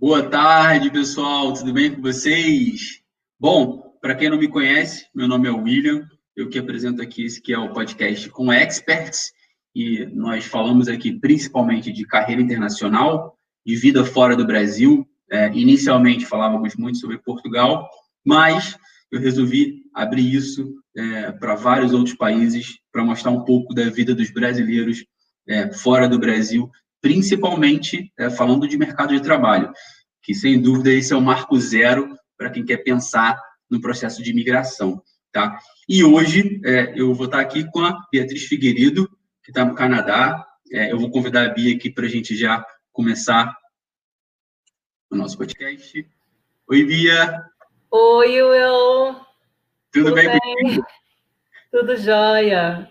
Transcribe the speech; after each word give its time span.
Boa 0.00 0.22
tarde, 0.22 0.90
pessoal. 0.90 1.52
Tudo 1.52 1.74
bem 1.74 1.94
com 1.94 2.00
vocês? 2.00 3.02
Bom, 3.38 3.98
para 4.00 4.14
quem 4.14 4.30
não 4.30 4.38
me 4.38 4.48
conhece, 4.48 5.06
meu 5.14 5.28
nome 5.28 5.46
é 5.46 5.50
William. 5.50 6.08
Eu 6.34 6.48
que 6.48 6.58
apresento 6.58 7.02
aqui 7.02 7.26
esse 7.26 7.38
que 7.38 7.52
é 7.52 7.58
o 7.58 7.74
podcast 7.74 8.26
com 8.30 8.50
experts 8.50 9.30
e 9.76 10.06
nós 10.06 10.46
falamos 10.46 10.88
aqui 10.88 11.12
principalmente 11.12 11.92
de 11.92 12.06
carreira 12.06 12.40
internacional, 12.40 13.36
de 13.64 13.76
vida 13.76 14.02
fora 14.02 14.34
do 14.34 14.46
Brasil. 14.46 15.06
É, 15.30 15.48
inicialmente 15.48 16.24
falávamos 16.24 16.74
muito 16.76 16.96
sobre 16.96 17.18
Portugal, 17.18 17.86
mas 18.24 18.78
eu 19.12 19.20
resolvi 19.20 19.82
abrir 19.94 20.34
isso 20.34 20.76
é, 20.96 21.30
para 21.32 21.54
vários 21.56 21.92
outros 21.92 22.16
países 22.16 22.78
para 22.90 23.04
mostrar 23.04 23.32
um 23.32 23.44
pouco 23.44 23.74
da 23.74 23.90
vida 23.90 24.14
dos 24.14 24.30
brasileiros 24.30 25.04
é, 25.46 25.70
fora 25.74 26.08
do 26.08 26.18
Brasil, 26.18 26.70
principalmente 27.00 28.12
é, 28.18 28.30
falando 28.30 28.68
de 28.68 28.76
mercado 28.76 29.14
de 29.14 29.22
trabalho, 29.22 29.72
que 30.22 30.34
sem 30.34 30.60
dúvida 30.60 30.92
esse 30.92 31.12
é 31.12 31.16
o 31.16 31.20
marco 31.20 31.58
zero 31.58 32.16
para 32.36 32.50
quem 32.50 32.64
quer 32.64 32.78
pensar 32.78 33.40
no 33.68 33.80
processo 33.80 34.22
de 34.22 34.30
imigração. 34.30 35.02
Tá? 35.32 35.58
E 35.88 36.02
hoje 36.02 36.60
é, 36.64 36.92
eu 37.00 37.14
vou 37.14 37.26
estar 37.26 37.40
aqui 37.40 37.68
com 37.70 37.80
a 37.80 37.96
Beatriz 38.10 38.44
Figueiredo, 38.44 39.08
que 39.44 39.50
está 39.50 39.64
no 39.64 39.74
Canadá. 39.74 40.44
É, 40.72 40.92
eu 40.92 40.98
vou 40.98 41.10
convidar 41.10 41.46
a 41.46 41.48
Bia 41.48 41.74
aqui 41.74 41.90
para 41.90 42.06
a 42.06 42.08
gente 42.08 42.36
já 42.36 42.64
começar 42.92 43.56
o 45.10 45.16
nosso 45.16 45.38
podcast. 45.38 46.06
Oi, 46.68 46.84
Bia! 46.84 47.44
Oi, 47.90 48.42
Will! 48.42 49.14
Tudo, 49.92 50.04
Tudo 50.04 50.14
bem, 50.14 50.28
bem? 50.28 50.82
Tudo 51.70 51.96
jóia! 51.96 52.88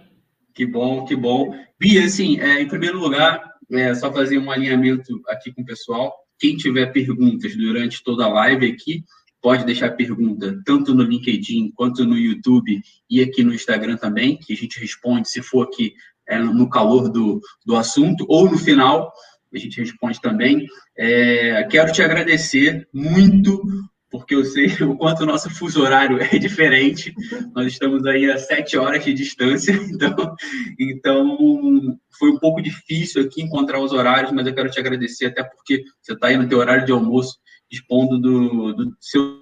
Que 0.53 0.65
bom, 0.65 1.05
que 1.05 1.15
bom. 1.15 1.57
Bia, 1.79 2.05
assim, 2.05 2.39
é, 2.39 2.61
em 2.61 2.67
primeiro 2.67 2.99
lugar, 2.99 3.41
é, 3.71 3.93
só 3.93 4.11
fazer 4.11 4.37
um 4.37 4.51
alinhamento 4.51 5.21
aqui 5.27 5.53
com 5.53 5.61
o 5.61 5.65
pessoal. 5.65 6.13
Quem 6.39 6.55
tiver 6.55 6.87
perguntas 6.87 7.55
durante 7.55 8.03
toda 8.03 8.25
a 8.25 8.29
live 8.29 8.71
aqui, 8.71 9.03
pode 9.41 9.65
deixar 9.65 9.91
pergunta 9.91 10.59
tanto 10.65 10.93
no 10.93 11.03
LinkedIn 11.03 11.71
quanto 11.75 12.05
no 12.05 12.17
YouTube 12.17 12.81
e 13.09 13.21
aqui 13.21 13.43
no 13.43 13.53
Instagram 13.53 13.97
também, 13.97 14.37
que 14.37 14.53
a 14.53 14.55
gente 14.55 14.79
responde 14.79 15.29
se 15.29 15.41
for 15.41 15.67
aqui 15.67 15.93
é, 16.27 16.37
no 16.39 16.69
calor 16.69 17.09
do, 17.09 17.41
do 17.65 17.75
assunto, 17.75 18.25
ou 18.27 18.49
no 18.49 18.57
final, 18.57 19.11
a 19.53 19.57
gente 19.57 19.79
responde 19.79 20.21
também. 20.21 20.65
É, 20.97 21.63
quero 21.63 21.91
te 21.91 22.01
agradecer 22.01 22.87
muito, 22.93 23.61
porque 24.09 24.35
eu 24.35 24.43
sei 24.43 24.67
o 24.83 24.95
quanto 24.95 25.23
o 25.23 25.25
nosso 25.25 25.49
fuso 25.49 25.81
horário 25.81 26.19
é 26.21 26.37
diferente. 26.37 27.13
Nós 27.55 27.67
estamos 27.67 28.05
aí 28.05 28.29
a 28.29 28.37
sete 28.37 28.77
horas 28.77 29.03
de 29.03 29.13
distância, 29.13 29.71
então, 29.91 30.35
então 30.79 31.99
foi 32.17 32.31
um 32.31 32.39
pouco 32.39 32.61
difícil 32.61 33.23
aqui 33.23 33.41
encontrar 33.41 33.79
os 33.79 33.93
horários, 33.93 34.31
mas 34.31 34.45
eu 34.47 34.53
quero 34.53 34.69
te 34.69 34.79
agradecer, 34.79 35.27
até 35.27 35.43
porque 35.43 35.83
você 36.01 36.13
está 36.13 36.27
aí 36.27 36.37
no 36.37 36.47
teu 36.47 36.57
horário 36.57 36.85
de 36.85 36.91
almoço, 36.91 37.37
dispondo 37.69 38.19
do, 38.19 38.73
do 38.73 38.97
seu 38.99 39.39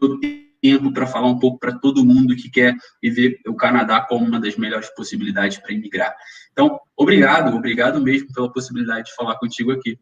tempo 0.62 0.92
para 0.92 1.08
falar 1.08 1.28
um 1.28 1.40
pouco 1.40 1.60
para 1.60 1.78
todo 1.78 2.06
mundo 2.06 2.36
que 2.36 2.50
quer 2.50 2.76
viver 3.02 3.40
o 3.48 3.56
Canadá 3.56 4.02
como 4.02 4.26
uma 4.26 4.40
das 4.40 4.58
melhores 4.58 4.94
possibilidades 4.96 5.58
para 5.58 5.74
imigrar. 5.74 6.14
Então, 6.52 6.80
obrigado, 6.96 7.56
obrigado 7.56 8.02
mesmo 8.02 8.34
pela 8.34 8.52
possibilidade 8.52 9.08
de 9.08 9.16
falar 9.16 9.38
contigo 9.38 9.72
aqui. 9.72 9.98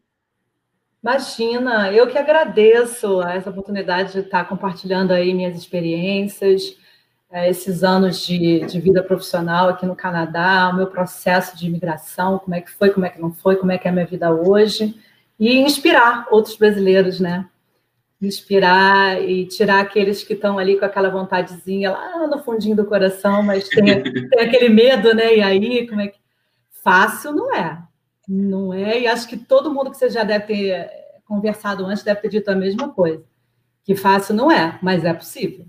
Imagina, 1.06 1.92
eu 1.92 2.08
que 2.08 2.18
agradeço 2.18 3.22
essa 3.22 3.50
oportunidade 3.50 4.12
de 4.12 4.18
estar 4.18 4.44
compartilhando 4.48 5.12
aí 5.12 5.32
minhas 5.32 5.56
experiências, 5.56 6.76
eh, 7.30 7.48
esses 7.48 7.84
anos 7.84 8.26
de, 8.26 8.66
de 8.66 8.80
vida 8.80 9.04
profissional 9.04 9.68
aqui 9.68 9.86
no 9.86 9.94
Canadá, 9.94 10.68
o 10.68 10.74
meu 10.74 10.88
processo 10.88 11.56
de 11.56 11.68
imigração, 11.68 12.40
como 12.40 12.56
é 12.56 12.60
que 12.60 12.72
foi, 12.72 12.90
como 12.90 13.06
é 13.06 13.10
que 13.10 13.20
não 13.20 13.32
foi, 13.32 13.54
como 13.54 13.70
é 13.70 13.78
que 13.78 13.86
é 13.86 13.90
a 13.92 13.94
minha 13.94 14.04
vida 14.04 14.32
hoje, 14.32 15.00
e 15.38 15.56
inspirar 15.58 16.26
outros 16.28 16.56
brasileiros, 16.56 17.20
né? 17.20 17.48
inspirar 18.20 19.22
e 19.22 19.46
tirar 19.46 19.82
aqueles 19.82 20.24
que 20.24 20.32
estão 20.32 20.58
ali 20.58 20.76
com 20.76 20.86
aquela 20.86 21.08
vontadezinha 21.08 21.92
lá 21.92 22.26
no 22.26 22.42
fundinho 22.42 22.74
do 22.74 22.84
coração, 22.84 23.44
mas 23.44 23.68
tem, 23.68 23.84
tem, 24.28 24.40
aquele 24.40 24.70
medo, 24.70 25.14
né? 25.14 25.36
E 25.36 25.40
aí, 25.40 25.86
como 25.86 26.00
é 26.00 26.08
que. 26.08 26.18
Fácil 26.82 27.32
não 27.32 27.54
é. 27.54 27.85
Não 28.26 28.74
é, 28.74 29.00
e 29.00 29.06
acho 29.06 29.28
que 29.28 29.36
todo 29.36 29.72
mundo 29.72 29.90
que 29.90 29.96
você 29.96 30.10
já 30.10 30.24
deve 30.24 30.46
ter 30.46 30.90
conversado 31.24 31.84
antes 31.84 32.02
deve 32.02 32.20
ter 32.20 32.28
dito 32.28 32.48
a 32.48 32.56
mesma 32.56 32.88
coisa. 32.88 33.22
Que 33.84 33.94
fácil 33.94 34.34
não 34.34 34.50
é, 34.50 34.78
mas 34.82 35.04
é 35.04 35.12
possível. 35.12 35.66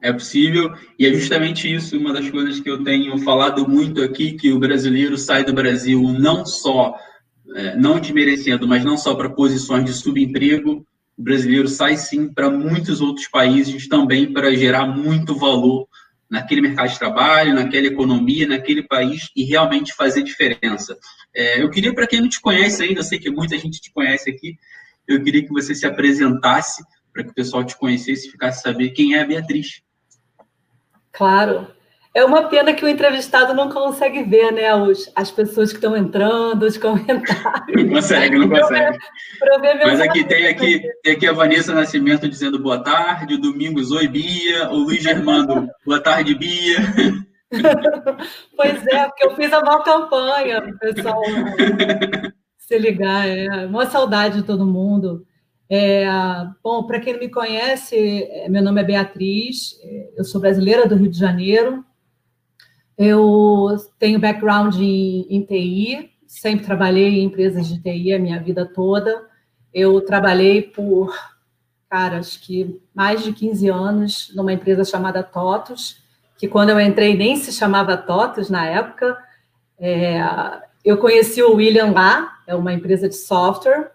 É 0.00 0.12
possível, 0.12 0.72
e 0.98 1.06
é 1.06 1.12
justamente 1.12 1.72
isso 1.72 1.96
uma 1.96 2.12
das 2.12 2.28
coisas 2.30 2.60
que 2.60 2.70
eu 2.70 2.82
tenho 2.82 3.16
falado 3.18 3.68
muito 3.68 4.02
aqui, 4.02 4.32
que 4.32 4.52
o 4.52 4.58
brasileiro 4.58 5.16
sai 5.18 5.44
do 5.44 5.52
Brasil 5.52 6.00
não 6.00 6.46
só, 6.46 6.96
é, 7.54 7.76
não 7.76 7.98
desmerecendo, 7.98 8.66
mas 8.66 8.84
não 8.84 8.96
só 8.96 9.14
para 9.14 9.30
posições 9.30 9.84
de 9.84 9.92
subemprego, 9.92 10.86
o 11.16 11.22
brasileiro 11.22 11.66
sai 11.66 11.96
sim 11.96 12.32
para 12.32 12.48
muitos 12.48 13.00
outros 13.00 13.26
países 13.28 13.88
também 13.88 14.32
para 14.32 14.54
gerar 14.54 14.86
muito 14.86 15.36
valor 15.36 15.88
naquele 16.30 16.60
mercado 16.60 16.90
de 16.90 16.98
trabalho, 16.98 17.54
naquela 17.54 17.86
economia, 17.86 18.46
naquele 18.46 18.82
país 18.82 19.30
e 19.34 19.44
realmente 19.44 19.94
fazer 19.94 20.22
diferença. 20.22 20.96
É, 21.34 21.62
eu 21.62 21.70
queria, 21.70 21.94
para 21.94 22.06
quem 22.06 22.20
não 22.20 22.28
te 22.28 22.40
conhece 22.40 22.82
ainda, 22.82 23.00
eu 23.00 23.04
sei 23.04 23.18
que 23.18 23.30
muita 23.30 23.56
gente 23.58 23.80
te 23.80 23.90
conhece 23.92 24.30
aqui, 24.30 24.58
eu 25.06 25.22
queria 25.22 25.42
que 25.42 25.52
você 25.52 25.74
se 25.74 25.86
apresentasse 25.86 26.84
para 27.12 27.24
que 27.24 27.30
o 27.30 27.34
pessoal 27.34 27.64
te 27.64 27.76
conhecesse 27.76 28.28
e 28.28 28.30
ficasse 28.30 28.62
saber 28.62 28.90
quem 28.90 29.14
é 29.14 29.22
a 29.22 29.26
Beatriz. 29.26 29.82
Claro. 31.12 31.66
É 32.18 32.24
uma 32.24 32.48
pena 32.48 32.74
que 32.74 32.84
o 32.84 32.88
entrevistado 32.88 33.54
não 33.54 33.70
consegue 33.70 34.24
ver, 34.24 34.50
né? 34.50 34.74
Os, 34.74 35.08
as 35.14 35.30
pessoas 35.30 35.70
que 35.70 35.76
estão 35.76 35.96
entrando, 35.96 36.64
os 36.64 36.76
comentários. 36.76 37.84
Não 37.84 37.90
consegue, 37.90 38.36
não 38.36 38.48
consegue. 38.50 38.98
Mas 39.84 40.00
aqui 40.00 40.24
tem, 40.24 40.48
aqui 40.48 40.82
tem 41.04 41.12
aqui 41.12 41.28
a 41.28 41.32
Vanessa 41.32 41.72
Nascimento 41.72 42.28
dizendo 42.28 42.58
boa 42.58 42.82
tarde, 42.82 43.34
o 43.34 43.40
Domingos, 43.40 43.92
oi 43.92 44.08
Bia, 44.08 44.68
o 44.68 44.78
Luiz 44.78 45.00
Germando, 45.00 45.68
boa 45.86 46.00
tarde, 46.00 46.34
Bia. 46.34 46.78
pois 48.56 48.84
é, 48.88 49.04
porque 49.04 49.24
eu 49.24 49.36
fiz 49.36 49.52
a 49.52 49.60
mal 49.60 49.84
campanha, 49.84 50.60
pessoal 50.80 51.22
se 52.58 52.78
ligar. 52.80 53.28
É 53.28 53.64
uma 53.64 53.86
saudade 53.86 54.40
de 54.40 54.42
todo 54.42 54.66
mundo. 54.66 55.24
É, 55.70 56.04
bom, 56.64 56.84
para 56.84 56.98
quem 56.98 57.12
não 57.12 57.20
me 57.20 57.28
conhece, 57.28 58.24
é, 58.24 58.48
meu 58.48 58.60
nome 58.60 58.80
é 58.80 58.84
Beatriz, 58.84 59.78
é, 59.84 60.14
eu 60.16 60.24
sou 60.24 60.40
brasileira 60.40 60.88
do 60.88 60.96
Rio 60.96 61.10
de 61.10 61.18
Janeiro, 61.18 61.84
eu 62.98 63.76
tenho 63.96 64.18
background 64.18 64.74
em, 64.74 65.24
em 65.30 65.42
TI, 65.42 66.10
sempre 66.26 66.66
trabalhei 66.66 67.20
em 67.20 67.24
empresas 67.24 67.68
de 67.68 67.80
TI 67.80 68.12
a 68.12 68.18
minha 68.18 68.40
vida 68.42 68.66
toda. 68.66 69.24
Eu 69.72 70.00
trabalhei 70.00 70.62
por, 70.62 71.14
cara, 71.88 72.18
acho 72.18 72.40
que 72.40 72.80
mais 72.92 73.22
de 73.22 73.32
15 73.32 73.68
anos 73.68 74.32
numa 74.34 74.52
empresa 74.52 74.84
chamada 74.84 75.22
TOTUS, 75.22 76.02
que 76.36 76.48
quando 76.48 76.70
eu 76.70 76.80
entrei 76.80 77.16
nem 77.16 77.36
se 77.36 77.52
chamava 77.52 77.96
TOTUS 77.96 78.50
na 78.50 78.66
época. 78.66 79.16
É, 79.78 80.20
eu 80.84 80.98
conheci 80.98 81.40
o 81.40 81.54
William 81.54 81.92
lá, 81.92 82.38
é 82.48 82.54
uma 82.54 82.72
empresa 82.72 83.08
de 83.08 83.14
software. 83.14 83.92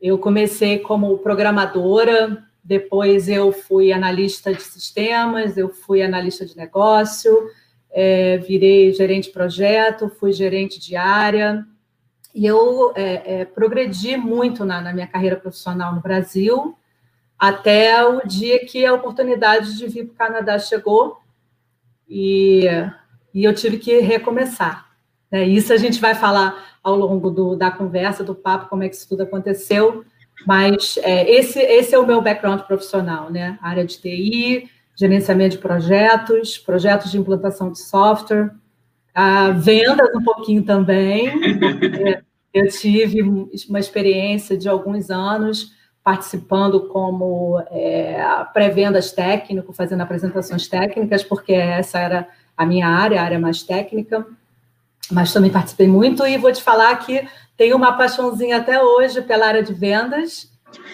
Eu 0.00 0.16
comecei 0.16 0.78
como 0.78 1.18
programadora, 1.18 2.44
depois 2.62 3.28
eu 3.28 3.50
fui 3.50 3.92
analista 3.92 4.52
de 4.52 4.62
sistemas, 4.62 5.56
eu 5.56 5.70
fui 5.70 6.02
analista 6.02 6.46
de 6.46 6.56
negócio, 6.56 7.50
é, 7.90 8.38
virei 8.38 8.92
gerente 8.92 9.24
de 9.24 9.32
projeto, 9.32 10.08
fui 10.08 10.32
gerente 10.32 10.80
de 10.80 10.96
área, 10.96 11.64
e 12.34 12.46
eu 12.46 12.92
é, 12.94 13.40
é, 13.40 13.44
progredi 13.44 14.16
muito 14.16 14.64
na, 14.64 14.80
na, 14.80 14.92
minha 14.92 15.06
carreira 15.06 15.36
profissional 15.36 15.94
no 15.94 16.00
Brasil, 16.00 16.76
até 17.38 18.04
o 18.04 18.26
dia 18.26 18.64
que 18.64 18.84
a 18.84 18.94
oportunidade 18.94 19.76
de 19.76 19.86
vir 19.86 20.06
para 20.06 20.12
o 20.14 20.16
Canadá 20.16 20.58
chegou, 20.58 21.18
e, 22.08 22.64
e 23.34 23.44
eu 23.44 23.54
tive 23.54 23.78
que 23.78 24.00
recomeçar. 24.00 24.88
Né? 25.30 25.44
Isso 25.44 25.72
a 25.72 25.76
gente 25.76 26.00
vai 26.00 26.14
falar 26.14 26.78
ao 26.82 26.96
longo 26.96 27.30
do, 27.30 27.56
da 27.56 27.70
conversa, 27.70 28.24
do 28.24 28.34
papo, 28.34 28.68
como 28.68 28.82
é 28.82 28.88
que 28.88 28.96
isso 28.96 29.08
tudo 29.08 29.22
aconteceu, 29.22 30.04
mas 30.46 30.98
é, 31.02 31.28
esse, 31.30 31.58
esse 31.58 31.94
é 31.94 31.98
o 31.98 32.06
meu 32.06 32.20
background 32.20 32.60
profissional, 32.60 33.30
né? 33.30 33.58
área 33.60 33.84
de 33.84 33.98
TI, 33.98 34.70
gerenciamento 34.98 35.54
de 35.54 35.62
projetos, 35.62 36.58
projetos 36.58 37.12
de 37.12 37.18
implantação 37.18 37.70
de 37.70 37.78
software, 37.78 38.50
a 39.14 39.50
vendas 39.50 40.08
um 40.12 40.24
pouquinho 40.24 40.64
também. 40.64 41.30
Eu 42.52 42.68
tive 42.68 43.22
uma 43.68 43.78
experiência 43.78 44.56
de 44.56 44.68
alguns 44.68 45.08
anos 45.08 45.72
participando 46.02 46.88
como 46.88 47.62
é, 47.70 48.44
pré-vendas 48.52 49.12
técnico, 49.12 49.72
fazendo 49.72 50.00
apresentações 50.00 50.66
técnicas, 50.66 51.22
porque 51.22 51.52
essa 51.52 51.98
era 52.00 52.28
a 52.56 52.66
minha 52.66 52.88
área, 52.88 53.20
a 53.20 53.24
área 53.24 53.38
mais 53.38 53.62
técnica, 53.62 54.26
mas 55.12 55.32
também 55.32 55.50
participei 55.50 55.86
muito 55.86 56.26
e 56.26 56.38
vou 56.38 56.50
te 56.50 56.62
falar 56.62 56.96
que 56.96 57.28
tenho 57.56 57.76
uma 57.76 57.92
paixãozinha 57.92 58.56
até 58.56 58.82
hoje 58.82 59.22
pela 59.22 59.46
área 59.46 59.62
de 59.62 59.74
vendas, 59.74 60.50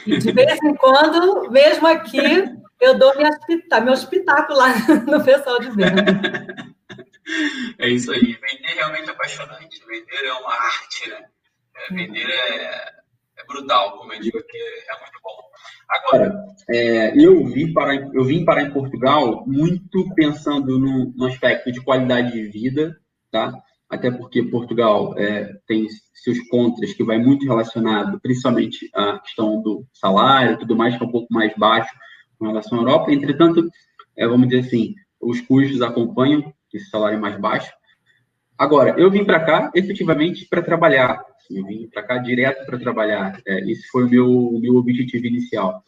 e 0.06 0.18
de 0.18 0.32
vez 0.32 0.58
em 0.62 0.74
quando, 0.74 1.50
mesmo 1.50 1.86
aqui, 1.86 2.63
eu 2.80 2.98
dou 2.98 3.14
minha, 3.16 3.30
meu 3.82 3.94
espetáculo 3.94 4.58
lá 4.58 4.68
no 5.06 5.24
pessoal 5.24 5.58
de 5.60 5.70
venda. 5.70 6.04
É 7.78 7.88
isso 7.88 8.12
aí. 8.12 8.20
Vender 8.20 8.68
é 8.68 8.74
realmente 8.74 9.10
apaixonante. 9.10 9.82
Vender 9.86 10.26
é 10.26 10.32
uma 10.34 10.52
arte, 10.52 11.08
né? 11.08 11.24
É, 11.76 11.94
vender 11.94 12.28
é, 12.28 12.92
é, 13.38 13.46
brutal, 13.46 13.98
como 13.98 14.12
eu 14.12 14.20
digo 14.20 14.38
aqui, 14.38 14.58
é 14.58 15.00
muito 15.00 15.18
bom. 15.22 15.36
Agora, 15.88 16.44
é, 16.70 17.12
eu, 17.18 17.44
vim 17.46 17.72
para, 17.72 17.94
eu 17.94 18.24
vim 18.24 18.44
parar 18.44 18.62
em 18.62 18.72
Portugal 18.72 19.44
muito 19.46 20.14
pensando 20.14 20.78
no, 20.78 21.12
no, 21.16 21.26
aspecto 21.26 21.72
de 21.72 21.82
qualidade 21.82 22.32
de 22.32 22.48
vida, 22.48 22.96
tá? 23.30 23.52
Até 23.90 24.10
porque 24.10 24.42
Portugal 24.42 25.14
é, 25.18 25.52
tem 25.66 25.86
seus 26.14 26.38
contras 26.48 26.92
que 26.92 27.04
vai 27.04 27.18
muito 27.18 27.44
relacionado, 27.44 28.20
principalmente 28.20 28.88
à 28.94 29.18
questão 29.18 29.60
do 29.60 29.86
salário 29.92 30.54
e 30.54 30.58
tudo 30.58 30.76
mais, 30.76 30.96
que 30.96 31.02
é 31.02 31.06
um 31.06 31.12
pouco 31.12 31.32
mais 31.32 31.54
baixo 31.56 31.92
com 32.38 32.46
relação 32.46 32.78
à 32.78 32.82
Europa. 32.82 33.12
Entretanto, 33.12 33.68
é, 34.16 34.26
vamos 34.26 34.48
dizer 34.48 34.66
assim, 34.66 34.94
os 35.20 35.40
custos 35.40 35.82
acompanham 35.82 36.52
esse 36.72 36.90
salário 36.90 37.20
mais 37.20 37.38
baixo. 37.38 37.72
Agora, 38.56 38.94
eu 38.98 39.10
vim 39.10 39.24
para 39.24 39.40
cá 39.40 39.70
efetivamente 39.74 40.46
para 40.48 40.62
trabalhar. 40.62 41.24
Eu 41.50 41.64
vim 41.66 41.88
para 41.88 42.02
cá 42.02 42.18
direto 42.18 42.64
para 42.64 42.78
trabalhar. 42.78 43.40
É, 43.46 43.60
esse 43.70 43.86
foi 43.88 44.04
o 44.04 44.08
meu, 44.08 44.58
meu 44.60 44.76
objetivo 44.76 45.26
inicial. 45.26 45.82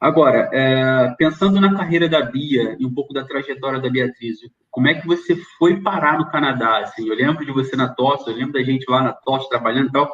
Agora, 0.00 0.50
é, 0.52 1.14
pensando 1.16 1.60
na 1.60 1.74
carreira 1.74 2.08
da 2.08 2.20
Bia 2.20 2.76
e 2.78 2.84
um 2.84 2.92
pouco 2.92 3.14
da 3.14 3.24
trajetória 3.24 3.80
da 3.80 3.88
Beatriz, 3.88 4.38
como 4.70 4.88
é 4.88 4.94
que 4.94 5.06
você 5.06 5.36
foi 5.58 5.80
parar 5.80 6.18
no 6.18 6.30
Canadá? 6.30 6.80
Assim, 6.80 7.08
eu 7.08 7.14
lembro 7.14 7.44
de 7.46 7.52
você 7.52 7.74
na 7.74 7.88
TOS, 7.88 8.26
eu 8.26 8.34
lembro 8.34 8.52
da 8.52 8.62
gente 8.62 8.84
lá 8.90 9.02
na 9.02 9.12
TOS 9.12 9.48
trabalhando 9.48 9.88
e 9.88 9.92
tal, 9.92 10.12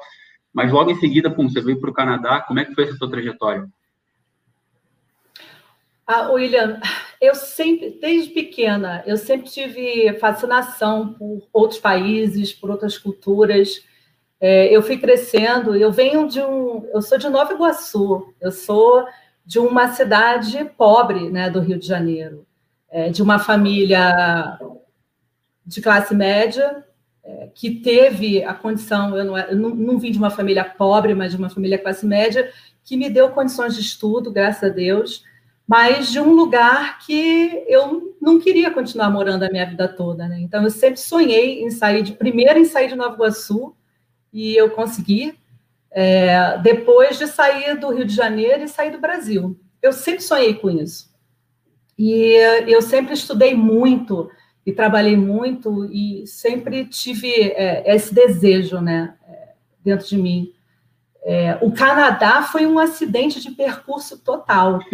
mas 0.53 0.71
logo 0.71 0.91
em 0.91 1.01
seguida, 1.01 1.31
pum, 1.31 1.49
você 1.49 1.61
veio 1.61 1.81
para 1.81 1.91
o 1.91 1.95
Canadá. 1.95 2.41
Como 2.41 2.61
é 2.61 2.65
que 2.65 2.75
foi 2.75 2.85
essa 2.85 2.97
sua 2.97 3.11
trajetória? 3.11 3.67
Ah, 6.12 6.29
William, 6.33 6.81
eu 7.21 7.37
sempre, 7.37 7.97
desde 8.01 8.31
pequena, 8.31 9.01
eu 9.07 9.17
sempre 9.17 9.49
tive 9.49 10.12
fascinação 10.19 11.12
por 11.12 11.47
outros 11.53 11.79
países, 11.79 12.53
por 12.53 12.69
outras 12.69 12.99
culturas. 12.99 13.81
É, 14.41 14.75
eu 14.75 14.83
fui 14.83 14.99
crescendo, 14.99 15.77
eu 15.77 15.93
venho 15.93 16.27
de 16.27 16.41
um. 16.41 16.85
Eu 16.93 17.01
sou 17.01 17.17
de 17.17 17.29
Nova 17.29 17.53
Iguaçu, 17.53 18.35
eu 18.41 18.51
sou 18.51 19.07
de 19.47 19.61
uma 19.61 19.93
cidade 19.93 20.65
pobre 20.77 21.31
né, 21.31 21.49
do 21.49 21.61
Rio 21.61 21.79
de 21.79 21.87
Janeiro, 21.87 22.45
é, 22.91 23.09
de 23.11 23.23
uma 23.23 23.39
família 23.39 24.59
de 25.65 25.81
classe 25.81 26.13
média, 26.13 26.85
é, 27.23 27.51
que 27.55 27.71
teve 27.71 28.43
a 28.43 28.53
condição, 28.53 29.17
eu, 29.17 29.25
não, 29.25 29.39
eu 29.39 29.56
não, 29.56 29.69
não 29.71 29.99
vim 30.01 30.11
de 30.11 30.19
uma 30.19 30.31
família 30.31 30.65
pobre, 30.65 31.15
mas 31.15 31.31
de 31.31 31.39
uma 31.39 31.51
família 31.51 31.79
classe 31.79 32.05
média, 32.05 32.53
que 32.83 32.97
me 32.97 33.09
deu 33.09 33.31
condições 33.31 33.77
de 33.77 33.81
estudo, 33.81 34.33
graças 34.33 34.65
a 34.65 34.75
Deus 34.75 35.30
mas 35.70 36.11
de 36.11 36.19
um 36.19 36.32
lugar 36.32 36.99
que 36.99 37.62
eu 37.69 38.17
não 38.20 38.40
queria 38.40 38.72
continuar 38.72 39.08
morando 39.08 39.44
a 39.44 39.49
minha 39.49 39.64
vida 39.64 39.87
toda, 39.87 40.26
né? 40.26 40.40
Então 40.40 40.64
eu 40.64 40.70
sempre 40.70 40.99
sonhei 40.99 41.62
em 41.62 41.70
sair 41.70 42.02
de 42.02 42.11
primeiro 42.11 42.58
em 42.58 42.64
sair 42.64 42.88
de 42.88 42.96
Nova 42.96 43.14
Iguaçu 43.14 43.72
e 44.32 44.56
eu 44.56 44.70
consegui. 44.70 45.38
É, 45.88 46.58
depois 46.58 47.19
de 47.19 47.28
sair 47.28 47.78
do 47.78 47.94
Rio 47.94 48.05
de 48.05 48.12
Janeiro 48.12 48.64
e 48.64 48.69
sair 48.69 48.90
do 48.90 48.99
Brasil, 48.99 49.56
eu 49.81 49.93
sempre 49.93 50.25
sonhei 50.25 50.55
com 50.55 50.69
isso. 50.70 51.08
E 51.96 52.32
eu 52.67 52.82
sempre 52.82 53.14
estudei 53.14 53.55
muito 53.55 54.28
e 54.67 54.72
trabalhei 54.72 55.17
muito 55.17 55.84
e 55.84 56.26
sempre 56.26 56.84
tive 56.84 57.32
é, 57.32 57.94
esse 57.94 58.12
desejo, 58.12 58.81
né, 58.81 59.14
é, 59.25 59.50
dentro 59.84 60.08
de 60.08 60.17
mim 60.17 60.52
é, 61.22 61.58
o 61.61 61.70
Canadá 61.72 62.43
foi 62.43 62.67
um 62.67 62.78
acidente 62.78 63.40
de 63.40 63.50
percurso 63.50 64.19
total. 64.19 64.78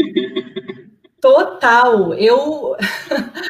Total. 1.20 2.14
Eu. 2.14 2.76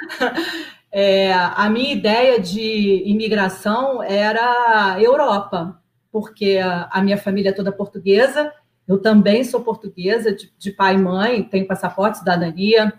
é, 0.91 1.35
a 1.35 1.69
minha 1.69 1.93
ideia 1.93 2.41
de 2.41 3.03
imigração 3.05 4.03
era 4.03 4.97
Europa, 5.01 5.79
porque 6.11 6.59
a, 6.63 7.03
minha 7.03 7.19
família 7.19 7.51
é 7.51 7.53
toda 7.53 7.73
portuguesa, 7.73 8.53
eu 8.89 8.99
também 8.99 9.45
sou 9.45 9.61
portuguesa, 9.63 10.33
de, 10.35 10.51
de 10.57 10.71
pai 10.71 10.95
e 10.95 10.99
mãe, 10.99 11.43
tenho 11.43 11.67
passaporte, 11.67 12.19
cidadania, 12.19 12.93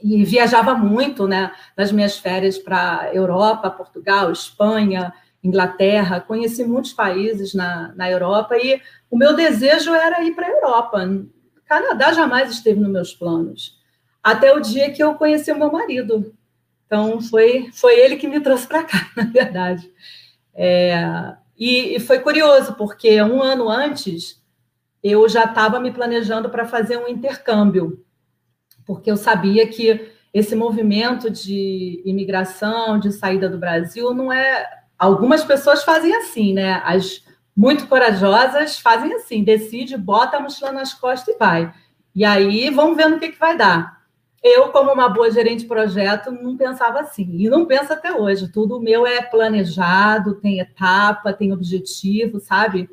e 0.00 0.22
viajava 0.22 0.74
muito 0.74 1.26
né, 1.26 1.50
nas 1.76 1.90
minhas 1.90 2.18
férias 2.18 2.56
para 2.56 3.10
Europa, 3.12 3.70
Portugal, 3.70 4.30
Espanha. 4.30 5.12
Inglaterra, 5.42 6.20
conheci 6.20 6.64
muitos 6.64 6.92
países 6.92 7.54
na, 7.54 7.92
na 7.94 8.10
Europa 8.10 8.56
e 8.56 8.80
o 9.10 9.16
meu 9.16 9.34
desejo 9.34 9.94
era 9.94 10.22
ir 10.22 10.34
para 10.34 10.46
a 10.46 10.50
Europa. 10.50 11.06
Canadá 11.64 12.12
jamais 12.12 12.50
esteve 12.50 12.80
nos 12.80 12.90
meus 12.90 13.14
planos. 13.14 13.78
Até 14.22 14.52
o 14.52 14.60
dia 14.60 14.90
que 14.90 15.02
eu 15.02 15.14
conheci 15.14 15.52
o 15.52 15.58
meu 15.58 15.70
marido. 15.70 16.34
Então, 16.86 17.20
foi, 17.20 17.70
foi 17.72 17.98
ele 17.98 18.16
que 18.16 18.26
me 18.26 18.40
trouxe 18.42 18.66
para 18.66 18.82
cá, 18.82 19.10
na 19.16 19.24
verdade. 19.24 19.90
É, 20.54 21.36
e, 21.56 21.96
e 21.96 22.00
foi 22.00 22.18
curioso, 22.18 22.74
porque 22.74 23.20
um 23.22 23.42
ano 23.42 23.68
antes, 23.68 24.42
eu 25.02 25.28
já 25.28 25.44
estava 25.44 25.78
me 25.78 25.92
planejando 25.92 26.48
para 26.50 26.66
fazer 26.66 26.96
um 26.96 27.08
intercâmbio, 27.08 28.04
porque 28.86 29.10
eu 29.10 29.16
sabia 29.16 29.66
que 29.68 30.10
esse 30.32 30.54
movimento 30.56 31.30
de 31.30 32.02
imigração, 32.04 32.98
de 32.98 33.12
saída 33.12 33.48
do 33.48 33.58
Brasil, 33.58 34.12
não 34.14 34.32
é 34.32 34.66
Algumas 34.98 35.44
pessoas 35.44 35.84
fazem 35.84 36.14
assim, 36.16 36.52
né? 36.52 36.82
As 36.84 37.22
muito 37.56 37.88
corajosas 37.88 38.78
fazem 38.78 39.12
assim, 39.14 39.42
decide, 39.42 39.96
bota 39.96 40.36
a 40.36 40.40
mochila 40.40 40.70
nas 40.70 40.94
costas 40.94 41.34
e 41.34 41.38
vai. 41.38 41.74
E 42.14 42.24
aí 42.24 42.70
vamos 42.70 42.96
ver 42.96 43.08
no 43.08 43.18
que, 43.18 43.30
que 43.30 43.38
vai 43.38 43.56
dar. 43.56 43.98
Eu, 44.42 44.68
como 44.68 44.92
uma 44.92 45.08
boa 45.08 45.28
gerente 45.30 45.62
de 45.62 45.66
projeto, 45.66 46.30
não 46.30 46.56
pensava 46.56 47.00
assim. 47.00 47.28
E 47.32 47.48
não 47.48 47.66
penso 47.66 47.92
até 47.92 48.12
hoje. 48.12 48.52
Tudo 48.52 48.80
meu 48.80 49.04
é 49.04 49.20
planejado, 49.20 50.36
tem 50.36 50.60
etapa, 50.60 51.32
tem 51.32 51.52
objetivo, 51.52 52.38
sabe? 52.38 52.88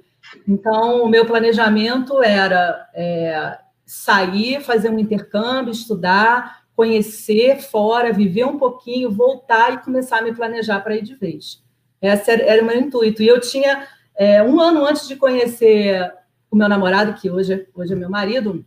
Então, 0.47 1.03
o 1.03 1.09
meu 1.09 1.25
planejamento 1.25 2.23
era 2.23 2.89
é, 2.95 3.59
sair, 3.85 4.61
fazer 4.61 4.89
um 4.89 4.97
intercâmbio, 4.97 5.71
estudar, 5.71 6.63
conhecer 6.75 7.61
fora, 7.61 8.11
viver 8.11 8.45
um 8.45 8.57
pouquinho, 8.57 9.11
voltar 9.11 9.73
e 9.73 9.83
começar 9.83 10.17
a 10.17 10.21
me 10.23 10.33
planejar 10.33 10.81
para 10.81 10.95
ir 10.95 11.03
de 11.03 11.13
vez. 11.13 11.63
Esse 12.07 12.31
era 12.31 12.61
o 12.61 12.65
meu 12.65 12.77
intuito. 12.77 13.21
E 13.21 13.27
eu 13.27 13.39
tinha, 13.39 13.87
é, 14.15 14.41
um 14.43 14.59
ano 14.59 14.85
antes 14.85 15.07
de 15.07 15.15
conhecer 15.15 16.11
o 16.49 16.55
meu 16.55 16.69
namorado, 16.69 17.13
que 17.19 17.29
hoje, 17.29 17.67
hoje 17.73 17.93
é 17.93 17.95
meu 17.95 18.09
marido, 18.09 18.65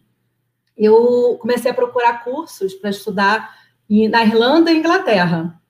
eu 0.76 1.36
comecei 1.40 1.70
a 1.70 1.74
procurar 1.74 2.22
cursos 2.22 2.74
para 2.74 2.90
estudar 2.90 3.56
na 4.10 4.24
Irlanda 4.24 4.70
e 4.70 4.78
Inglaterra, 4.78 5.60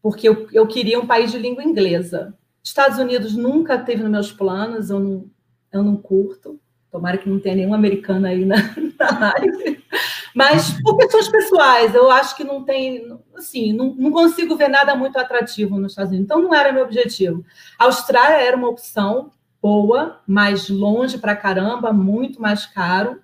porque 0.00 0.28
eu, 0.28 0.46
eu 0.52 0.66
queria 0.66 0.98
um 0.98 1.06
país 1.06 1.30
de 1.32 1.38
língua 1.38 1.64
inglesa. 1.64 2.34
Estados 2.62 2.98
Unidos 2.98 3.34
nunca 3.34 3.78
teve 3.78 4.02
nos 4.02 4.10
meus 4.10 4.32
planos, 4.32 4.88
eu 4.88 5.00
não, 5.00 5.30
eu 5.72 5.82
não 5.82 5.96
curto. 5.96 6.58
Tomara 6.90 7.18
que 7.18 7.28
não 7.28 7.40
tenha 7.40 7.56
nenhum 7.56 7.74
americano 7.74 8.26
aí 8.26 8.44
na, 8.44 8.56
na 8.98 9.32
live. 9.32 9.84
Mas 10.34 10.72
por 10.82 10.96
questões 10.96 11.28
pessoais, 11.28 11.94
eu 11.94 12.10
acho 12.10 12.36
que 12.36 12.42
não 12.42 12.64
tem, 12.64 13.16
assim, 13.36 13.72
não, 13.72 13.94
não 13.94 14.10
consigo 14.10 14.56
ver 14.56 14.68
nada 14.68 14.96
muito 14.96 15.16
atrativo 15.16 15.78
nos 15.78 15.92
Estados 15.92 16.10
Unidos. 16.10 16.24
Então, 16.24 16.42
não 16.42 16.52
era 16.52 16.72
meu 16.72 16.82
objetivo. 16.82 17.44
A 17.78 17.84
Austrália 17.84 18.44
era 18.44 18.56
uma 18.56 18.68
opção 18.68 19.30
boa, 19.62 20.20
mais 20.26 20.68
longe 20.68 21.18
para 21.18 21.36
caramba, 21.36 21.92
muito 21.92 22.42
mais 22.42 22.66
caro. 22.66 23.22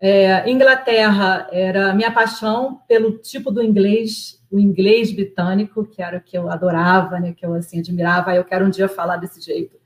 É, 0.00 0.50
Inglaterra 0.50 1.48
era 1.52 1.94
minha 1.94 2.10
paixão 2.10 2.80
pelo 2.88 3.18
tipo 3.18 3.52
do 3.52 3.62
inglês, 3.62 4.42
o 4.50 4.58
inglês 4.58 5.12
britânico, 5.12 5.86
que 5.86 6.02
era 6.02 6.18
o 6.18 6.20
que 6.20 6.36
eu 6.36 6.50
adorava, 6.50 7.20
né, 7.20 7.32
que 7.32 7.46
eu 7.46 7.54
assim 7.54 7.78
admirava. 7.78 8.34
Eu 8.34 8.44
quero 8.44 8.66
um 8.66 8.70
dia 8.70 8.88
falar 8.88 9.16
desse 9.16 9.40
jeito. 9.40 9.76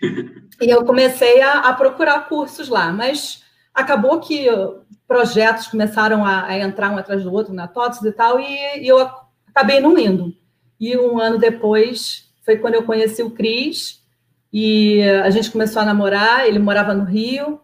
E 0.60 0.68
eu 0.68 0.84
comecei 0.84 1.40
a, 1.40 1.60
a 1.68 1.72
procurar 1.72 2.28
cursos 2.28 2.68
lá, 2.68 2.92
mas 2.92 3.44
acabou 3.78 4.20
que 4.20 4.46
projetos 5.06 5.68
começaram 5.68 6.24
a, 6.24 6.46
a, 6.46 6.58
entrar 6.58 6.90
um 6.90 6.98
atrás 6.98 7.22
do 7.22 7.32
outro 7.32 7.54
na 7.54 7.66
TOTS 7.66 8.02
e 8.02 8.12
tal, 8.12 8.38
e, 8.38 8.82
e, 8.82 8.88
eu 8.88 9.08
acabei 9.46 9.80
não 9.80 9.98
indo. 9.98 10.34
E 10.78 10.96
um 10.96 11.18
ano 11.18 11.38
depois 11.38 12.28
foi 12.44 12.58
quando 12.58 12.74
eu 12.74 12.82
conheci 12.82 13.22
o 13.22 13.30
Cris, 13.30 14.02
e 14.52 15.02
a 15.02 15.30
gente 15.30 15.50
começou 15.50 15.82
a 15.82 15.84
namorar, 15.84 16.46
ele 16.46 16.58
morava 16.58 16.94
no 16.94 17.04
Rio, 17.04 17.60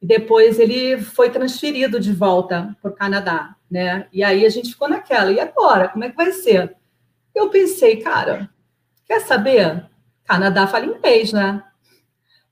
e 0.00 0.06
depois 0.06 0.58
ele 0.58 0.98
foi 0.98 1.30
transferido 1.30 1.98
de 1.98 2.12
volta 2.12 2.76
para 2.80 2.90
o 2.90 2.94
Canadá, 2.94 3.56
né? 3.70 4.06
E 4.12 4.22
aí 4.22 4.46
a 4.46 4.48
gente 4.48 4.70
ficou 4.70 4.88
naquela, 4.88 5.32
e 5.32 5.40
agora? 5.40 5.88
Como 5.88 6.04
é 6.04 6.10
que 6.10 6.16
vai 6.16 6.32
ser? 6.32 6.76
Eu 7.34 7.50
pensei, 7.50 7.96
cara, 7.96 8.48
quer 9.06 9.20
saber? 9.20 9.84
Canadá 10.24 10.66
fala 10.66 10.86
inglês, 10.86 11.32
né? 11.32 11.62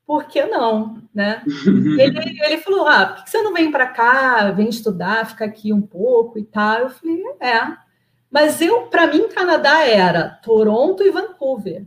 Por 0.07 0.27
que 0.27 0.45
não, 0.45 1.03
né? 1.13 1.43
ele, 1.99 2.41
ele 2.41 2.59
falou, 2.59 2.87
ah, 2.87 3.07
por 3.07 3.25
que 3.25 3.31
você 3.31 3.43
não 3.43 3.53
vem 3.53 3.73
para 3.73 3.89
cá, 3.89 4.53
vem 4.53 4.69
estudar, 4.69 5.27
fica 5.27 5.45
aqui 5.45 5.73
um 5.73 5.83
pouco 5.83 6.39
e 6.39 6.45
tal? 6.45 6.79
Eu 6.79 6.91
falei, 6.91 7.23
é. 7.41 7.77
Mas 8.31 8.61
eu, 8.61 8.83
para 8.83 9.09
mim, 9.09 9.29
Canadá 9.29 9.85
era 9.85 10.29
Toronto 10.43 11.03
e 11.03 11.11
Vancouver. 11.11 11.85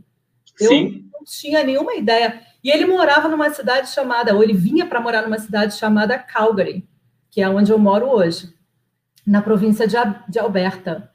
Eu 0.60 0.68
Sim. 0.68 1.08
não 1.12 1.24
tinha 1.24 1.64
nenhuma 1.64 1.94
ideia. 1.94 2.42
E 2.62 2.70
ele 2.70 2.84
morava 2.84 3.26
numa 3.28 3.48
cidade 3.50 3.88
chamada, 3.88 4.34
ou 4.34 4.42
ele 4.42 4.52
vinha 4.52 4.84
para 4.84 5.00
morar 5.00 5.22
numa 5.22 5.38
cidade 5.38 5.74
chamada 5.76 6.18
Calgary, 6.18 6.86
que 7.30 7.40
é 7.40 7.48
onde 7.48 7.72
eu 7.72 7.78
moro 7.78 8.06
hoje, 8.06 8.52
na 9.26 9.40
província 9.40 9.86
de, 9.86 9.96
de 10.28 10.38
Alberta. 10.38 11.10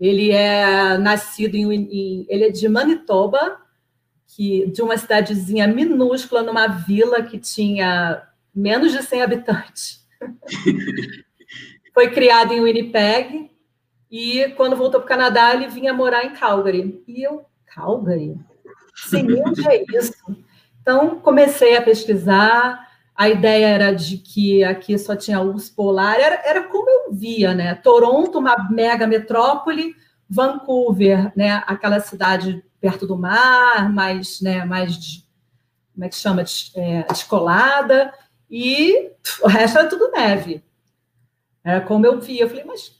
Ele 0.00 0.30
é 0.30 0.96
nascido 0.96 1.54
em, 1.54 1.72
em 1.72 2.26
ele 2.30 2.44
é 2.44 2.50
de 2.50 2.66
Manitoba, 2.68 3.58
que 4.36 4.66
de 4.66 4.82
uma 4.82 4.98
cidadezinha 4.98 5.66
minúscula 5.66 6.42
numa 6.42 6.66
vila 6.66 7.22
que 7.22 7.38
tinha 7.38 8.22
menos 8.54 8.92
de 8.92 9.02
100 9.02 9.22
habitantes. 9.22 10.06
Foi 11.94 12.10
criado 12.10 12.52
em 12.52 12.60
Winnipeg 12.60 13.50
e 14.10 14.50
quando 14.50 14.76
voltou 14.76 15.00
para 15.00 15.06
o 15.06 15.08
Canadá, 15.08 15.54
ele 15.54 15.68
vinha 15.68 15.94
morar 15.94 16.26
em 16.26 16.34
Calgary. 16.34 17.02
E 17.08 17.22
eu, 17.22 17.46
Calgary? 17.64 18.36
Sim, 18.94 19.26
onde 19.42 19.66
é 19.66 19.82
isso? 19.96 20.12
Então, 20.82 21.18
comecei 21.20 21.74
a 21.74 21.82
pesquisar. 21.82 22.86
A 23.14 23.30
ideia 23.30 23.66
era 23.66 23.92
de 23.92 24.18
que 24.18 24.62
aqui 24.62 24.98
só 24.98 25.16
tinha 25.16 25.40
urso 25.40 25.74
polar. 25.74 26.20
Era, 26.20 26.42
era 26.44 26.64
como 26.64 26.90
eu 26.90 27.14
via, 27.14 27.54
né? 27.54 27.74
Toronto, 27.76 28.38
uma 28.38 28.68
mega 28.70 29.06
metrópole. 29.06 29.96
Vancouver, 30.28 31.32
né? 31.34 31.62
Aquela 31.66 32.00
cidade 32.00 32.62
perto 32.86 33.04
do 33.04 33.18
mar, 33.18 33.92
mais, 33.92 34.40
né? 34.40 34.64
Mais, 34.64 35.24
como 35.92 36.04
é 36.04 36.08
que 36.08 36.14
chama? 36.14 36.44
É, 36.76 37.02
descolada. 37.02 38.14
E 38.48 39.10
o 39.42 39.48
resto 39.48 39.78
era 39.78 39.88
tudo 39.88 40.12
neve. 40.12 40.62
Era 41.64 41.80
como 41.80 42.06
eu 42.06 42.20
via. 42.20 42.42
Eu 42.42 42.48
falei, 42.48 42.64
mas, 42.64 42.92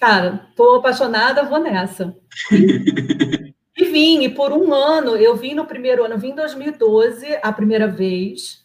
cara, 0.00 0.48
tô 0.56 0.74
apaixonada, 0.74 1.44
vou 1.44 1.60
nessa. 1.60 2.16
E 3.76 3.84
vim, 3.86 4.24
e 4.24 4.28
por 4.28 4.52
um 4.52 4.74
ano, 4.74 5.16
eu 5.16 5.34
vim 5.38 5.54
no 5.54 5.64
primeiro 5.64 6.04
ano, 6.04 6.12
eu 6.12 6.18
vim 6.18 6.32
em 6.32 6.34
2012, 6.34 7.26
a 7.42 7.50
primeira 7.50 7.88
vez. 7.88 8.62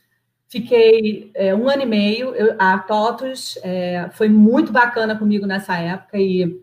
Fiquei 0.49 1.31
é, 1.33 1.55
um 1.55 1.69
ano 1.69 1.83
e 1.83 1.85
meio. 1.85 2.35
Eu, 2.35 2.57
a 2.59 2.77
TOTUS 2.79 3.57
é, 3.63 4.09
foi 4.11 4.27
muito 4.27 4.73
bacana 4.73 5.17
comigo 5.17 5.45
nessa 5.45 5.77
época 5.77 6.17
e 6.17 6.61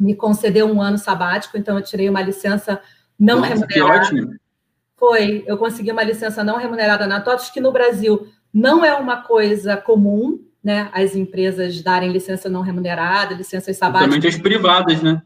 me 0.00 0.14
concedeu 0.14 0.72
um 0.72 0.80
ano 0.80 0.96
sabático, 0.96 1.58
então 1.58 1.76
eu 1.76 1.84
tirei 1.84 2.08
uma 2.08 2.22
licença 2.22 2.80
não 3.22 3.36
Nossa, 3.36 3.54
remunerada. 3.54 3.72
Que 3.72 3.80
ótimo. 3.80 4.34
Foi, 4.96 5.44
eu 5.46 5.56
consegui 5.56 5.92
uma 5.92 6.02
licença 6.02 6.42
não 6.42 6.56
remunerada 6.56 7.06
na 7.06 7.20
TOTUS, 7.20 7.50
que 7.50 7.60
no 7.60 7.70
Brasil 7.70 8.26
não 8.52 8.84
é 8.84 8.92
uma 8.94 9.22
coisa 9.22 9.76
comum, 9.76 10.40
né? 10.62 10.90
As 10.92 11.14
empresas 11.14 11.80
darem 11.80 12.10
licença 12.10 12.48
não 12.48 12.62
remunerada, 12.62 13.34
licenças 13.34 13.76
sabáticas. 13.76 14.08
Principalmente 14.08 14.36
as 14.36 14.42
privadas, 14.42 15.02
né? 15.02 15.22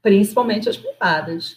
Principalmente 0.00 0.68
as 0.68 0.76
privadas. 0.78 1.56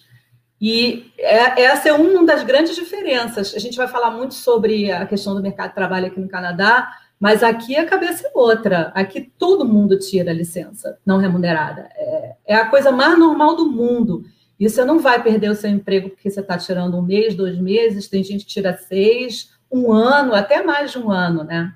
E 0.60 1.14
é, 1.18 1.62
essa 1.62 1.88
é 1.88 1.94
uma 1.94 2.26
das 2.26 2.44
grandes 2.44 2.76
diferenças. 2.76 3.56
A 3.56 3.60
gente 3.60 3.78
vai 3.78 3.88
falar 3.88 4.12
muito 4.12 4.34
sobre 4.34 4.92
a 4.92 5.06
questão 5.06 5.34
do 5.34 5.42
mercado 5.42 5.70
de 5.70 5.76
trabalho 5.76 6.08
aqui 6.08 6.20
no 6.20 6.28
Canadá, 6.28 6.92
mas 7.18 7.42
aqui 7.42 7.78
a 7.78 7.86
cabeça 7.86 8.28
é 8.28 8.32
outra. 8.34 8.92
Aqui 8.94 9.32
todo 9.38 9.66
mundo 9.66 9.98
tira 9.98 10.34
licença 10.34 10.98
não 11.06 11.18
remunerada. 11.18 11.90
É, 11.96 12.36
é 12.48 12.56
a 12.56 12.66
coisa 12.66 12.92
mais 12.92 13.18
normal 13.18 13.56
do 13.56 13.70
mundo. 13.70 14.26
E 14.60 14.70
você 14.70 14.84
não 14.84 15.00
vai 15.00 15.24
perder 15.24 15.50
o 15.50 15.56
seu 15.56 15.70
emprego 15.70 16.10
porque 16.10 16.30
você 16.30 16.42
está 16.42 16.58
tirando 16.58 16.98
um 16.98 17.01
mês, 17.01 17.34
dois 17.34 17.58
meses, 17.58 18.10
tem 18.10 18.24
gente 18.24 18.46
que 18.46 18.51
tira 18.51 18.78
seis, 18.78 19.54
um 19.72 19.92
ano, 19.92 20.34
até 20.34 20.62
mais 20.62 20.92
de 20.92 21.00
um 21.00 21.10
ano, 21.10 21.44
né? 21.44 21.74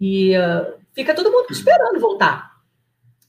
E 0.00 0.36
uh, 0.36 0.74
fica 0.92 1.14
todo 1.14 1.30
mundo 1.30 1.46
esperando 1.50 2.00
voltar. 2.00 2.50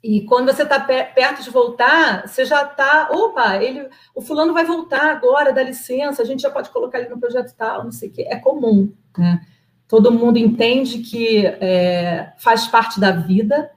E 0.03 0.21
quando 0.21 0.51
você 0.51 0.63
está 0.63 0.79
perto 0.79 1.43
de 1.43 1.51
voltar, 1.51 2.27
você 2.27 2.43
já 2.43 2.63
está, 2.63 3.09
opa, 3.11 3.57
ele, 3.57 3.87
o 4.15 4.21
fulano 4.21 4.51
vai 4.51 4.65
voltar 4.65 5.11
agora, 5.11 5.53
dá 5.53 5.61
licença, 5.61 6.23
a 6.23 6.25
gente 6.25 6.41
já 6.41 6.49
pode 6.49 6.71
colocar 6.71 6.99
ele 6.99 7.09
no 7.09 7.19
projeto 7.19 7.53
tal, 7.55 7.83
não 7.83 7.91
sei 7.91 8.09
o 8.09 8.11
quê. 8.11 8.25
É 8.27 8.37
comum, 8.37 8.91
né? 9.15 9.45
Todo 9.87 10.11
mundo 10.11 10.37
entende 10.37 10.99
que 10.99 11.45
é, 11.45 12.33
faz 12.37 12.65
parte 12.65 12.99
da 12.99 13.11
vida 13.11 13.69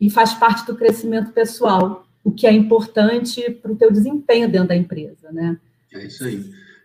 e 0.00 0.10
faz 0.10 0.34
parte 0.34 0.66
do 0.66 0.74
crescimento 0.74 1.30
pessoal, 1.30 2.07
o 2.28 2.32
que 2.32 2.46
é 2.46 2.52
importante 2.52 3.50
para 3.50 3.72
o 3.72 3.76
teu 3.76 3.90
desempenho 3.90 4.50
dentro 4.50 4.68
da 4.68 4.76
empresa, 4.76 5.32
né? 5.32 5.58
É 5.94 6.06
isso 6.06 6.24
aí. 6.24 6.44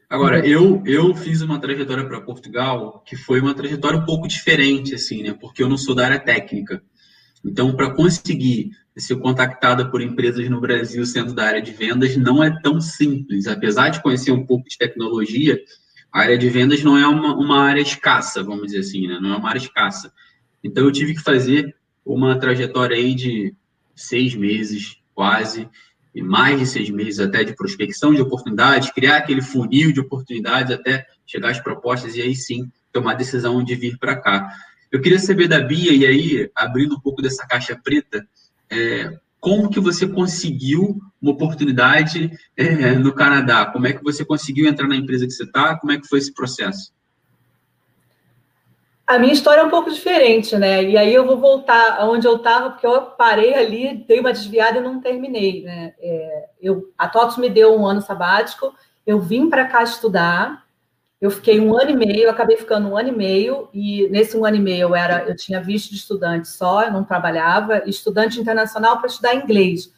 Agora, 0.10 0.48
eu, 0.48 0.82
eu 0.86 1.14
fiz 1.14 1.42
uma 1.42 1.60
trajetória 1.60 2.06
para 2.06 2.22
Portugal 2.22 3.04
que 3.06 3.18
foi 3.18 3.42
uma 3.42 3.54
trajetória 3.54 4.00
um 4.00 4.06
pouco 4.06 4.26
diferente, 4.26 4.96
assim, 4.96 5.22
né? 5.22 5.36
Porque 5.38 5.62
eu 5.62 5.68
não 5.68 5.78
sou 5.78 5.94
da 5.94 6.06
área 6.06 6.20
técnica. 6.20 6.82
Então, 7.44 7.76
para 7.76 7.94
conseguir 7.94 8.72
ser 8.96 9.18
contactada 9.18 9.90
por 9.90 10.02
empresas 10.02 10.48
no 10.50 10.62
Brasil 10.62 11.06
sendo 11.06 11.34
da 11.34 11.44
área 11.44 11.62
de 11.62 11.74
vendas 11.74 12.16
não 12.16 12.42
é 12.42 12.50
tão 12.62 12.80
simples. 12.80 13.46
Apesar 13.46 13.90
de 13.90 14.02
conhecer 14.02 14.32
um 14.32 14.46
pouco 14.46 14.70
de 14.70 14.78
tecnologia, 14.78 15.60
a 16.10 16.22
área 16.22 16.38
de 16.38 16.48
vendas 16.48 16.82
não 16.84 16.98
é 16.98 17.06
uma, 17.06 17.36
uma 17.36 17.60
área 17.60 17.82
escassa, 17.82 18.42
vamos 18.42 18.68
dizer 18.68 18.80
assim, 18.80 19.08
né? 19.08 19.20
não 19.20 19.34
é 19.34 19.36
uma 19.36 19.50
área 19.50 19.60
escassa. 19.60 20.14
Então, 20.64 20.86
eu 20.86 20.92
tive 20.92 21.16
que 21.16 21.22
fazer 21.22 21.76
uma 22.06 22.40
trajetória 22.40 22.96
aí 22.96 23.14
de 23.14 23.54
seis 23.94 24.36
meses, 24.36 25.03
quase, 25.14 25.70
e 26.14 26.22
mais 26.22 26.60
de 26.60 26.66
seis 26.66 26.90
meses 26.90 27.20
até 27.20 27.44
de 27.44 27.56
prospecção 27.56 28.14
de 28.14 28.22
oportunidades, 28.22 28.92
criar 28.92 29.18
aquele 29.18 29.42
funil 29.42 29.92
de 29.92 30.00
oportunidades 30.00 30.72
até 30.72 31.06
chegar 31.26 31.50
às 31.50 31.60
propostas 31.60 32.16
e 32.16 32.22
aí 32.22 32.36
sim 32.36 32.72
tomar 32.92 33.12
a 33.12 33.16
decisão 33.16 33.64
de 33.64 33.76
vir 33.76 33.98
para 33.98 34.16
cá. 34.16 34.54
Eu 34.92 35.02
queria 35.02 35.18
saber 35.18 35.48
da 35.48 35.60
Bia, 35.60 35.92
e 35.92 36.06
aí, 36.06 36.52
abrindo 36.56 36.96
um 36.96 37.00
pouco 37.00 37.22
dessa 37.22 37.48
caixa 37.48 37.76
preta, 37.76 38.28
é, 38.70 39.18
como 39.40 39.70
que 39.70 39.80
você 39.80 40.08
conseguiu 40.08 41.02
uma 41.20 41.32
oportunidade 41.32 42.32
é, 42.56 42.94
no 42.94 43.12
Canadá? 43.12 43.66
Como 43.66 43.88
é 43.88 43.94
que 43.94 44.04
você 44.04 44.24
conseguiu 44.24 44.68
entrar 44.68 44.88
na 44.88 44.96
empresa 44.96 45.26
que 45.26 45.34
você 45.34 45.44
está? 45.44 45.76
Como 45.78 45.92
é 45.92 46.00
que 46.00 46.08
foi 46.08 46.20
esse 46.20 46.32
processo? 46.32 46.94
A 49.06 49.20
minha 49.20 49.34
história 49.34 49.60
é 49.60 49.64
um 49.64 49.70
pouco 49.70 49.92
diferente, 49.92 50.58
né? 50.58 50.82
E 50.82 50.98
aí 50.98 51.14
eu 51.14 51.26
vou 51.26 51.38
voltar 51.38 51.98
aonde 52.00 52.26
eu 52.26 52.38
estava, 52.38 52.72
porque 52.72 52.88
eu 52.88 53.02
parei 53.02 53.54
ali, 53.54 54.06
dei 54.08 54.20
uma 54.20 54.32
desviada 54.32 54.78
e 54.78 54.82
não 54.82 55.02
terminei, 55.02 55.62
né? 55.62 55.94
É, 56.00 56.50
eu, 56.62 56.90
a 56.98 57.10
TOTS 57.10 57.38
me 57.38 57.50
deu 57.50 57.78
um 57.78 57.86
ano 57.86 58.02
sabático, 58.02 58.74
eu 59.06 59.20
vim 59.20 59.50
para 59.50 59.68
cá 59.68 59.84
estudar, 59.84 60.64
eu 61.20 61.30
fiquei 61.30 61.60
um 61.60 61.78
ano 61.78 61.92
e 61.92 61.96
meio, 61.96 62.30
acabei 62.30 62.56
ficando 62.56 62.88
um 62.88 62.98
ano 62.98 63.10
e 63.10 63.12
meio, 63.12 63.70
e 63.74 64.08
nesse 64.10 64.38
um 64.38 64.46
ano 64.46 64.56
e 64.56 64.62
meio 64.62 64.90
eu 64.90 64.96
era, 64.96 65.24
eu 65.26 65.36
tinha 65.36 65.62
visto 65.62 65.90
de 65.92 65.98
estudante 65.98 66.48
só, 66.48 66.84
eu 66.84 66.92
não 66.92 67.04
trabalhava, 67.04 67.84
estudante 67.86 68.40
internacional 68.40 68.98
para 68.98 69.08
estudar 69.08 69.36
inglês, 69.36 69.94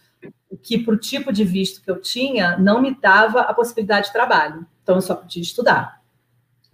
o 0.49 0.57
que 0.57 0.79
para 0.79 0.93
o 0.95 0.97
tipo 0.97 1.31
de 1.31 1.43
visto 1.43 1.81
que 1.81 1.91
eu 1.91 2.01
tinha 2.01 2.57
não 2.57 2.81
me 2.81 2.95
dava 2.99 3.41
a 3.41 3.53
possibilidade 3.53 4.07
de 4.07 4.13
trabalho, 4.13 4.65
então 4.81 4.95
eu 4.95 5.01
só 5.01 5.13
podia 5.13 5.43
estudar. 5.43 6.01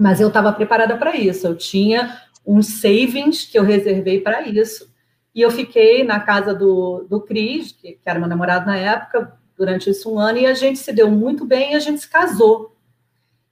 Mas 0.02 0.20
eu 0.20 0.30
estava 0.30 0.52
preparada 0.52 0.98
para 0.98 1.16
isso, 1.16 1.46
eu 1.46 1.56
tinha 1.56 2.18
uns 2.44 2.82
savings 2.82 3.46
que 3.46 3.60
eu 3.60 3.64
reservei 3.64 4.20
para 4.20 4.42
isso, 4.42 4.92
e 5.34 5.42
eu 5.42 5.52
fiquei 5.52 6.04
na 6.04 6.20
casa 6.20 6.56
do, 6.56 7.06
do 7.08 7.22
Cris, 7.22 7.72
que, 7.72 7.94
que 7.94 8.02
era 8.10 8.18
meu 8.18 8.28
namorado 8.28 8.66
na 8.66 8.76
época, 8.76 9.38
durante 9.56 9.92
esse 9.92 10.08
um 10.08 10.18
ano, 10.18 10.40
e 10.40 10.48
a 10.48 10.56
gente 10.56 10.80
se 10.80 10.92
deu 10.92 11.12
muito 11.12 11.46
bem 11.46 11.74
e 11.74 11.76
a 11.76 11.80
gente 11.80 12.02
se 12.02 12.10
casou. 12.10 12.76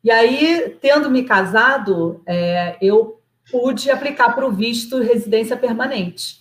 E 0.03 0.09
aí, 0.09 0.75
tendo 0.81 1.07
me 1.11 1.23
casado, 1.23 2.19
é, 2.25 2.77
eu 2.81 3.21
pude 3.51 3.91
aplicar 3.91 4.33
para 4.33 4.47
o 4.47 4.51
visto 4.51 5.03
residência 5.03 5.55
permanente. 5.55 6.39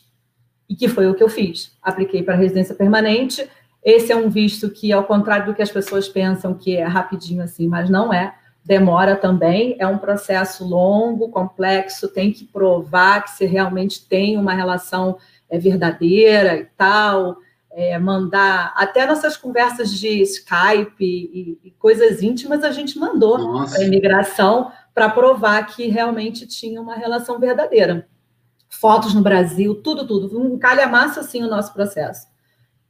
E 0.67 0.75
que 0.75 0.89
foi 0.89 1.07
o 1.07 1.15
que 1.15 1.23
eu 1.23 1.29
fiz. 1.29 1.77
Apliquei 1.83 2.23
para 2.23 2.35
residência 2.35 2.75
permanente. 2.75 3.47
Esse 3.85 4.11
é 4.11 4.17
um 4.17 4.31
visto 4.31 4.71
que, 4.71 4.91
ao 4.91 5.05
contrário 5.05 5.47
do 5.47 5.55
que 5.55 5.63
as 5.63 5.71
pessoas 5.71 6.09
pensam 6.09 6.55
que 6.55 6.77
é 6.77 6.85
rapidinho 6.85 7.43
assim, 7.43 7.69
mas 7.69 7.91
não 7.91 8.13
é. 8.13 8.35
Demora 8.69 9.17
também, 9.17 9.77
é 9.79 9.87
um 9.87 9.97
processo 9.97 10.63
longo, 10.63 11.31
complexo, 11.31 12.07
tem 12.07 12.31
que 12.31 12.45
provar 12.45 13.25
que 13.25 13.31
você 13.31 13.47
realmente 13.47 14.07
tem 14.07 14.37
uma 14.37 14.53
relação 14.53 15.17
é, 15.49 15.59
verdadeira 15.59 16.55
e 16.57 16.65
tal 16.77 17.39
é, 17.71 17.99
mandar 17.99 18.75
até 18.77 19.07
nossas 19.07 19.37
conversas 19.37 19.91
de 19.91 20.21
Skype 20.23 21.01
e, 21.01 21.59
e 21.63 21.71
coisas 21.79 22.23
íntimas 22.23 22.65
a 22.65 22.73
gente 22.73 22.99
mandou 22.99 23.65
para 23.67 23.79
a 23.79 23.85
imigração 23.85 24.73
para 24.93 25.09
provar 25.09 25.65
que 25.65 25.87
realmente 25.87 26.47
tinha 26.47 26.83
uma 26.83 26.97
relação 26.97 27.39
verdadeira. 27.39 28.09
Fotos 28.69 29.15
no 29.15 29.23
Brasil, 29.23 29.77
tudo, 29.77 30.07
tudo. 30.07 30.39
Um 30.39 30.59
calhamaço 30.59 31.21
assim 31.21 31.43
o 31.43 31.49
nosso 31.49 31.73
processo. 31.73 32.27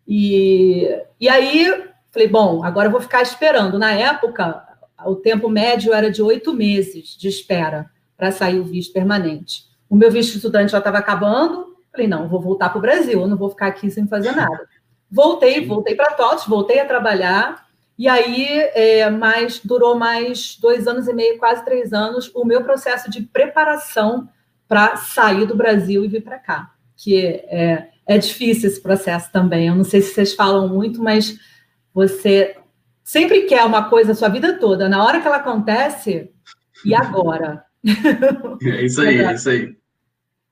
E, 0.06 0.88
e 1.20 1.28
aí, 1.28 1.84
falei, 2.10 2.26
bom, 2.26 2.64
agora 2.64 2.88
eu 2.88 2.92
vou 2.92 3.00
ficar 3.00 3.20
esperando. 3.22 3.78
Na 3.78 3.92
época, 3.92 4.67
o 5.04 5.16
tempo 5.16 5.48
médio 5.48 5.92
era 5.92 6.10
de 6.10 6.22
oito 6.22 6.52
meses 6.52 7.16
de 7.16 7.28
espera 7.28 7.90
para 8.16 8.32
sair 8.32 8.58
o 8.58 8.64
visto 8.64 8.92
permanente. 8.92 9.64
O 9.88 9.96
meu 9.96 10.10
visto 10.10 10.36
estudante 10.36 10.72
já 10.72 10.78
estava 10.78 10.98
acabando, 10.98 11.76
falei, 11.90 12.06
não, 12.06 12.28
vou 12.28 12.40
voltar 12.40 12.68
para 12.70 12.78
o 12.78 12.82
Brasil, 12.82 13.20
eu 13.20 13.28
não 13.28 13.36
vou 13.36 13.50
ficar 13.50 13.68
aqui 13.68 13.90
sem 13.90 14.06
fazer 14.06 14.32
nada. 14.32 14.68
Voltei, 15.10 15.64
voltei 15.64 15.94
para 15.94 16.12
TOTS, 16.12 16.46
voltei 16.46 16.80
a 16.80 16.84
trabalhar, 16.84 17.66
e 17.98 18.06
aí 18.06 18.46
é, 18.74 19.08
mais, 19.10 19.60
durou 19.64 19.96
mais 19.96 20.56
dois 20.60 20.86
anos 20.86 21.08
e 21.08 21.12
meio, 21.12 21.38
quase 21.38 21.64
três 21.64 21.92
anos, 21.92 22.30
o 22.34 22.44
meu 22.44 22.62
processo 22.62 23.10
de 23.10 23.22
preparação 23.22 24.28
para 24.68 24.96
sair 24.96 25.46
do 25.46 25.56
Brasil 25.56 26.04
e 26.04 26.08
vir 26.08 26.22
para 26.22 26.38
cá. 26.38 26.70
Que 26.94 27.24
é, 27.48 27.88
é 28.06 28.18
difícil 28.18 28.68
esse 28.68 28.80
processo 28.80 29.32
também. 29.32 29.68
Eu 29.68 29.74
não 29.74 29.84
sei 29.84 30.02
se 30.02 30.12
vocês 30.12 30.34
falam 30.34 30.68
muito, 30.68 31.02
mas 31.02 31.38
você 31.92 32.57
sempre 33.08 33.44
quer 33.44 33.64
uma 33.64 33.88
coisa 33.88 34.12
a 34.12 34.14
sua 34.14 34.28
vida 34.28 34.58
toda. 34.58 34.86
Na 34.86 35.02
hora 35.02 35.18
que 35.18 35.26
ela 35.26 35.38
acontece, 35.38 36.30
e 36.84 36.94
agora? 36.94 37.64
É 38.62 38.84
isso 38.84 39.00
aí, 39.00 39.18
é 39.22 39.32
isso 39.32 39.48
aí. 39.48 39.74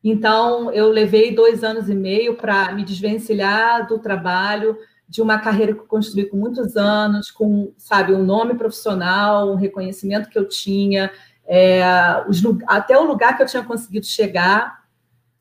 Então, 0.02 0.72
eu 0.72 0.88
levei 0.88 1.34
dois 1.34 1.62
anos 1.62 1.90
e 1.90 1.94
meio 1.94 2.34
para 2.34 2.72
me 2.72 2.82
desvencilhar 2.82 3.86
do 3.86 3.98
trabalho, 3.98 4.78
de 5.06 5.20
uma 5.20 5.38
carreira 5.38 5.74
que 5.74 5.80
eu 5.80 5.86
construí 5.86 6.24
com 6.24 6.38
muitos 6.38 6.78
anos, 6.78 7.30
com, 7.30 7.74
sabe, 7.76 8.14
um 8.14 8.24
nome 8.24 8.54
profissional, 8.54 9.52
um 9.52 9.56
reconhecimento 9.56 10.30
que 10.30 10.38
eu 10.38 10.48
tinha, 10.48 11.10
é, 11.46 11.84
os, 12.26 12.42
até 12.66 12.96
o 12.96 13.04
lugar 13.04 13.36
que 13.36 13.42
eu 13.42 13.46
tinha 13.46 13.64
conseguido 13.64 14.06
chegar, 14.06 14.82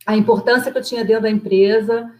a 0.05 0.17
importância 0.17 0.69
que 0.69 0.77
eu 0.77 0.83
tinha 0.83 1.05
dentro 1.05 1.23
da 1.23 1.29
empresa. 1.29 2.11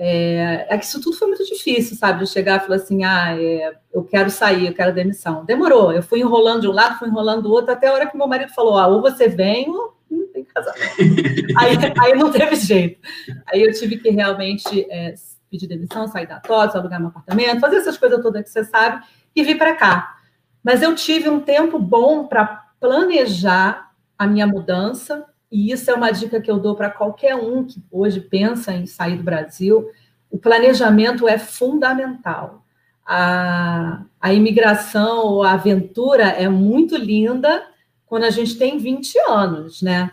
É, 0.00 0.64
é 0.70 0.78
que 0.78 0.84
isso 0.84 1.00
tudo 1.00 1.16
foi 1.16 1.26
muito 1.26 1.44
difícil, 1.44 1.96
sabe? 1.96 2.20
De 2.20 2.30
chegar 2.30 2.58
e 2.58 2.60
falar 2.60 2.76
assim, 2.76 3.02
ah, 3.02 3.36
é, 3.36 3.72
eu 3.92 4.04
quero 4.04 4.30
sair, 4.30 4.68
eu 4.68 4.72
quero 4.72 4.94
demissão. 4.94 5.44
Demorou, 5.44 5.92
eu 5.92 6.04
fui 6.04 6.20
enrolando 6.20 6.60
de 6.60 6.68
um 6.68 6.72
lado, 6.72 7.00
fui 7.00 7.08
enrolando 7.08 7.42
do 7.42 7.50
outro, 7.50 7.72
até 7.72 7.88
a 7.88 7.92
hora 7.92 8.06
que 8.06 8.16
meu 8.16 8.28
marido 8.28 8.52
falou, 8.54 8.78
ah, 8.78 8.86
ou 8.86 9.02
você 9.02 9.26
vem 9.26 9.68
ou 9.68 9.98
não 10.08 10.28
tem 10.28 10.44
casamento. 10.44 10.94
aí, 11.58 11.76
aí 12.00 12.14
não 12.14 12.30
teve 12.30 12.54
jeito. 12.54 13.00
Aí 13.44 13.60
eu 13.60 13.72
tive 13.72 13.96
que 13.96 14.08
realmente 14.10 14.86
é, 14.88 15.14
pedir 15.50 15.66
demissão, 15.66 16.06
sair 16.06 16.28
da 16.28 16.38
TOTS, 16.38 16.76
alugar 16.76 17.00
meu 17.00 17.08
apartamento, 17.08 17.60
fazer 17.60 17.78
essas 17.78 17.98
coisas 17.98 18.22
todas 18.22 18.44
que 18.44 18.50
você 18.50 18.62
sabe 18.62 19.04
e 19.34 19.42
vir 19.42 19.58
para 19.58 19.74
cá. 19.74 20.16
Mas 20.62 20.80
eu 20.80 20.94
tive 20.94 21.28
um 21.28 21.40
tempo 21.40 21.76
bom 21.76 22.28
para 22.28 22.68
planejar 22.78 23.90
a 24.16 24.28
minha 24.28 24.46
mudança, 24.46 25.24
e 25.50 25.72
isso 25.72 25.90
é 25.90 25.94
uma 25.94 26.10
dica 26.10 26.40
que 26.40 26.50
eu 26.50 26.58
dou 26.58 26.74
para 26.74 26.90
qualquer 26.90 27.34
um 27.34 27.64
que 27.64 27.82
hoje 27.90 28.20
pensa 28.20 28.72
em 28.72 28.86
sair 28.86 29.16
do 29.16 29.22
Brasil. 29.22 29.88
O 30.30 30.38
planejamento 30.38 31.26
é 31.26 31.38
fundamental. 31.38 32.64
A, 33.04 34.04
a 34.20 34.32
imigração 34.34 35.26
ou 35.26 35.42
a 35.42 35.52
aventura 35.52 36.24
é 36.24 36.48
muito 36.48 36.96
linda 36.96 37.66
quando 38.04 38.24
a 38.24 38.30
gente 38.30 38.58
tem 38.58 38.76
20 38.78 39.18
anos, 39.28 39.80
né? 39.80 40.10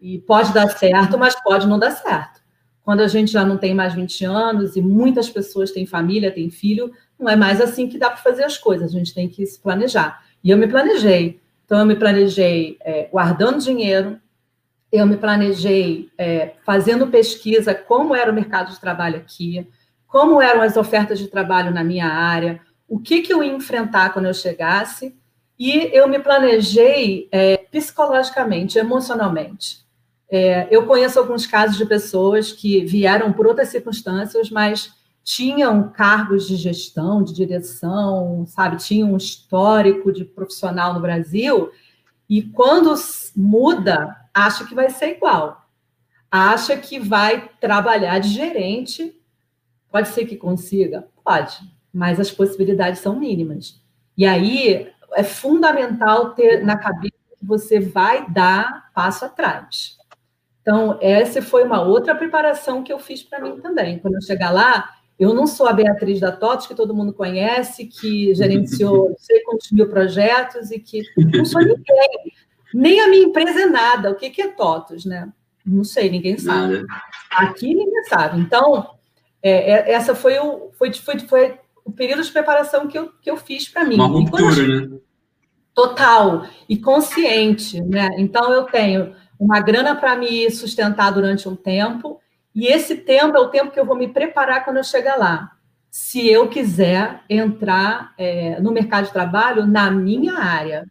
E 0.00 0.18
pode 0.18 0.52
dar 0.52 0.68
certo, 0.68 1.18
mas 1.18 1.34
pode 1.42 1.66
não 1.66 1.78
dar 1.78 1.90
certo. 1.90 2.40
Quando 2.82 3.00
a 3.00 3.08
gente 3.08 3.32
já 3.32 3.44
não 3.44 3.56
tem 3.56 3.74
mais 3.74 3.94
20 3.94 4.24
anos 4.24 4.76
e 4.76 4.80
muitas 4.80 5.28
pessoas 5.28 5.72
têm 5.72 5.84
família, 5.84 6.30
têm 6.30 6.50
filho, 6.50 6.92
não 7.18 7.28
é 7.28 7.34
mais 7.34 7.60
assim 7.60 7.88
que 7.88 7.98
dá 7.98 8.10
para 8.10 8.18
fazer 8.18 8.44
as 8.44 8.56
coisas, 8.56 8.94
a 8.94 8.98
gente 8.98 9.12
tem 9.12 9.28
que 9.28 9.44
se 9.44 9.58
planejar. 9.58 10.22
E 10.44 10.50
eu 10.50 10.56
me 10.56 10.68
planejei. 10.68 11.40
Então, 11.64 11.80
eu 11.80 11.86
me 11.86 11.96
planejei 11.96 12.76
é, 12.80 13.08
guardando 13.10 13.58
dinheiro, 13.58 14.20
eu 14.96 15.06
me 15.06 15.16
planejei 15.16 16.10
é, 16.16 16.54
fazendo 16.64 17.08
pesquisa 17.08 17.74
como 17.74 18.14
era 18.14 18.30
o 18.30 18.34
mercado 18.34 18.72
de 18.72 18.80
trabalho 18.80 19.16
aqui, 19.16 19.66
como 20.06 20.40
eram 20.40 20.62
as 20.62 20.76
ofertas 20.76 21.18
de 21.18 21.28
trabalho 21.28 21.72
na 21.72 21.84
minha 21.84 22.06
área, 22.06 22.60
o 22.88 22.98
que, 22.98 23.22
que 23.22 23.32
eu 23.32 23.42
ia 23.42 23.52
enfrentar 23.52 24.12
quando 24.12 24.26
eu 24.26 24.34
chegasse, 24.34 25.14
e 25.58 25.90
eu 25.92 26.06
me 26.06 26.18
planejei 26.18 27.28
é, 27.32 27.56
psicologicamente, 27.56 28.78
emocionalmente. 28.78 29.84
É, 30.28 30.66
eu 30.70 30.86
conheço 30.86 31.18
alguns 31.18 31.46
casos 31.46 31.76
de 31.76 31.86
pessoas 31.86 32.52
que 32.52 32.84
vieram 32.84 33.32
por 33.32 33.46
outras 33.46 33.68
circunstâncias, 33.68 34.50
mas 34.50 34.92
tinham 35.24 35.88
cargos 35.90 36.46
de 36.46 36.56
gestão, 36.56 37.22
de 37.22 37.34
direção, 37.34 38.44
sabe, 38.46 38.76
tinham 38.76 39.12
um 39.12 39.16
histórico 39.16 40.12
de 40.12 40.24
profissional 40.24 40.94
no 40.94 41.00
Brasil, 41.00 41.70
e 42.28 42.42
quando 42.42 42.94
muda, 43.36 44.16
acha 44.36 44.66
que 44.66 44.74
vai 44.74 44.90
ser 44.90 45.16
igual. 45.16 45.66
Acha 46.30 46.76
que 46.76 46.98
vai 46.98 47.48
trabalhar 47.58 48.18
de 48.18 48.28
gerente. 48.28 49.18
Pode 49.90 50.08
ser 50.08 50.26
que 50.26 50.36
consiga? 50.36 51.08
Pode, 51.24 51.58
mas 51.92 52.20
as 52.20 52.30
possibilidades 52.30 53.00
são 53.00 53.18
mínimas. 53.18 53.80
E 54.16 54.26
aí 54.26 54.92
é 55.14 55.22
fundamental 55.22 56.34
ter 56.34 56.62
na 56.62 56.76
cabeça 56.76 57.14
que 57.38 57.46
você 57.46 57.80
vai 57.80 58.28
dar 58.30 58.90
passo 58.92 59.24
atrás. 59.24 59.96
Então, 60.60 60.98
essa 61.00 61.40
foi 61.40 61.64
uma 61.64 61.80
outra 61.80 62.14
preparação 62.14 62.82
que 62.82 62.92
eu 62.92 62.98
fiz 62.98 63.22
para 63.22 63.40
mim 63.40 63.60
também. 63.60 63.98
Quando 64.00 64.16
eu 64.16 64.22
chegar 64.22 64.50
lá, 64.50 64.90
eu 65.18 65.32
não 65.32 65.46
sou 65.46 65.66
a 65.66 65.72
Beatriz 65.72 66.20
da 66.20 66.32
TOTS, 66.32 66.66
que 66.66 66.74
todo 66.74 66.94
mundo 66.94 67.14
conhece, 67.14 67.86
que 67.86 68.34
gerenciou 68.34 69.10
não 69.10 69.16
sei 69.18 69.40
quantos 69.44 69.70
mil 69.70 69.88
projetos 69.88 70.70
e 70.70 70.78
que 70.78 71.02
não 71.16 71.44
sou 71.44 71.62
ninguém. 71.62 72.32
Nem 72.74 73.00
a 73.00 73.08
minha 73.08 73.24
empresa 73.24 73.62
é 73.62 73.66
nada. 73.66 74.10
O 74.10 74.14
que, 74.16 74.30
que 74.30 74.42
é 74.42 74.48
TOTOS, 74.48 75.04
né? 75.04 75.28
Não 75.64 75.82
sei, 75.82 76.10
ninguém 76.10 76.38
sabe. 76.38 76.84
Aqui 77.30 77.74
ninguém 77.74 78.04
sabe. 78.04 78.40
Então, 78.40 78.88
é, 79.42 79.72
é, 79.72 79.92
essa 79.92 80.14
foi 80.14 80.38
o, 80.38 80.70
foi, 80.72 80.92
foi, 80.92 81.18
foi 81.20 81.58
o 81.84 81.92
período 81.92 82.22
de 82.22 82.30
preparação 82.30 82.86
que 82.86 82.98
eu, 82.98 83.10
que 83.20 83.30
eu 83.30 83.36
fiz 83.36 83.68
para 83.68 83.84
mim. 83.84 83.96
Uma 83.96 84.06
ruptura, 84.06 84.80
né? 84.80 84.98
Total 85.74 86.46
e 86.68 86.76
consciente, 86.76 87.82
né? 87.82 88.08
Então, 88.18 88.52
eu 88.52 88.64
tenho 88.64 89.14
uma 89.38 89.60
grana 89.60 89.94
para 89.94 90.16
me 90.16 90.50
sustentar 90.50 91.10
durante 91.12 91.48
um 91.48 91.54
tempo, 91.54 92.20
e 92.54 92.66
esse 92.66 92.96
tempo 92.96 93.36
é 93.36 93.40
o 93.40 93.50
tempo 93.50 93.70
que 93.70 93.78
eu 93.78 93.84
vou 93.84 93.96
me 93.96 94.08
preparar 94.08 94.64
quando 94.64 94.78
eu 94.78 94.84
chegar 94.84 95.16
lá. 95.16 95.52
Se 95.90 96.26
eu 96.26 96.48
quiser 96.48 97.22
entrar 97.28 98.14
é, 98.16 98.58
no 98.60 98.72
mercado 98.72 99.06
de 99.06 99.12
trabalho 99.12 99.66
na 99.66 99.90
minha 99.90 100.34
área. 100.34 100.86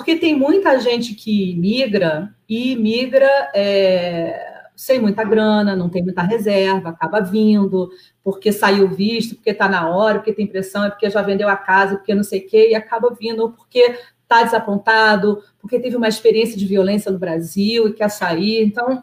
Porque 0.00 0.16
tem 0.16 0.34
muita 0.34 0.80
gente 0.80 1.14
que 1.14 1.54
migra 1.56 2.34
e 2.48 2.74
migra 2.74 3.28
é, 3.54 4.62
sem 4.74 4.98
muita 4.98 5.22
grana, 5.24 5.76
não 5.76 5.90
tem 5.90 6.02
muita 6.02 6.22
reserva, 6.22 6.88
acaba 6.88 7.20
vindo, 7.20 7.90
porque 8.24 8.50
saiu 8.50 8.88
visto, 8.88 9.34
porque 9.34 9.50
está 9.50 9.68
na 9.68 9.90
hora, 9.90 10.18
porque 10.18 10.32
tem 10.32 10.46
pressão, 10.46 10.86
é 10.86 10.88
porque 10.88 11.10
já 11.10 11.20
vendeu 11.20 11.50
a 11.50 11.56
casa, 11.56 11.96
porque 11.96 12.14
não 12.14 12.22
sei 12.22 12.40
o 12.40 12.48
quê, 12.48 12.70
e 12.70 12.74
acaba 12.74 13.14
vindo, 13.14 13.40
ou 13.40 13.52
porque 13.52 13.94
está 14.22 14.42
desapontado, 14.42 15.44
porque 15.58 15.78
teve 15.78 15.96
uma 15.96 16.08
experiência 16.08 16.56
de 16.56 16.64
violência 16.64 17.12
no 17.12 17.18
Brasil 17.18 17.86
e 17.86 17.92
quer 17.92 18.08
sair. 18.08 18.64
Então, 18.64 19.02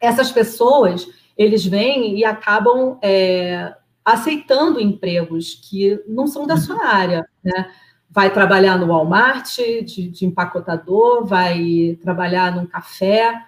essas 0.00 0.32
pessoas, 0.32 1.06
eles 1.38 1.64
vêm 1.64 2.18
e 2.18 2.24
acabam 2.24 2.98
é, 3.00 3.76
aceitando 4.04 4.80
empregos 4.80 5.54
que 5.54 6.02
não 6.08 6.26
são 6.26 6.48
da 6.48 6.56
sua 6.56 6.84
área, 6.84 7.24
né? 7.44 7.70
Vai 8.16 8.32
trabalhar 8.32 8.78
no 8.78 8.86
Walmart 8.86 9.58
de, 9.84 10.08
de 10.08 10.24
empacotador, 10.24 11.26
vai 11.26 11.98
trabalhar 12.00 12.56
num 12.56 12.64
café. 12.64 13.44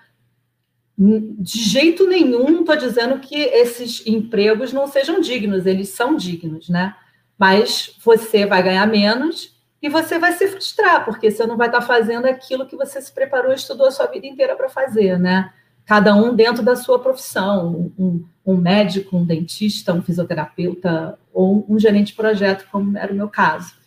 De 0.94 1.58
jeito 1.58 2.06
nenhum 2.06 2.60
estou 2.60 2.76
dizendo 2.76 3.18
que 3.18 3.34
esses 3.34 4.06
empregos 4.06 4.70
não 4.70 4.86
sejam 4.86 5.22
dignos, 5.22 5.64
eles 5.64 5.88
são 5.88 6.14
dignos, 6.14 6.68
né? 6.68 6.94
Mas 7.38 7.96
você 8.04 8.44
vai 8.44 8.62
ganhar 8.62 8.86
menos 8.86 9.58
e 9.80 9.88
você 9.88 10.18
vai 10.18 10.32
se 10.32 10.46
frustrar, 10.46 11.02
porque 11.02 11.30
você 11.30 11.46
não 11.46 11.56
vai 11.56 11.68
estar 11.68 11.80
fazendo 11.80 12.26
aquilo 12.26 12.66
que 12.66 12.76
você 12.76 13.00
se 13.00 13.10
preparou 13.10 13.52
e 13.52 13.54
estudou 13.54 13.86
a 13.86 13.90
sua 13.90 14.04
vida 14.04 14.26
inteira 14.26 14.54
para 14.54 14.68
fazer, 14.68 15.18
né? 15.18 15.50
Cada 15.86 16.14
um 16.14 16.36
dentro 16.36 16.62
da 16.62 16.76
sua 16.76 16.98
profissão, 16.98 17.90
um, 17.98 18.22
um, 18.44 18.56
médico, 18.58 19.16
um 19.16 19.24
dentista, 19.24 19.94
um 19.94 20.02
fisioterapeuta 20.02 21.18
ou 21.32 21.64
um 21.66 21.78
gerente 21.78 22.08
de 22.08 22.16
projeto, 22.16 22.66
como 22.70 22.98
era 22.98 23.10
o 23.10 23.16
meu 23.16 23.30
caso. 23.30 23.77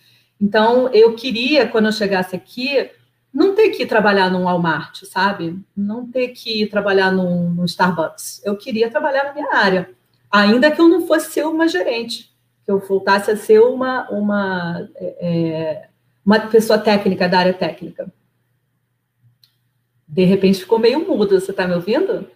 Então, 0.42 0.90
eu 0.92 1.14
queria, 1.14 1.68
quando 1.68 1.86
eu 1.86 1.92
chegasse 1.92 2.36
aqui, 2.36 2.90
não 3.32 3.54
ter 3.54 3.70
que 3.70 3.86
trabalhar 3.86 4.32
num 4.32 4.44
Walmart, 4.44 5.04
sabe? 5.06 5.60
Não 5.78 6.06
ter 6.08 6.30
que 6.30 6.66
trabalhar 6.66 7.12
num, 7.12 7.52
num 7.52 7.66
Starbucks. 7.66 8.42
Eu 8.44 8.58
queria 8.58 8.90
trabalhar 8.90 9.26
na 9.26 9.34
minha 9.34 9.56
área, 9.56 9.92
ainda 10.32 10.72
que 10.72 10.82
eu 10.82 10.90
não 10.90 11.06
fosse 11.06 11.32
ser 11.32 11.46
uma 11.46 11.68
gerente, 11.68 12.34
que 12.66 12.72
eu 12.72 12.80
voltasse 12.80 13.30
a 13.30 13.38
ser 13.38 13.60
uma, 13.60 14.10
uma, 14.10 14.90
é, 14.96 15.88
uma 16.26 16.40
pessoa 16.40 16.80
técnica 16.80 17.30
da 17.30 17.40
área 17.40 17.54
técnica. 17.54 18.12
De 20.08 20.26
repente 20.26 20.60
ficou 20.60 20.80
meio 20.80 21.08
mudo, 21.08 21.40
você 21.40 21.52
está 21.52 21.68
me 21.68 21.76
ouvindo? 21.76 22.28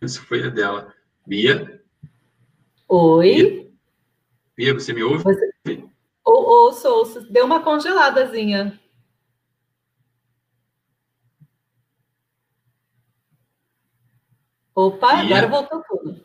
Isso 0.00 0.24
foi 0.26 0.44
a 0.44 0.50
dela. 0.50 0.94
Bia? 1.26 1.82
Oi? 2.88 3.34
Bia, 3.34 3.72
Bia 4.56 4.74
você 4.74 4.92
me 4.92 5.02
ouve? 5.02 5.24
Você... 5.24 5.52
Ou, 6.24 6.42
ouço, 6.66 6.88
ouço. 6.88 7.32
Deu 7.32 7.44
uma 7.44 7.62
congeladazinha. 7.62 8.80
Opa, 14.74 15.22
Bia? 15.22 15.38
agora 15.38 15.46
voltou 15.48 15.82
tudo. 15.88 16.24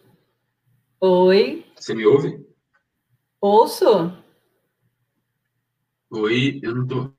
Oi? 1.02 1.66
Você 1.76 1.94
me 1.94 2.06
ouve? 2.06 2.46
Ouço. 3.40 4.12
Oi, 6.10 6.60
eu 6.64 6.76
não 6.76 6.88
tô. 6.88 7.14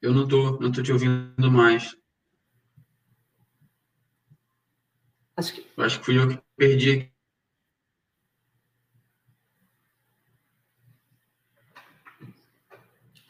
Eu 0.00 0.14
não 0.14 0.28
tô, 0.28 0.58
não 0.60 0.70
tô 0.70 0.80
te 0.82 0.92
ouvindo 0.92 1.50
mais. 1.50 1.97
Acho 5.38 5.54
que, 5.54 5.64
acho 5.80 6.00
que 6.00 6.04
fui 6.04 6.18
eu 6.18 6.28
que 6.28 6.42
perdi. 6.56 7.12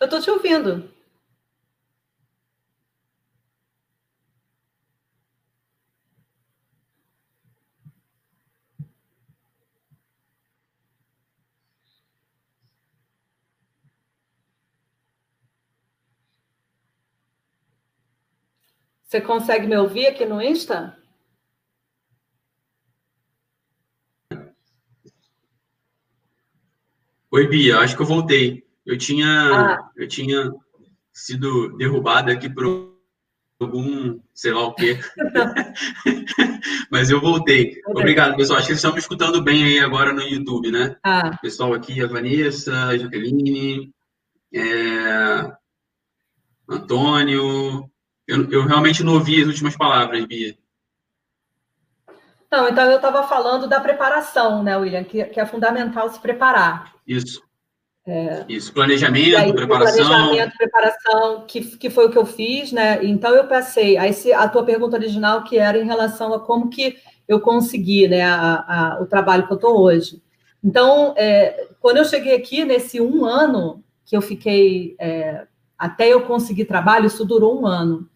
Eu 0.00 0.06
estou 0.06 0.18
te 0.18 0.30
ouvindo. 0.30 0.90
Você 19.04 19.20
consegue 19.20 19.66
me 19.66 19.76
ouvir 19.76 20.06
aqui 20.06 20.24
no 20.24 20.40
Insta? 20.40 20.96
Oi, 27.38 27.46
Bia, 27.46 27.78
acho 27.78 27.94
que 27.94 28.02
eu 28.02 28.06
voltei. 28.06 28.64
Eu 28.84 28.98
tinha, 28.98 29.28
ah. 29.28 29.90
eu 29.96 30.08
tinha 30.08 30.52
sido 31.12 31.76
derrubado 31.76 32.32
aqui 32.32 32.52
por 32.52 32.96
algum, 33.60 34.18
sei 34.34 34.52
lá 34.52 34.66
o 34.66 34.74
quê. 34.74 34.98
Mas 36.90 37.10
eu 37.10 37.20
voltei. 37.20 37.80
Obrigado, 37.86 38.34
pessoal. 38.34 38.58
Acho 38.58 38.66
que 38.66 38.72
vocês 38.72 38.78
estão 38.78 38.92
me 38.92 38.98
escutando 38.98 39.40
bem 39.40 39.62
aí 39.62 39.78
agora 39.78 40.12
no 40.12 40.20
YouTube, 40.20 40.72
né? 40.72 40.96
Ah. 41.04 41.38
Pessoal 41.40 41.72
aqui, 41.74 42.02
a 42.02 42.08
Vanessa, 42.08 42.74
a 42.86 42.98
Jaqueline, 42.98 43.94
é... 44.52 45.52
Antônio. 46.68 47.88
Eu, 48.26 48.50
eu 48.50 48.66
realmente 48.66 49.04
não 49.04 49.12
ouvi 49.14 49.40
as 49.40 49.46
últimas 49.46 49.76
palavras, 49.76 50.26
Bia. 50.26 50.58
Não, 52.50 52.68
então 52.68 52.84
eu 52.84 52.96
estava 52.96 53.22
falando 53.24 53.68
da 53.68 53.80
preparação, 53.80 54.62
né, 54.62 54.76
William, 54.76 55.04
que, 55.04 55.24
que 55.24 55.38
é 55.38 55.44
fundamental 55.44 56.08
se 56.08 56.18
preparar. 56.18 56.94
Isso. 57.06 57.42
É, 58.06 58.46
Isso, 58.48 58.72
planejamento, 58.72 59.36
aí, 59.36 59.52
preparação. 59.52 60.06
Planejamento, 60.06 60.56
preparação, 60.56 61.44
que, 61.46 61.60
que 61.76 61.90
foi 61.90 62.06
o 62.06 62.10
que 62.10 62.16
eu 62.16 62.24
fiz, 62.24 62.72
né? 62.72 63.04
Então 63.04 63.34
eu 63.34 63.46
passei. 63.46 63.98
Aí 63.98 64.14
se, 64.14 64.32
a 64.32 64.48
tua 64.48 64.64
pergunta 64.64 64.96
original, 64.96 65.44
que 65.44 65.58
era 65.58 65.76
em 65.76 65.84
relação 65.84 66.32
a 66.32 66.40
como 66.40 66.70
que 66.70 66.96
eu 67.28 67.38
consegui 67.38 68.08
né, 68.08 68.22
a, 68.22 68.94
a, 68.96 69.02
o 69.02 69.06
trabalho 69.06 69.46
que 69.46 69.52
eu 69.52 69.56
estou 69.56 69.78
hoje. 69.78 70.22
Então, 70.64 71.12
é, 71.18 71.68
quando 71.80 71.98
eu 71.98 72.04
cheguei 72.06 72.34
aqui, 72.34 72.64
nesse 72.64 72.98
um 72.98 73.26
ano 73.26 73.84
que 74.06 74.16
eu 74.16 74.22
fiquei 74.22 74.96
é, 74.98 75.46
até 75.76 76.08
eu 76.08 76.22
conseguir 76.22 76.64
trabalho, 76.64 77.06
isso 77.06 77.26
durou 77.26 77.60
um 77.60 77.66
ano. 77.66 78.08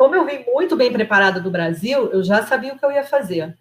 Como 0.00 0.14
eu 0.14 0.24
vim 0.24 0.46
muito 0.46 0.76
bem 0.76 0.90
preparada 0.90 1.42
do 1.42 1.50
Brasil, 1.50 2.06
eu 2.10 2.24
já 2.24 2.42
sabia 2.42 2.72
o 2.72 2.78
que 2.78 2.82
eu 2.82 2.90
ia 2.90 3.04
fazer. 3.04 3.54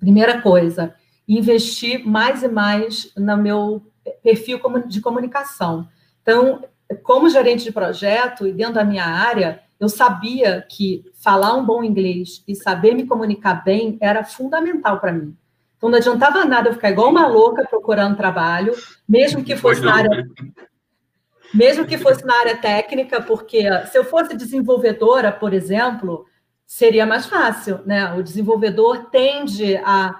Primeira 0.00 0.40
coisa, 0.40 0.94
investir 1.28 2.06
mais 2.06 2.42
e 2.42 2.48
mais 2.48 3.12
no 3.14 3.36
meu 3.36 3.82
perfil 4.22 4.58
de 4.86 5.02
comunicação. 5.02 5.86
Então, 6.22 6.64
como 7.02 7.28
gerente 7.28 7.64
de 7.64 7.70
projeto 7.70 8.46
e 8.46 8.52
dentro 8.54 8.76
da 8.76 8.84
minha 8.84 9.04
área, 9.04 9.60
eu 9.78 9.90
sabia 9.90 10.64
que 10.66 11.04
falar 11.22 11.52
um 11.52 11.66
bom 11.66 11.84
inglês 11.84 12.42
e 12.48 12.54
saber 12.54 12.94
me 12.94 13.04
comunicar 13.04 13.62
bem 13.62 13.98
era 14.00 14.24
fundamental 14.24 14.98
para 14.98 15.12
mim. 15.12 15.36
Então, 15.76 15.90
não 15.90 15.98
adiantava 15.98 16.46
nada 16.46 16.70
eu 16.70 16.72
ficar 16.72 16.92
igual 16.92 17.10
uma 17.10 17.26
louca 17.26 17.62
procurando 17.68 18.16
trabalho, 18.16 18.72
mesmo 19.06 19.44
que 19.44 19.54
fosse 19.54 19.82
na 19.82 19.96
área 19.96 20.26
mesmo 21.54 21.86
que 21.86 21.98
fosse 21.98 22.24
na 22.24 22.38
área 22.38 22.56
técnica, 22.56 23.22
porque 23.22 23.64
se 23.86 23.98
eu 23.98 24.04
fosse 24.04 24.36
desenvolvedora, 24.36 25.32
por 25.32 25.52
exemplo, 25.52 26.26
seria 26.66 27.06
mais 27.06 27.26
fácil, 27.26 27.80
né? 27.86 28.12
O 28.14 28.22
desenvolvedor 28.22 29.06
tende 29.10 29.76
a 29.78 30.14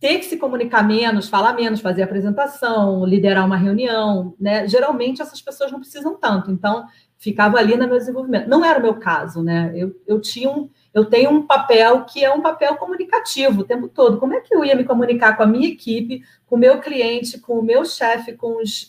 ter 0.00 0.18
que 0.18 0.26
se 0.26 0.36
comunicar 0.36 0.86
menos, 0.86 1.28
falar 1.28 1.52
menos, 1.54 1.80
fazer 1.80 2.02
apresentação, 2.02 3.04
liderar 3.04 3.46
uma 3.46 3.56
reunião, 3.56 4.34
né? 4.38 4.66
Geralmente 4.68 5.22
essas 5.22 5.40
pessoas 5.40 5.72
não 5.72 5.80
precisam 5.80 6.16
tanto, 6.16 6.50
então 6.50 6.86
ficava 7.16 7.58
ali 7.58 7.76
no 7.76 7.88
meu 7.88 7.98
desenvolvimento. 7.98 8.48
Não 8.48 8.64
era 8.64 8.78
o 8.78 8.82
meu 8.82 8.94
caso, 8.94 9.42
né? 9.42 9.72
Eu, 9.74 9.94
eu 10.06 10.20
tinha 10.20 10.50
um, 10.50 10.68
eu 10.94 11.04
tenho 11.04 11.30
um 11.30 11.46
papel 11.46 12.04
que 12.04 12.24
é 12.24 12.32
um 12.32 12.40
papel 12.40 12.76
comunicativo 12.76 13.62
o 13.62 13.64
tempo 13.64 13.88
todo. 13.88 14.18
Como 14.18 14.34
é 14.34 14.40
que 14.40 14.54
eu 14.54 14.64
ia 14.64 14.76
me 14.76 14.84
comunicar 14.84 15.36
com 15.36 15.42
a 15.42 15.46
minha 15.46 15.68
equipe, 15.68 16.22
com 16.46 16.56
o 16.56 16.58
meu 16.58 16.80
cliente, 16.80 17.38
com 17.38 17.58
o 17.58 17.62
meu 17.62 17.84
chefe, 17.84 18.34
com 18.34 18.62
os 18.62 18.88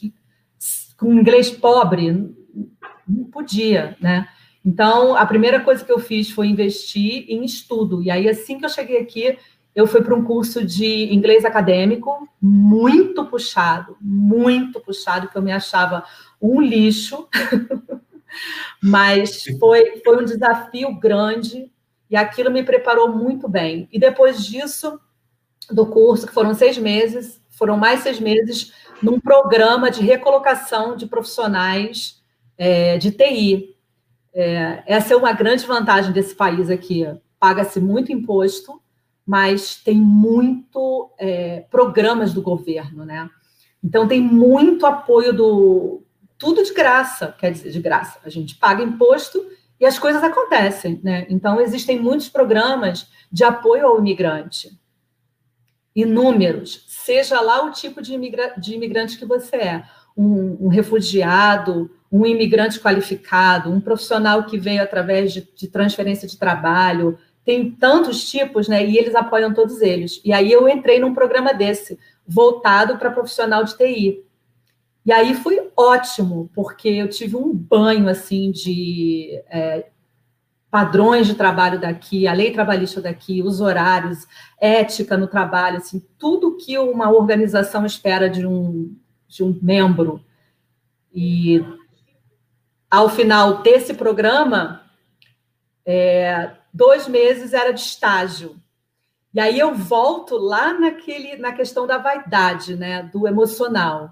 com 1.00 1.14
inglês 1.14 1.50
pobre? 1.50 2.12
Não 3.08 3.26
podia, 3.32 3.98
né? 4.00 4.28
Então, 4.64 5.16
a 5.16 5.26
primeira 5.26 5.62
coisa 5.62 5.84
que 5.84 5.92
eu 5.92 6.00
fiz 6.00 6.30
foi 6.30 6.48
investir 6.48 7.26
em 7.30 7.44
estudo. 7.44 8.04
E 8.04 8.12
aí, 8.12 8.28
assim 8.28 8.60
que 8.60 8.66
eu 8.66 8.70
cheguei 8.70 9.00
aqui, 9.00 9.38
eu 9.74 9.88
fui 9.88 10.02
para 10.02 10.14
um 10.14 10.24
curso 10.24 10.64
de 10.64 11.14
inglês 11.14 11.46
acadêmico 11.46 12.28
muito 12.42 13.26
puxado, 13.26 13.96
muito 14.02 14.80
puxado, 14.82 15.30
que 15.30 15.38
eu 15.38 15.42
me 15.42 15.52
achava 15.52 16.04
um 16.42 16.62
lixo, 16.62 17.28
mas 18.84 19.46
foi, 19.60 20.02
foi 20.04 20.22
um 20.22 20.26
desafio 20.26 20.94
grande 21.00 21.72
e 22.10 22.16
aquilo 22.16 22.52
me 22.52 22.64
preparou 22.64 23.16
muito 23.16 23.48
bem. 23.48 23.88
E 23.92 24.00
depois 24.00 24.46
disso, 24.46 25.00
do 25.72 25.86
curso, 25.86 26.28
que 26.28 26.34
foram 26.34 26.54
seis 26.54 26.78
meses, 26.78 27.42
foram 27.50 27.78
mais 27.78 28.02
seis 28.02 28.20
meses 28.20 28.74
num 29.02 29.20
programa 29.20 29.90
de 29.90 30.02
recolocação 30.02 30.96
de 30.96 31.06
profissionais 31.06 32.22
é, 32.58 32.98
de 32.98 33.12
TI. 33.12 33.76
É, 34.34 34.84
essa 34.86 35.14
é 35.14 35.18
uma 35.18 35.32
grande 35.32 35.66
vantagem 35.66 36.12
desse 36.12 36.36
país 36.36 36.70
aqui. 36.70 37.06
Paga-se 37.40 37.80
muito 37.80 38.12
imposto, 38.12 38.82
mas 39.26 39.76
tem 39.78 39.96
muito 39.96 41.12
é, 41.18 41.62
programas 41.72 42.34
do 42.34 42.42
governo, 42.42 43.06
né? 43.06 43.30
Então 43.84 44.08
tem 44.08 44.22
muito 44.22 44.86
apoio 44.86 45.34
do 45.34 46.04
tudo 46.38 46.64
de 46.64 46.74
graça, 46.74 47.36
quer 47.38 47.52
dizer, 47.52 47.70
de 47.70 47.82
graça. 47.82 48.20
A 48.24 48.30
gente 48.30 48.56
paga 48.56 48.82
imposto 48.82 49.46
e 49.80 49.86
as 49.86 50.00
coisas 50.00 50.24
acontecem, 50.24 51.00
né? 51.04 51.26
Então 51.30 51.60
existem 51.62 52.00
muitos 52.00 52.30
programas 52.30 53.10
de 53.32 53.44
apoio 53.44 53.88
ao 53.88 54.00
imigrante. 54.00 54.70
Inúmeros, 55.96 56.86
seja 57.10 57.42
lá 57.42 57.66
o 57.66 57.72
tipo 57.72 58.04
de, 58.04 58.14
imigra 58.14 58.54
de 58.56 58.76
imigrante 58.76 59.18
que 59.18 59.26
você 59.26 59.56
é, 59.56 59.84
um, 60.16 60.66
um, 60.66 60.68
refugiado, 60.68 61.90
um 62.12 62.24
imigrante 62.24 62.80
qualificado, 62.80 63.72
um 63.72 63.82
profissional 63.82 64.44
que 64.44 64.60
veio 64.60 64.84
através 64.84 65.34
de, 65.34 65.50
de 65.56 65.68
transferência 65.68 66.28
de 66.28 66.38
trabalho, 66.38 67.18
tem 67.44 67.72
tantos 67.72 68.30
tipos, 68.30 68.68
né? 68.68 68.86
E 68.86 68.96
eles 68.96 69.16
apoiam 69.16 69.52
todos 69.56 69.82
eles. 69.82 70.22
E 70.24 70.32
aí 70.32 70.52
eu 70.52 70.70
entrei 70.70 71.00
num 71.00 71.16
programa 71.16 71.52
desse, 71.52 71.98
voltado 72.28 73.00
para 73.00 73.10
profissional 73.10 73.64
de 73.64 73.76
TI. 73.76 74.24
E 75.04 75.12
aí 75.12 75.34
foi 75.34 75.68
ótimo, 75.76 76.48
porque 76.54 76.90
eu 76.90 77.10
tive 77.10 77.36
um 77.36 77.52
banho 77.52 78.08
assim 78.08 78.52
de 78.52 79.42
é, 79.50 79.88
padrões 80.70 81.26
de 81.26 81.34
trabalho 81.34 81.80
daqui, 81.80 82.28
a 82.28 82.34
lei 82.34 82.52
trabalhista 82.52 83.02
daqui, 83.02 83.42
os 83.42 83.60
horários, 83.60 84.28
ética 84.60 85.18
no 85.18 85.28
trabalho, 85.28 85.78
assim, 85.78 86.06
tudo 86.18 86.58
que 86.58 86.78
uma 86.78 87.10
organização 87.10 87.86
espera 87.86 88.30
de 88.30 88.46
um, 88.46 88.96
de 89.28 89.44
um 89.44 89.58
membro. 89.62 90.24
E 91.14 91.66
ao 92.90 93.10
final 93.10 93.62
desse 93.62 93.96
programa, 93.96 94.84
é, 95.86 96.52
dois 96.72 97.08
meses 97.08 97.54
era 97.54 97.72
de 97.72 97.82
estágio. 97.82 98.56
E 99.34 99.40
aí 99.40 99.58
eu 99.58 99.74
volto 99.74 100.38
lá 100.38 100.74
naquele, 100.74 101.36
na 101.38 101.52
questão 101.52 101.88
da 101.88 101.98
vaidade, 101.98 102.76
né, 102.76 103.04
do 103.04 103.28
emocional. 103.28 104.12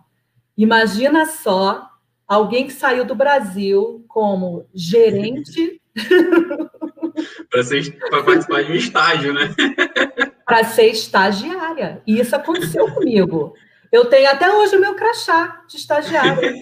Imagina 0.56 1.26
só 1.28 1.88
alguém 2.28 2.66
que 2.66 2.74
saiu 2.74 3.06
do 3.06 3.16
Brasil 3.16 4.04
como 4.08 4.66
gerente 4.74 5.82
para 8.10 8.24
participar 8.24 8.64
de 8.64 8.72
um 8.72 8.76
estágio, 8.76 9.34
né? 9.34 9.54
para 10.46 10.64
ser 10.64 10.88
estagiária. 10.88 12.02
E 12.08 12.20
isso 12.20 12.36
aconteceu 12.36 12.92
comigo. 12.94 13.54
Eu 13.92 14.06
tenho 14.06 14.30
até 14.30 14.54
hoje 14.54 14.76
o 14.76 14.82
meu 14.82 14.96
crachá 14.96 15.62
de 15.68 15.78
estagiária. 15.78 16.54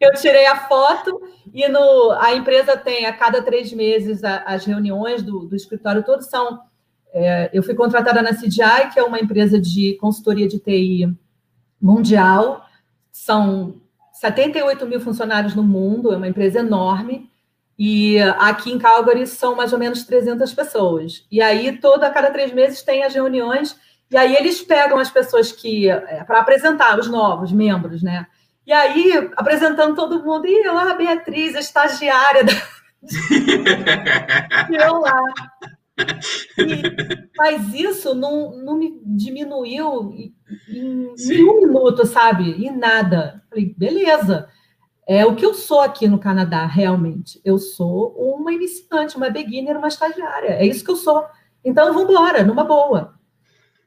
Eu 0.00 0.14
tirei 0.14 0.46
a 0.46 0.68
foto 0.68 1.20
e 1.52 1.66
no, 1.66 2.12
a 2.20 2.32
empresa 2.32 2.76
tem 2.76 3.06
a 3.06 3.12
cada 3.12 3.42
três 3.42 3.72
meses 3.72 4.22
a, 4.22 4.44
as 4.44 4.64
reuniões 4.64 5.24
do, 5.24 5.40
do 5.40 5.56
escritório 5.56 6.04
todo 6.04 6.22
são. 6.22 6.60
É, 7.12 7.50
eu 7.52 7.64
fui 7.64 7.74
contratada 7.74 8.22
na 8.22 8.32
CDI, 8.32 8.92
que 8.92 9.00
é 9.00 9.02
uma 9.02 9.18
empresa 9.18 9.60
de 9.60 9.94
consultoria 9.94 10.46
de 10.46 10.60
TI 10.60 11.12
mundial. 11.80 12.64
São 13.10 13.80
78 14.12 14.86
mil 14.86 15.00
funcionários 15.00 15.56
no 15.56 15.64
mundo, 15.64 16.12
é 16.12 16.16
uma 16.16 16.28
empresa 16.28 16.60
enorme. 16.60 17.28
E 17.78 18.18
aqui 18.38 18.72
em 18.72 18.78
Calgary 18.78 19.24
são 19.26 19.54
mais 19.54 19.72
ou 19.72 19.78
menos 19.78 20.02
300 20.02 20.52
pessoas. 20.52 21.24
E 21.30 21.40
aí, 21.40 21.78
toda 21.78 22.08
a 22.08 22.10
cada 22.10 22.30
três 22.30 22.52
meses 22.52 22.82
tem 22.82 23.04
as 23.04 23.14
reuniões, 23.14 23.78
e 24.10 24.16
aí 24.16 24.34
eles 24.34 24.60
pegam 24.62 24.98
as 24.98 25.10
pessoas 25.10 25.52
que. 25.52 25.88
É, 25.88 26.24
para 26.24 26.40
apresentar 26.40 26.98
os 26.98 27.08
novos 27.08 27.52
membros, 27.52 28.02
né? 28.02 28.26
E 28.66 28.72
aí, 28.72 29.30
apresentando 29.36 29.94
todo 29.94 30.24
mundo, 30.24 30.46
e 30.46 30.66
eu 30.66 30.74
lá, 30.74 30.94
Beatriz, 30.94 31.54
a 31.54 31.60
estagiária 31.60 32.42
da. 32.44 32.52
e 34.68 34.74
eu 34.82 35.00
lá. 35.00 35.22
E, 36.58 37.28
mas 37.36 37.74
isso 37.74 38.14
não, 38.14 38.56
não 38.56 38.76
me 38.76 39.00
diminuiu 39.04 40.12
em, 40.12 40.34
em 40.68 41.44
um 41.44 41.60
minuto, 41.60 42.06
sabe? 42.06 42.66
Em 42.66 42.76
nada. 42.76 43.42
Falei, 43.48 43.74
beleza. 43.76 44.48
É 45.08 45.24
o 45.24 45.34
que 45.34 45.46
eu 45.46 45.54
sou 45.54 45.80
aqui 45.80 46.06
no 46.06 46.18
Canadá, 46.18 46.66
realmente. 46.66 47.40
Eu 47.42 47.56
sou 47.56 48.14
uma 48.18 48.52
iniciante, 48.52 49.16
uma 49.16 49.30
beginner, 49.30 49.78
uma 49.78 49.88
estagiária. 49.88 50.50
É 50.50 50.66
isso 50.66 50.84
que 50.84 50.90
eu 50.90 50.96
sou. 50.96 51.24
Então, 51.64 51.94
vamos 51.94 52.10
embora, 52.10 52.44
numa 52.44 52.62
boa. 52.62 53.14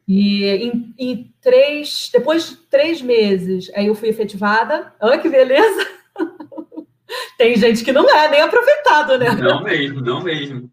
E 0.08 0.44
em, 0.46 0.96
em, 0.98 1.34
três, 1.40 2.10
depois 2.12 2.50
de 2.50 2.56
três 2.56 3.04
meses, 3.04 3.72
aí 3.76 3.86
eu 3.86 3.94
fui 3.94 4.10
efetivada. 4.10 4.96
Olha 5.00 5.20
que 5.20 5.30
beleza! 5.30 5.88
Tem 7.38 7.56
gente 7.56 7.84
que 7.84 7.92
não 7.92 8.10
é 8.10 8.28
nem 8.28 8.42
aproveitado, 8.42 9.20
né? 9.20 9.30
Não 9.36 9.64
mesmo, 9.64 10.02
não 10.02 10.24
mesmo. 10.24 10.72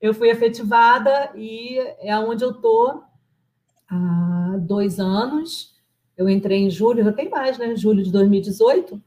Eu 0.00 0.14
fui 0.14 0.30
efetivada 0.30 1.32
e 1.36 1.78
é 2.00 2.18
onde 2.18 2.42
eu 2.42 2.54
tô 2.54 3.02
há 3.90 4.56
dois 4.58 4.98
anos. 4.98 5.74
Eu 6.16 6.30
entrei 6.30 6.60
em 6.60 6.70
julho, 6.70 7.04
já 7.04 7.12
tem 7.12 7.28
mais, 7.28 7.58
né? 7.58 7.76
Julho 7.76 8.02
de 8.02 8.10
2018. 8.10 9.02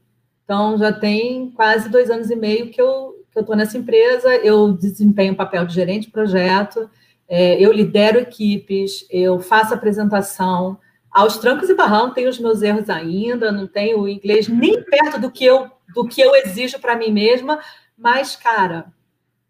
Então, 0.50 0.76
já 0.76 0.92
tem 0.92 1.48
quase 1.52 1.88
dois 1.88 2.10
anos 2.10 2.28
e 2.28 2.34
meio 2.34 2.70
que 2.70 2.82
eu 2.82 3.24
que 3.30 3.38
eu 3.38 3.42
estou 3.42 3.54
nessa 3.54 3.78
empresa. 3.78 4.34
Eu 4.34 4.72
desempenho 4.72 5.32
o 5.32 5.36
papel 5.36 5.64
de 5.64 5.72
gerente 5.72 6.06
de 6.06 6.10
projeto, 6.10 6.90
é, 7.28 7.54
eu 7.64 7.72
lidero 7.72 8.18
equipes, 8.18 9.06
eu 9.08 9.38
faço 9.38 9.72
apresentação. 9.72 10.76
Aos 11.08 11.38
trancos 11.38 11.68
e 11.68 11.74
barrão, 11.76 12.12
tenho 12.12 12.28
os 12.28 12.40
meus 12.40 12.62
erros 12.62 12.90
ainda, 12.90 13.52
não 13.52 13.68
tenho 13.68 14.00
o 14.00 14.08
inglês 14.08 14.48
nem 14.48 14.82
perto 14.82 15.20
do 15.20 15.30
que 15.30 15.44
eu, 15.44 15.70
do 15.94 16.04
que 16.08 16.20
eu 16.20 16.34
exijo 16.34 16.80
para 16.80 16.96
mim 16.96 17.12
mesma, 17.12 17.60
mas, 17.96 18.34
cara, 18.34 18.92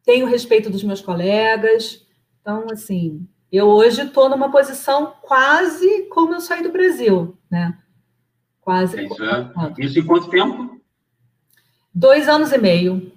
tenho 0.04 0.26
respeito 0.26 0.68
dos 0.68 0.84
meus 0.84 1.00
colegas. 1.00 2.06
Então, 2.42 2.66
assim, 2.70 3.26
eu 3.50 3.68
hoje 3.68 4.02
estou 4.02 4.28
numa 4.28 4.50
posição 4.50 5.14
quase 5.22 6.02
como 6.10 6.34
eu 6.34 6.40
saí 6.42 6.62
do 6.62 6.70
Brasil, 6.70 7.38
né? 7.50 7.78
Quase. 8.60 9.02
Isso, 9.02 9.24
é. 9.24 9.50
isso 9.78 9.98
em 9.98 10.04
quanto 10.04 10.28
tempo? 10.28 10.80
Dois 11.94 12.29
anos 12.29 12.53
e 12.53 12.59
meio. 12.59 13.12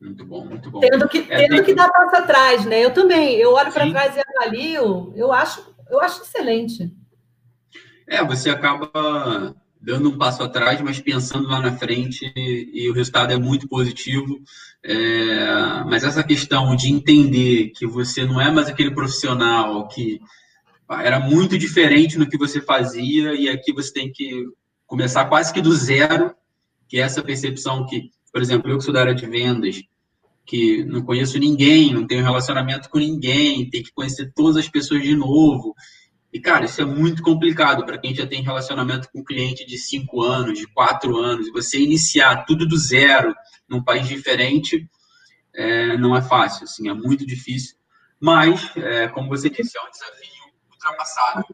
Muito 0.00 0.24
bom, 0.24 0.44
muito 0.44 0.70
bom. 0.70 0.80
Tendo 0.80 1.08
que, 1.08 1.26
é, 1.30 1.48
tendo 1.48 1.64
que 1.64 1.74
dar 1.74 1.88
passo 1.88 2.16
atrás, 2.16 2.64
né? 2.66 2.84
Eu 2.84 2.92
também, 2.92 3.36
eu 3.36 3.52
olho 3.52 3.72
para 3.72 3.90
trás 3.90 4.16
e 4.16 4.20
avalio, 4.20 5.12
eu 5.16 5.32
acho, 5.32 5.74
eu 5.88 6.00
acho 6.00 6.22
excelente. 6.22 6.92
É, 8.06 8.22
você 8.22 8.50
acaba 8.50 9.54
dando 9.80 10.10
um 10.10 10.16
passo 10.18 10.42
atrás, 10.42 10.80
mas 10.80 11.00
pensando 11.00 11.48
lá 11.48 11.60
na 11.60 11.76
frente 11.76 12.32
e 12.34 12.88
o 12.90 12.94
resultado 12.94 13.32
é 13.32 13.38
muito 13.38 13.68
positivo. 13.68 14.40
É, 14.82 15.84
mas 15.86 16.04
essa 16.04 16.22
questão 16.22 16.76
de 16.76 16.90
entender 16.90 17.70
que 17.70 17.86
você 17.86 18.24
não 18.24 18.40
é 18.40 18.50
mais 18.50 18.68
aquele 18.68 18.90
profissional 18.90 19.88
que 19.88 20.20
era 20.90 21.18
muito 21.18 21.58
diferente 21.58 22.18
no 22.18 22.28
que 22.28 22.36
você 22.36 22.60
fazia 22.60 23.34
e 23.34 23.48
aqui 23.48 23.72
você 23.72 23.92
tem 23.92 24.12
que 24.12 24.44
começar 24.86 25.24
quase 25.26 25.52
que 25.52 25.62
do 25.62 25.72
zero, 25.72 26.34
que 26.88 26.98
essa 26.98 27.22
percepção 27.22 27.86
que, 27.86 28.10
por 28.32 28.40
exemplo, 28.40 28.70
eu 28.70 28.78
que 28.78 28.84
sou 28.84 28.94
da 28.94 29.00
área 29.00 29.14
de 29.14 29.26
vendas, 29.26 29.82
que 30.46 30.84
não 30.84 31.02
conheço 31.02 31.38
ninguém, 31.38 31.92
não 31.92 32.06
tenho 32.06 32.22
relacionamento 32.22 32.88
com 32.90 32.98
ninguém, 32.98 33.68
tem 33.70 33.82
que 33.82 33.92
conhecer 33.92 34.32
todas 34.34 34.56
as 34.56 34.68
pessoas 34.68 35.02
de 35.02 35.16
novo. 35.16 35.74
E, 36.32 36.40
cara, 36.40 36.64
isso 36.64 36.82
é 36.82 36.84
muito 36.84 37.22
complicado 37.22 37.86
para 37.86 37.96
quem 37.96 38.14
já 38.14 38.26
tem 38.26 38.42
relacionamento 38.42 39.08
com 39.12 39.24
cliente 39.24 39.64
de 39.64 39.78
cinco 39.78 40.22
anos, 40.22 40.58
de 40.58 40.66
quatro 40.66 41.16
anos. 41.16 41.50
Você 41.52 41.80
iniciar 41.80 42.44
tudo 42.44 42.66
do 42.66 42.76
zero 42.76 43.34
num 43.68 43.82
país 43.82 44.06
diferente 44.08 44.88
é, 45.54 45.96
não 45.96 46.16
é 46.16 46.20
fácil, 46.20 46.64
assim, 46.64 46.88
é 46.88 46.92
muito 46.92 47.24
difícil. 47.24 47.76
Mas, 48.20 48.70
é, 48.76 49.08
como 49.08 49.28
você 49.28 49.48
disse, 49.48 49.78
é 49.78 49.80
um 49.80 49.90
desafio 49.90 50.44
ultrapassado. 50.72 51.44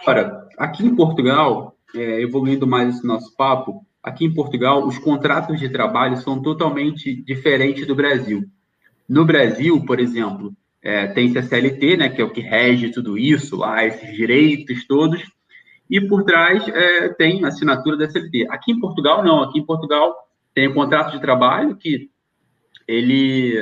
Agora, 0.00 0.48
aqui 0.58 0.84
em 0.84 0.96
Portugal, 0.96 1.76
é, 1.94 2.22
evoluindo 2.22 2.66
mais 2.66 2.96
esse 2.96 3.06
nosso 3.06 3.36
papo, 3.36 3.86
aqui 4.02 4.24
em 4.24 4.34
Portugal, 4.34 4.86
os 4.86 4.98
contratos 4.98 5.60
de 5.60 5.68
trabalho 5.68 6.16
são 6.16 6.42
totalmente 6.42 7.14
diferentes 7.22 7.86
do 7.86 7.94
Brasil. 7.94 8.44
No 9.08 9.24
Brasil, 9.24 9.84
por 9.84 10.00
exemplo, 10.00 10.52
é, 10.82 11.06
tem 11.06 11.36
a 11.36 11.42
CLT, 11.42 11.96
né, 11.96 12.08
que 12.08 12.20
é 12.20 12.24
o 12.24 12.32
que 12.32 12.40
rege 12.40 12.90
tudo 12.90 13.16
isso, 13.16 13.56
lá, 13.56 13.84
esses 13.84 14.14
direitos 14.16 14.86
todos, 14.86 15.22
e 15.88 16.00
por 16.00 16.24
trás 16.24 16.66
é, 16.68 17.10
tem 17.10 17.44
a 17.44 17.48
assinatura 17.48 17.96
da 17.96 18.10
CLT. 18.10 18.46
Aqui 18.50 18.72
em 18.72 18.80
Portugal, 18.80 19.22
não. 19.22 19.42
Aqui 19.42 19.58
em 19.58 19.66
Portugal 19.66 20.16
tem 20.54 20.66
o 20.66 20.74
contrato 20.74 21.12
de 21.12 21.20
trabalho, 21.20 21.76
que 21.76 22.10
ele, 22.88 23.54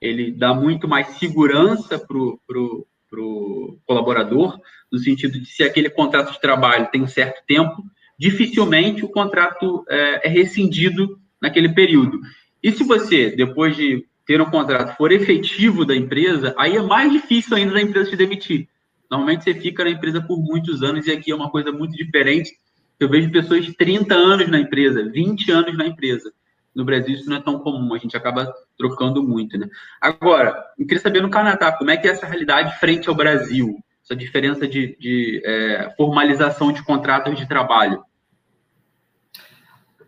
ele 0.00 0.30
dá 0.30 0.54
muito 0.54 0.86
mais 0.86 1.08
segurança 1.18 1.98
para 1.98 2.16
o 2.16 2.38
pro, 2.46 2.86
pro 3.08 3.78
colaborador, 3.86 4.60
no 4.92 4.98
sentido 4.98 5.38
de 5.38 5.46
se 5.46 5.62
aquele 5.62 5.90
contrato 5.90 6.32
de 6.32 6.40
trabalho 6.40 6.88
tem 6.90 7.02
um 7.02 7.08
certo 7.08 7.42
tempo, 7.46 7.82
dificilmente 8.20 9.02
o 9.02 9.08
contrato 9.08 9.82
é, 9.88 10.28
é 10.28 10.30
rescindido 10.30 11.18
naquele 11.40 11.70
período. 11.70 12.20
E 12.62 12.70
se 12.70 12.84
você, 12.84 13.30
depois 13.30 13.74
de 13.74 14.04
ter 14.26 14.42
um 14.42 14.50
contrato 14.50 14.94
for 14.98 15.10
efetivo 15.10 15.86
da 15.86 15.96
empresa, 15.96 16.54
aí 16.58 16.76
é 16.76 16.82
mais 16.82 17.10
difícil 17.10 17.56
ainda 17.56 17.72
da 17.72 17.80
empresa 17.80 18.10
te 18.10 18.16
demitir. 18.16 18.68
Normalmente 19.10 19.44
você 19.44 19.54
fica 19.54 19.84
na 19.84 19.90
empresa 19.90 20.20
por 20.20 20.38
muitos 20.38 20.82
anos 20.82 21.06
e 21.06 21.12
aqui 21.12 21.32
é 21.32 21.34
uma 21.34 21.50
coisa 21.50 21.72
muito 21.72 21.96
diferente. 21.96 22.52
Eu 23.00 23.08
vejo 23.08 23.32
pessoas 23.32 23.64
de 23.64 23.72
30 23.72 24.14
anos 24.14 24.48
na 24.48 24.60
empresa, 24.60 25.02
20 25.02 25.50
anos 25.50 25.78
na 25.78 25.86
empresa. 25.86 26.30
No 26.74 26.84
Brasil 26.84 27.14
isso 27.14 27.28
não 27.28 27.38
é 27.38 27.40
tão 27.40 27.58
comum, 27.58 27.94
a 27.94 27.98
gente 27.98 28.18
acaba 28.18 28.52
trocando 28.76 29.22
muito, 29.22 29.56
né? 29.56 29.66
Agora, 29.98 30.62
eu 30.78 30.86
queria 30.86 31.02
saber 31.02 31.22
no 31.22 31.30
Canadá, 31.30 31.72
como 31.72 31.90
é 31.90 31.96
que 31.96 32.06
é 32.06 32.10
essa 32.10 32.26
realidade 32.26 32.78
frente 32.78 33.08
ao 33.08 33.14
Brasil? 33.14 33.82
Essa 34.04 34.14
diferença 34.14 34.68
de, 34.68 34.94
de 34.98 35.40
é, 35.42 35.94
formalização 35.96 36.70
de 36.70 36.84
contratos 36.84 37.36
de 37.38 37.48
trabalho. 37.48 38.04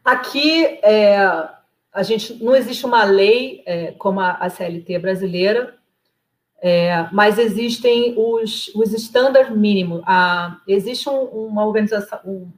Aqui, 0.04 0.64
é, 0.82 1.16
a 1.92 2.02
gente 2.02 2.42
não 2.42 2.56
existe 2.56 2.84
uma 2.84 3.04
lei 3.04 3.62
é, 3.66 3.92
como 3.92 4.20
a, 4.20 4.48
CLT 4.48 4.98
brasileira, 4.98 5.74
é, 6.60 7.06
mas 7.12 7.38
existem 7.38 8.14
os, 8.16 8.68
os 8.74 8.92
estándares 8.92 9.54
mínimos. 9.54 10.02
Existe 10.66 11.08
um, 11.08 11.22
uma 11.24 11.64
organização 11.64 12.18
um, 12.24 12.50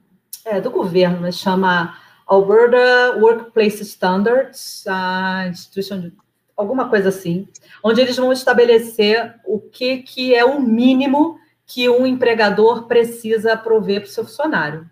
é, 0.45 0.61
do 0.61 0.71
governo, 0.71 1.19
né, 1.19 1.31
chama 1.31 1.97
Alberta 2.25 3.17
Workplace 3.19 3.83
Standards, 3.83 4.85
a 4.87 5.47
instituição 5.47 5.99
de 5.99 6.13
alguma 6.57 6.89
coisa 6.89 7.09
assim, 7.09 7.47
onde 7.83 8.01
eles 8.01 8.15
vão 8.15 8.31
estabelecer 8.31 9.35
o 9.45 9.59
que, 9.59 9.97
que 9.97 10.33
é 10.33 10.45
o 10.45 10.61
mínimo 10.61 11.37
que 11.65 11.89
um 11.89 12.05
empregador 12.05 12.87
precisa 12.87 13.57
prover 13.57 14.01
para 14.01 14.07
o 14.07 14.11
seu 14.11 14.23
funcionário. 14.23 14.89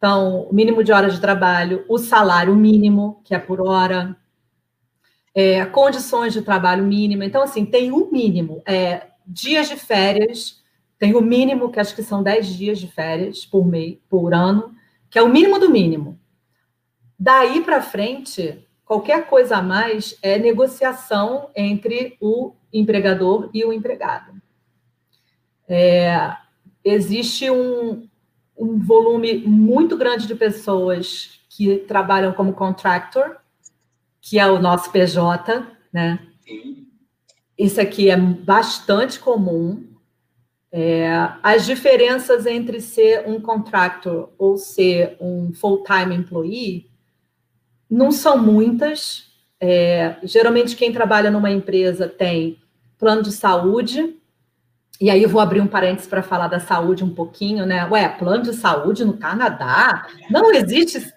Então, 0.00 0.44
o 0.48 0.54
mínimo 0.54 0.82
de 0.82 0.92
horas 0.92 1.12
de 1.12 1.20
trabalho, 1.20 1.84
o 1.86 1.98
salário 1.98 2.56
mínimo, 2.56 3.20
que 3.22 3.34
é 3.34 3.38
por 3.38 3.60
hora, 3.60 4.16
é, 5.34 5.66
condições 5.66 6.32
de 6.32 6.40
trabalho 6.40 6.82
mínima. 6.84 7.22
Então, 7.22 7.42
assim, 7.42 7.66
tem 7.66 7.92
o 7.92 8.06
um 8.06 8.10
mínimo. 8.10 8.62
É, 8.64 9.08
dias 9.26 9.68
de 9.68 9.76
férias, 9.76 10.62
tem 10.98 11.14
o 11.14 11.20
mínimo, 11.20 11.70
que 11.70 11.78
acho 11.78 11.94
que 11.94 12.02
são 12.02 12.22
10 12.22 12.46
dias 12.46 12.78
de 12.78 12.88
férias 12.88 13.44
por 13.44 13.66
mês, 13.66 13.98
por 14.08 14.32
ano, 14.32 14.74
que 15.10 15.18
é 15.18 15.22
o 15.22 15.28
mínimo 15.28 15.58
do 15.58 15.68
mínimo. 15.68 16.18
Daí 17.18 17.60
para 17.62 17.82
frente, 17.82 18.66
qualquer 18.86 19.26
coisa 19.26 19.58
a 19.58 19.62
mais 19.62 20.16
é 20.22 20.38
negociação 20.38 21.50
entre 21.54 22.16
o 22.22 22.54
empregador 22.72 23.50
e 23.52 23.66
o 23.66 23.70
empregado. 23.70 24.32
É, 25.68 26.34
existe 26.82 27.50
um, 27.50 28.08
um 28.60 28.78
volume 28.78 29.38
muito 29.38 29.96
grande 29.96 30.26
de 30.26 30.34
pessoas 30.34 31.40
que 31.48 31.78
trabalham 31.78 32.32
como 32.32 32.52
contractor, 32.52 33.36
que 34.20 34.38
é 34.38 34.46
o 34.46 34.60
nosso 34.60 34.92
PJ, 34.92 35.66
né? 35.90 36.20
Isso 37.58 37.80
aqui 37.80 38.10
é 38.10 38.16
bastante 38.16 39.18
comum. 39.18 39.86
É, 40.70 41.10
as 41.42 41.64
diferenças 41.66 42.46
entre 42.46 42.80
ser 42.80 43.26
um 43.26 43.40
contractor 43.40 44.30
ou 44.38 44.56
ser 44.56 45.16
um 45.20 45.52
full-time 45.52 46.14
employee 46.14 46.88
não 47.90 48.12
são 48.12 48.38
muitas. 48.38 49.32
É, 49.58 50.16
geralmente, 50.22 50.76
quem 50.76 50.92
trabalha 50.92 51.30
numa 51.30 51.50
empresa 51.50 52.06
tem 52.08 52.58
plano 52.98 53.22
de 53.22 53.32
saúde, 53.32 54.19
e 55.00 55.08
aí 55.08 55.22
eu 55.22 55.28
vou 55.30 55.40
abrir 55.40 55.60
um 55.62 55.66
parênteses 55.66 56.06
para 56.06 56.22
falar 56.22 56.48
da 56.48 56.60
saúde 56.60 57.02
um 57.02 57.14
pouquinho, 57.14 57.64
né? 57.64 57.86
Ué, 57.86 58.06
plano 58.06 58.42
de 58.42 58.52
saúde 58.52 59.04
no 59.04 59.16
Canadá? 59.16 60.06
Não 60.30 60.52
existe. 60.52 61.12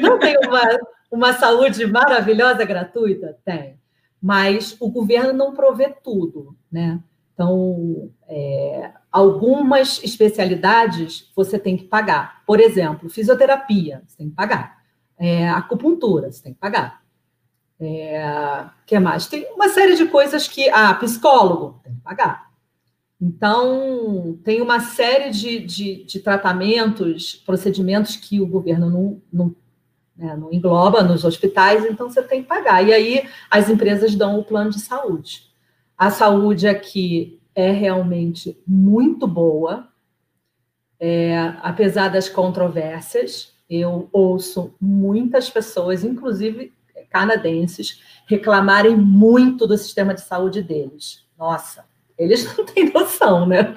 Não 0.00 0.18
tem 0.18 0.36
uma, 0.46 0.62
uma 1.10 1.32
saúde 1.32 1.86
maravilhosa 1.86 2.64
gratuita? 2.64 3.36
Tem. 3.44 3.80
Mas 4.22 4.76
o 4.78 4.88
governo 4.90 5.32
não 5.32 5.52
provê 5.52 5.88
tudo, 6.02 6.56
né? 6.70 7.00
Então, 7.34 8.12
é, 8.28 8.92
algumas 9.10 10.00
especialidades 10.04 11.32
você 11.34 11.58
tem 11.58 11.76
que 11.76 11.84
pagar. 11.84 12.44
Por 12.46 12.60
exemplo, 12.60 13.10
fisioterapia, 13.10 14.02
você 14.06 14.18
tem 14.18 14.30
que 14.30 14.36
pagar. 14.36 14.78
É, 15.18 15.48
acupuntura, 15.48 16.30
você 16.30 16.44
tem 16.44 16.54
que 16.54 16.60
pagar. 16.60 17.02
É, 17.80 18.64
que 18.86 18.96
mais? 19.00 19.26
Tem 19.26 19.52
uma 19.52 19.68
série 19.68 19.96
de 19.96 20.06
coisas 20.06 20.46
que. 20.46 20.70
Ah, 20.70 20.94
psicólogo, 20.94 21.80
tem 21.82 21.92
que 21.92 22.00
pagar. 22.00 22.43
Então, 23.26 24.38
tem 24.44 24.60
uma 24.60 24.80
série 24.80 25.30
de, 25.30 25.58
de, 25.60 26.04
de 26.04 26.20
tratamentos, 26.20 27.34
procedimentos 27.34 28.16
que 28.16 28.38
o 28.38 28.46
governo 28.46 28.90
não, 28.90 29.22
não, 29.32 29.56
né, 30.14 30.36
não, 30.36 30.52
engloba 30.52 31.02
nos 31.02 31.24
hospitais, 31.24 31.86
então 31.86 32.10
você 32.10 32.22
tem 32.22 32.42
que 32.42 32.48
pagar. 32.48 32.86
E 32.86 32.92
aí 32.92 33.26
as 33.50 33.70
empresas 33.70 34.14
dão 34.14 34.38
o 34.38 34.44
plano 34.44 34.68
de 34.68 34.78
saúde. 34.78 35.50
A 35.96 36.10
saúde 36.10 36.68
aqui 36.68 37.40
é 37.54 37.70
realmente 37.70 38.60
muito 38.66 39.26
boa, 39.26 39.88
é, 41.00 41.54
apesar 41.62 42.08
das 42.08 42.28
controvérsias. 42.28 43.54
Eu 43.70 44.06
ouço 44.12 44.74
muitas 44.78 45.48
pessoas, 45.48 46.04
inclusive 46.04 46.74
canadenses, 47.08 48.02
reclamarem 48.26 48.94
muito 48.94 49.66
do 49.66 49.78
sistema 49.78 50.12
de 50.12 50.20
saúde 50.20 50.60
deles. 50.62 51.24
Nossa, 51.38 51.86
eles 52.18 52.56
não 52.56 52.64
têm 52.64 52.92
noção, 52.92 53.46
né? 53.46 53.74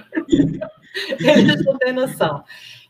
Eles 1.20 1.64
não 1.66 1.78
têm 1.78 1.94
noção. 1.94 2.44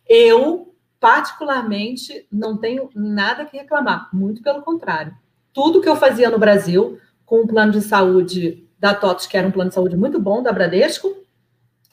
Eu, 0.08 0.74
particularmente, 1.00 2.26
não 2.32 2.58
tenho 2.58 2.90
nada 2.96 3.46
que 3.46 3.58
reclamar, 3.58 4.10
muito 4.14 4.42
pelo 4.42 4.62
contrário. 4.62 5.14
Tudo 5.54 5.82
que 5.82 5.90
eu 5.90 5.96
fazia 5.96 6.30
no 6.30 6.40
Brasil, 6.40 7.00
com 7.26 7.42
o 7.42 7.48
plano 7.48 7.72
de 7.72 7.82
saúde 7.82 8.68
da 8.80 8.94
TOTS, 8.94 9.28
que 9.28 9.38
era 9.38 9.48
um 9.48 9.52
plano 9.52 9.70
de 9.70 9.76
saúde 9.76 9.98
muito 9.98 10.20
bom, 10.20 10.42
da 10.42 10.52
Bradesco, 10.52 11.14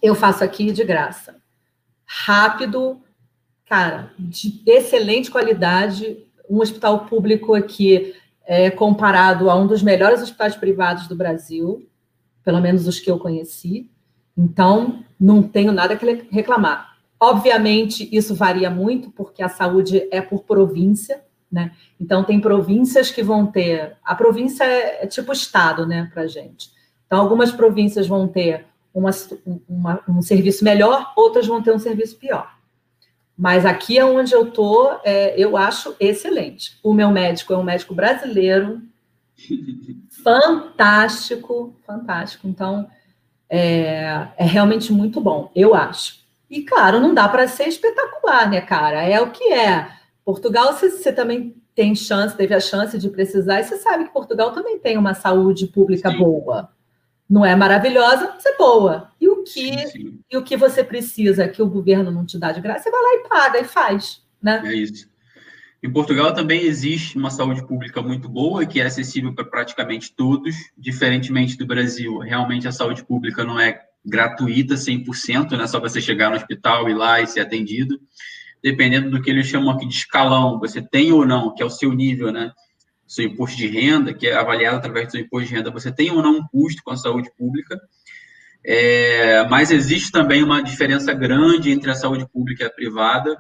eu 0.03 0.15
faço 0.15 0.45
aqui 0.45 0.71
de 0.71 0.85
graça. 0.85 1.37
Rápido, 2.05 3.01
cara, 3.67 4.13
de 4.19 4.63
excelente 4.67 5.31
qualidade, 5.31 6.19
um 6.49 6.61
hospital 6.61 7.07
público 7.07 7.55
aqui 7.55 8.15
é, 8.47 8.71
comparado 8.71 9.51
a 9.51 9.55
um 9.57 9.67
dos 9.67 9.83
melhores 9.83 10.23
hospitais 10.23 10.55
privados 10.55 11.09
do 11.09 11.17
Brasil, 11.17 11.89
pelo 12.45 12.61
menos 12.61 12.87
os 12.87 13.01
que 13.01 13.11
eu 13.11 13.19
conheci. 13.19 13.91
Então, 14.37 15.05
não 15.19 15.43
tenho 15.43 15.73
nada 15.73 15.97
que 15.97 16.27
reclamar. 16.31 16.95
Obviamente, 17.19 18.09
isso 18.13 18.35
varia 18.35 18.69
muito, 18.69 19.11
porque 19.11 19.43
a 19.43 19.49
saúde 19.49 20.07
é 20.11 20.21
por 20.21 20.45
província, 20.45 21.23
né? 21.51 21.73
Então, 22.01 22.25
tem 22.25 22.41
províncias 22.41 23.11
que 23.11 23.23
vão 23.23 23.47
ter. 23.47 23.97
A 24.05 24.15
província 24.15 24.65
é, 24.65 25.05
é 25.05 25.07
tipo 25.07 25.33
estado, 25.33 25.87
né, 25.87 26.11
para 26.13 26.27
gente. 26.27 26.71
Então, 27.07 27.21
algumas 27.21 27.51
províncias 27.53 28.07
vão 28.07 28.27
ter 28.29 28.67
uma, 28.93 29.11
uma, 29.69 30.01
um 30.09 30.21
serviço 30.21 30.65
melhor, 30.65 31.13
outras 31.17 31.47
vão 31.47 31.63
ter 31.63 31.73
um 31.73 31.79
serviço 31.79 32.17
pior. 32.17 32.55
Mas 33.37 33.67
aqui 33.67 33.99
é 33.99 34.05
onde 34.05 34.33
eu 34.33 34.51
tô, 34.51 34.93
é, 35.03 35.35
eu 35.37 35.57
acho 35.57 35.95
excelente. 35.99 36.79
O 36.83 36.95
meu 36.95 37.11
médico 37.11 37.53
é 37.53 37.57
um 37.57 37.65
médico 37.65 37.95
brasileiro, 37.95 38.81
fantástico, 40.25 41.77
fantástico. 41.87 42.49
Então, 42.49 42.89
é, 43.49 44.29
é 44.37 44.45
realmente 44.45 44.93
muito 44.93 45.21
bom, 45.21 45.53
eu 45.55 45.75
acho. 45.75 46.25
E 46.51 46.63
claro, 46.63 46.99
não 46.99 47.15
dá 47.15 47.29
para 47.29 47.47
ser 47.47 47.69
espetacular, 47.69 48.51
né, 48.51 48.61
cara? 48.61 49.03
É 49.03 49.21
o 49.21 49.31
que 49.31 49.53
é. 49.53 49.89
Portugal, 50.25 50.73
você, 50.73 50.91
você 50.91 51.13
também 51.13 51.55
tem 51.75 51.95
chance, 51.95 52.37
teve 52.37 52.55
a 52.55 52.61
chance 52.61 52.97
de 52.99 53.11
precisar, 53.11 53.61
e 53.61 53.65
você 53.65 53.77
sabe 53.77 54.05
que 54.05 54.13
Portugal 54.13 54.53
também 54.53 54.79
tem 54.79 54.97
uma 54.97 55.13
saúde 55.13 55.67
pública 55.67 56.11
Sim. 56.11 56.19
boa. 56.19 56.71
Não 57.29 57.45
é 57.45 57.57
maravilhosa, 57.57 58.33
mas 58.35 58.45
é 58.47 58.57
boa. 58.57 59.11
E 59.21 59.29
o 59.29 59.43
que 59.43 59.51
sim, 59.51 59.87
sim. 59.89 60.21
e 60.31 60.37
o 60.37 60.43
que 60.43 60.57
você 60.57 60.85
precisa 60.85 61.49
que 61.49 61.63
o 61.63 61.69
governo 61.69 62.11
não 62.11 62.25
te 62.25 62.39
dá 62.39 62.53
de 62.53 62.61
graça, 62.61 62.85
você 62.85 62.91
vai 62.91 63.03
lá 63.03 63.15
e 63.15 63.29
paga 63.29 63.61
e 63.61 63.65
faz, 63.65 64.23
né? 64.43 64.63
É 64.65 64.75
isso. 64.75 65.09
Em 65.85 65.93
Portugal 65.93 66.33
também 66.33 66.63
existe 66.63 67.19
uma 67.19 67.29
saúde 67.29 67.67
pública 67.67 68.01
muito 68.01 68.27
boa, 68.27 68.65
que 68.65 68.81
é 68.81 68.87
acessível 68.87 69.35
para 69.35 69.45
praticamente 69.45 70.15
todos, 70.17 70.57
diferentemente 70.79 71.59
do 71.59 71.67
Brasil. 71.67 72.21
Realmente 72.21 72.67
a 72.67 72.73
saúde 72.73 73.05
pública 73.05 73.45
não 73.45 73.61
é 73.61 73.83
gratuita 74.03 74.77
100%, 74.77 75.51
não 75.51 75.65
é 75.65 75.67
só 75.67 75.79
você 75.79 76.01
chegar 76.01 76.31
no 76.31 76.37
hospital, 76.37 76.89
ir 76.89 76.95
lá 76.95 77.21
e 77.21 77.27
ser 77.27 77.41
atendido. 77.41 78.01
Dependendo 78.63 79.11
do 79.11 79.21
que 79.21 79.29
eles 79.29 79.47
chamam 79.47 79.69
aqui 79.69 79.87
de 79.87 79.93
escalão, 79.93 80.59
você 80.59 80.81
tem 80.81 81.13
ou 81.13 81.27
não, 81.27 81.55
que 81.55 81.63
é 81.63 81.67
o 81.67 81.71
seu 81.71 81.93
nível, 81.93 82.33
né? 82.33 82.51
seu 83.07 83.27
imposto 83.27 83.59
de 83.59 83.67
renda, 83.67 84.15
que 84.15 84.27
é 84.27 84.35
avaliado 84.35 84.79
através 84.79 85.09
do 85.09 85.13
seu 85.13 85.21
imposto 85.21 85.51
de 85.51 85.55
renda, 85.55 85.71
você 85.71 85.93
tem 85.93 86.11
ou 86.11 86.23
não 86.23 86.39
um 86.39 86.47
custo 86.49 86.81
com 86.83 86.93
a 86.93 86.97
saúde 86.97 87.31
pública, 87.37 87.79
é, 88.65 89.47
mas 89.51 89.71
existe 89.71 90.11
também 90.11 90.43
uma 90.43 90.63
diferença 90.63 91.13
grande 91.13 91.71
entre 91.71 91.91
a 91.91 91.95
saúde 91.95 92.27
pública 92.33 92.65
e 92.65 92.67
a 92.67 92.71
privada, 92.71 93.37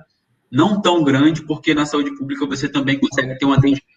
não 0.55 0.81
tão 0.81 1.03
grande, 1.03 1.43
porque 1.43 1.75
na 1.75 1.85
saúde 1.85 2.17
pública 2.17 2.47
você 2.47 2.69
também 2.69 2.99
consegue 2.99 3.37
ter 3.37 3.45
um 3.45 3.53
atendimento 3.53 3.95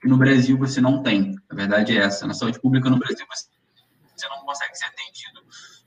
que 0.00 0.08
no 0.08 0.16
Brasil 0.16 0.56
você 0.56 0.80
não 0.80 1.02
tem. 1.02 1.34
A 1.50 1.54
verdade 1.54 1.96
é 1.96 2.02
essa. 2.02 2.24
Na 2.24 2.32
saúde 2.32 2.60
pública 2.60 2.88
no 2.88 2.98
Brasil 2.98 3.26
você, 3.28 4.28
não 4.28 4.44
consegue 4.44 4.76
ser 4.76 4.86
atendido 4.86 5.40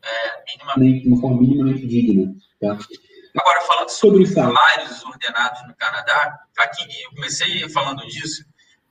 é, 0.04 0.44
minimamente, 0.52 1.04
de 1.04 1.08
uma 1.08 1.22
forma 1.22 1.40
minimamente 1.40 1.88
digna. 1.88 2.36
Tá? 2.60 2.78
Agora, 3.40 3.62
falando 3.62 3.90
sobre 3.90 4.24
os 4.24 4.32
salários 4.32 5.04
ordenados 5.06 5.66
no 5.66 5.76
Canadá, 5.76 6.40
aqui 6.60 6.84
eu 7.04 7.12
comecei 7.12 7.70
falando 7.70 8.06
disso. 8.08 8.44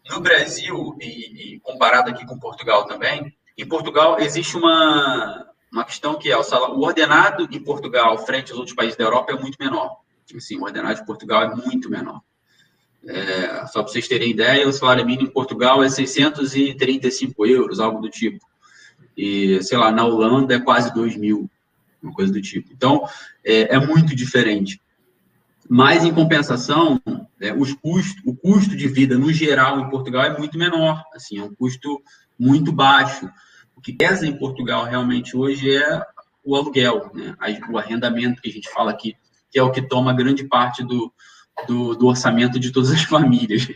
No 0.08 0.20
Brasil, 0.20 0.96
e, 1.02 1.56
e, 1.56 1.60
comparado 1.60 2.08
aqui 2.08 2.24
com 2.24 2.38
Portugal 2.38 2.86
também, 2.86 3.36
em 3.58 3.68
Portugal 3.68 4.18
existe 4.18 4.56
uma, 4.56 5.46
uma 5.72 5.84
questão 5.84 6.18
que 6.18 6.30
é 6.30 6.36
o, 6.36 6.42
salário, 6.42 6.74
o 6.74 6.80
ordenado 6.80 7.48
em 7.50 7.60
Portugal, 7.60 8.18
frente 8.24 8.50
aos 8.50 8.58
outros 8.58 8.76
países 8.76 8.96
da 8.96 9.04
Europa, 9.04 9.32
é 9.32 9.38
muito 9.38 9.56
menor. 9.60 9.96
Assim, 10.34 10.58
o 10.58 10.62
ordenado 10.62 11.00
de 11.00 11.06
Portugal 11.06 11.42
é 11.42 11.54
muito 11.54 11.90
menor. 11.90 12.20
É, 13.06 13.66
só 13.66 13.82
para 13.82 13.92
vocês 13.92 14.08
terem 14.08 14.30
ideia, 14.30 14.68
o 14.68 14.72
salário 14.72 15.06
mínimo 15.06 15.28
em 15.28 15.32
Portugal 15.32 15.82
é 15.82 15.88
635 15.88 17.46
euros, 17.46 17.80
algo 17.80 18.00
do 18.00 18.10
tipo. 18.10 18.44
E, 19.16 19.62
sei 19.62 19.78
lá, 19.78 19.90
na 19.90 20.04
Holanda 20.04 20.54
é 20.54 20.60
quase 20.60 20.92
2 20.94 21.16
mil 21.16 21.50
uma 22.02 22.12
coisa 22.12 22.32
do 22.32 22.40
tipo. 22.40 22.72
Então, 22.72 23.04
é, 23.44 23.74
é 23.74 23.78
muito 23.78 24.14
diferente. 24.14 24.80
Mas, 25.68 26.04
em 26.04 26.14
compensação, 26.14 27.00
é, 27.40 27.52
os 27.52 27.76
o 28.24 28.34
custo 28.34 28.76
de 28.76 28.88
vida, 28.88 29.18
no 29.18 29.32
geral, 29.32 29.80
em 29.80 29.90
Portugal 29.90 30.24
é 30.24 30.38
muito 30.38 30.56
menor. 30.58 31.04
Assim, 31.14 31.38
é 31.38 31.42
um 31.42 31.54
custo 31.54 32.02
muito 32.38 32.72
baixo. 32.72 33.28
O 33.78 33.80
que 33.80 33.92
pesa 33.92 34.26
em 34.26 34.36
Portugal 34.36 34.84
realmente 34.86 35.36
hoje 35.36 35.76
é 35.76 36.02
o 36.44 36.56
aluguel, 36.56 37.12
né? 37.14 37.36
o 37.70 37.78
arrendamento 37.78 38.42
que 38.42 38.48
a 38.48 38.52
gente 38.52 38.68
fala 38.70 38.90
aqui, 38.90 39.14
que 39.52 39.56
é 39.56 39.62
o 39.62 39.70
que 39.70 39.80
toma 39.80 40.12
grande 40.12 40.42
parte 40.42 40.82
do, 40.82 41.12
do, 41.64 41.94
do, 41.94 42.06
orçamento 42.08 42.58
de 42.58 42.72
todas 42.72 42.90
as 42.90 43.02
famílias. 43.06 43.68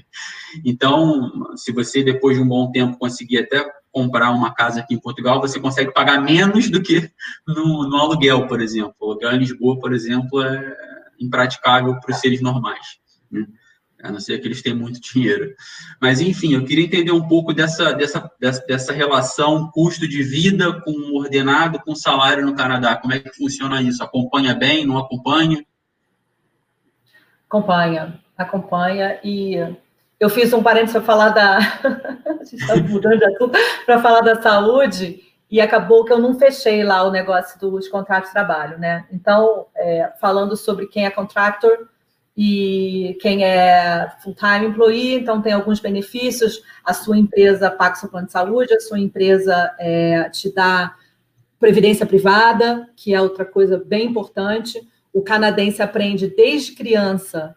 Então, 0.64 1.54
se 1.54 1.70
você, 1.70 2.02
depois 2.02 2.36
de 2.36 2.42
um 2.42 2.48
bom 2.48 2.72
tempo, 2.72 2.98
conseguir 2.98 3.38
até 3.38 3.64
comprar 3.92 4.32
uma 4.32 4.52
casa 4.52 4.80
aqui 4.80 4.92
em 4.92 5.00
Portugal, 5.00 5.40
você 5.40 5.60
consegue 5.60 5.92
pagar 5.92 6.20
menos 6.20 6.68
do 6.68 6.82
que 6.82 7.08
no, 7.46 7.88
no 7.88 7.96
aluguel, 7.96 8.48
por 8.48 8.60
exemplo. 8.60 8.96
O 8.98 9.12
aluguel 9.12 9.34
em 9.34 9.38
Lisboa, 9.38 9.78
por 9.78 9.92
exemplo, 9.92 10.42
é 10.42 10.76
impraticável 11.20 12.00
para 12.00 12.10
os 12.10 12.18
seres 12.18 12.40
normais. 12.40 12.98
Né? 13.30 13.46
A 14.02 14.10
não 14.10 14.18
ser 14.18 14.38
que 14.40 14.48
eles 14.48 14.60
tenham 14.60 14.78
muito 14.78 15.00
dinheiro. 15.00 15.54
Mas, 16.00 16.20
enfim, 16.20 16.54
eu 16.54 16.64
queria 16.64 16.84
entender 16.84 17.12
um 17.12 17.26
pouco 17.28 17.52
dessa, 17.52 17.92
dessa, 17.92 18.30
dessa, 18.66 18.92
relação 18.92 19.70
custo 19.72 20.08
de 20.08 20.22
vida 20.22 20.80
com 20.82 21.16
ordenado 21.16 21.78
com 21.80 21.94
salário 21.94 22.44
no 22.44 22.54
Canadá. 22.54 22.96
Como 22.96 23.14
é 23.14 23.20
que 23.20 23.32
funciona 23.32 23.80
isso? 23.80 24.02
Acompanha 24.02 24.54
bem, 24.54 24.84
não 24.84 24.98
acompanha? 24.98 25.64
Acompanha, 27.48 28.20
acompanha. 28.36 29.20
E 29.22 29.56
eu 30.18 30.28
fiz 30.28 30.52
um 30.52 30.62
parênteses 30.62 30.94
para 30.94 31.02
falar 31.02 31.28
da. 31.28 31.58
a 31.58 32.44
gente 32.44 32.56
está 32.56 32.76
mudando 32.76 33.18
de 33.18 33.84
para 33.84 34.00
falar 34.00 34.20
da 34.20 34.40
saúde 34.40 35.20
e 35.52 35.60
acabou 35.60 36.04
que 36.04 36.12
eu 36.12 36.18
não 36.18 36.38
fechei 36.38 36.82
lá 36.82 37.02
o 37.02 37.10
negócio 37.10 37.60
dos 37.60 37.86
contratos 37.86 38.30
de 38.30 38.32
trabalho, 38.32 38.78
né? 38.78 39.06
Então, 39.12 39.66
é, 39.76 40.10
falando 40.18 40.56
sobre 40.56 40.86
quem 40.86 41.04
é 41.04 41.10
contractor 41.10 41.88
e 42.36 43.16
quem 43.20 43.44
é 43.44 44.10
full-time 44.22 44.66
employee, 44.66 45.14
então 45.14 45.42
tem 45.42 45.52
alguns 45.52 45.80
benefícios. 45.80 46.62
A 46.84 46.94
sua 46.94 47.18
empresa 47.18 47.70
paga 47.70 47.96
o 47.96 47.98
seu 47.98 48.08
plano 48.08 48.26
de 48.26 48.32
saúde, 48.32 48.74
a 48.74 48.80
sua 48.80 48.98
empresa 48.98 49.74
é, 49.78 50.28
te 50.30 50.52
dá 50.52 50.94
previdência 51.60 52.06
privada, 52.06 52.88
que 52.96 53.14
é 53.14 53.20
outra 53.20 53.44
coisa 53.44 53.82
bem 53.84 54.06
importante. 54.08 54.80
O 55.12 55.22
canadense 55.22 55.82
aprende 55.82 56.28
desde 56.28 56.72
criança 56.72 57.54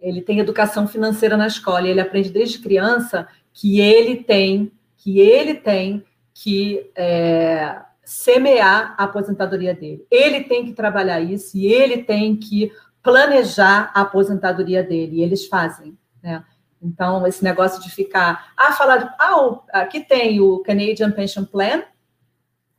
ele 0.00 0.22
tem 0.22 0.38
educação 0.38 0.86
financeira 0.86 1.36
na 1.36 1.46
escola 1.46 1.86
e 1.86 1.90
ele 1.90 2.00
aprende 2.00 2.30
desde 2.30 2.58
criança 2.58 3.26
que 3.52 3.80
ele 3.80 4.16
tem 4.16 4.72
que 4.96 5.20
ele 5.20 5.54
tem 5.54 6.04
que 6.34 6.90
é, 6.94 7.76
semear 8.04 8.94
a 8.98 9.04
aposentadoria 9.04 9.72
dele. 9.72 10.04
Ele 10.10 10.42
tem 10.42 10.64
que 10.64 10.72
trabalhar 10.72 11.20
isso 11.20 11.56
e 11.56 11.66
ele 11.66 11.98
tem 11.98 12.36
que 12.36 12.72
planejar 13.08 13.90
a 13.94 14.02
aposentadoria 14.02 14.82
dele. 14.82 15.16
E 15.16 15.22
eles 15.22 15.46
fazem, 15.46 15.96
né? 16.22 16.44
Então, 16.80 17.26
esse 17.26 17.42
negócio 17.42 17.82
de 17.82 17.90
ficar. 17.90 18.52
Ah, 18.54 18.72
falar. 18.72 18.98
De, 18.98 19.04
ah, 19.18 19.60
aqui 19.72 20.00
tem 20.00 20.40
o 20.40 20.58
Canadian 20.58 21.10
Pension 21.10 21.44
Plan, 21.44 21.82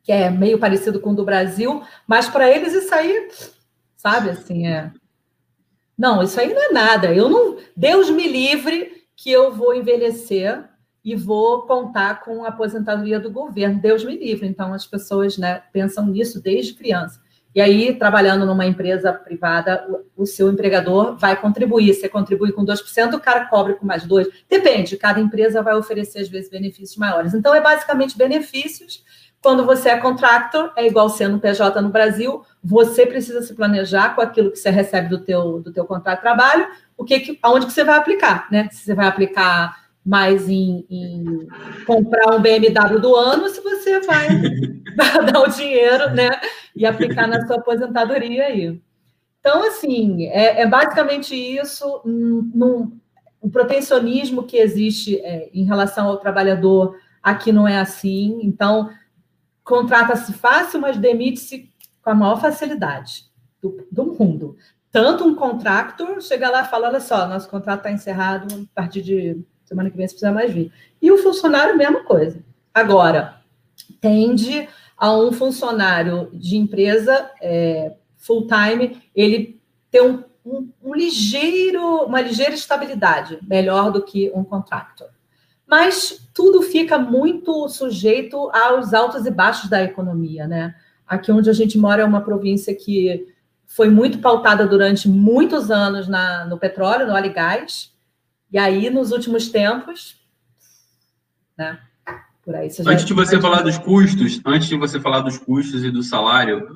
que 0.04 0.12
é 0.12 0.30
meio 0.30 0.60
parecido 0.60 1.00
com 1.00 1.12
o 1.12 1.16
do 1.16 1.26
Brasil, 1.26 1.84
mas 2.08 2.30
para 2.30 2.48
eles 2.48 2.74
isso 2.74 2.94
aí, 2.94 3.30
sabe, 3.98 4.30
assim, 4.30 4.68
é. 4.68 4.92
Não, 5.98 6.22
isso 6.22 6.40
aí 6.40 6.54
não 6.54 6.62
é 6.62 6.72
nada. 6.72 7.14
Eu 7.14 7.28
não. 7.28 7.58
Deus 7.76 8.10
me 8.10 8.28
livre 8.28 9.04
que 9.16 9.32
eu 9.32 9.52
vou 9.52 9.74
envelhecer 9.74 10.64
e 11.04 11.16
vou 11.16 11.64
contar 11.64 12.24
com 12.24 12.46
a 12.46 12.50
aposentadoria 12.50 13.20
do 13.20 13.32
governo. 13.32 13.82
Deus 13.82 14.06
me 14.06 14.16
livre. 14.16 14.48
Então, 14.48 14.74
as 14.74 14.86
pessoas 14.86 15.38
né, 15.38 15.64
pensam 15.74 16.06
nisso 16.06 16.42
desde 16.42 16.74
criança. 16.74 17.20
E 17.54 17.62
aí, 17.62 17.96
trabalhando 17.96 18.46
numa 18.46 18.66
empresa 18.66 19.12
privada, 19.12 19.86
o, 20.16 20.24
o 20.24 20.26
seu 20.26 20.50
empregador 20.50 21.18
vai 21.18 21.40
contribuir. 21.40 21.94
Você 21.94 22.08
contribui 22.08 22.52
com 22.52 22.64
2%, 22.64 23.14
o 23.14 23.20
cara 23.20 23.46
cobre 23.46 23.76
com 23.76 23.86
mais 23.86 24.06
2%. 24.06 24.28
Depende, 24.48 24.98
cada 24.98 25.20
empresa 25.20 25.62
vai 25.62 25.76
oferecer, 25.76 26.20
às 26.20 26.30
vezes, 26.30 26.50
benefícios 26.50 26.98
maiores. 26.98 27.34
Então, 27.34 27.54
é 27.56 27.62
basicamente 27.62 28.18
benefícios 28.18 29.04
quando 29.42 29.66
você 29.66 29.90
é 29.90 29.98
contractor, 29.98 30.74
é 30.76 30.86
igual 30.86 31.10
sendo 31.10 31.40
PJ 31.40 31.82
no 31.82 31.90
Brasil, 31.90 32.44
você 32.62 33.06
precisa 33.06 33.42
se 33.42 33.54
planejar 33.54 34.14
com 34.14 34.22
aquilo 34.22 34.52
que 34.52 34.58
você 34.58 34.70
recebe 34.70 35.08
do 35.08 35.20
teu, 35.20 35.62
do 35.62 35.72
teu 35.72 35.86
contrato 35.86 36.18
de 36.18 36.24
trabalho, 36.24 36.68
o 36.98 37.06
que, 37.06 37.20
que 37.22 37.40
aonde 37.42 37.66
que 37.66 37.72
você 37.72 37.84
vai 37.84 37.98
aplicar, 37.98 38.48
né? 38.52 38.68
Se 38.70 38.84
você 38.84 38.94
vai 38.94 39.08
aplicar 39.08 39.89
mais 40.10 40.50
em, 40.50 40.84
em, 40.90 41.48
comprar 41.86 42.36
um 42.36 42.42
BMW 42.42 43.00
do 43.00 43.16
ano 43.16 43.48
se 43.48 43.62
você 43.62 44.00
vai 44.02 44.28
dar 45.32 45.40
o 45.42 45.48
dinheiro 45.48 46.10
né, 46.10 46.32
e 46.76 46.84
aplicar 46.84 47.28
na 47.28 47.46
sua 47.46 47.58
aposentadoria 47.58 48.46
aí. 48.48 48.82
Então, 49.40 49.64
assim, 49.68 50.26
é, 50.26 50.62
é 50.62 50.68
basicamente 50.68 51.36
isso. 51.36 52.02
Num, 52.04 53.00
o 53.40 53.52
protecionismo 53.52 54.44
que 54.44 54.58
existe 54.58 55.20
é, 55.20 55.52
em 55.54 55.64
relação 55.64 56.08
ao 56.08 56.18
trabalhador 56.18 56.98
aqui 57.22 57.52
não 57.52 57.68
é 57.68 57.78
assim. 57.78 58.40
Então, 58.42 58.90
contrata-se 59.64 60.34
fácil, 60.34 60.82
mas 60.82 60.98
demite-se 60.98 61.70
com 62.02 62.10
a 62.10 62.16
maior 62.16 62.42
facilidade 62.42 63.26
do, 63.62 63.88
do 63.92 64.06
mundo. 64.08 64.58
Tanto 64.92 65.24
um 65.24 65.36
contractor 65.36 66.20
chega 66.20 66.50
lá 66.50 66.64
falando, 66.64 66.94
olha 66.94 67.00
só, 67.00 67.28
nosso 67.28 67.48
contrato 67.48 67.82
está 67.82 67.92
encerrado, 67.92 68.68
a 68.74 68.82
partir 68.82 69.04
de 69.04 69.40
semana 69.70 69.90
que 69.90 69.98
vem, 69.98 70.08
se 70.08 70.14
precisar 70.14 70.34
mais 70.34 70.54
vir. 70.54 70.72
E 71.02 71.12
o 71.12 71.18
funcionário, 71.18 71.78
mesma 71.78 72.04
coisa. 72.04 72.44
Agora, 72.74 73.42
tende 74.02 74.68
a 74.98 75.18
um 75.18 75.32
funcionário 75.32 76.30
de 76.34 76.58
empresa 76.58 77.32
é, 77.42 77.94
full-time, 78.18 79.02
ele 79.16 79.62
ter 79.90 80.02
um, 80.02 80.24
um, 80.46 80.70
um, 80.84 80.94
ligeiro, 80.94 82.04
uma 82.04 82.22
ligeira 82.22 82.54
estabilidade, 82.54 83.40
melhor 83.42 83.92
do 83.92 84.04
que 84.04 84.32
um 84.36 84.44
contractor. 84.44 85.08
Mas 85.66 86.30
tudo 86.34 86.62
fica 86.62 86.98
muito 86.98 87.70
sujeito 87.70 88.50
aos 88.52 88.94
altos 88.94 89.26
e 89.26 89.32
baixos 89.32 89.70
da 89.70 89.82
economia, 89.84 90.48
né? 90.48 90.76
Aqui 91.08 91.32
onde 91.32 91.50
a 91.50 91.54
gente 91.54 91.78
mora 91.78 92.02
é 92.02 92.06
uma 92.06 92.22
província 92.22 92.76
que 92.76 93.28
foi 93.66 93.90
muito 93.90 94.20
pautada 94.20 94.68
durante 94.68 95.08
muitos 95.08 95.70
anos 95.70 96.08
na, 96.08 96.46
no 96.46 96.58
petróleo, 96.58 97.08
no 97.08 97.14
óleo 97.14 97.28
e 97.28 97.34
gás, 97.34 97.94
e 98.52 98.58
aí, 98.58 98.90
nos 98.90 99.12
últimos 99.12 99.50
tempos, 99.50 100.18
né? 101.58 101.80
Por 102.44 102.56
aí 102.56 102.70
você 102.70 102.82
antes 102.88 103.06
de 103.06 103.14
você 103.14 103.40
falar 103.40 103.62
dos 103.62 103.78
custos, 103.78 104.42
antes 104.46 104.68
de 104.68 104.76
você 104.76 105.00
falar 105.00 105.20
dos 105.20 105.38
custos 105.38 105.84
e 105.84 105.92
do 105.92 106.02
salário, 106.02 106.68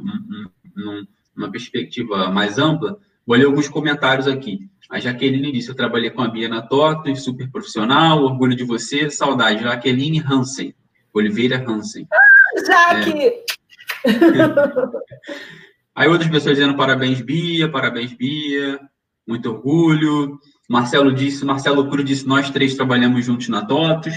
numa 1.35 1.51
perspectiva 1.51 2.29
mais 2.29 2.59
ampla, 2.59 2.99
vou 3.25 3.35
ler 3.35 3.45
alguns 3.45 3.67
comentários 3.67 4.27
aqui. 4.27 4.69
A 4.89 4.99
Jaqueline 4.99 5.51
disse: 5.51 5.69
Eu 5.69 5.75
trabalhei 5.75 6.11
com 6.11 6.21
a 6.21 6.27
Bia 6.27 6.47
na 6.47 6.61
Toto, 6.61 7.15
super 7.15 7.49
profissional, 7.49 8.21
orgulho 8.21 8.55
de 8.55 8.63
você, 8.63 9.09
saudade. 9.09 9.63
Jaqueline 9.63 10.19
Hansen, 10.19 10.75
Oliveira 11.11 11.63
Hansen. 11.67 12.07
Ah, 12.13 12.23
Jaque! 12.67 13.23
É. 13.23 13.43
Aí 15.95 16.07
outras 16.07 16.29
pessoas 16.29 16.57
dizendo 16.57 16.75
parabéns, 16.75 17.21
Bia, 17.21 17.69
parabéns, 17.69 18.13
Bia, 18.13 18.79
muito 19.27 19.49
orgulho. 19.49 20.39
Marcelo 20.69 21.13
disse, 21.13 21.43
Marcelo 21.43 21.89
Cruz 21.89 22.05
disse, 22.05 22.27
nós 22.27 22.49
três 22.49 22.75
trabalhamos 22.75 23.25
juntos 23.25 23.49
na 23.49 23.65
TOTOS. 23.65 24.13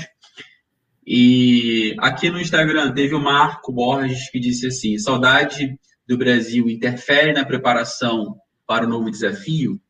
E 1.06 1.94
aqui 2.00 2.30
no 2.30 2.40
Instagram 2.40 2.92
teve 2.92 3.14
o 3.14 3.20
Marco 3.20 3.72
Borges 3.72 4.28
que 4.30 4.40
disse 4.40 4.66
assim: 4.66 4.98
saudade 4.98 5.78
do 6.06 6.18
Brasil 6.18 6.68
interfere 6.68 7.32
na 7.32 7.44
preparação 7.44 8.36
para 8.66 8.84
o 8.84 8.88
novo 8.88 9.08
desafio? 9.10 9.80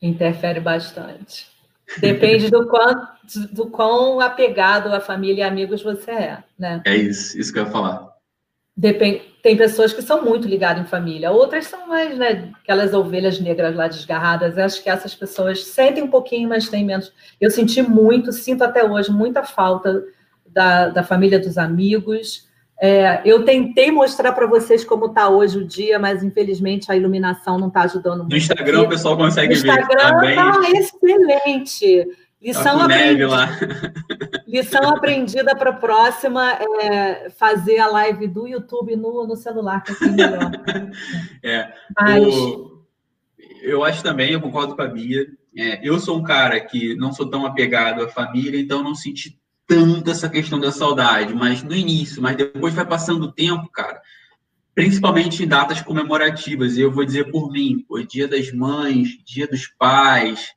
Interfere 0.00 0.60
bastante. 0.60 1.48
Depende 1.98 2.50
do 2.50 2.68
quanto, 2.68 3.08
do 3.52 3.68
quão 3.70 4.20
apegado 4.20 4.92
à 4.92 5.00
família 5.00 5.42
e 5.42 5.48
amigos 5.48 5.82
você 5.82 6.10
é, 6.10 6.44
né? 6.58 6.82
É 6.86 6.96
isso, 6.96 7.38
isso 7.38 7.52
que 7.52 7.58
eu 7.58 7.64
ia 7.64 7.70
falar. 7.70 8.08
Depende, 8.76 9.33
tem 9.44 9.58
pessoas 9.58 9.92
que 9.92 10.00
são 10.00 10.24
muito 10.24 10.48
ligadas 10.48 10.82
em 10.82 10.86
família, 10.86 11.30
outras 11.30 11.66
são 11.66 11.86
mais, 11.86 12.16
né, 12.16 12.48
aquelas 12.62 12.94
ovelhas 12.94 13.38
negras 13.38 13.76
lá 13.76 13.86
desgarradas. 13.86 14.56
Eu 14.56 14.64
acho 14.64 14.82
que 14.82 14.88
essas 14.88 15.14
pessoas 15.14 15.66
sentem 15.66 16.02
um 16.02 16.08
pouquinho, 16.08 16.48
mas 16.48 16.70
têm 16.70 16.82
menos. 16.82 17.12
Eu 17.38 17.50
senti 17.50 17.82
muito, 17.82 18.32
sinto 18.32 18.64
até 18.64 18.82
hoje 18.82 19.10
muita 19.12 19.42
falta 19.42 20.02
da, 20.46 20.88
da 20.88 21.02
família, 21.02 21.38
dos 21.38 21.58
amigos. 21.58 22.48
É, 22.80 23.20
eu 23.22 23.44
tentei 23.44 23.90
mostrar 23.90 24.32
para 24.32 24.46
vocês 24.46 24.82
como 24.82 25.06
está 25.06 25.28
hoje 25.28 25.58
o 25.58 25.64
dia, 25.66 25.98
mas 25.98 26.22
infelizmente 26.22 26.90
a 26.90 26.96
iluminação 26.96 27.58
não 27.58 27.68
está 27.68 27.82
ajudando 27.82 28.20
muito. 28.20 28.30
No 28.30 28.38
Instagram 28.38 28.78
aqui. 28.78 28.86
o 28.86 28.88
pessoal 28.88 29.14
consegue 29.14 29.54
ver. 29.56 29.68
O 29.68 29.72
Instagram 29.72 30.30
está 30.30 30.70
excelente. 30.70 32.06
Lição, 32.44 32.76
tá 32.76 32.84
aprendida, 32.84 33.26
lição 34.46 34.88
aprendida 34.90 35.56
para 35.56 35.70
a 35.70 35.72
próxima 35.72 36.52
é 36.82 37.30
fazer 37.30 37.78
a 37.78 37.86
live 37.86 38.28
do 38.28 38.46
YouTube 38.46 38.94
no, 38.96 39.26
no 39.26 39.34
celular, 39.34 39.82
que 39.82 39.92
é 39.92 40.08
melhor. 40.08 40.50
É, 41.42 41.72
Mas... 41.98 42.22
o, 42.22 42.84
eu 43.62 43.82
acho 43.82 44.02
também, 44.02 44.32
eu 44.32 44.42
concordo 44.42 44.76
com 44.76 44.82
a 44.82 44.86
Bia. 44.86 45.26
É, 45.56 45.80
eu 45.82 45.98
sou 45.98 46.18
um 46.18 46.22
cara 46.22 46.60
que 46.60 46.94
não 46.96 47.14
sou 47.14 47.30
tão 47.30 47.46
apegado 47.46 48.02
à 48.02 48.08
família, 48.08 48.60
então 48.60 48.82
não 48.82 48.94
senti 48.94 49.40
tanto 49.66 50.10
essa 50.10 50.28
questão 50.28 50.60
da 50.60 50.70
saudade, 50.70 51.32
mas 51.32 51.62
no 51.62 51.74
início, 51.74 52.20
mas 52.20 52.36
depois 52.36 52.74
vai 52.74 52.84
passando 52.84 53.24
o 53.24 53.32
tempo, 53.32 53.70
cara, 53.70 54.02
principalmente 54.74 55.42
em 55.42 55.48
datas 55.48 55.80
comemorativas. 55.80 56.76
Eu 56.76 56.92
vou 56.92 57.06
dizer 57.06 57.30
por 57.30 57.50
mim, 57.50 57.86
o 57.88 58.02
Dia 58.02 58.28
das 58.28 58.52
Mães, 58.52 59.16
Dia 59.24 59.46
dos 59.46 59.66
Pais, 59.66 60.52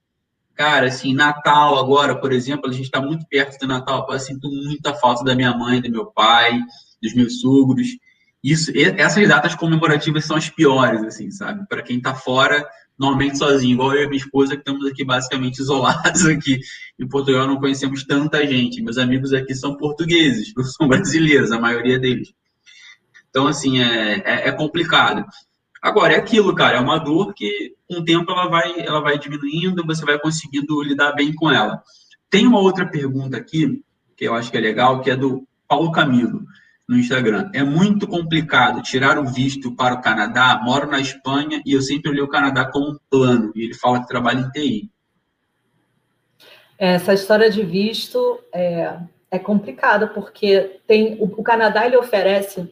Cara, 0.58 0.88
assim, 0.88 1.14
Natal 1.14 1.78
agora, 1.78 2.20
por 2.20 2.34
exemplo, 2.34 2.68
a 2.68 2.74
gente 2.74 2.86
está 2.86 3.00
muito 3.00 3.28
perto 3.28 3.60
do 3.60 3.68
Natal. 3.68 4.08
Eu 4.10 4.20
sinto 4.20 4.50
muita 4.50 4.96
falta 4.96 5.24
da 5.24 5.36
minha 5.36 5.56
mãe, 5.56 5.80
do 5.80 5.92
meu 5.92 6.08
pai, 6.08 6.60
dos 7.02 7.14
meus 7.14 7.42
sogros. 7.42 7.88
Isso, 8.44 8.72
essas 8.76 9.28
datas 9.28 9.54
comemorativas 9.54 10.26
são 10.26 10.36
as 10.36 10.50
piores, 10.50 11.04
assim, 11.04 11.30
sabe? 11.30 11.68
Para 11.68 11.84
quem 11.84 11.98
está 11.98 12.16
fora, 12.16 12.68
normalmente 12.98 13.38
sozinho, 13.38 13.74
igual 13.74 13.94
eu 13.94 14.06
e 14.06 14.08
minha 14.08 14.18
esposa, 14.18 14.56
que 14.56 14.62
estamos 14.62 14.84
aqui 14.88 15.06
basicamente 15.06 15.60
isolados 15.62 16.26
aqui. 16.26 16.60
Em 16.98 17.08
Portugal 17.08 17.46
não 17.46 17.60
conhecemos 17.60 18.04
tanta 18.04 18.46
gente. 18.48 18.82
Meus 18.82 18.98
amigos 18.98 19.34
aqui 19.34 19.54
são 19.54 19.78
portugueses, 19.78 20.54
não 20.58 20.64
são 20.64 20.88
brasileiros, 20.90 21.52
a 21.52 21.60
maioria 21.60 22.00
deles. 22.00 22.34
Então, 23.30 23.46
assim, 23.46 23.80
é, 23.80 24.24
é, 24.26 24.48
é 24.48 24.52
complicado. 24.52 25.24
Agora, 25.80 26.14
é 26.14 26.18
aquilo, 26.18 26.56
cara, 26.56 26.78
é 26.78 26.82
uma 26.82 26.98
dor 26.98 27.36
que 27.36 27.77
com 27.88 28.00
o 28.00 28.06
tempo 28.06 28.32
ela 28.32 28.48
vai, 28.48 28.80
ela 28.80 29.00
vai 29.00 29.18
diminuindo, 29.18 29.86
você 29.86 30.06
vai 30.06 30.20
conseguindo 30.20 30.82
lidar 30.82 31.14
bem 31.14 31.34
com 31.34 31.50
ela. 31.50 31.82
Tem 32.30 32.46
uma 32.46 32.60
outra 32.60 32.86
pergunta 32.86 33.38
aqui, 33.38 33.82
que 34.16 34.26
eu 34.26 34.34
acho 34.34 34.52
que 34.52 34.58
é 34.58 34.62
legal, 34.62 35.02
que 35.02 35.10
é 35.10 35.16
do 35.16 35.48
Paulo 35.68 35.92
Camilo, 35.92 36.44
no 36.88 36.98
Instagram. 36.98 37.50
É 37.54 37.64
muito 37.64 38.08
complicado 38.08 38.82
tirar 38.82 39.18
o 39.18 39.26
visto 39.26 39.76
para 39.76 39.96
o 39.96 40.02
Canadá, 40.02 40.60
moro 40.64 40.90
na 40.90 41.00
Espanha 41.00 41.62
e 41.66 41.74
eu 41.74 41.82
sempre 41.82 42.12
olhei 42.12 42.24
o 42.24 42.28
Canadá 42.28 42.66
como 42.66 42.92
um 42.92 42.98
plano, 43.10 43.52
e 43.56 43.64
ele 43.64 43.74
fala 43.74 44.02
que 44.02 44.08
trabalha 44.08 44.40
em 44.40 44.50
TI. 44.52 44.92
Essa 46.78 47.14
história 47.14 47.50
de 47.50 47.64
visto 47.64 48.40
é, 48.54 49.00
é 49.32 49.40
complicada, 49.40 50.08
porque 50.08 50.80
tem 50.86 51.16
o, 51.20 51.26
o 51.26 51.44
Canadá 51.44 51.86
ele 51.86 51.98
oferece 51.98 52.72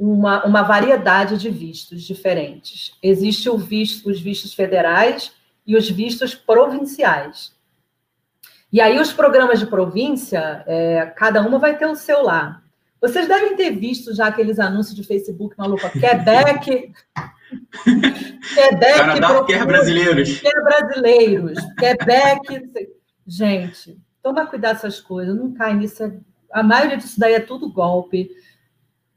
uma, 0.00 0.42
uma 0.46 0.62
variedade 0.62 1.36
de 1.36 1.50
vistos 1.50 2.02
diferentes. 2.02 2.96
Existe 3.02 3.50
o 3.50 3.58
visto, 3.58 4.08
os 4.08 4.18
vistos 4.18 4.54
federais 4.54 5.30
e 5.66 5.76
os 5.76 5.90
vistos 5.90 6.34
provinciais. 6.34 7.52
E 8.72 8.80
aí, 8.80 8.98
os 8.98 9.12
programas 9.12 9.58
de 9.58 9.66
província, 9.66 10.64
é, 10.66 11.12
cada 11.16 11.42
uma 11.42 11.58
vai 11.58 11.76
ter 11.76 11.86
o 11.86 11.94
seu 11.94 12.22
lá. 12.22 12.62
Vocês 12.98 13.28
devem 13.28 13.56
ter 13.56 13.72
visto 13.72 14.14
já 14.14 14.28
aqueles 14.28 14.58
anúncios 14.58 14.96
de 14.96 15.04
Facebook 15.04 15.54
maluco, 15.58 15.90
Quebec. 15.90 16.92
Quebec. 18.54 18.96
Canadá 18.96 19.44
quer 19.44 19.66
brasileiros. 19.66 20.40
Quer 20.40 20.62
brasileiros. 20.62 21.58
Quebec. 21.78 22.90
Gente, 23.26 23.98
toma 24.22 24.46
cuidado 24.46 24.76
essas 24.76 24.98
coisas, 24.98 25.36
não 25.36 25.52
cai 25.52 25.74
nisso. 25.74 26.10
A 26.52 26.62
maioria 26.62 26.96
disso 26.96 27.18
daí 27.18 27.34
é 27.34 27.40
tudo 27.40 27.72
golpe. 27.72 28.30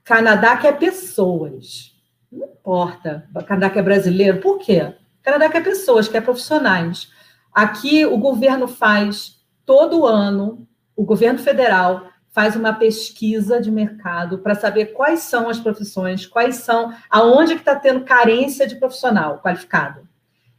Canadá 0.03 0.57
quer 0.57 0.77
pessoas. 0.77 1.93
Não 2.31 2.47
importa. 2.47 3.27
Canadá 3.45 3.69
quer 3.69 3.83
brasileiro. 3.83 4.39
Por 4.39 4.59
quê? 4.59 4.93
Canadá 5.21 5.49
quer 5.49 5.63
pessoas, 5.63 6.07
quer 6.07 6.21
profissionais. 6.21 7.11
Aqui 7.53 8.05
o 8.05 8.17
governo 8.17 8.67
faz 8.67 9.39
todo 9.65 10.05
ano, 10.05 10.67
o 10.95 11.03
governo 11.03 11.39
federal 11.39 12.09
faz 12.31 12.55
uma 12.55 12.73
pesquisa 12.73 13.61
de 13.61 13.69
mercado 13.69 14.39
para 14.39 14.55
saber 14.55 14.87
quais 14.87 15.19
são 15.19 15.47
as 15.47 15.59
profissões, 15.59 16.25
quais 16.25 16.57
são, 16.57 16.91
aonde 17.09 17.53
que 17.53 17.61
está 17.61 17.75
tendo 17.75 18.03
carência 18.03 18.67
de 18.67 18.75
profissional 18.75 19.39
qualificado. 19.39 20.07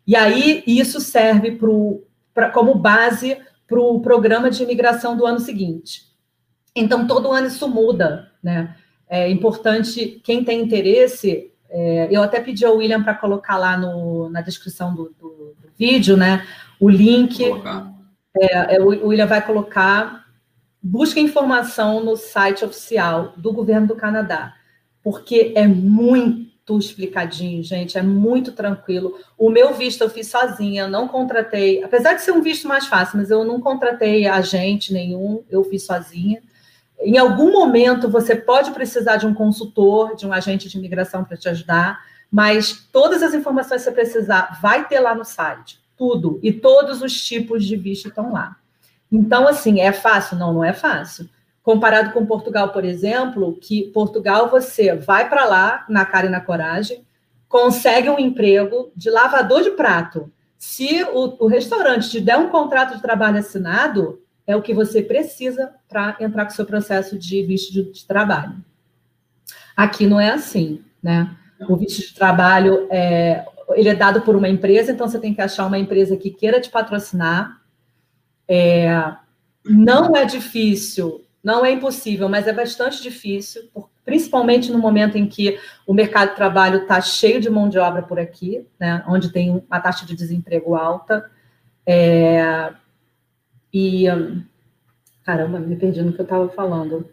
E 0.07 0.15
aí 0.15 0.63
isso 0.67 1.01
serve 1.01 1.53
pro, 1.53 2.07
pra, 2.33 2.51
como 2.51 2.77
base 2.77 3.39
para 3.67 3.81
o 3.81 4.01
programa 4.01 4.51
de 4.51 4.63
imigração 4.63 5.17
do 5.17 5.27
ano 5.27 5.41
seguinte. 5.41 6.03
Então, 6.77 7.07
todo 7.07 7.33
ano 7.33 7.49
isso 7.49 7.69
muda, 7.69 8.31
né? 8.43 8.77
É 9.09 9.29
importante, 9.31 10.21
quem 10.25 10.45
tem 10.45 10.63
interesse, 10.63 11.51
é, 11.69 12.09
eu 12.11 12.23
até 12.23 12.41
pedi 12.41 12.65
ao 12.65 12.77
William 12.77 13.03
para 13.03 13.15
colocar 13.15 13.57
lá 13.57 13.77
no, 13.77 14.29
na 14.31 14.41
descrição 14.41 14.95
do, 14.95 15.15
do, 15.19 15.57
do 15.61 15.69
vídeo, 15.77 16.17
né? 16.17 16.47
O 16.81 16.89
link. 16.89 17.43
É, 18.37 18.77
é, 18.77 18.81
o 18.81 19.09
William 19.09 19.27
vai 19.27 19.45
colocar. 19.45 20.25
Busque 20.83 21.19
informação 21.19 22.05
no 22.05 22.15
site 22.15 22.65
oficial 22.65 23.33
do 23.39 23.53
governo 23.53 23.87
do 23.87 23.97
Canadá, 23.97 24.55
porque 25.03 25.53
é 25.55 25.67
muito 25.67 26.55
muito 26.67 26.79
explicadinho, 26.79 27.63
gente, 27.63 27.99
é 27.99 28.03
muito 28.03 28.53
tranquilo. 28.53 29.19
O 29.37 29.51
meu 29.51 29.75
visto 29.75 30.03
eu 30.03 30.09
fiz 30.09 30.29
sozinha, 30.29 30.89
não 30.89 31.07
contratei, 31.07 31.85
apesar 31.85 32.15
de 32.15 32.23
ser 32.23 32.33
um 32.33 32.41
visto 32.41 32.67
mais 32.67 32.87
fácil, 32.87 33.19
mas 33.19 33.31
eu 33.31 33.45
não 33.45 33.61
contratei 33.61 34.27
agente 34.27 34.93
nenhum, 34.93 35.45
eu 35.51 35.63
fiz 35.65 35.85
sozinha. 35.85 36.43
Em 37.01 37.19
algum 37.19 37.53
momento 37.53 38.09
você 38.09 38.35
pode 38.35 38.71
precisar 38.71 39.17
de 39.17 39.27
um 39.27 39.35
consultor, 39.35 40.15
de 40.15 40.27
um 40.27 40.33
agente 40.33 40.69
de 40.69 40.79
imigração 40.79 41.25
para 41.25 41.37
te 41.37 41.49
ajudar, 41.49 42.01
mas 42.31 42.89
todas 42.91 43.23
as 43.23 43.35
informações 43.35 43.83
que 43.83 43.91
você 43.91 43.95
precisar 43.95 44.59
vai 44.61 44.89
ter 44.89 45.01
lá 45.01 45.15
no 45.15 45.25
site, 45.25 45.81
tudo, 45.97 46.41
e 46.43 46.53
todos 46.53 47.03
os 47.03 47.13
tipos 47.25 47.65
de 47.65 47.77
visto 47.77 48.09
estão 48.09 48.33
lá. 48.33 48.57
Então, 49.11 49.47
assim, 49.47 49.81
é 49.81 49.93
fácil? 49.93 50.37
Não, 50.37 50.53
não 50.53 50.65
é 50.65 50.73
fácil. 50.73 51.29
Comparado 51.63 52.13
com 52.13 52.27
Portugal, 52.27 52.71
por 52.71 52.85
exemplo, 52.85 53.57
que 53.61 53.85
Portugal 53.93 54.51
você 54.51 54.95
vai 54.95 55.29
para 55.29 55.45
lá, 55.45 55.85
na 55.89 56.05
cara 56.05 56.27
e 56.27 56.31
na 56.31 56.41
coragem, 56.41 57.07
consegue 57.49 58.11
um 58.11 58.19
emprego 58.19 58.91
de 58.97 59.09
lavador 59.11 59.63
de 59.63 59.71
prato. 59.71 60.29
Se 60.59 61.05
o, 61.13 61.45
o 61.45 61.47
restaurante 61.47 62.11
te 62.11 62.21
der 62.21 62.37
um 62.37 62.49
contrato 62.49 62.97
de 62.97 63.03
trabalho 63.03 63.39
assinado, 63.39 64.21
é 64.47 64.55
o 64.57 64.63
que 64.63 64.75
você 64.75 65.03
precisa 65.03 65.73
para 65.89 66.17
entrar 66.21 66.45
com 66.45 66.53
o 66.53 66.55
seu 66.55 66.67
processo 66.67 67.19
de 67.19 67.43
visto 67.43 67.73
de, 67.73 67.91
de, 67.91 68.07
trabalho. 68.07 68.57
Aqui 69.77 70.07
não 70.07 70.21
é 70.21 70.31
assim, 70.31 70.83
né? 71.03 71.37
O 71.69 71.77
visto 71.77 72.09
de 72.09 72.15
trabalho 72.15 72.87
é, 72.91 73.45
ele 73.71 73.89
é 73.89 73.95
dado 73.95 74.21
por 74.21 74.37
uma 74.37 74.49
empresa, 74.49 74.93
então 74.93 75.09
você 75.09 75.19
tem 75.19 75.35
que 75.35 75.41
achar 75.41 75.67
uma 75.67 75.79
empresa 75.79 76.17
que 76.17 76.31
queira 76.31 76.61
te 76.61 76.71
patrocinar. 76.71 77.61
É, 78.47 79.15
não 79.65 80.15
é 80.15 80.25
difícil 80.25 81.25
não 81.45 81.63
é 81.63 81.71
impossível, 81.71 82.27
mas 82.27 82.47
é 82.47 82.53
bastante 82.55 83.03
difícil, 83.03 83.69
principalmente 84.03 84.73
no 84.73 84.79
momento 84.79 85.19
em 85.19 85.27
que 85.27 85.61
o 85.87 85.93
mercado 85.93 86.31
de 86.31 86.37
trabalho 86.37 86.83
está 86.83 86.99
cheio 87.03 87.39
de 87.39 87.51
mão 87.51 87.69
de 87.69 87.79
obra 87.79 88.03
por 88.03 88.19
aqui, 88.19 88.67
né, 88.81 89.05
onde 89.07 89.31
tem 89.31 89.63
uma 89.69 89.79
taxa 89.79 90.07
de 90.07 90.17
desemprego 90.17 90.75
alta. 90.75 91.31
É, 91.87 92.73
e. 93.75 94.05
Caramba, 95.25 95.59
me 95.59 95.75
perdi 95.75 96.01
no 96.01 96.13
que 96.13 96.21
eu 96.21 96.25
estava 96.25 96.49
falando. 96.51 97.09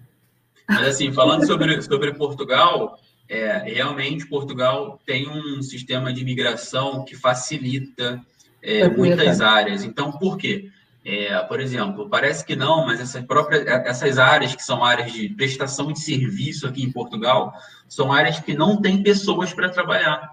Mas, 0.70 0.88
assim, 0.88 1.12
falando 1.12 1.45
sobre, 1.47 1.82
sobre 1.82 2.14
Portugal, 2.14 2.99
é, 3.28 3.57
realmente 3.59 4.28
Portugal 4.28 4.99
tem 5.05 5.28
um 5.28 5.62
sistema 5.62 6.14
de 6.14 6.22
imigração 6.22 7.03
que 7.03 7.16
facilita 7.16 8.22
é, 8.62 8.88
muitas 8.88 9.41
áreas. 9.41 9.84
Então, 9.84 10.12
por 10.12 10.38
quê? 10.38 10.70
É, 11.03 11.39
por 11.43 11.59
exemplo, 11.59 12.07
parece 12.09 12.45
que 12.45 12.55
não, 12.55 12.86
mas 12.86 12.99
essas 12.99 13.26
próprias 13.26 13.66
essas 13.66 14.20
áreas 14.20 14.53
que 14.53 14.64
são 14.64 14.84
áreas 14.84 15.12
de 15.12 15.30
prestação 15.30 15.91
de 15.91 15.99
serviço 15.99 16.68
aqui 16.68 16.84
em 16.84 16.91
Portugal 16.91 17.53
são 17.88 18.14
áreas 18.14 18.39
que 18.39 18.53
não 18.53 18.80
têm 18.80 19.01
pessoas 19.01 19.51
para 19.51 19.70
trabalhar. 19.70 20.30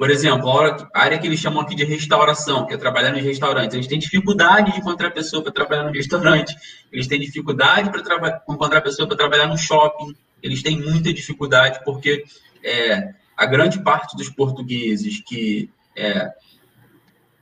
Por 0.00 0.08
exemplo, 0.10 0.50
a 0.50 0.98
área 0.98 1.18
que 1.18 1.26
eles 1.26 1.38
chamam 1.38 1.60
aqui 1.60 1.74
de 1.74 1.84
restauração, 1.84 2.64
que 2.64 2.72
é 2.72 2.78
trabalhar 2.78 3.12
nos 3.12 3.22
restaurantes, 3.22 3.74
eles 3.74 3.86
têm 3.86 3.98
dificuldade 3.98 4.72
de 4.72 4.78
encontrar 4.78 5.10
pessoa 5.10 5.42
para 5.42 5.52
trabalhar 5.52 5.82
no 5.82 5.92
restaurante, 5.92 6.56
eles 6.90 7.06
têm 7.06 7.20
dificuldade 7.20 7.90
para 7.90 8.42
encontrar 8.48 8.80
pessoa 8.80 9.06
para 9.06 9.14
trabalhar 9.14 9.46
no 9.46 9.58
shopping, 9.58 10.16
eles 10.42 10.62
têm 10.62 10.80
muita 10.80 11.12
dificuldade 11.12 11.80
porque 11.84 12.24
é, 12.64 13.10
a 13.36 13.44
grande 13.44 13.78
parte 13.82 14.16
dos 14.16 14.30
portugueses 14.30 15.22
que 15.22 15.68
é, 15.94 16.32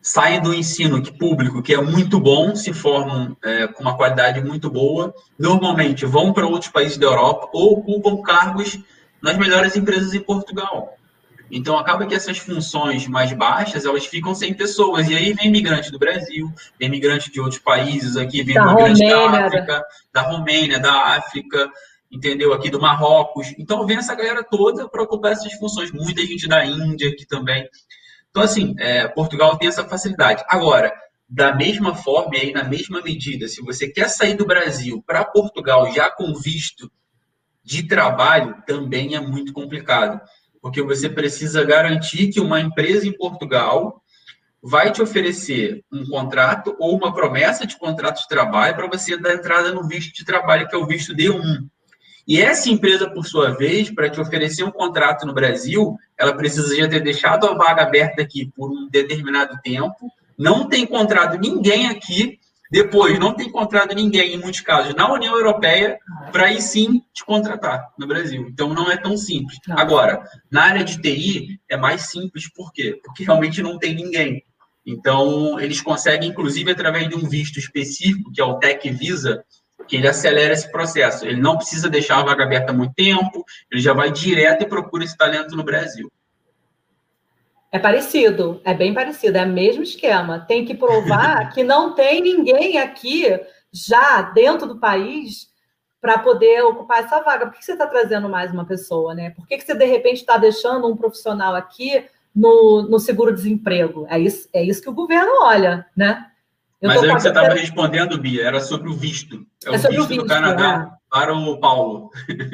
saem 0.03 0.43
do 0.43 0.53
ensino 0.53 1.01
público, 1.13 1.63
que 1.63 1.73
é 1.73 1.81
muito 1.81 2.19
bom, 2.19 2.57
se 2.57 2.73
formam 2.73 3.37
é, 3.41 3.69
com 3.69 3.83
uma 3.85 3.97
qualidade 3.97 4.41
muito 4.41 4.69
boa, 4.69 5.15
normalmente 5.39 6.05
vão 6.05 6.33
para 6.33 6.45
outros 6.45 6.73
países 6.73 6.99
da 6.99 7.07
Europa 7.07 7.51
ou 7.53 7.79
ocupam 7.79 8.21
cargos 8.21 8.81
nas 9.23 9.39
melhores 9.39 9.77
empresas 9.77 10.13
em 10.13 10.21
Portugal. 10.21 10.98
Então, 11.51 11.79
acaba 11.79 12.07
que 12.07 12.15
essas 12.15 12.39
funções 12.39 13.07
mais 13.07 13.33
baixas, 13.33 13.85
elas 13.85 14.07
ficam 14.07 14.35
sem 14.35 14.53
pessoas. 14.55 15.09
E 15.09 15.15
aí 15.15 15.33
vem 15.33 15.49
imigrante 15.49 15.91
do 15.91 15.99
Brasil, 15.99 16.53
vem 16.79 16.89
imigrante 16.89 17.31
de 17.31 17.41
outros 17.41 17.61
países 17.61 18.17
aqui, 18.17 18.43
vem 18.43 18.55
da 18.55 18.63
imigrante 18.63 19.03
Romênia, 19.03 19.31
da 19.31 19.47
África, 19.47 19.85
da 20.13 20.23
Romênia, 20.23 20.79
da 20.81 20.93
África, 21.17 21.71
entendeu? 22.11 22.53
Aqui 22.53 22.71
do 22.71 22.81
Marrocos. 22.81 23.55
Então, 23.59 23.87
vem 23.87 23.97
essa 23.97 24.15
galera 24.15 24.45
toda 24.45 24.89
para 24.89 25.03
ocupar 25.03 25.33
essas 25.33 25.53
funções. 25.55 25.91
Muita 25.93 26.21
gente 26.23 26.47
da 26.47 26.65
Índia 26.65 27.09
aqui 27.09 27.27
também. 27.27 27.67
Então, 28.31 28.43
assim, 28.43 28.75
é, 28.79 29.09
Portugal 29.09 29.57
tem 29.57 29.69
essa 29.69 29.85
facilidade. 29.85 30.45
Agora, 30.49 30.93
da 31.29 31.55
mesma 31.55 31.95
forma 31.95 32.37
e 32.37 32.41
aí 32.41 32.53
na 32.53 32.65
mesma 32.65 33.03
medida, 33.03 33.47
se 33.49 33.61
você 33.61 33.89
quer 33.89 34.09
sair 34.09 34.35
do 34.35 34.47
Brasil 34.47 35.03
para 35.07 35.25
Portugal 35.25 35.93
já 35.93 36.11
com 36.11 36.35
visto 36.35 36.91
de 37.63 37.87
trabalho, 37.87 38.63
também 38.67 39.15
é 39.15 39.21
muito 39.21 39.53
complicado, 39.53 40.19
porque 40.61 40.83
você 40.83 41.09
precisa 41.09 41.65
garantir 41.65 42.29
que 42.29 42.41
uma 42.41 42.61
empresa 42.61 43.07
em 43.07 43.13
Portugal 43.13 44.03
vai 44.63 44.91
te 44.91 45.01
oferecer 45.01 45.85
um 45.93 46.05
contrato 46.05 46.75
ou 46.79 46.97
uma 46.97 47.15
promessa 47.15 47.67
de 47.67 47.77
contrato 47.79 48.23
de 48.23 48.29
trabalho 48.29 48.75
para 48.75 48.89
você 48.89 49.17
dar 49.17 49.35
entrada 49.35 49.73
no 49.73 49.87
visto 49.87 50.13
de 50.15 50.25
trabalho, 50.25 50.69
que 50.69 50.75
é 50.75 50.79
o 50.79 50.87
visto 50.87 51.15
D1. 51.15 51.67
E 52.27 52.41
essa 52.43 52.69
empresa, 52.69 53.09
por 53.09 53.25
sua 53.25 53.57
vez, 53.57 53.91
para 53.91 54.11
te 54.11 54.21
oferecer 54.21 54.63
um 54.63 54.71
contrato 54.71 55.27
no 55.27 55.33
Brasil, 55.33 55.97
ela 56.19 56.37
precisa 56.37 56.77
já 56.77 56.87
ter 56.87 57.01
deixado 57.01 57.47
a 57.47 57.55
vaga 57.55 57.83
aberta 57.83 58.21
aqui 58.21 58.53
por 58.55 58.71
um 58.71 58.89
determinado 58.91 59.59
tempo, 59.63 60.13
não 60.37 60.69
tem 60.69 60.83
encontrado 60.83 61.39
ninguém 61.39 61.89
aqui, 61.89 62.39
depois 62.71 63.19
não 63.19 63.35
tem 63.35 63.49
encontrado 63.49 63.95
ninguém, 63.95 64.35
em 64.35 64.39
muitos 64.39 64.61
casos, 64.61 64.95
na 64.95 65.11
União 65.13 65.35
Europeia, 65.35 65.99
para 66.31 66.47
aí 66.47 66.61
sim 66.61 67.03
te 67.13 67.25
contratar 67.25 67.89
no 67.99 68.07
Brasil. 68.07 68.47
Então 68.49 68.75
não 68.75 68.91
é 68.91 68.97
tão 68.97 69.17
simples. 69.17 69.59
Agora, 69.71 70.23
na 70.51 70.65
área 70.65 70.85
de 70.85 71.01
TI 71.01 71.61
é 71.69 71.77
mais 71.77 72.03
simples, 72.03 72.51
por 72.53 72.73
quê? 72.73 73.01
Porque 73.05 73.25
realmente 73.25 73.63
não 73.63 73.79
tem 73.79 73.95
ninguém. 73.95 74.43
Então, 74.87 75.61
eles 75.61 75.83
conseguem, 75.83 76.31
inclusive, 76.31 76.71
através 76.71 77.09
de 77.09 77.15
um 77.15 77.29
visto 77.29 77.59
específico, 77.59 78.33
que 78.33 78.41
é 78.41 78.45
o 78.45 78.59
Tech 78.59 78.89
Visa, 78.91 79.45
que 79.87 79.97
ele 79.97 80.09
acelera 80.09 80.53
esse 80.53 80.71
processo. 80.71 81.27
Ele 81.27 81.41
não 81.41 81.57
precisa 81.57 81.89
deixar 81.91 82.19
a 82.19 82.23
vaga 82.23 82.45
aberta 82.45 82.73
muito 82.73 82.95
tempo, 82.95 83.45
ele 83.71 83.81
já 83.81 83.93
vai 83.93 84.11
direto 84.11 84.63
e 84.63 84.69
procura 84.69 85.05
esse 85.05 85.17
talento 85.17 85.55
no 85.57 85.63
Brasil. 85.63 86.11
É 87.71 87.79
parecido, 87.79 88.61
é 88.65 88.73
bem 88.73 88.95
parecido, 88.95 89.37
é 89.37 89.45
o 89.45 89.49
mesmo 89.49 89.83
esquema. 89.83 90.41
Tem 90.41 90.65
que 90.65 90.75
provar 90.75 91.51
que 91.53 91.63
não 91.63 91.95
tem 91.95 92.23
ninguém 92.23 92.79
aqui 92.79 93.39
já 93.73 94.23
dentro 94.23 94.67
do 94.67 94.79
país 94.79 95.49
para 96.01 96.19
poder 96.19 96.63
ocupar 96.63 97.05
essa 97.05 97.21
vaga. 97.21 97.47
Por 97.47 97.59
que 97.59 97.65
você 97.65 97.73
está 97.73 97.87
trazendo 97.87 98.29
mais 98.29 98.53
uma 98.53 98.65
pessoa, 98.65 99.15
né? 99.15 99.31
Por 99.31 99.47
que 99.47 99.61
você, 99.61 99.75
de 99.75 99.85
repente, 99.85 100.19
está 100.19 100.39
deixando 100.39 100.87
um 100.87 100.97
profissional 100.97 101.55
aqui 101.55 102.07
no, 102.35 102.83
no 102.89 102.99
seguro-desemprego? 102.99 104.07
É 104.09 104.19
isso, 104.19 104.49
é 104.53 104.63
isso 104.63 104.81
que 104.81 104.89
o 104.89 104.95
governo 104.95 105.43
olha, 105.43 105.85
né? 105.95 106.27
Eu 106.81 106.89
Mas 106.89 107.03
aí 107.03 107.11
o 107.11 107.15
que 107.17 107.21
você 107.21 107.29
estava 107.29 107.55
respondendo, 107.55 108.19
Bia, 108.19 108.45
era 108.45 108.61
sobre 108.61 108.89
o 108.89 108.95
visto. 108.95 109.45
É, 109.67 109.71
é 109.71 109.73
o 109.73 109.79
visto, 109.79 109.91
visto, 109.91 110.23
do 110.23 110.27
Canadá 110.27 110.93
é. 110.93 110.99
para 111.11 111.35
o 111.35 111.59
Paulo. 111.59 112.11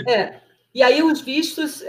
É. 0.08 0.40
E 0.74 0.82
aí 0.82 1.02
os 1.02 1.20
vistos 1.20 1.84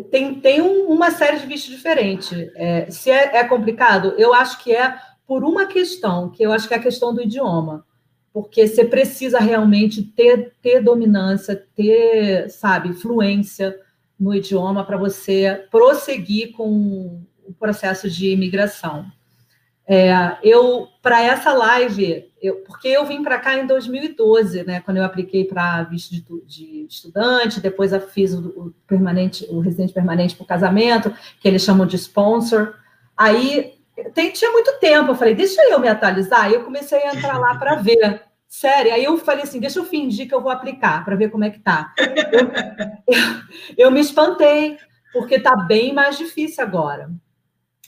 tem, 0.00 0.34
tem 0.36 0.60
uma 0.60 1.10
série 1.10 1.38
de 1.38 1.46
vistos 1.46 1.70
diferentes. 1.70 2.32
É, 2.54 2.90
se 2.90 3.10
é, 3.10 3.36
é, 3.36 3.44
complicado, 3.44 4.14
eu 4.16 4.32
acho 4.32 4.62
que 4.62 4.74
é 4.74 4.96
por 5.26 5.44
uma 5.44 5.66
questão, 5.66 6.30
que 6.30 6.42
eu 6.42 6.52
acho 6.52 6.66
que 6.66 6.74
é 6.74 6.76
a 6.76 6.82
questão 6.82 7.14
do 7.14 7.22
idioma. 7.22 7.84
Porque 8.32 8.66
você 8.66 8.84
precisa 8.84 9.38
realmente 9.38 10.02
ter, 10.02 10.54
ter 10.62 10.80
dominância, 10.80 11.66
ter, 11.74 12.48
sabe, 12.48 12.94
fluência 12.94 13.78
no 14.18 14.34
idioma 14.34 14.84
para 14.84 14.96
você 14.96 15.66
prosseguir 15.70 16.52
com 16.52 17.22
o 17.44 17.52
processo 17.58 18.08
de 18.08 18.30
imigração. 18.30 19.04
É, 19.86 20.38
eu, 20.42 20.88
para 21.02 21.22
essa 21.22 21.52
live, 21.52 22.31
eu, 22.42 22.56
porque 22.66 22.88
eu 22.88 23.06
vim 23.06 23.22
para 23.22 23.38
cá 23.38 23.56
em 23.56 23.66
2012, 23.66 24.64
né, 24.64 24.80
quando 24.80 24.96
eu 24.96 25.04
apliquei 25.04 25.44
para 25.44 25.84
visto 25.84 26.10
de, 26.10 26.24
de, 26.44 26.86
estudante, 26.88 27.60
depois 27.60 27.92
fiz 28.12 28.34
o, 28.34 28.48
o 28.48 28.74
permanente, 28.86 29.46
o 29.48 29.60
residente 29.60 29.92
permanente 29.92 30.34
para 30.34 30.42
o 30.42 30.46
casamento, 30.46 31.14
que 31.40 31.46
eles 31.46 31.62
chamam 31.62 31.86
de 31.86 31.94
sponsor. 31.96 32.74
Aí 33.16 33.74
tem, 34.12 34.32
tinha 34.32 34.50
muito 34.50 34.72
tempo, 34.80 35.12
eu 35.12 35.14
falei, 35.14 35.36
deixa 35.36 35.62
eu 35.70 35.78
me 35.78 35.86
atualizar. 35.86 36.46
Aí 36.46 36.54
eu 36.54 36.64
comecei 36.64 37.00
a 37.04 37.14
entrar 37.14 37.38
lá 37.38 37.54
para 37.54 37.76
ver. 37.76 38.22
Sério, 38.48 38.92
aí 38.92 39.04
eu 39.04 39.16
falei 39.16 39.44
assim, 39.44 39.60
deixa 39.60 39.78
eu 39.78 39.84
fingir 39.84 40.28
que 40.28 40.34
eu 40.34 40.42
vou 40.42 40.50
aplicar 40.50 41.04
para 41.04 41.16
ver 41.16 41.30
como 41.30 41.44
é 41.44 41.50
que 41.50 41.60
tá. 41.60 41.94
Eu, 41.96 42.40
eu, 43.06 43.24
eu 43.78 43.90
me 43.90 44.00
espantei, 44.00 44.78
porque 45.12 45.38
tá 45.38 45.56
bem 45.56 45.94
mais 45.94 46.18
difícil 46.18 46.62
agora. 46.62 47.08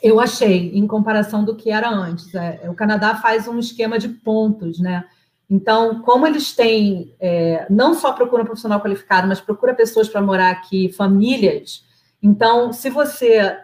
Eu 0.05 0.21
achei, 0.21 0.71
em 0.75 0.87
comparação 0.87 1.43
do 1.43 1.57
que 1.57 1.71
era 1.71 1.89
antes. 1.89 2.35
É, 2.35 2.69
o 2.69 2.75
Canadá 2.75 3.15
faz 3.15 3.49
um 3.49 3.59
esquema 3.59 3.99
de 3.99 4.07
pontos, 4.11 4.79
né? 4.79 5.03
Então, 5.49 6.03
como 6.03 6.27
eles 6.27 6.55
têm, 6.55 7.15
é, 7.19 7.67
não 7.71 7.95
só 7.95 8.13
procura 8.13 8.45
profissional 8.45 8.83
qualificado, 8.83 9.27
mas 9.27 9.41
procura 9.41 9.73
pessoas 9.73 10.07
para 10.07 10.21
morar 10.21 10.51
aqui, 10.51 10.93
famílias. 10.93 11.87
Então, 12.23 12.71
se 12.71 12.91
você, 12.91 13.57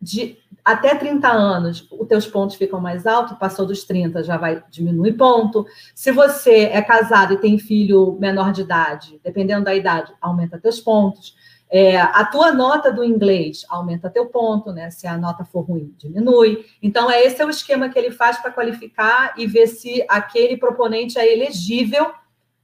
de 0.00 0.38
até 0.64 0.94
30 0.94 1.28
anos, 1.28 1.86
os 1.92 2.08
teus 2.08 2.26
pontos 2.26 2.56
ficam 2.56 2.80
mais 2.80 3.06
altos, 3.06 3.36
passou 3.36 3.66
dos 3.66 3.84
30, 3.84 4.24
já 4.24 4.38
vai 4.38 4.64
diminuir 4.70 5.12
ponto. 5.12 5.66
Se 5.94 6.10
você 6.10 6.70
é 6.72 6.80
casado 6.80 7.34
e 7.34 7.38
tem 7.38 7.58
filho 7.58 8.16
menor 8.18 8.50
de 8.50 8.62
idade, 8.62 9.20
dependendo 9.22 9.66
da 9.66 9.74
idade, 9.74 10.10
aumenta 10.22 10.58
teus 10.58 10.80
pontos. 10.80 11.36
É, 11.74 11.98
a 11.98 12.22
tua 12.26 12.52
nota 12.52 12.92
do 12.92 13.02
inglês 13.02 13.64
aumenta 13.66 14.10
teu 14.10 14.26
ponto, 14.26 14.70
né? 14.72 14.90
Se 14.90 15.06
a 15.06 15.16
nota 15.16 15.42
for 15.42 15.62
ruim, 15.62 15.94
diminui. 15.96 16.66
Então, 16.82 17.10
é 17.10 17.22
esse 17.24 17.40
é 17.40 17.46
o 17.46 17.48
esquema 17.48 17.88
que 17.88 17.98
ele 17.98 18.10
faz 18.10 18.36
para 18.36 18.50
qualificar 18.50 19.32
e 19.38 19.46
ver 19.46 19.66
se 19.68 20.04
aquele 20.06 20.58
proponente 20.58 21.18
é 21.18 21.32
elegível 21.32 22.12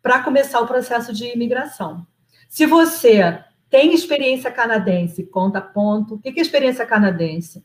para 0.03 0.23
começar 0.23 0.61
o 0.61 0.67
processo 0.67 1.11
de 1.15 1.25
imigração. 1.33 2.07
Se 2.51 2.67
você 2.67 3.43
tem 3.71 3.95
experiência 3.95 4.51
canadense, 4.51 5.25
conta 5.25 5.59
ponto. 5.59 6.17
O 6.17 6.19
que 6.19 6.39
é 6.39 6.43
experiência 6.43 6.85
canadense? 6.85 7.65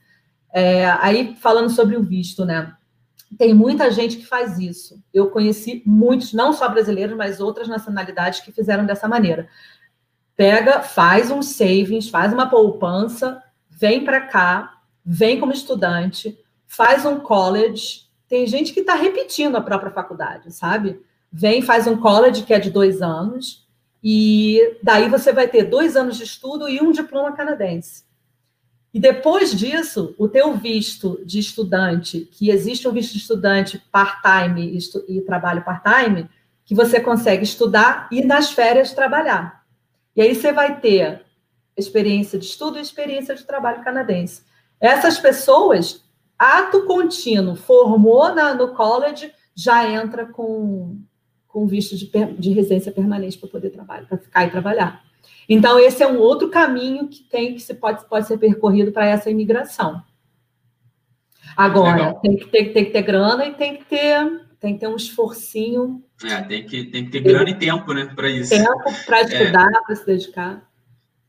É, 0.54 0.86
aí, 1.02 1.36
falando 1.42 1.70
sobre 1.70 1.98
o 1.98 2.04
visto, 2.04 2.46
né? 2.46 2.74
Tem 3.38 3.54
muita 3.54 3.92
gente 3.92 4.16
que 4.16 4.26
faz 4.26 4.60
isso. 4.60 5.04
Eu 5.14 5.30
conheci 5.30 5.84
muitos, 5.86 6.32
não 6.32 6.54
só 6.54 6.70
brasileiros, 6.70 7.18
mas 7.18 7.42
outras 7.42 7.68
nacionalidades 7.68 8.40
que 8.40 8.52
fizeram 8.52 8.86
dessa 8.86 9.10
maneira. 9.10 9.50
Pega, 10.36 10.82
faz 10.82 11.30
um 11.30 11.42
savings, 11.42 12.10
faz 12.10 12.34
uma 12.34 12.50
poupança, 12.50 13.42
vem 13.70 14.04
para 14.04 14.22
cá, 14.22 14.82
vem 15.06 15.40
como 15.40 15.52
estudante, 15.52 16.38
faz 16.66 17.06
um 17.06 17.20
college. 17.20 18.04
Tem 18.28 18.48
gente 18.48 18.74
que 18.74 18.80
está 18.80 18.96
repetindo 18.96 19.56
a 19.56 19.62
própria 19.62 19.92
faculdade, 19.92 20.52
sabe? 20.52 21.00
Vem, 21.32 21.62
faz 21.62 21.88
um 21.88 21.98
college 21.98 22.44
que 22.44 22.54
é 22.54 22.60
de 22.60 22.72
dois 22.72 23.02
anos, 23.02 23.68
e 24.04 24.78
daí 24.84 25.08
você 25.08 25.32
vai 25.32 25.48
ter 25.48 25.64
dois 25.64 25.96
anos 25.96 26.18
de 26.18 26.24
estudo 26.24 26.68
e 26.68 26.82
um 26.82 26.92
diploma 26.92 27.32
canadense. 27.32 28.04
E 28.94 29.00
depois 29.00 29.58
disso, 29.58 30.14
o 30.20 30.28
teu 30.28 30.54
visto 30.56 31.20
de 31.26 31.40
estudante, 31.40 32.28
que 32.32 32.50
existe 32.50 32.88
um 32.88 32.92
visto 32.92 33.14
de 33.14 33.18
estudante 33.18 33.82
part-time 33.92 34.78
e, 35.08 35.22
trabalho 35.22 35.64
part-time, 35.64 36.30
que 36.66 36.76
você 36.76 37.00
consegue 37.00 37.44
estudar 37.44 38.08
e 38.12 38.24
nas 38.24 38.52
férias 38.52 38.94
trabalhar. 38.94 39.63
E 40.16 40.22
aí 40.22 40.36
você 40.36 40.52
vai 40.52 40.80
ter 40.80 41.24
experiência 41.76 42.38
de 42.38 42.46
estudo 42.46 42.78
e 42.78 42.82
experiência 42.82 43.36
de 43.36 43.44
trabalho 43.44 43.84
canadense. 43.84 44.44
Essas 44.80 45.18
pessoas, 45.18 46.04
ato 46.38 46.86
contínuo, 46.86 47.56
formou 47.56 48.34
na, 48.34 48.54
no 48.54 48.74
college, 48.76 49.32
já 49.56 49.90
entra 49.90 50.26
com, 50.26 51.00
com 51.48 51.66
visto 51.66 51.96
de, 51.96 52.10
de 52.38 52.52
residência 52.52 52.92
permanente 52.92 53.38
para 53.38 53.50
poder 53.50 53.70
trabalhar, 53.70 54.08
para 54.08 54.18
ficar 54.18 54.46
e 54.46 54.52
trabalhar. 54.52 55.04
Então, 55.48 55.80
esse 55.80 56.04
é 56.04 56.08
um 56.08 56.20
outro 56.20 56.50
caminho 56.50 57.08
que 57.08 57.24
tem 57.24 57.54
que 57.54 57.60
se 57.60 57.74
pode, 57.74 58.08
pode 58.08 58.28
ser 58.28 58.38
percorrido 58.38 58.92
para 58.92 59.06
essa 59.06 59.30
imigração. 59.30 60.02
Agora, 61.56 62.14
tem 62.16 62.36
que, 62.36 62.48
ter, 62.48 62.74
tem 62.74 62.86
que 62.86 62.92
ter 62.92 63.02
grana 63.02 63.46
e 63.46 63.54
tem 63.54 63.78
que 63.78 63.86
ter, 63.86 64.48
tem 64.60 64.74
que 64.74 64.80
ter 64.80 64.88
um 64.88 64.96
esforcinho. 64.96 66.04
É, 66.24 66.42
tem 66.42 66.66
que, 66.66 66.86
tem 66.86 67.06
que 67.06 67.12
ter 67.12 67.20
grana 67.22 67.50
e 67.50 67.56
tempo, 67.56 67.94
né, 67.94 68.06
para 68.16 68.30
isso. 68.30 68.50
Tempo 68.50 69.06
para 69.06 69.20
é. 69.20 69.24
estudar, 69.24 69.68
é, 69.68 69.82
para 69.86 69.96
se 69.96 70.06
dedicar. 70.06 70.70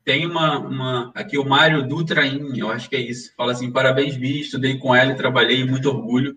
Tem 0.04 0.26
uma, 0.26 0.58
uma. 0.58 1.12
Aqui 1.14 1.38
o 1.38 1.44
Mário 1.44 1.86
Dutrain, 1.86 2.56
eu 2.56 2.70
acho 2.70 2.88
que 2.90 2.96
é 2.96 3.00
isso. 3.00 3.32
Fala 3.36 3.52
assim: 3.52 3.72
parabéns, 3.72 4.14
Vi, 4.14 4.40
estudei 4.40 4.78
com 4.78 4.94
ela 4.94 5.12
e 5.12 5.16
trabalhei, 5.16 5.64
muito 5.64 5.88
orgulho. 5.88 6.36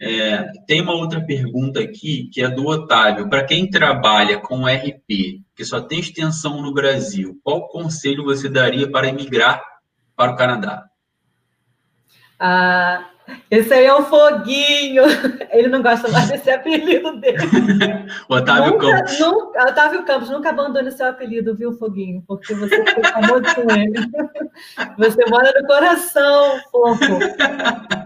É, 0.00 0.50
tem 0.66 0.80
uma 0.80 0.94
outra 0.94 1.20
pergunta 1.20 1.78
aqui, 1.78 2.28
que 2.32 2.42
é 2.42 2.48
do 2.48 2.66
Otávio. 2.66 3.28
Para 3.28 3.44
quem 3.44 3.70
trabalha 3.70 4.38
com 4.38 4.66
RP, 4.66 5.42
que 5.54 5.64
só 5.64 5.80
tem 5.80 6.00
extensão 6.00 6.60
no 6.60 6.74
Brasil, 6.74 7.38
qual 7.44 7.68
conselho 7.68 8.24
você 8.24 8.48
daria 8.48 8.90
para 8.90 9.06
emigrar 9.06 9.62
para 10.16 10.32
o 10.32 10.36
Canadá? 10.36 10.84
Ah, 12.40 13.11
esse 13.50 13.72
aí 13.72 13.84
é 13.84 13.94
o 13.94 14.04
Foguinho. 14.04 15.04
Ele 15.50 15.68
não 15.68 15.82
gosta 15.82 16.08
mais 16.08 16.28
desse 16.28 16.50
apelido 16.50 17.16
dele. 17.20 17.38
Otávio 18.28 18.72
nunca, 18.72 18.90
Campos. 18.90 19.18
Nunca, 19.18 19.68
Otávio 19.68 20.04
Campos, 20.04 20.30
nunca 20.30 20.50
abandone 20.50 20.90
seu 20.90 21.06
apelido, 21.06 21.54
viu, 21.54 21.72
Foguinho? 21.72 22.22
Porque 22.26 22.54
você 22.54 22.84
foi 22.84 23.04
famoso 23.04 23.54
com 23.54 23.70
ele. 23.70 23.92
Você 24.98 25.24
mora 25.26 25.52
no 25.58 25.66
coração, 25.66 26.60
fofo. 26.70 27.18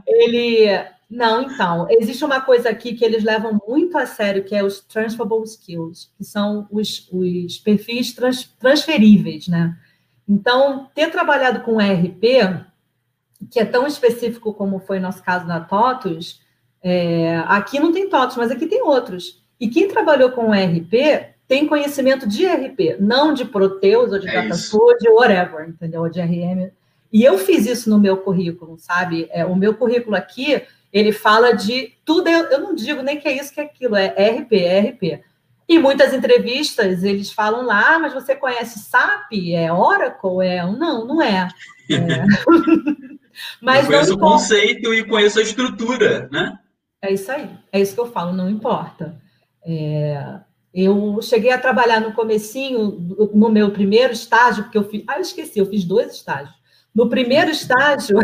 Ele 0.07 0.87
não, 1.09 1.43
então, 1.43 1.87
existe 1.91 2.25
uma 2.25 2.41
coisa 2.41 2.69
aqui 2.69 2.95
que 2.95 3.05
eles 3.05 3.23
levam 3.23 3.61
muito 3.67 3.97
a 3.97 4.07
sério, 4.07 4.45
que 4.45 4.55
é 4.55 4.62
os 4.62 4.81
transferable 4.81 5.45
skills, 5.45 6.12
que 6.17 6.25
são 6.25 6.67
os, 6.71 7.09
os 7.12 7.59
perfis 7.59 8.12
trans, 8.12 8.45
transferíveis, 8.59 9.47
né? 9.47 9.77
Então, 10.29 10.91
ter 10.95 11.11
trabalhado 11.11 11.61
com 11.61 11.79
RP, 11.79 12.67
que 13.51 13.61
é 13.61 13.64
tão 13.64 13.87
específico 13.87 14.55
como 14.55 14.80
foi 14.80 14.99
nosso 14.99 15.22
caso 15.22 15.47
na 15.47 15.61
TOTUS, 15.61 16.41
é, 16.82 17.43
aqui 17.47 17.78
não 17.78 17.93
tem 17.93 18.09
TOTUS, 18.09 18.37
mas 18.37 18.51
aqui 18.51 18.66
tem 18.66 18.82
outros. 18.82 19.43
E 19.59 19.68
quem 19.68 19.89
trabalhou 19.89 20.30
com 20.32 20.53
RP 20.53 21.34
tem 21.49 21.66
conhecimento 21.66 22.28
de 22.28 22.47
RP, 22.47 22.97
não 22.99 23.32
de 23.32 23.45
Proteus 23.45 24.12
ou 24.12 24.18
de 24.18 24.28
é 24.28 24.43
DataFood 24.43 25.09
ou 25.09 25.16
whatever, 25.16 25.68
entendeu? 25.68 26.03
Ou 26.03 26.09
de 26.09 26.20
RM. 26.20 26.70
E 27.12 27.24
eu 27.24 27.39
fiz 27.39 27.66
isso 27.66 27.89
no 27.89 27.99
meu 27.99 28.18
currículo, 28.18 28.76
sabe? 28.78 29.28
É, 29.30 29.45
o 29.45 29.55
meu 29.55 29.74
currículo 29.74 30.16
aqui 30.16 30.62
ele 30.93 31.12
fala 31.12 31.53
de 31.53 31.93
tudo, 32.05 32.28
eu, 32.28 32.45
eu 32.45 32.61
não 32.61 32.74
digo 32.74 33.03
nem 33.03 33.18
que 33.18 33.28
é 33.28 33.37
isso, 33.37 33.53
que 33.53 33.61
é 33.61 33.64
aquilo, 33.64 33.97
é 33.97 34.07
RP, 34.07 34.53
é 34.55 34.80
RP. 34.80 35.22
Em 35.68 35.78
muitas 35.78 36.14
entrevistas, 36.14 37.03
eles 37.03 37.30
falam 37.30 37.66
lá, 37.66 37.95
ah, 37.95 37.99
mas 37.99 38.14
você 38.14 38.37
conhece 38.37 38.78
SAP? 38.78 39.32
É 39.53 39.72
Oracle? 39.72 40.47
É... 40.47 40.64
Não, 40.64 41.05
não 41.05 41.20
é. 41.20 41.49
é. 41.91 42.24
mas 43.61 43.84
eu 43.84 43.91
conheço 43.91 44.14
o 44.14 44.18
conceito 44.18 44.95
e 44.95 45.05
conheço 45.05 45.39
a 45.39 45.43
estrutura, 45.43 46.28
né? 46.30 46.59
É 47.03 47.12
isso 47.12 47.30
aí, 47.30 47.51
é 47.72 47.80
isso 47.80 47.95
que 47.95 48.01
eu 48.01 48.11
falo, 48.11 48.32
não 48.32 48.49
importa. 48.49 49.20
É... 49.64 50.41
Eu 50.74 51.20
cheguei 51.22 51.51
a 51.51 51.59
trabalhar 51.59 52.01
no 52.01 52.12
comecinho, 52.12 53.16
no 53.32 53.49
meu 53.49 53.70
primeiro 53.70 54.12
estágio, 54.12 54.64
porque 54.64 54.76
eu 54.76 54.84
fiz... 54.84 55.05
Ah, 55.09 55.16
eu 55.16 55.22
esqueci, 55.22 55.59
eu 55.59 55.64
fiz 55.64 55.84
dois 55.84 56.12
estágios. 56.12 56.55
No 56.95 57.09
primeiro 57.09 57.51
estágio, 57.51 58.18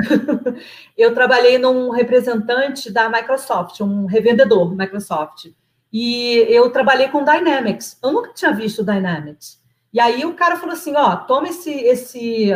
eu 0.97 1.15
trabalhei 1.15 1.59
num 1.59 1.91
representante 1.91 2.91
da 2.91 3.09
Microsoft, 3.09 3.81
um 3.81 4.07
revendedor 4.07 4.77
Microsoft. 4.77 5.51
E 5.93 6.47
eu 6.49 6.71
trabalhei 6.71 7.09
com 7.09 7.23
Dynamics. 7.25 7.99
Eu 8.03 8.13
nunca 8.13 8.33
tinha 8.33 8.53
visto 8.53 8.83
Dynamics. 8.83 9.61
E 9.93 10.01
aí 10.01 10.25
o 10.25 10.33
cara 10.33 10.57
falou 10.57 10.73
assim: 10.73 10.97
ó, 10.97 11.17
toma 11.17 11.49
esse, 11.49 11.71
esse 11.71 12.49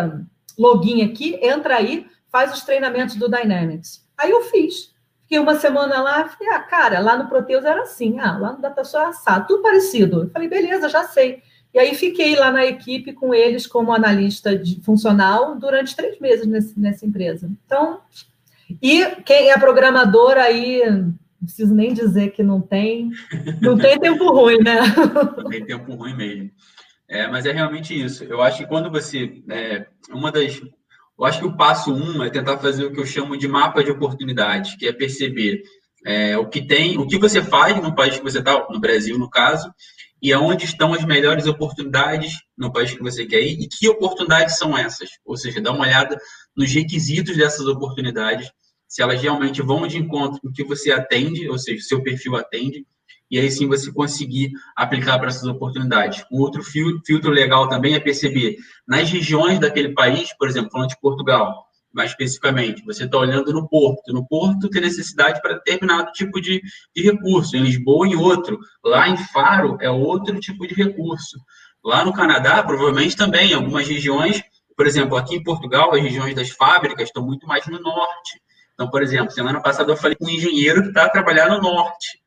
login 0.59 1.03
aqui, 1.03 1.39
entra 1.43 1.77
aí, 1.77 2.07
faz 2.31 2.53
os 2.53 2.63
treinamentos 2.63 3.17
do 3.17 3.29
Dynamics. 3.29 4.07
Aí 4.17 4.31
eu 4.31 4.43
fiz. 4.43 4.95
Fiquei 5.23 5.39
uma 5.39 5.57
semana 5.57 6.01
lá, 6.01 6.29
falei, 6.29 6.55
ah, 6.55 6.61
cara, 6.61 7.01
lá 7.01 7.17
no 7.17 7.29
Proteus 7.29 7.65
era 7.65 7.83
assim, 7.83 8.21
ah, 8.21 8.39
lá 8.39 8.53
no 8.53 8.61
DataShow 8.61 9.01
é 9.01 9.07
assado, 9.07 9.49
tudo 9.49 9.63
parecido. 9.63 10.23
Eu 10.23 10.31
falei, 10.31 10.49
beleza, 10.49 10.89
já 10.89 11.03
sei. 11.05 11.43
E 11.75 11.79
aí 11.79 11.95
fiquei 11.95 12.37
lá 12.37 12.51
na 12.51 12.65
equipe 12.65 13.13
com 13.13 13.35
eles 13.35 13.67
como 13.67 13.93
analista 13.93 14.57
de 14.57 14.81
funcional 14.83 15.57
durante 15.57 15.97
três 15.97 16.19
meses 16.21 16.47
nesse, 16.47 16.79
nessa 16.79 17.05
empresa. 17.05 17.51
Então, 17.67 18.01
e 18.81 19.05
quem 19.25 19.51
é 19.51 19.59
programador 19.59 20.37
aí, 20.37 20.89
não 20.89 21.15
preciso 21.43 21.75
nem 21.75 21.93
dizer 21.93 22.31
que 22.31 22.43
não 22.43 22.61
tem, 22.61 23.11
não 23.61 23.77
tem 23.77 23.99
tempo 24.01 24.33
ruim, 24.33 24.59
né? 24.63 24.81
Não 25.37 25.51
tem 25.51 25.65
tempo 25.65 25.95
ruim 25.95 26.15
mesmo. 26.15 26.51
É, 27.09 27.29
mas 27.29 27.47
é 27.47 27.53
realmente 27.53 28.01
isso. 28.01 28.25
Eu 28.25 28.43
acho 28.43 28.59
que 28.59 28.67
quando 28.67 28.91
você. 28.91 29.43
É, 29.49 29.87
uma 30.11 30.33
das. 30.33 30.61
Eu 31.19 31.25
acho 31.25 31.39
que 31.41 31.47
o 31.47 31.57
passo 31.57 31.93
um 31.95 32.23
é 32.23 32.31
tentar 32.31 32.59
fazer 32.59 32.85
o 32.85 32.93
que 32.93 33.01
eu 33.01 33.07
chamo 33.07 33.37
de 33.37 33.49
mapa 33.49 33.83
de 33.83 33.91
oportunidades, 33.91 34.77
que 34.77 34.87
é 34.87 34.93
perceber 34.93 35.63
é, 36.05 36.37
o 36.37 36.49
que 36.49 36.65
tem, 36.65 36.99
o 36.99 37.07
que 37.07 37.19
você 37.19 37.43
faz 37.43 37.81
no 37.83 37.95
país 37.95 38.19
que 38.19 38.23
você 38.23 38.39
está, 38.39 38.67
no 38.71 38.79
Brasil, 38.79 39.19
no 39.19 39.31
caso, 39.31 39.73
e 40.23 40.33
aonde 40.33 40.65
estão 40.65 40.93
as 40.93 41.05
melhores 41.05 41.47
oportunidades 41.47 42.35
no 42.57 42.73
país 42.73 42.93
que 42.93 43.03
você 43.03 43.27
quer 43.27 43.41
ir 43.41 43.61
e 43.61 43.69
que 43.69 43.89
oportunidades 43.89 44.57
são 44.57 44.77
essas. 44.77 45.09
Ou 45.25 45.37
seja, 45.37 45.61
dá 45.61 45.73
uma 45.73 45.85
olhada 45.85 46.19
nos 46.57 46.73
requisitos 46.73 47.37
dessas 47.37 47.67
oportunidades, 47.67 48.51
se 48.89 49.03
elas 49.03 49.21
realmente 49.21 49.63
vão 49.63 49.87
de 49.87 49.99
encontro 49.99 50.41
com 50.41 50.49
o 50.49 50.53
que 50.53 50.65
você 50.65 50.93
atende, 50.93 51.49
ou 51.49 51.59
seja, 51.59 51.83
seu 51.83 52.03
perfil 52.03 52.37
atende, 52.37 52.87
e 53.31 53.39
aí 53.39 53.51
sim 53.51 53.67
você 53.67 53.93
conseguir 53.93 54.53
aplicar 54.75 55.19
para 55.19 55.29
essas 55.29 55.45
oportunidades. 55.45 56.25
Um 56.31 56.41
outro 56.41 56.63
filtro 56.63 57.31
legal 57.31 57.69
também 57.69 57.95
é 57.95 58.01
perceber 58.01 58.57
nas 58.87 59.11
regiões 59.11 59.59
daquele 59.59 59.93
país, 59.95 60.33
por 60.37 60.49
exemplo, 60.49 60.71
falando 60.71 60.91
de 60.91 61.01
Portugal, 61.01 61.67
mais 61.93 62.11
especificamente, 62.11 62.85
você 62.85 63.05
está 63.05 63.17
olhando 63.17 63.53
no 63.53 63.67
porto. 63.67 64.13
No 64.13 64.27
porto 64.27 64.69
tem 64.69 64.83
necessidade 64.83 65.41
para 65.41 65.55
determinado 65.55 66.13
tipo 66.13 66.41
de, 66.41 66.61
de 66.95 67.03
recurso, 67.03 67.57
em 67.57 67.63
Lisboa, 67.63 68.07
em 68.07 68.15
outro. 68.15 68.59
Lá 68.85 69.09
em 69.09 69.17
Faro 69.17 69.79
é 69.81 69.91
outro 69.91 70.39
tipo 70.39 70.67
de 70.67 70.75
recurso. 70.75 71.39
Lá 71.83 72.05
no 72.05 72.13
Canadá, 72.13 72.63
provavelmente 72.63 73.17
também, 73.17 73.55
algumas 73.55 73.89
regiões, 73.89 74.43
por 74.77 74.87
exemplo, 74.87 75.17
aqui 75.17 75.37
em 75.37 75.43
Portugal, 75.43 75.95
as 75.95 76.03
regiões 76.03 76.35
das 76.35 76.51
fábricas 76.51 77.09
estão 77.09 77.25
muito 77.25 77.47
mais 77.47 77.67
no 77.67 77.81
norte. 77.81 78.43
Então, 78.75 78.91
por 78.91 79.03
exemplo, 79.03 79.31
semana 79.31 79.63
passada 79.63 79.91
eu 79.91 79.97
falei 79.97 80.17
com 80.17 80.27
um 80.27 80.31
engenheiro 80.31 80.83
que 80.83 80.89
está 80.89 81.07
a 81.07 81.11
trabalhar 81.11 81.49
no 81.49 81.63
norte 81.63 82.26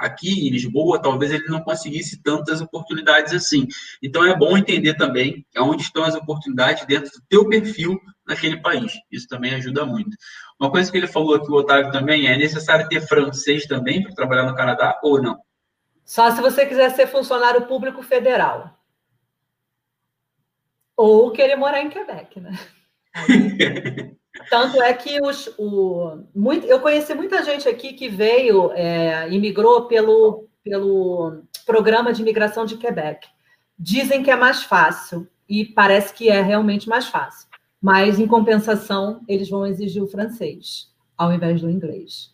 aqui 0.00 0.48
em 0.48 0.50
Lisboa, 0.50 1.00
talvez 1.00 1.30
ele 1.30 1.46
não 1.48 1.60
conseguisse 1.60 2.22
tantas 2.22 2.62
oportunidades 2.62 3.34
assim. 3.34 3.66
Então 4.02 4.24
é 4.24 4.34
bom 4.34 4.56
entender 4.56 4.94
também 4.94 5.46
onde 5.58 5.82
estão 5.82 6.02
as 6.02 6.14
oportunidades 6.14 6.86
dentro 6.86 7.10
do 7.10 7.22
teu 7.28 7.46
perfil 7.46 8.00
naquele 8.26 8.56
país. 8.62 8.92
Isso 9.12 9.28
também 9.28 9.54
ajuda 9.54 9.84
muito. 9.84 10.16
Uma 10.58 10.70
coisa 10.70 10.90
que 10.90 10.96
ele 10.96 11.06
falou 11.06 11.34
aqui, 11.34 11.50
o 11.50 11.54
Otávio, 11.54 11.92
também 11.92 12.26
é 12.26 12.36
necessário 12.36 12.88
ter 12.88 13.06
francês 13.06 13.66
também 13.66 14.02
para 14.02 14.14
trabalhar 14.14 14.44
no 14.44 14.56
Canadá 14.56 14.98
ou 15.02 15.20
não? 15.22 15.38
Só 16.02 16.30
se 16.30 16.40
você 16.40 16.64
quiser 16.64 16.90
ser 16.90 17.06
funcionário 17.06 17.66
público 17.66 18.02
federal. 18.02 18.76
Ou 20.96 21.30
querer 21.30 21.56
morar 21.56 21.82
em 21.82 21.90
Quebec, 21.90 22.40
né? 22.40 22.58
Tanto 24.48 24.80
é 24.82 24.92
que 24.92 25.20
os, 25.22 25.52
o, 25.58 26.18
muito, 26.34 26.66
eu 26.66 26.80
conheci 26.80 27.14
muita 27.14 27.42
gente 27.42 27.68
aqui 27.68 27.92
que 27.92 28.08
veio, 28.08 28.70
é, 28.72 29.28
imigrou 29.30 29.86
pelo, 29.86 30.48
pelo 30.62 31.42
programa 31.66 32.12
de 32.12 32.22
imigração 32.22 32.64
de 32.64 32.76
Quebec. 32.76 33.26
Dizem 33.78 34.22
que 34.22 34.30
é 34.30 34.36
mais 34.36 34.62
fácil, 34.62 35.28
e 35.50 35.64
parece 35.64 36.14
que 36.14 36.28
é 36.28 36.40
realmente 36.40 36.88
mais 36.88 37.06
fácil. 37.06 37.48
Mas, 37.82 38.20
em 38.20 38.26
compensação, 38.26 39.20
eles 39.26 39.50
vão 39.50 39.66
exigir 39.66 40.00
o 40.00 40.06
francês, 40.06 40.92
ao 41.18 41.32
invés 41.32 41.60
do 41.60 41.68
inglês. 41.68 42.32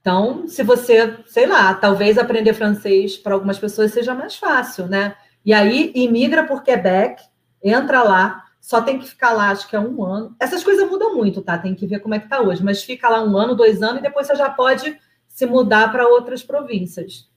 Então, 0.00 0.48
se 0.48 0.62
você, 0.62 1.18
sei 1.26 1.46
lá, 1.46 1.74
talvez 1.74 2.16
aprender 2.16 2.54
francês 2.54 3.18
para 3.18 3.34
algumas 3.34 3.58
pessoas 3.58 3.92
seja 3.92 4.14
mais 4.14 4.36
fácil, 4.36 4.86
né? 4.86 5.16
E 5.44 5.52
aí, 5.52 5.92
imigra 5.94 6.44
por 6.44 6.62
Quebec, 6.62 7.22
entra 7.62 8.02
lá, 8.02 8.45
só 8.66 8.82
tem 8.82 8.98
que 8.98 9.06
ficar 9.06 9.30
lá, 9.30 9.50
acho 9.50 9.68
que 9.68 9.76
é 9.76 9.78
um 9.78 10.02
ano. 10.02 10.34
Essas 10.40 10.64
coisas 10.64 10.90
mudam 10.90 11.14
muito, 11.14 11.40
tá? 11.40 11.56
Tem 11.56 11.72
que 11.72 11.86
ver 11.86 12.00
como 12.00 12.16
é 12.16 12.18
que 12.18 12.28
tá 12.28 12.40
hoje. 12.40 12.64
Mas 12.64 12.82
fica 12.82 13.08
lá 13.08 13.22
um 13.22 13.36
ano, 13.36 13.54
dois 13.54 13.80
anos, 13.80 14.00
e 14.00 14.02
depois 14.02 14.26
você 14.26 14.34
já 14.34 14.50
pode 14.50 14.98
se 15.28 15.46
mudar 15.46 15.92
para 15.92 16.08
outras 16.08 16.42
províncias. 16.42 17.28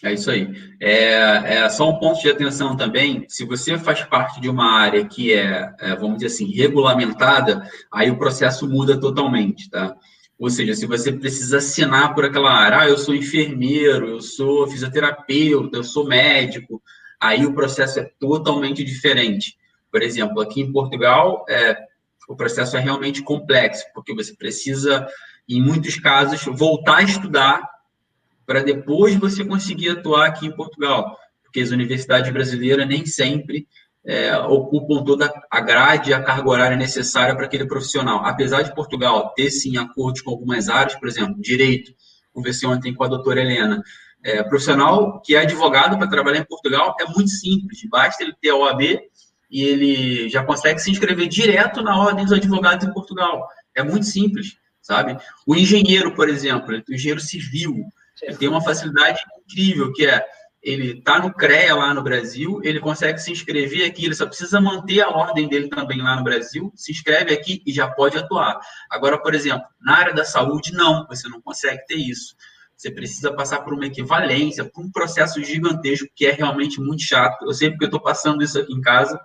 É 0.00 0.12
isso 0.12 0.30
aí. 0.30 0.48
É, 0.80 1.56
é, 1.56 1.68
só 1.68 1.90
um 1.90 1.98
ponto 1.98 2.20
de 2.20 2.30
atenção 2.30 2.76
também. 2.76 3.26
Se 3.28 3.44
você 3.44 3.76
faz 3.76 4.04
parte 4.04 4.40
de 4.40 4.48
uma 4.48 4.78
área 4.78 5.04
que 5.04 5.34
é, 5.34 5.74
é, 5.80 5.96
vamos 5.96 6.18
dizer 6.18 6.26
assim, 6.26 6.52
regulamentada, 6.52 7.68
aí 7.92 8.08
o 8.08 8.16
processo 8.16 8.68
muda 8.68 8.96
totalmente, 8.96 9.68
tá? 9.68 9.96
Ou 10.38 10.48
seja, 10.48 10.72
se 10.72 10.86
você 10.86 11.10
precisa 11.10 11.58
assinar 11.58 12.14
por 12.14 12.24
aquela 12.24 12.52
área, 12.52 12.82
ah, 12.82 12.88
eu 12.88 12.96
sou 12.96 13.12
enfermeiro, 13.12 14.06
eu 14.06 14.20
sou 14.20 14.68
fisioterapeuta, 14.68 15.78
eu 15.78 15.82
sou 15.82 16.06
médico, 16.06 16.80
aí 17.18 17.44
o 17.44 17.54
processo 17.54 17.98
é 17.98 18.08
totalmente 18.20 18.84
diferente. 18.84 19.58
Por 19.90 20.02
exemplo, 20.02 20.40
aqui 20.40 20.60
em 20.60 20.72
Portugal, 20.72 21.44
é, 21.48 21.76
o 22.28 22.36
processo 22.36 22.76
é 22.76 22.80
realmente 22.80 23.22
complexo, 23.22 23.84
porque 23.94 24.14
você 24.14 24.34
precisa, 24.34 25.06
em 25.48 25.62
muitos 25.62 25.98
casos, 25.98 26.44
voltar 26.44 26.98
a 26.98 27.02
estudar 27.02 27.68
para 28.46 28.62
depois 28.62 29.14
você 29.16 29.44
conseguir 29.44 29.90
atuar 29.90 30.26
aqui 30.26 30.46
em 30.46 30.54
Portugal, 30.54 31.18
porque 31.42 31.60
as 31.60 31.70
universidades 31.70 32.32
brasileiras 32.32 32.86
nem 32.86 33.04
sempre 33.04 33.66
é, 34.04 34.36
ocupam 34.38 35.04
toda 35.04 35.30
a 35.50 35.60
grade 35.60 36.10
e 36.10 36.14
a 36.14 36.22
carga 36.22 36.48
horária 36.48 36.76
necessária 36.76 37.34
para 37.34 37.44
aquele 37.44 37.66
profissional. 37.66 38.24
Apesar 38.24 38.62
de 38.62 38.74
Portugal 38.74 39.32
ter, 39.34 39.50
sim, 39.50 39.76
acordos 39.76 40.22
com 40.22 40.30
algumas 40.30 40.68
áreas, 40.68 40.98
por 40.98 41.08
exemplo, 41.08 41.40
direito, 41.40 41.92
conversei 42.32 42.66
ontem 42.68 42.94
com 42.94 43.04
a 43.04 43.08
doutora 43.08 43.40
Helena, 43.40 43.82
é, 44.22 44.42
profissional 44.42 45.20
que 45.20 45.36
é 45.36 45.40
advogado 45.40 45.98
para 45.98 46.08
trabalhar 46.08 46.40
em 46.40 46.44
Portugal 46.44 46.96
é 47.00 47.04
muito 47.04 47.30
simples, 47.30 47.80
basta 47.88 48.22
ele 48.22 48.34
ter 48.40 48.50
a 48.50 48.56
OAB 48.56 48.98
e 49.50 49.62
ele 49.62 50.28
já 50.28 50.44
consegue 50.44 50.78
se 50.80 50.90
inscrever 50.90 51.28
direto 51.28 51.82
na 51.82 51.96
ordem 51.96 52.24
dos 52.24 52.34
advogados 52.34 52.86
em 52.86 52.92
Portugal. 52.92 53.48
É 53.74 53.82
muito 53.82 54.06
simples, 54.06 54.56
sabe? 54.80 55.16
O 55.46 55.54
engenheiro, 55.54 56.14
por 56.14 56.28
exemplo, 56.28 56.74
o 56.88 56.94
engenheiro 56.94 57.20
civil, 57.20 57.84
ele 58.22 58.36
tem 58.36 58.48
uma 58.48 58.60
facilidade 58.60 59.20
incrível, 59.46 59.92
que 59.92 60.06
é 60.06 60.24
ele 60.60 60.98
está 60.98 61.20
no 61.20 61.32
CREA 61.32 61.74
lá 61.74 61.94
no 61.94 62.02
Brasil, 62.02 62.60
ele 62.64 62.80
consegue 62.80 63.18
se 63.20 63.30
inscrever 63.30 63.88
aqui, 63.88 64.04
ele 64.04 64.14
só 64.14 64.26
precisa 64.26 64.60
manter 64.60 65.00
a 65.00 65.08
ordem 65.08 65.48
dele 65.48 65.68
também 65.68 66.02
lá 66.02 66.16
no 66.16 66.24
Brasil, 66.24 66.72
se 66.74 66.90
inscreve 66.90 67.32
aqui 67.32 67.62
e 67.64 67.72
já 67.72 67.88
pode 67.88 68.18
atuar. 68.18 68.58
Agora, 68.90 69.18
por 69.22 69.34
exemplo, 69.34 69.64
na 69.80 69.96
área 69.96 70.12
da 70.12 70.24
saúde, 70.24 70.72
não, 70.72 71.06
você 71.06 71.28
não 71.28 71.40
consegue 71.40 71.86
ter 71.86 71.96
isso. 71.96 72.34
Você 72.76 72.90
precisa 72.90 73.32
passar 73.32 73.60
por 73.60 73.72
uma 73.72 73.86
equivalência, 73.86 74.64
por 74.64 74.84
um 74.84 74.90
processo 74.90 75.42
gigantesco 75.42 76.08
que 76.14 76.26
é 76.26 76.32
realmente 76.32 76.80
muito 76.80 77.02
chato. 77.02 77.44
Eu 77.44 77.52
sei 77.52 77.70
porque 77.70 77.84
eu 77.84 77.88
estou 77.88 78.00
passando 78.00 78.42
isso 78.42 78.58
aqui 78.58 78.72
em 78.72 78.80
casa, 78.80 79.18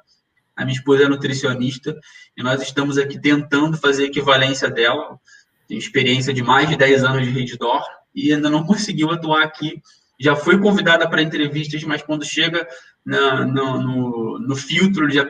a 0.55 0.63
minha 0.63 0.77
esposa 0.77 1.03
é 1.03 1.07
nutricionista 1.07 1.97
e 2.37 2.43
nós 2.43 2.61
estamos 2.61 2.97
aqui 2.97 3.19
tentando 3.19 3.77
fazer 3.77 4.03
a 4.03 4.07
equivalência 4.07 4.69
dela. 4.69 5.19
Tem 5.67 5.77
experiência 5.77 6.33
de 6.33 6.43
mais 6.43 6.69
de 6.69 6.75
10 6.75 7.03
anos 7.03 7.23
de 7.23 7.31
Redditor 7.31 7.83
e 8.13 8.31
ainda 8.31 8.49
não 8.49 8.63
conseguiu 8.63 9.11
atuar 9.11 9.43
aqui. 9.43 9.81
Já 10.19 10.35
foi 10.35 10.59
convidada 10.59 11.09
para 11.09 11.21
entrevistas, 11.21 11.83
mas 11.83 12.03
quando 12.03 12.23
chega 12.23 12.67
na, 13.05 13.45
no, 13.45 13.81
no, 13.81 14.39
no, 14.39 14.55
filtro, 14.55 15.09
já 15.09 15.29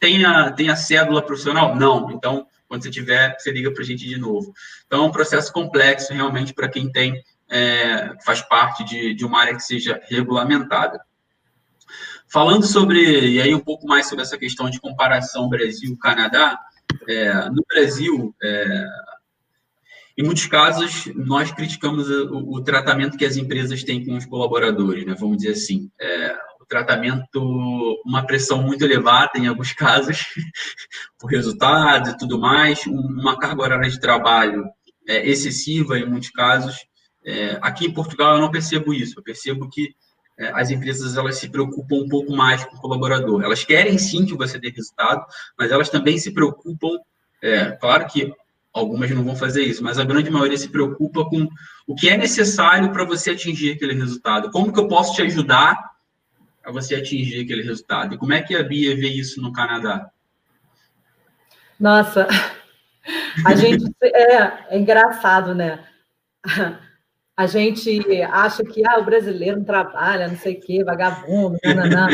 tem 0.00 0.24
a, 0.24 0.50
tem 0.50 0.68
a 0.68 0.76
cédula 0.76 1.22
profissional? 1.22 1.76
Não. 1.76 2.10
Então, 2.10 2.46
quando 2.68 2.82
você 2.82 2.90
tiver, 2.90 3.36
você 3.38 3.52
liga 3.52 3.72
para 3.72 3.82
a 3.82 3.86
gente 3.86 4.06
de 4.06 4.18
novo. 4.18 4.52
Então, 4.86 5.04
é 5.04 5.06
um 5.06 5.12
processo 5.12 5.52
complexo, 5.52 6.12
realmente, 6.12 6.52
para 6.52 6.68
quem 6.68 6.90
tem, 6.90 7.22
é, 7.48 8.12
faz 8.24 8.42
parte 8.42 8.84
de, 8.84 9.14
de 9.14 9.24
uma 9.24 9.40
área 9.40 9.54
que 9.54 9.62
seja 9.62 10.00
regulamentada. 10.08 11.00
Falando 12.34 12.66
sobre, 12.66 13.28
e 13.30 13.40
aí 13.40 13.54
um 13.54 13.60
pouco 13.60 13.86
mais 13.86 14.08
sobre 14.08 14.22
essa 14.22 14.36
questão 14.36 14.68
de 14.68 14.80
comparação 14.80 15.48
Brasil-Canadá, 15.48 16.58
é, 17.08 17.48
no 17.48 17.64
Brasil, 17.68 18.34
é, 18.42 18.86
em 20.18 20.24
muitos 20.24 20.44
casos, 20.48 21.06
nós 21.14 21.52
criticamos 21.52 22.10
o, 22.10 22.56
o, 22.56 22.60
tratamento 22.60 23.16
que 23.16 23.24
as 23.24 23.36
empresas 23.36 23.84
têm 23.84 24.04
com 24.04 24.16
os 24.16 24.26
colaboradores, 24.26 25.06
né? 25.06 25.14
vamos 25.16 25.36
dizer 25.36 25.52
assim. 25.52 25.88
É, 26.00 26.36
o 26.60 26.66
tratamento, 26.66 28.02
uma 28.04 28.26
pressão 28.26 28.60
muito 28.60 28.84
elevada 28.84 29.38
em 29.38 29.46
alguns 29.46 29.70
casos, 29.72 30.26
por 31.16 31.30
resultados 31.30 32.10
e 32.10 32.18
tudo 32.18 32.36
mais, 32.40 32.84
uma 32.84 33.38
carga 33.38 33.62
horária 33.62 33.88
de 33.88 34.00
trabalho 34.00 34.64
é, 35.06 35.24
excessiva 35.24 36.00
em 36.00 36.04
muitos 36.04 36.30
casos. 36.30 36.84
É, 37.24 37.60
aqui 37.62 37.86
em 37.86 37.94
Portugal 37.94 38.34
eu 38.34 38.40
não 38.40 38.50
percebo 38.50 38.92
isso, 38.92 39.20
eu 39.20 39.22
percebo 39.22 39.70
que 39.70 39.94
as 40.38 40.70
empresas 40.70 41.16
elas 41.16 41.38
se 41.38 41.48
preocupam 41.48 41.96
um 41.96 42.08
pouco 42.08 42.32
mais 42.32 42.64
com 42.64 42.76
o 42.76 42.80
colaborador. 42.80 43.42
Elas 43.42 43.64
querem 43.64 43.98
sim 43.98 44.26
que 44.26 44.36
você 44.36 44.58
dê 44.58 44.70
resultado, 44.70 45.24
mas 45.58 45.70
elas 45.70 45.88
também 45.88 46.18
se 46.18 46.32
preocupam, 46.32 46.98
é, 47.42 47.72
claro 47.72 48.06
que 48.06 48.32
algumas 48.72 49.10
não 49.10 49.24
vão 49.24 49.36
fazer 49.36 49.62
isso, 49.62 49.84
mas 49.84 49.98
a 49.98 50.04
grande 50.04 50.30
maioria 50.30 50.58
se 50.58 50.68
preocupa 50.68 51.24
com 51.24 51.48
o 51.86 51.94
que 51.94 52.08
é 52.08 52.16
necessário 52.16 52.90
para 52.90 53.04
você 53.04 53.30
atingir 53.30 53.72
aquele 53.72 53.94
resultado. 53.94 54.50
Como 54.50 54.72
que 54.72 54.80
eu 54.80 54.88
posso 54.88 55.14
te 55.14 55.22
ajudar 55.22 55.78
a 56.64 56.72
você 56.72 56.96
atingir 56.96 57.44
aquele 57.44 57.62
resultado? 57.62 58.14
E 58.14 58.18
como 58.18 58.32
é 58.32 58.42
que 58.42 58.56
a 58.56 58.62
Bia 58.62 58.96
vê 58.96 59.08
isso 59.08 59.40
no 59.40 59.52
Canadá? 59.52 60.10
Nossa, 61.78 62.26
a 63.46 63.54
gente 63.54 63.84
é, 64.02 64.74
é 64.74 64.78
engraçado, 64.78 65.54
né? 65.54 65.86
A 67.36 67.46
gente 67.46 68.00
acha 68.22 68.62
que 68.62 68.86
ah, 68.86 68.98
o 68.98 69.04
brasileiro 69.04 69.58
não 69.58 69.64
trabalha, 69.64 70.28
não 70.28 70.36
sei 70.36 70.54
o 70.54 70.60
quê, 70.60 70.84
vagabundo, 70.84 71.58
nananã. 71.64 72.08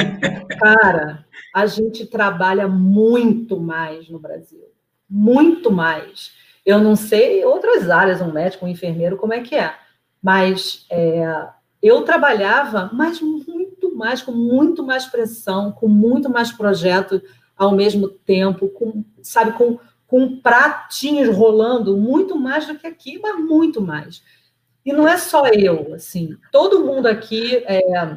Cara, 0.58 1.26
a 1.54 1.66
gente 1.66 2.06
trabalha 2.06 2.66
muito 2.66 3.60
mais 3.60 4.08
no 4.08 4.18
Brasil. 4.18 4.64
Muito 5.08 5.70
mais. 5.70 6.32
Eu 6.64 6.78
não 6.78 6.96
sei 6.96 7.44
outras 7.44 7.90
áreas, 7.90 8.22
um 8.22 8.32
médico, 8.32 8.64
um 8.64 8.68
enfermeiro, 8.68 9.18
como 9.18 9.34
é 9.34 9.40
que 9.40 9.54
é. 9.54 9.74
Mas 10.22 10.86
é, 10.90 11.48
eu 11.82 12.02
trabalhava, 12.02 12.90
mas 12.92 13.20
muito 13.20 13.94
mais, 13.94 14.22
com 14.22 14.32
muito 14.32 14.82
mais 14.82 15.04
pressão, 15.04 15.70
com 15.72 15.88
muito 15.88 16.30
mais 16.30 16.50
projeto 16.50 17.20
ao 17.56 17.72
mesmo 17.72 18.08
tempo, 18.08 18.68
com, 18.68 19.04
sabe, 19.22 19.52
com, 19.52 19.78
com 20.06 20.40
pratinhos 20.40 21.34
rolando, 21.36 21.96
muito 21.96 22.38
mais 22.38 22.66
do 22.66 22.78
que 22.78 22.86
aqui, 22.86 23.18
mas 23.18 23.38
muito 23.38 23.82
mais. 23.82 24.22
E 24.84 24.92
não 24.92 25.06
é 25.06 25.16
só 25.18 25.46
eu, 25.46 25.94
assim, 25.94 26.36
todo 26.50 26.84
mundo 26.84 27.06
aqui 27.06 27.62
é, 27.66 28.16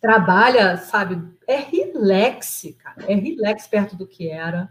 trabalha, 0.00 0.76
sabe, 0.76 1.22
é 1.46 1.56
relax, 1.56 2.74
cara, 2.82 3.04
é 3.06 3.14
relax 3.14 3.66
perto 3.66 3.96
do 3.96 4.06
que 4.06 4.28
era, 4.28 4.68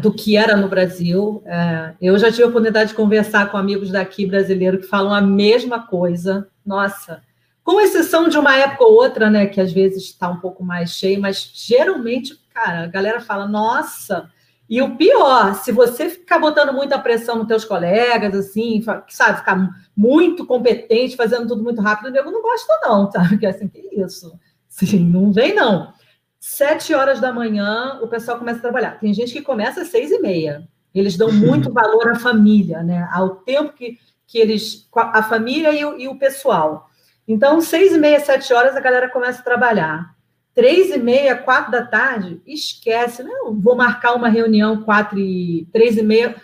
do 0.00 0.12
que 0.12 0.36
era 0.36 0.56
no 0.56 0.68
Brasil. 0.68 1.42
É, 1.44 1.94
eu 2.00 2.18
já 2.18 2.30
tive 2.30 2.44
a 2.44 2.46
oportunidade 2.46 2.90
de 2.90 2.96
conversar 2.96 3.50
com 3.50 3.56
amigos 3.56 3.90
daqui 3.90 4.26
brasileiros 4.26 4.80
que 4.80 4.86
falam 4.86 5.12
a 5.12 5.20
mesma 5.20 5.86
coisa. 5.86 6.48
Nossa, 6.64 7.22
com 7.64 7.80
exceção 7.80 8.28
de 8.28 8.38
uma 8.38 8.56
época 8.56 8.84
ou 8.84 8.94
outra, 8.94 9.30
né, 9.30 9.46
que 9.46 9.60
às 9.60 9.72
vezes 9.72 10.04
está 10.04 10.28
um 10.28 10.40
pouco 10.40 10.64
mais 10.64 10.90
cheio, 10.90 11.20
mas 11.20 11.50
geralmente, 11.54 12.38
cara, 12.52 12.84
a 12.84 12.86
galera 12.86 13.20
fala, 13.20 13.46
nossa, 13.46 14.30
e 14.72 14.80
o 14.80 14.96
pior, 14.96 15.54
se 15.56 15.70
você 15.70 16.08
ficar 16.08 16.38
botando 16.38 16.72
muita 16.72 16.98
pressão 16.98 17.36
nos 17.36 17.46
teus 17.46 17.62
colegas, 17.62 18.34
assim, 18.34 18.82
sabe, 19.06 19.36
ficar 19.36 19.68
muito 19.94 20.46
competente, 20.46 21.14
fazendo 21.14 21.46
tudo 21.46 21.62
muito 21.62 21.82
rápido, 21.82 22.16
eu 22.16 22.24
não 22.24 22.40
gosto 22.40 22.68
não, 22.80 23.04
sabe? 23.12 23.28
Porque 23.28 23.44
assim, 23.44 23.68
que 23.68 23.86
isso? 24.00 24.32
Sim, 24.70 25.00
não 25.00 25.30
vem 25.30 25.54
não. 25.54 25.92
Sete 26.40 26.94
horas 26.94 27.20
da 27.20 27.30
manhã, 27.30 27.98
o 28.00 28.08
pessoal 28.08 28.38
começa 28.38 28.60
a 28.60 28.62
trabalhar. 28.62 28.98
Tem 28.98 29.12
gente 29.12 29.34
que 29.34 29.42
começa 29.42 29.82
às 29.82 29.88
seis 29.88 30.10
e 30.10 30.18
meia. 30.20 30.66
Eles 30.94 31.18
dão 31.18 31.30
muito 31.30 31.68
valor 31.70 32.08
à 32.08 32.14
família, 32.14 32.82
né? 32.82 33.06
Ao 33.12 33.28
tempo 33.28 33.74
que, 33.74 33.98
que 34.26 34.38
eles... 34.38 34.88
A 34.94 35.22
família 35.22 35.70
e 35.74 35.84
o, 35.84 36.00
e 36.00 36.08
o 36.08 36.18
pessoal. 36.18 36.88
Então, 37.28 37.60
seis 37.60 37.92
e 37.92 37.98
meia, 37.98 38.20
sete 38.20 38.54
horas, 38.54 38.74
a 38.74 38.80
galera 38.80 39.10
começa 39.10 39.40
a 39.40 39.44
trabalhar 39.44 40.16
três 40.54 40.90
e 40.90 40.98
meia, 40.98 41.36
quatro 41.36 41.72
da 41.72 41.84
tarde, 41.84 42.40
esquece, 42.46 43.22
não, 43.22 43.58
vou 43.58 43.74
marcar 43.74 44.14
uma 44.14 44.28
reunião 44.28 44.82
quatro 44.82 45.18
e 45.18 45.66
três 45.72 45.96
e 45.96 46.02
meia, 46.02 46.36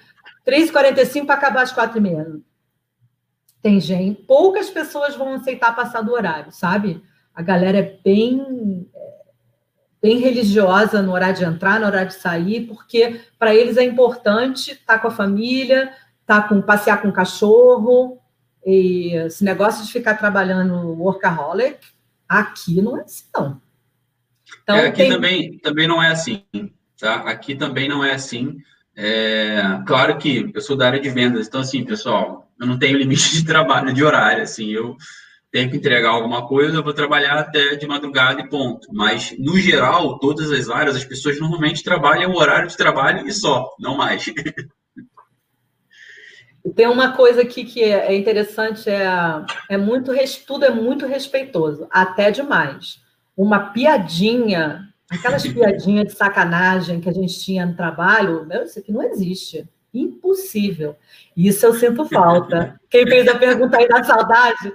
três 0.44 0.68
e 0.68 0.72
quarenta 0.72 1.02
e 1.02 1.06
cinco 1.06 1.26
para 1.26 1.36
acabar 1.36 1.62
às 1.62 1.72
quatro 1.72 1.98
e 1.98 2.00
meia. 2.00 2.26
Tem 3.61 3.80
gente, 3.80 4.22
poucas 4.22 4.70
pessoas 4.70 5.16
vão 5.16 5.34
aceitar 5.34 5.74
passar 5.74 6.00
do 6.00 6.12
horário, 6.12 6.52
sabe? 6.52 7.02
A 7.34 7.42
galera 7.42 7.78
é 7.78 7.98
bem, 8.02 8.88
é, 8.94 9.11
bem 10.00 10.18
religiosa 10.18 11.02
no 11.02 11.12
horário 11.12 11.36
de 11.36 11.44
entrar, 11.44 11.80
no 11.80 11.86
horário 11.86 12.09
de 12.09 12.14
sair, 12.14 12.66
porque 12.66 13.20
para 13.38 13.54
eles 13.54 13.76
é 13.76 13.82
importante 13.82 14.72
estar 14.72 14.94
tá 14.94 14.98
com 14.98 15.09
a 15.09 15.12
família, 15.12 15.92
estar 16.20 16.42
tá 16.42 16.48
com 16.48 16.62
passear 16.62 17.02
com 17.02 17.09
o 17.09 17.12
cachorro. 17.12 18.18
E 18.64 19.14
esse 19.16 19.44
negócio 19.44 19.84
de 19.84 19.92
ficar 19.92 20.16
trabalhando 20.16 20.92
workaholic, 21.00 21.78
aqui 22.28 22.80
não 22.80 22.96
é 22.96 23.02
assim, 23.02 23.24
não. 23.34 23.61
Então, 24.68 24.76
é, 24.76 24.88
aqui 24.88 24.98
tem... 24.98 25.10
também, 25.10 25.58
também 25.60 25.88
não 25.88 26.02
é 26.02 26.08
assim, 26.08 26.44
tá? 27.00 27.14
Aqui 27.22 27.54
também 27.54 27.88
não 27.88 28.04
é 28.04 28.12
assim. 28.12 28.58
É, 28.94 29.62
claro 29.86 30.18
que 30.18 30.50
eu 30.54 30.60
sou 30.60 30.76
da 30.76 30.88
área 30.88 31.00
de 31.00 31.08
vendas, 31.08 31.48
então 31.48 31.62
assim, 31.62 31.82
pessoal, 31.86 32.52
eu 32.60 32.66
não 32.66 32.78
tenho 32.78 32.98
limite 33.00 33.32
de 33.32 33.46
trabalho, 33.46 33.94
de 33.94 34.04
horário, 34.04 34.42
assim, 34.42 34.68
eu 34.68 34.94
tenho 35.50 35.70
que 35.70 35.78
entregar 35.78 36.10
alguma 36.10 36.46
coisa, 36.46 36.76
eu 36.76 36.84
vou 36.84 36.92
trabalhar 36.92 37.38
até 37.38 37.76
de 37.76 37.86
madrugada 37.86 38.42
e 38.42 38.48
ponto. 38.50 38.88
Mas, 38.92 39.34
no 39.38 39.56
geral, 39.56 40.18
todas 40.18 40.52
as 40.52 40.68
áreas, 40.68 40.96
as 40.96 41.04
pessoas 41.04 41.40
normalmente 41.40 41.82
trabalham 41.82 42.30
o 42.30 42.36
horário 42.36 42.68
de 42.68 42.76
trabalho 42.76 43.26
e 43.26 43.32
só, 43.32 43.74
não 43.80 43.96
mais. 43.96 44.26
Tem 46.76 46.86
uma 46.86 47.12
coisa 47.12 47.40
aqui 47.40 47.64
que 47.64 47.82
é, 47.82 48.12
é 48.12 48.14
interessante, 48.14 48.90
é, 48.90 49.08
é 49.70 49.78
muito, 49.78 50.12
tudo 50.46 50.66
é 50.66 50.70
muito 50.70 51.06
respeitoso, 51.06 51.88
até 51.90 52.30
demais. 52.30 53.07
Uma 53.39 53.70
piadinha, 53.70 54.93
aquelas 55.09 55.47
piadinhas 55.47 56.09
de 56.09 56.12
sacanagem 56.12 57.01
que 57.01 57.09
a 57.09 57.12
gente 57.12 57.39
tinha 57.39 57.64
no 57.64 57.76
trabalho, 57.76 58.45
meu, 58.45 58.64
isso 58.64 58.80
aqui 58.80 58.91
não 58.91 59.05
existe. 59.05 59.64
Impossível. 59.95 60.97
Isso 61.36 61.64
eu 61.64 61.72
sinto 61.74 62.05
falta. 62.05 62.78
Quem 62.91 63.07
fez 63.07 63.28
a 63.28 63.39
pergunta 63.39 63.78
aí 63.78 63.86
da 63.89 64.03
saudade, 64.03 64.74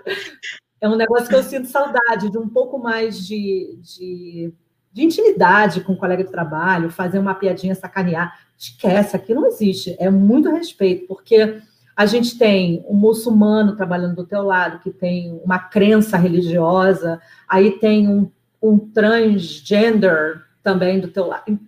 é 0.79 0.87
um 0.87 0.95
negócio 0.95 1.27
que 1.27 1.35
eu 1.35 1.43
sinto 1.43 1.67
saudade 1.67 2.31
de 2.31 2.37
um 2.37 2.47
pouco 2.47 2.79
mais 2.79 3.27
de, 3.27 3.77
de, 3.81 4.53
de 4.93 5.03
intimidade 5.03 5.81
com 5.81 5.91
o 5.91 5.97
colega 5.97 6.23
de 6.23 6.31
trabalho, 6.31 6.89
fazer 6.89 7.19
uma 7.19 7.35
piadinha, 7.35 7.75
sacanear. 7.75 8.33
Esquece, 8.57 9.15
aqui 9.15 9.33
não 9.33 9.45
existe. 9.45 9.95
É 9.99 10.09
muito 10.09 10.49
respeito, 10.49 11.05
porque 11.05 11.61
a 11.95 12.05
gente 12.05 12.37
tem 12.37 12.83
um 12.87 12.95
muçulmano 12.95 13.75
trabalhando 13.75 14.15
do 14.15 14.25
teu 14.25 14.41
lado, 14.41 14.79
que 14.79 14.89
tem 14.89 15.39
uma 15.43 15.59
crença 15.59 16.17
religiosa, 16.17 17.21
aí 17.47 17.71
tem 17.79 18.07
um, 18.07 18.31
um 18.63 18.79
transgender 18.79 20.41
também 20.63 20.99
do 20.99 21.09
teu 21.09 21.27
lado. 21.27 21.59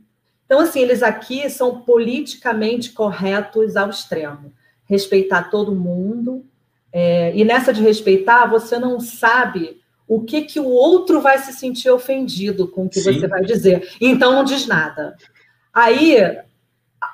Então, 0.46 0.62
assim, 0.62 0.80
eles 0.80 1.04
aqui 1.04 1.50
são 1.50 1.82
politicamente 1.82 2.91
corretos 2.91 3.76
ao 3.76 3.89
extremo. 3.89 4.54
Respeitar 4.86 5.50
todo 5.50 5.76
mundo, 5.76 6.46
é, 6.98 7.36
e 7.36 7.43
nessa 7.43 7.74
de 7.74 7.82
respeitar, 7.82 8.46
você 8.46 8.80
não 8.80 9.02
sabe 9.02 9.82
o 10.08 10.22
que, 10.22 10.43
que 10.43 10.62
o 10.62 10.70
outro 10.70 11.20
vai 11.20 11.38
se 11.39 11.52
sentir 11.52 11.89
ofendido 11.89 12.70
com 12.70 12.86
o 12.86 12.89
que 12.89 13.02
Sim. 13.02 13.20
você 13.20 13.28
vai 13.28 13.43
dizer. 13.43 13.89
Então 14.00 14.32
não 14.32 14.46
diz 14.46 14.66
nada. 14.66 15.18
Aí, 15.74 16.16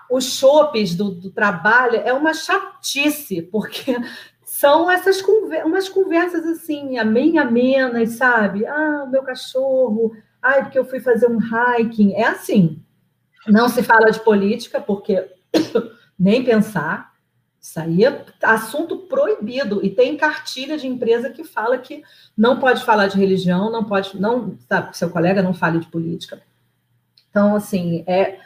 os 0.07 0.25
chopes 0.25 0.93
do, 0.93 1.09
do 1.09 1.31
trabalho 1.31 1.95
é 1.95 2.13
uma 2.13 2.31
chatice, 2.31 3.41
porque 3.41 3.97
são 4.61 4.91
essas 4.91 5.23
conver 5.23 5.65
umas 5.65 5.89
conversas 5.89 6.45
assim, 6.45 6.99
amém, 6.99 7.39
amenas, 7.39 8.11
sabe? 8.11 8.63
Ah, 8.67 9.07
meu 9.09 9.23
cachorro, 9.23 10.15
ai, 10.39 10.61
porque 10.61 10.77
eu 10.77 10.85
fui 10.85 10.99
fazer 10.99 11.25
um 11.25 11.39
hiking. 11.39 12.13
É 12.13 12.25
assim. 12.25 12.79
Não 13.47 13.67
se 13.67 13.81
fala 13.81 14.11
de 14.11 14.19
política, 14.19 14.79
porque 14.79 15.27
nem 16.17 16.43
pensar. 16.43 17.11
Isso 17.59 17.79
aí 17.79 18.05
é 18.05 18.23
assunto 18.43 18.99
proibido. 19.07 19.83
E 19.83 19.89
tem 19.89 20.15
cartilha 20.15 20.77
de 20.77 20.85
empresa 20.85 21.31
que 21.31 21.43
fala 21.43 21.79
que 21.79 22.03
não 22.37 22.59
pode 22.59 22.85
falar 22.85 23.07
de 23.07 23.17
religião, 23.17 23.71
não 23.71 23.83
pode, 23.83 24.21
não, 24.21 24.59
sabe, 24.69 24.95
seu 24.95 25.09
colega 25.09 25.41
não 25.41 25.55
fale 25.55 25.79
de 25.79 25.87
política. 25.87 26.39
Então, 27.31 27.55
assim, 27.55 28.03
é, 28.05 28.37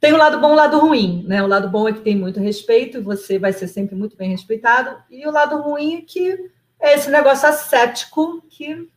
tem 0.00 0.12
o 0.12 0.16
um 0.16 0.18
lado 0.18 0.40
bom 0.40 0.48
e 0.48 0.50
o 0.50 0.52
um 0.52 0.56
lado 0.56 0.78
ruim, 0.78 1.24
né? 1.26 1.42
O 1.42 1.46
lado 1.46 1.68
bom 1.68 1.88
é 1.88 1.92
que 1.92 2.00
tem 2.00 2.16
muito 2.16 2.40
respeito 2.40 3.02
você 3.02 3.38
vai 3.38 3.52
ser 3.52 3.68
sempre 3.68 3.94
muito 3.94 4.16
bem 4.16 4.30
respeitado. 4.30 4.96
E 5.10 5.26
o 5.26 5.30
lado 5.30 5.60
ruim 5.60 5.96
é 5.96 6.00
que 6.02 6.50
é 6.80 6.94
esse 6.94 7.10
negócio 7.10 7.48
ascético 7.48 8.42
que 8.48 8.88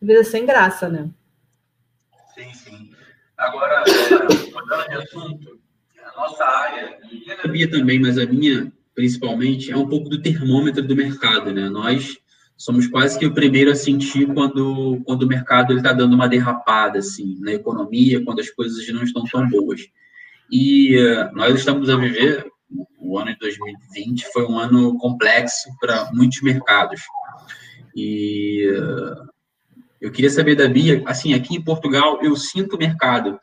vira 0.00 0.24
sem 0.24 0.44
graça, 0.44 0.88
né? 0.88 1.08
Sim, 2.34 2.52
sim. 2.52 2.90
Agora, 3.36 3.84
mudando 4.52 4.88
de 4.88 4.94
assunto, 4.94 5.60
a 6.02 6.20
nossa 6.20 6.44
área, 6.44 6.98
e 7.10 7.30
a 7.30 7.48
Bia 7.48 7.70
também, 7.70 8.00
mas 8.00 8.18
a 8.18 8.26
minha 8.26 8.72
principalmente, 8.96 9.70
é 9.70 9.76
um 9.76 9.86
pouco 9.86 10.08
do 10.08 10.22
termômetro 10.22 10.82
do 10.82 10.96
mercado, 10.96 11.52
né? 11.52 11.68
Nós 11.68 12.16
somos 12.56 12.86
quase 12.86 13.18
que 13.18 13.26
o 13.26 13.34
primeiro 13.34 13.70
a 13.70 13.76
sentir 13.76 14.26
quando, 14.32 15.02
quando 15.04 15.24
o 15.24 15.28
mercado 15.28 15.76
está 15.76 15.92
dando 15.92 16.14
uma 16.14 16.26
derrapada, 16.26 16.98
assim, 16.98 17.36
na 17.40 17.52
economia, 17.52 18.24
quando 18.24 18.40
as 18.40 18.48
coisas 18.48 18.88
não 18.88 19.02
estão 19.04 19.22
tão 19.24 19.46
boas. 19.50 19.82
E 20.50 20.96
uh, 20.96 21.34
nós 21.34 21.54
estamos 21.58 21.88
a 21.88 21.96
viver, 21.96 22.46
o 22.98 23.18
ano 23.18 23.32
de 23.32 23.38
2020 23.38 24.32
foi 24.32 24.46
um 24.46 24.58
ano 24.58 24.96
complexo 24.98 25.68
para 25.80 26.10
muitos 26.12 26.40
mercados. 26.42 27.00
E 27.94 28.68
uh, 28.70 29.26
eu 30.00 30.10
queria 30.10 30.30
saber 30.30 30.54
da 30.54 30.68
Bia, 30.68 31.02
assim, 31.06 31.34
aqui 31.34 31.56
em 31.56 31.64
Portugal, 31.64 32.20
eu 32.22 32.36
sinto 32.36 32.76
o 32.76 32.78
mercado, 32.78 33.38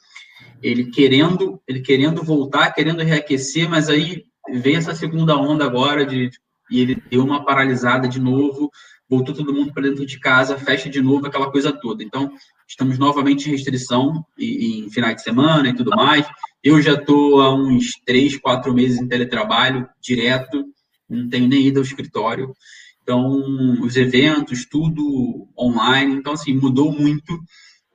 ele 0.61 0.91
querendo, 0.91 1.61
ele 1.67 1.81
querendo 1.81 2.23
voltar, 2.23 2.71
querendo 2.71 3.03
reaquecer, 3.03 3.69
mas 3.69 3.89
aí 3.89 4.23
vem 4.49 4.75
essa 4.75 4.95
segunda 4.95 5.35
onda 5.35 5.65
agora 5.65 6.05
de, 6.05 6.29
e 6.69 6.79
ele 6.79 6.95
deu 7.09 7.23
uma 7.23 7.43
paralisada 7.43 8.07
de 8.07 8.19
novo, 8.19 8.71
voltou 9.09 9.35
todo 9.35 9.53
mundo 9.53 9.73
para 9.73 9.83
dentro 9.83 10.05
de 10.05 10.19
casa, 10.19 10.57
fecha 10.57 10.89
de 10.89 11.01
novo, 11.01 11.27
aquela 11.27 11.51
coisa 11.51 11.71
toda. 11.71 12.03
Então, 12.03 12.31
estamos 12.67 12.97
novamente 12.97 13.47
em 13.47 13.51
restrição 13.51 14.25
em, 14.37 14.85
em 14.85 14.89
finais 14.89 15.15
de 15.15 15.23
semana 15.23 15.69
e 15.69 15.75
tudo 15.75 15.91
mais. 15.91 16.25
Eu 16.63 16.81
já 16.81 16.93
estou 16.93 17.41
há 17.41 17.53
uns 17.53 17.91
três, 18.05 18.37
quatro 18.37 18.73
meses 18.73 18.99
em 18.99 19.07
teletrabalho 19.07 19.87
direto, 20.01 20.65
não 21.09 21.29
tenho 21.29 21.47
nem 21.47 21.67
ido 21.67 21.79
ao 21.79 21.85
escritório. 21.85 22.53
Então, 23.01 23.81
os 23.81 23.97
eventos, 23.97 24.65
tudo 24.65 25.47
online. 25.59 26.15
Então, 26.15 26.33
assim, 26.33 26.53
mudou 26.53 26.91
muito. 26.91 27.37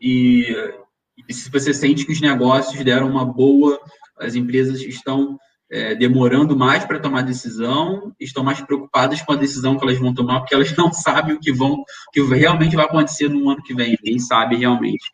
E, 0.00 0.54
e 1.26 1.34
se 1.34 1.50
você 1.50 1.72
sente 1.72 2.04
que 2.04 2.12
os 2.12 2.20
negócios 2.20 2.84
deram 2.84 3.10
uma 3.10 3.24
boa, 3.24 3.80
as 4.18 4.34
empresas 4.34 4.80
estão 4.82 5.38
é, 5.70 5.94
demorando 5.94 6.56
mais 6.56 6.84
para 6.84 6.98
tomar 6.98 7.22
decisão, 7.22 8.12
estão 8.18 8.42
mais 8.42 8.60
preocupadas 8.60 9.20
com 9.22 9.32
a 9.32 9.36
decisão 9.36 9.76
que 9.76 9.84
elas 9.84 9.98
vão 9.98 10.14
tomar, 10.14 10.40
porque 10.40 10.54
elas 10.54 10.74
não 10.76 10.92
sabem 10.92 11.34
o 11.34 11.40
que 11.40 11.52
vão, 11.52 11.84
que 12.12 12.22
realmente 12.22 12.76
vai 12.76 12.86
acontecer 12.86 13.28
no 13.28 13.50
ano 13.50 13.62
que 13.62 13.74
vem, 13.74 13.96
ninguém 14.02 14.18
sabe 14.18 14.56
realmente. 14.56 15.04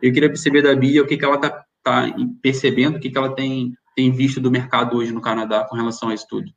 Eu 0.00 0.12
queria 0.12 0.28
perceber 0.28 0.62
da 0.62 0.74
Bia 0.74 1.02
o 1.02 1.06
que, 1.06 1.16
que 1.16 1.24
ela 1.24 1.36
está 1.36 1.64
tá 1.82 2.06
percebendo, 2.42 2.96
o 2.96 3.00
que, 3.00 3.10
que 3.10 3.18
ela 3.18 3.34
tem, 3.34 3.72
tem 3.96 4.10
visto 4.10 4.40
do 4.40 4.50
mercado 4.50 4.96
hoje 4.96 5.12
no 5.12 5.20
Canadá 5.20 5.64
com 5.64 5.76
relação 5.76 6.08
a 6.08 6.14
isso 6.14 6.26
tudo. 6.28 6.50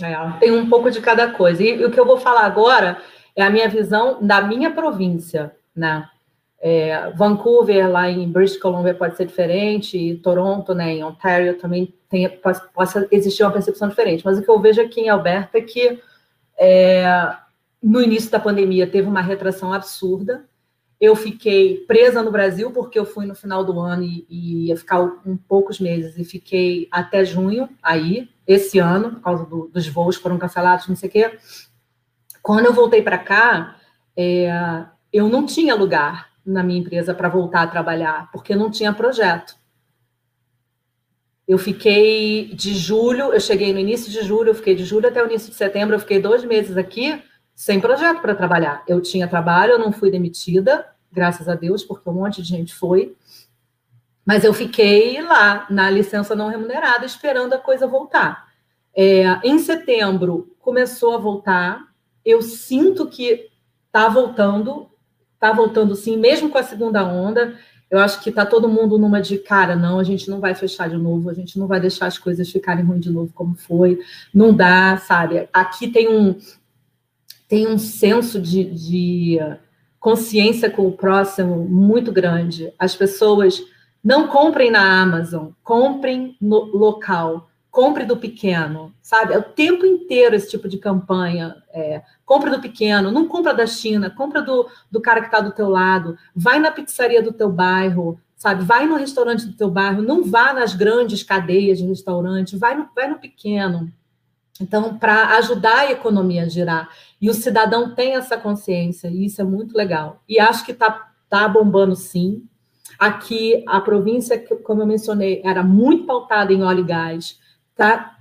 É, 0.00 0.14
tem 0.40 0.50
um 0.50 0.68
pouco 0.68 0.90
de 0.90 1.00
cada 1.00 1.32
coisa. 1.32 1.62
E, 1.62 1.80
e 1.80 1.84
o 1.84 1.90
que 1.90 2.00
eu 2.00 2.06
vou 2.06 2.18
falar 2.18 2.44
agora 2.46 3.00
é 3.36 3.42
a 3.42 3.50
minha 3.50 3.68
visão 3.68 4.18
da 4.20 4.40
minha 4.40 4.70
província, 4.70 5.54
né? 5.74 6.08
É, 6.64 7.10
Vancouver, 7.16 7.90
lá 7.90 8.08
em 8.08 8.30
British 8.30 8.56
Columbia, 8.56 8.94
pode 8.94 9.16
ser 9.16 9.26
diferente, 9.26 9.98
e 9.98 10.16
Toronto, 10.16 10.72
né, 10.72 10.92
em 10.92 11.02
Ontario, 11.02 11.58
também 11.58 11.92
tem, 12.12 12.28
possa 12.74 13.08
existir 13.10 13.42
uma 13.42 13.50
percepção 13.50 13.88
diferente. 13.88 14.22
Mas 14.22 14.38
o 14.38 14.42
que 14.42 14.50
eu 14.50 14.60
vejo 14.60 14.82
aqui 14.82 15.00
em 15.00 15.08
Alberta 15.08 15.56
é 15.56 15.62
que 15.62 15.98
é, 16.58 17.34
no 17.82 18.02
início 18.02 18.30
da 18.30 18.38
pandemia 18.38 18.86
teve 18.86 19.08
uma 19.08 19.22
retração 19.22 19.72
absurda. 19.72 20.44
Eu 21.00 21.16
fiquei 21.16 21.78
presa 21.86 22.22
no 22.22 22.30
Brasil 22.30 22.70
porque 22.70 22.98
eu 22.98 23.06
fui 23.06 23.24
no 23.24 23.34
final 23.34 23.64
do 23.64 23.80
ano 23.80 24.02
e, 24.02 24.26
e 24.28 24.66
ia 24.66 24.76
ficar 24.76 25.00
um 25.00 25.36
poucos 25.36 25.80
meses 25.80 26.18
e 26.18 26.22
fiquei 26.22 26.86
até 26.92 27.24
junho 27.24 27.68
aí, 27.82 28.28
esse 28.46 28.78
ano, 28.78 29.12
por 29.12 29.22
causa 29.22 29.46
do, 29.46 29.70
dos 29.72 29.88
voos 29.88 30.16
foram 30.16 30.38
cancelados, 30.38 30.86
não 30.86 30.94
sei 30.94 31.08
o 31.08 31.12
quê. 31.12 31.38
Quando 32.42 32.66
eu 32.66 32.74
voltei 32.74 33.00
para 33.00 33.18
cá, 33.18 33.76
é, 34.14 34.84
eu 35.10 35.30
não 35.30 35.46
tinha 35.46 35.74
lugar 35.74 36.28
na 36.44 36.62
minha 36.62 36.80
empresa 36.80 37.14
para 37.14 37.28
voltar 37.30 37.62
a 37.62 37.66
trabalhar, 37.68 38.30
porque 38.30 38.54
não 38.54 38.70
tinha 38.70 38.92
projeto. 38.92 39.56
Eu 41.52 41.58
fiquei 41.58 42.46
de 42.54 42.74
julho, 42.74 43.30
eu 43.30 43.38
cheguei 43.38 43.74
no 43.74 43.78
início 43.78 44.10
de 44.10 44.22
julho, 44.22 44.48
eu 44.48 44.54
fiquei 44.54 44.74
de 44.74 44.86
julho 44.86 45.06
até 45.06 45.22
o 45.22 45.26
início 45.26 45.50
de 45.50 45.54
setembro, 45.54 45.94
eu 45.94 46.00
fiquei 46.00 46.18
dois 46.18 46.42
meses 46.46 46.78
aqui 46.78 47.22
sem 47.54 47.78
projeto 47.78 48.22
para 48.22 48.34
trabalhar. 48.34 48.82
Eu 48.88 49.02
tinha 49.02 49.28
trabalho, 49.28 49.72
eu 49.72 49.78
não 49.78 49.92
fui 49.92 50.10
demitida, 50.10 50.86
graças 51.12 51.50
a 51.50 51.54
Deus, 51.54 51.84
porque 51.84 52.08
um 52.08 52.14
monte 52.14 52.40
de 52.40 52.48
gente 52.48 52.74
foi. 52.74 53.14
Mas 54.24 54.44
eu 54.44 54.54
fiquei 54.54 55.20
lá, 55.20 55.66
na 55.68 55.90
licença 55.90 56.34
não 56.34 56.48
remunerada, 56.48 57.04
esperando 57.04 57.52
a 57.52 57.58
coisa 57.58 57.86
voltar. 57.86 58.48
É, 58.96 59.24
em 59.44 59.58
setembro, 59.58 60.56
começou 60.58 61.14
a 61.14 61.18
voltar. 61.18 61.86
Eu 62.24 62.40
sinto 62.40 63.06
que 63.08 63.50
está 63.88 64.08
voltando, 64.08 64.88
está 65.34 65.52
voltando 65.52 65.94
sim, 65.94 66.16
mesmo 66.16 66.48
com 66.48 66.56
a 66.56 66.62
segunda 66.62 67.04
onda. 67.04 67.58
Eu 67.92 67.98
acho 67.98 68.22
que 68.22 68.30
está 68.30 68.46
todo 68.46 68.70
mundo 68.70 68.96
numa 68.96 69.20
de 69.20 69.36
cara, 69.36 69.76
não, 69.76 69.98
a 69.98 70.02
gente 70.02 70.30
não 70.30 70.40
vai 70.40 70.54
fechar 70.54 70.88
de 70.88 70.96
novo, 70.96 71.28
a 71.28 71.34
gente 71.34 71.58
não 71.58 71.66
vai 71.66 71.78
deixar 71.78 72.06
as 72.06 72.16
coisas 72.16 72.50
ficarem 72.50 72.82
ruins 72.82 73.02
de 73.02 73.10
novo 73.10 73.30
como 73.34 73.54
foi, 73.54 73.98
não 74.32 74.54
dá, 74.54 74.96
sabe? 74.96 75.46
Aqui 75.52 75.88
tem 75.88 76.08
um 76.08 76.34
tem 77.46 77.68
um 77.68 77.76
senso 77.76 78.40
de, 78.40 78.64
de 78.64 79.38
consciência 80.00 80.70
com 80.70 80.86
o 80.86 80.92
próximo 80.92 81.68
muito 81.68 82.10
grande. 82.10 82.72
As 82.78 82.96
pessoas 82.96 83.62
não 84.02 84.26
comprem 84.26 84.70
na 84.70 85.02
Amazon, 85.02 85.50
comprem 85.62 86.34
no 86.40 86.74
local, 86.74 87.50
compre 87.72 88.04
do 88.04 88.18
pequeno, 88.18 88.94
sabe? 89.00 89.32
É 89.32 89.38
o 89.38 89.42
tempo 89.42 89.86
inteiro 89.86 90.36
esse 90.36 90.50
tipo 90.50 90.68
de 90.68 90.76
campanha. 90.76 91.56
É, 91.72 92.02
compra 92.26 92.50
do 92.50 92.60
pequeno, 92.60 93.10
não 93.10 93.26
compra 93.26 93.54
da 93.54 93.66
China, 93.66 94.10
compra 94.10 94.42
do, 94.42 94.68
do 94.90 95.00
cara 95.00 95.20
que 95.20 95.26
está 95.26 95.40
do 95.40 95.52
teu 95.52 95.70
lado, 95.70 96.16
vai 96.36 96.58
na 96.58 96.70
pizzaria 96.70 97.22
do 97.22 97.32
teu 97.32 97.50
bairro, 97.50 98.20
sabe? 98.36 98.62
Vai 98.62 98.86
no 98.86 98.96
restaurante 98.96 99.46
do 99.46 99.56
teu 99.56 99.70
bairro, 99.70 100.02
não 100.02 100.22
vá 100.22 100.52
nas 100.52 100.74
grandes 100.74 101.22
cadeias 101.22 101.78
de 101.78 101.86
restaurante, 101.86 102.58
vai 102.58 102.76
no, 102.76 102.90
vai 102.94 103.08
no 103.08 103.18
pequeno. 103.18 103.90
Então, 104.60 104.98
para 104.98 105.38
ajudar 105.38 105.78
a 105.78 105.90
economia 105.90 106.42
a 106.42 106.48
girar. 106.48 106.90
E 107.18 107.30
o 107.30 107.34
cidadão 107.34 107.94
tem 107.94 108.16
essa 108.16 108.36
consciência, 108.36 109.08
e 109.08 109.24
isso 109.24 109.40
é 109.40 109.44
muito 109.44 109.74
legal. 109.74 110.22
E 110.28 110.38
acho 110.38 110.62
que 110.66 110.72
está 110.72 111.10
tá 111.26 111.48
bombando 111.48 111.96
sim. 111.96 112.44
Aqui, 112.98 113.64
a 113.66 113.80
província, 113.80 114.38
como 114.62 114.82
eu 114.82 114.86
mencionei, 114.86 115.40
era 115.42 115.62
muito 115.62 116.04
pautada 116.04 116.52
em 116.52 116.62
óleo 116.62 116.80
e 116.80 116.86
gás, 116.86 117.40
está 117.82 118.18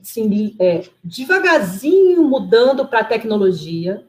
assim, 0.00 0.56
é, 0.58 0.84
devagarzinho 1.04 2.22
mudando 2.22 2.86
para 2.86 3.00
a 3.00 3.04
tecnologia. 3.04 4.06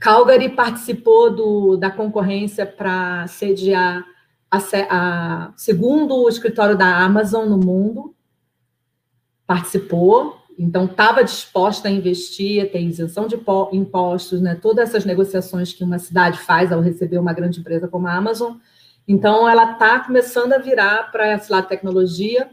Calgary 0.00 0.48
participou 0.48 1.34
do, 1.34 1.76
da 1.76 1.90
concorrência 1.90 2.66
para 2.66 3.26
sediar 3.28 4.04
a, 4.50 4.58
a, 4.90 5.52
segundo 5.56 6.16
o 6.16 6.28
escritório 6.28 6.76
da 6.76 6.96
Amazon 6.98 7.48
no 7.48 7.56
mundo, 7.56 8.14
participou, 9.46 10.38
então 10.58 10.84
estava 10.84 11.24
disposta 11.24 11.88
a 11.88 11.90
investir, 11.90 12.70
tem 12.70 12.88
isenção 12.88 13.26
de 13.26 13.40
impostos, 13.72 14.40
né, 14.40 14.54
todas 14.54 14.88
essas 14.88 15.04
negociações 15.04 15.72
que 15.72 15.84
uma 15.84 15.98
cidade 15.98 16.38
faz 16.38 16.72
ao 16.72 16.80
receber 16.80 17.18
uma 17.18 17.32
grande 17.32 17.60
empresa 17.60 17.88
como 17.88 18.06
a 18.06 18.14
Amazon. 18.14 18.56
Então, 19.06 19.48
ela 19.48 19.72
está 19.72 20.00
começando 20.00 20.52
a 20.52 20.58
virar 20.58 21.10
para 21.10 21.34
esse 21.34 21.50
lado 21.50 21.66
tecnologia. 21.66 22.50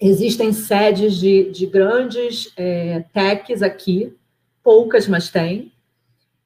Existem 0.00 0.52
sedes 0.52 1.16
de, 1.16 1.50
de 1.50 1.66
grandes 1.66 2.52
é, 2.56 3.04
techs 3.12 3.62
aqui, 3.62 4.16
poucas, 4.62 5.08
mas 5.08 5.28
tem. 5.28 5.72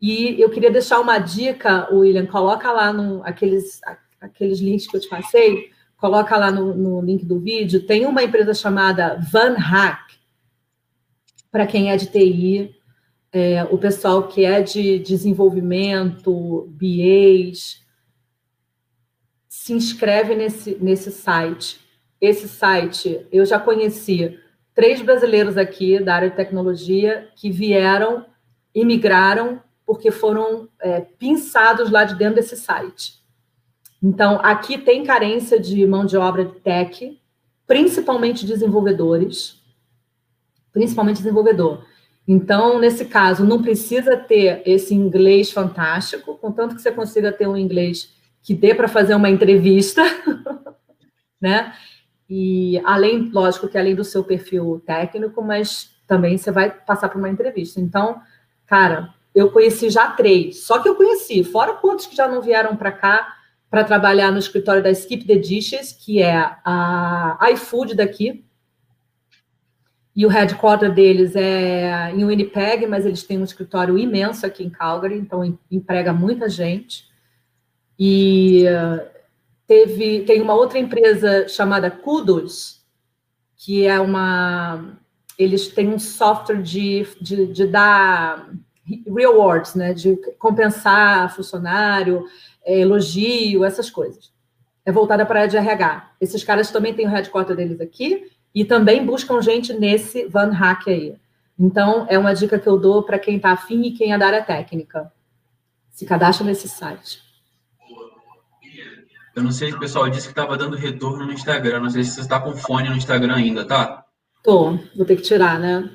E 0.01 0.41
eu 0.41 0.51
queria 0.51 0.71
deixar 0.71 1.01
uma 1.01 1.19
dica, 1.19 1.89
William, 1.93 2.27
coloca 2.27 2.73
lá 2.73 2.93
no, 2.93 3.23
aqueles, 3.25 3.81
aqueles 4.21 4.59
links 4.59 4.87
que 4.87 4.97
eu 4.97 5.01
te 5.01 5.09
passei, 5.09 5.71
coloca 5.97 6.37
lá 6.37 6.51
no, 6.51 6.75
no 6.75 7.01
link 7.01 7.25
do 7.25 7.39
vídeo, 7.39 7.87
tem 7.87 8.07
uma 8.07 8.23
empresa 8.23 8.55
chamada 8.55 9.21
Van 9.31 9.55
Hack, 9.55 10.13
para 11.51 11.67
quem 11.67 11.93
é 11.93 11.97
de 11.97 12.07
TI, 12.07 12.75
é, 13.31 13.65
o 13.65 13.79
pessoal 13.79 14.27
que 14.27 14.45
é 14.45 14.63
de 14.63 14.99
desenvolvimento, 14.99 16.69
BAs, 16.71 17.83
se 19.49 19.73
inscreve 19.73 20.35
nesse, 20.35 20.77
nesse 20.81 21.13
site. 21.13 21.82
Esse 22.23 22.49
site, 22.49 23.27
eu 23.33 23.45
já 23.45 23.59
conheci 23.59 24.39
três 24.73 25.03
brasileiros 25.03 25.57
aqui 25.59 25.99
da 25.99 26.15
área 26.15 26.31
de 26.31 26.37
tecnologia 26.37 27.29
que 27.35 27.51
vieram, 27.51 28.25
imigraram, 28.73 29.61
porque 29.85 30.13
foram 30.13 30.69
é, 30.81 31.01
pinçados 31.01 31.91
lá 31.91 32.05
de 32.05 32.15
dentro 32.15 32.37
desse 32.37 32.57
site. 32.57 33.21
Então, 34.01 34.39
aqui 34.41 34.79
tem 34.79 35.03
carência 35.03 35.59
de 35.59 35.85
mão 35.85 36.07
de 36.07 36.17
obra 36.17 36.45
de 36.45 36.61
tech, 36.61 37.21
principalmente 37.67 38.47
desenvolvedores, 38.47 39.61
principalmente 40.73 41.17
desenvolvedor. 41.17 41.85
Então, 42.27 42.79
nesse 42.79 43.07
caso, 43.07 43.45
não 43.45 43.61
precisa 43.61 44.17
ter 44.17 44.63
esse 44.65 44.95
inglês 44.95 45.51
fantástico, 45.51 46.39
contanto 46.39 46.77
que 46.77 46.83
você 46.83 46.93
consiga 46.93 47.33
ter 47.33 47.49
um 47.49 47.57
inglês 47.57 48.15
que 48.41 48.55
dê 48.55 48.73
para 48.77 48.87
fazer 48.87 49.17
uma 49.17 49.29
entrevista, 49.29 50.03
né? 51.43 51.75
E 52.35 52.81
além, 52.87 53.29
lógico 53.31 53.69
que 53.69 53.77
além 53.77 53.95
do 53.95 54.03
seu 54.03 54.25
perfil 54.25 54.83
técnico, 54.87 55.43
mas 55.43 55.95
também 56.07 56.39
você 56.39 56.51
vai 56.51 56.71
passar 56.71 57.11
por 57.11 57.19
uma 57.19 57.29
entrevista. 57.29 57.79
Então, 57.79 58.23
cara, 58.67 59.13
eu 59.35 59.51
conheci 59.51 59.91
já 59.91 60.09
três, 60.13 60.65
só 60.65 60.79
que 60.79 60.89
eu 60.89 60.95
conheci, 60.95 61.45
fora 61.45 61.75
quantos 61.75 62.07
que 62.07 62.17
já 62.17 62.27
não 62.27 62.41
vieram 62.41 62.75
para 62.75 62.91
cá, 62.91 63.37
para 63.69 63.85
trabalhar 63.85 64.33
no 64.33 64.39
escritório 64.39 64.83
da 64.83 64.91
Skip 64.91 65.27
the 65.27 65.37
Dishes, 65.37 65.93
que 65.93 66.23
é 66.23 66.35
a 66.65 67.39
iFood 67.53 67.95
daqui. 67.95 68.43
E 70.17 70.25
o 70.25 70.31
headquarter 70.31 70.91
deles 70.91 71.37
é 71.37 72.13
em 72.13 72.25
Winnipeg, 72.25 72.87
mas 72.87 73.05
eles 73.05 73.25
têm 73.25 73.39
um 73.39 73.45
escritório 73.45 73.99
imenso 73.99 74.47
aqui 74.47 74.65
em 74.65 74.71
Calgary, 74.71 75.19
então 75.19 75.59
emprega 75.71 76.15
muita 76.15 76.49
gente. 76.49 77.05
E 77.99 78.65
teve, 79.73 80.21
tem 80.25 80.43
uma 80.43 80.55
outra 80.55 80.79
empresa 80.79 81.49
chamada 81.49 81.91
Kudos, 81.91 82.83
que 83.57 83.87
é 83.87 83.99
uma. 83.99 84.99
Eles 85.39 85.69
têm 85.69 85.89
um 85.89 85.99
software 85.99 86.61
de, 86.61 87.07
de, 87.21 87.47
de 87.47 87.67
dar 87.67 88.51
rewards, 89.07 89.75
né? 89.75 89.95
De 89.95 90.17
compensar 90.39 91.35
funcionário, 91.35 92.27
é, 92.65 92.81
elogio, 92.81 93.65
essas 93.65 93.89
coisas. 93.89 94.31
É 94.85 94.93
voltada 94.93 95.25
para 95.25 95.41
a 95.41 95.43
área 95.43 95.51
de 95.51 95.57
RH. 95.57 96.11
Esses 96.21 96.45
caras 96.45 96.71
também 96.71 96.93
têm 96.93 97.07
o 97.07 97.11
headquarter 97.11 97.57
deles 97.57 97.81
aqui 97.81 98.31
e 98.55 98.65
também 98.65 99.07
buscam 99.07 99.41
gente 99.41 99.73
nesse 99.73 100.27
Van 100.27 100.51
Hack 100.51 100.89
aí. 100.89 101.17
Então, 101.59 102.07
é 102.11 102.19
uma 102.19 102.35
dica 102.35 102.59
que 102.59 102.67
eu 102.67 102.77
dou 102.77 103.03
para 103.03 103.19
quem 103.19 103.37
está 103.37 103.53
afim 103.53 103.83
e 103.83 103.93
quem 103.93 104.13
é 104.13 104.19
da 104.19 104.27
área 104.27 104.43
técnica. 104.43 105.11
Se 105.91 106.05
cadastra 106.05 106.45
nesse 106.45 106.69
site. 106.69 107.32
Eu 109.35 109.43
não 109.43 109.53
sei 109.53 109.71
se 109.71 109.77
o 109.77 109.81
pessoal 109.81 110.09
disse 110.11 110.27
que 110.27 110.33
estava 110.33 110.57
dando 110.57 110.77
retorno 110.77 111.25
no 111.25 111.33
Instagram. 111.33 111.81
Não 111.81 111.91
sei 111.91 112.05
se 112.05 112.13
você 112.13 112.21
está 112.21 112.39
com 112.41 112.57
fone 112.57 112.89
no 112.89 112.97
Instagram 112.97 113.37
ainda, 113.37 113.65
tá? 113.65 114.05
Tô, 114.43 114.79
vou 114.95 115.07
ter 115.07 115.17
que 115.17 115.23
tirar, 115.23 115.59
né? 115.59 115.91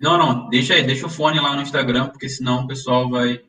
Não, 0.00 0.16
não, 0.16 0.48
deixa 0.48 0.74
aí, 0.74 0.84
deixa 0.84 1.06
o 1.06 1.10
fone 1.10 1.40
lá 1.40 1.56
no 1.56 1.62
Instagram, 1.62 2.06
porque 2.08 2.28
senão 2.28 2.62
o 2.62 2.66
pessoal 2.68 3.10
vai 3.10 3.42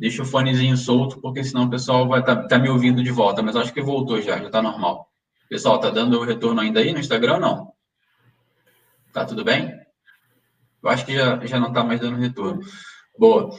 Deixa 0.00 0.22
o 0.22 0.24
fonezinho 0.24 0.78
solto, 0.78 1.20
porque 1.20 1.44
senão 1.44 1.64
o 1.64 1.70
pessoal 1.70 2.08
vai 2.08 2.20
estar 2.20 2.34
tá, 2.34 2.48
tá 2.48 2.58
me 2.58 2.70
ouvindo 2.70 3.02
de 3.02 3.10
volta. 3.10 3.42
Mas 3.42 3.54
acho 3.54 3.70
que 3.70 3.82
voltou 3.82 4.18
já, 4.22 4.38
já 4.38 4.46
está 4.46 4.62
normal. 4.62 5.06
Pessoal, 5.46 5.78
tá 5.78 5.90
dando 5.90 6.18
o 6.18 6.24
retorno 6.24 6.58
ainda 6.58 6.80
aí 6.80 6.90
no 6.90 7.00
Instagram 7.00 7.34
ou 7.34 7.40
não? 7.40 7.72
Tá 9.12 9.26
tudo 9.26 9.44
bem? 9.44 9.70
Eu 10.82 10.88
acho 10.88 11.04
que 11.04 11.14
já, 11.14 11.44
já 11.44 11.60
não 11.60 11.68
está 11.68 11.84
mais 11.84 12.00
dando 12.00 12.16
retorno. 12.16 12.62
Boa. 13.18 13.50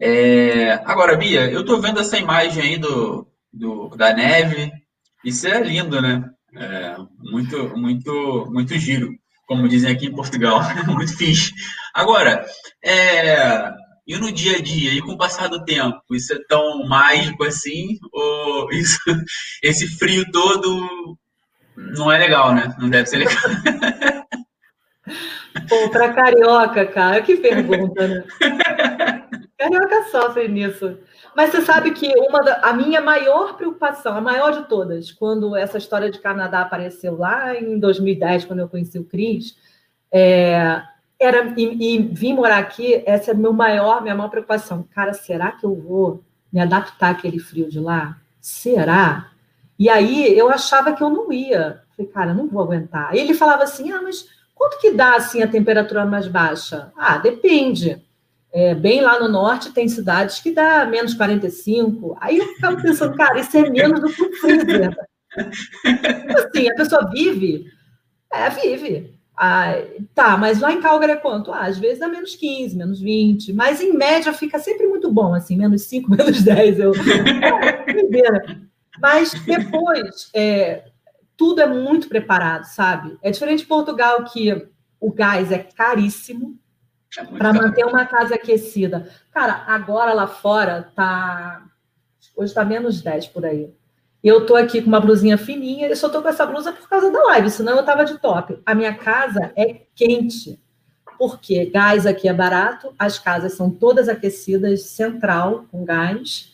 É, 0.00 0.80
agora, 0.86 1.14
Bia, 1.14 1.50
eu 1.50 1.60
estou 1.60 1.78
vendo 1.78 2.00
essa 2.00 2.16
imagem 2.16 2.62
aí 2.62 2.78
do, 2.78 3.30
do, 3.52 3.88
da 3.90 4.12
neve. 4.12 4.72
Isso 5.24 5.46
é 5.46 5.60
lindo, 5.60 6.00
né? 6.00 6.24
É, 6.56 6.96
muito, 7.18 7.76
muito, 7.76 8.46
muito 8.50 8.78
giro, 8.78 9.10
como 9.46 9.68
dizem 9.68 9.92
aqui 9.92 10.06
em 10.06 10.14
Portugal. 10.14 10.60
muito 10.86 11.16
fixe. 11.16 11.52
Agora, 11.94 12.44
é, 12.84 13.70
e 14.06 14.16
no 14.18 14.32
dia 14.32 14.56
a 14.56 14.60
dia, 14.60 14.92
e 14.92 15.00
com 15.00 15.12
o 15.12 15.18
passar 15.18 15.48
do 15.48 15.64
tempo, 15.64 16.02
isso 16.12 16.34
é 16.34 16.38
tão 16.48 16.86
mágico 16.86 17.44
assim? 17.44 17.98
Ou 18.12 18.70
isso, 18.72 18.98
esse 19.62 19.86
frio 19.98 20.24
todo 20.30 21.16
não 21.76 22.10
é 22.10 22.18
legal, 22.18 22.54
né? 22.54 22.74
Não 22.78 22.90
deve 22.90 23.06
ser 23.06 23.18
legal. 23.18 23.34
Pô, 25.68 25.90
para 25.90 26.12
carioca, 26.12 26.86
cara, 26.86 27.20
que 27.22 27.36
pergunta, 27.36 28.08
né? 28.08 28.24
Carioca 29.58 30.04
sofre 30.10 30.48
nisso. 30.48 30.98
Mas 31.34 31.50
você 31.50 31.62
sabe 31.62 31.92
que 31.92 32.12
uma 32.18 32.40
da, 32.40 32.56
a 32.62 32.72
minha 32.72 33.00
maior 33.00 33.56
preocupação, 33.56 34.16
a 34.16 34.20
maior 34.20 34.52
de 34.52 34.68
todas, 34.68 35.10
quando 35.10 35.56
essa 35.56 35.78
história 35.78 36.10
de 36.10 36.18
Canadá 36.18 36.60
apareceu 36.60 37.16
lá 37.16 37.54
em 37.54 37.78
2010, 37.78 38.44
quando 38.44 38.60
eu 38.60 38.68
conheci 38.68 38.98
o 38.98 39.04
Cris, 39.04 39.56
é, 40.12 40.82
era 41.18 41.54
e, 41.56 41.94
e 41.94 41.98
vim 41.98 42.34
morar 42.34 42.58
aqui, 42.58 43.02
essa 43.06 43.30
é 43.30 43.34
meu 43.34 43.52
maior, 43.52 44.02
minha 44.02 44.14
maior 44.14 44.28
preocupação. 44.28 44.86
Cara, 44.94 45.14
será 45.14 45.52
que 45.52 45.64
eu 45.64 45.74
vou 45.74 46.22
me 46.52 46.60
adaptar 46.60 47.10
àquele 47.12 47.38
frio 47.38 47.68
de 47.68 47.80
lá? 47.80 48.18
Será? 48.40 49.30
E 49.78 49.88
aí 49.88 50.36
eu 50.36 50.50
achava 50.50 50.92
que 50.92 51.02
eu 51.02 51.08
não 51.08 51.32
ia. 51.32 51.82
Falei, 51.96 52.10
cara, 52.10 52.34
não 52.34 52.48
vou 52.48 52.62
aguentar. 52.62 53.14
E 53.14 53.18
ele 53.18 53.34
falava 53.34 53.62
assim: 53.62 53.90
ah, 53.90 54.02
mas 54.02 54.26
quanto 54.54 54.78
que 54.78 54.92
dá 54.92 55.16
assim 55.16 55.42
a 55.42 55.48
temperatura 55.48 56.04
mais 56.04 56.28
baixa? 56.28 56.92
Ah, 56.96 57.18
depende. 57.18 58.04
É, 58.54 58.74
bem 58.74 59.00
lá 59.00 59.18
no 59.18 59.28
norte 59.28 59.72
tem 59.72 59.88
cidades 59.88 60.40
que 60.40 60.52
dá 60.52 60.84
menos 60.84 61.14
45. 61.14 62.16
Aí 62.20 62.38
eu 62.38 62.46
ficava 62.48 62.80
pensando, 62.80 63.16
cara, 63.16 63.40
isso 63.40 63.56
é 63.56 63.70
menos 63.70 64.00
do 64.00 64.08
que 64.12 64.22
o 64.22 64.36
freezer. 64.36 64.94
assim, 66.36 66.68
a 66.68 66.74
pessoa 66.74 67.10
vive? 67.10 67.64
É, 68.30 68.50
vive. 68.50 69.18
Ah, 69.34 69.72
tá, 70.14 70.36
mas 70.36 70.60
lá 70.60 70.72
em 70.72 70.80
Calgary 70.80 71.12
é 71.12 71.16
quanto? 71.16 71.50
Ah, 71.52 71.64
às 71.64 71.78
vezes 71.78 71.98
dá 71.98 72.08
menos 72.08 72.36
15, 72.36 72.76
menos 72.76 73.00
20, 73.00 73.52
mas 73.54 73.80
em 73.80 73.94
média 73.94 74.32
fica 74.32 74.58
sempre 74.58 74.86
muito 74.86 75.10
bom, 75.10 75.34
assim, 75.34 75.56
menos 75.56 75.82
5, 75.82 76.10
menos 76.14 76.42
10. 76.42 76.78
Eu... 76.78 76.92
É, 76.92 78.56
mas 79.00 79.32
depois, 79.46 80.30
é, 80.34 80.84
tudo 81.36 81.62
é 81.62 81.66
muito 81.66 82.08
preparado, 82.08 82.64
sabe? 82.64 83.16
É 83.22 83.30
diferente 83.30 83.60
de 83.60 83.66
Portugal, 83.66 84.22
que 84.24 84.68
o 85.00 85.10
gás 85.10 85.50
é 85.50 85.58
caríssimo, 85.58 86.58
para 87.36 87.52
manter 87.52 87.84
uma 87.84 88.06
casa 88.06 88.34
aquecida. 88.34 89.08
Cara, 89.30 89.64
agora 89.66 90.12
lá 90.12 90.26
fora 90.26 90.90
tá. 90.94 91.64
Hoje 92.36 92.54
tá 92.54 92.64
menos 92.64 93.02
10 93.02 93.28
por 93.28 93.44
aí. 93.44 93.70
E 94.22 94.28
eu 94.28 94.46
tô 94.46 94.54
aqui 94.54 94.80
com 94.80 94.86
uma 94.86 95.00
blusinha 95.00 95.36
fininha, 95.36 95.88
eu 95.88 95.96
só 95.96 96.08
tô 96.08 96.22
com 96.22 96.28
essa 96.28 96.46
blusa 96.46 96.72
por 96.72 96.88
causa 96.88 97.10
da 97.10 97.22
live, 97.24 97.50
senão 97.50 97.76
eu 97.76 97.84
tava 97.84 98.04
de 98.04 98.18
top. 98.18 98.58
A 98.64 98.74
minha 98.74 98.94
casa 98.94 99.52
é 99.56 99.82
quente. 99.94 100.60
Porque 101.18 101.66
gás 101.66 102.06
aqui 102.06 102.28
é 102.28 102.32
barato, 102.32 102.94
as 102.98 103.18
casas 103.18 103.54
são 103.54 103.68
todas 103.68 104.08
aquecidas, 104.08 104.82
central, 104.84 105.66
com 105.70 105.84
gás. 105.84 106.52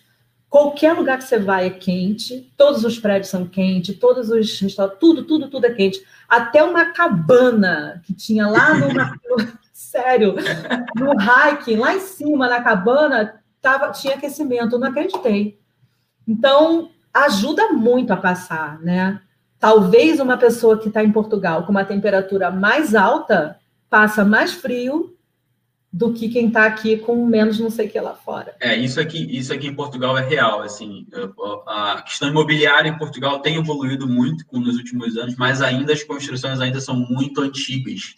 Qualquer 0.48 0.94
lugar 0.94 1.18
que 1.18 1.24
você 1.24 1.38
vai 1.38 1.66
é 1.66 1.70
quente, 1.70 2.50
todos 2.56 2.84
os 2.84 2.98
prédios 2.98 3.30
são 3.30 3.46
quentes, 3.46 3.98
todos 3.98 4.30
os 4.30 4.58
tudo, 4.98 5.24
tudo, 5.24 5.48
tudo 5.48 5.66
é 5.66 5.70
quente. 5.70 6.02
Até 6.26 6.62
uma 6.62 6.86
cabana 6.86 8.02
que 8.04 8.14
tinha 8.14 8.48
lá 8.48 8.74
no, 8.74 8.88
sério, 9.90 10.34
no 10.94 11.12
hiking, 11.12 11.76
lá 11.76 11.94
em 11.94 12.00
cima 12.00 12.46
na 12.46 12.62
cabana, 12.62 13.40
tava, 13.60 13.90
tinha 13.90 14.16
aquecimento, 14.16 14.78
não 14.78 14.88
acreditei. 14.88 15.58
Então, 16.26 16.90
ajuda 17.12 17.72
muito 17.72 18.12
a 18.12 18.16
passar, 18.16 18.78
né? 18.80 19.20
Talvez 19.58 20.20
uma 20.20 20.36
pessoa 20.36 20.78
que 20.78 20.88
está 20.88 21.02
em 21.02 21.10
Portugal 21.10 21.64
com 21.64 21.70
uma 21.70 21.84
temperatura 21.84 22.50
mais 22.50 22.94
alta 22.94 23.58
passa 23.88 24.24
mais 24.24 24.52
frio 24.52 25.16
do 25.92 26.12
que 26.12 26.28
quem 26.28 26.48
está 26.48 26.66
aqui 26.66 26.98
com 26.98 27.26
menos 27.26 27.58
não 27.58 27.70
sei 27.70 27.86
o 27.86 27.90
que 27.90 27.98
lá 27.98 28.14
fora. 28.14 28.54
É, 28.60 28.76
isso 28.76 29.00
aqui, 29.00 29.26
isso 29.36 29.52
aqui 29.52 29.68
em 29.68 29.74
Portugal 29.74 30.18
é 30.18 30.26
real, 30.26 30.60
assim, 30.60 31.06
a 31.66 32.02
questão 32.02 32.28
imobiliária 32.28 32.88
em 32.90 32.98
Portugal 32.98 33.40
tem 33.40 33.56
evoluído 33.56 34.06
muito 34.06 34.44
nos 34.52 34.76
últimos 34.76 35.16
anos, 35.16 35.34
mas 35.36 35.62
ainda 35.62 35.92
as 35.92 36.02
construções 36.02 36.60
ainda 36.60 36.80
são 36.80 36.94
muito 36.94 37.40
antigas. 37.40 38.14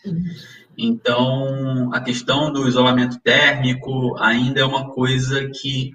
Então, 0.77 1.91
a 1.93 2.01
questão 2.01 2.53
do 2.53 2.67
isolamento 2.67 3.21
térmico 3.21 4.17
ainda 4.19 4.61
é 4.61 4.65
uma 4.65 4.91
coisa 4.91 5.49
que, 5.49 5.95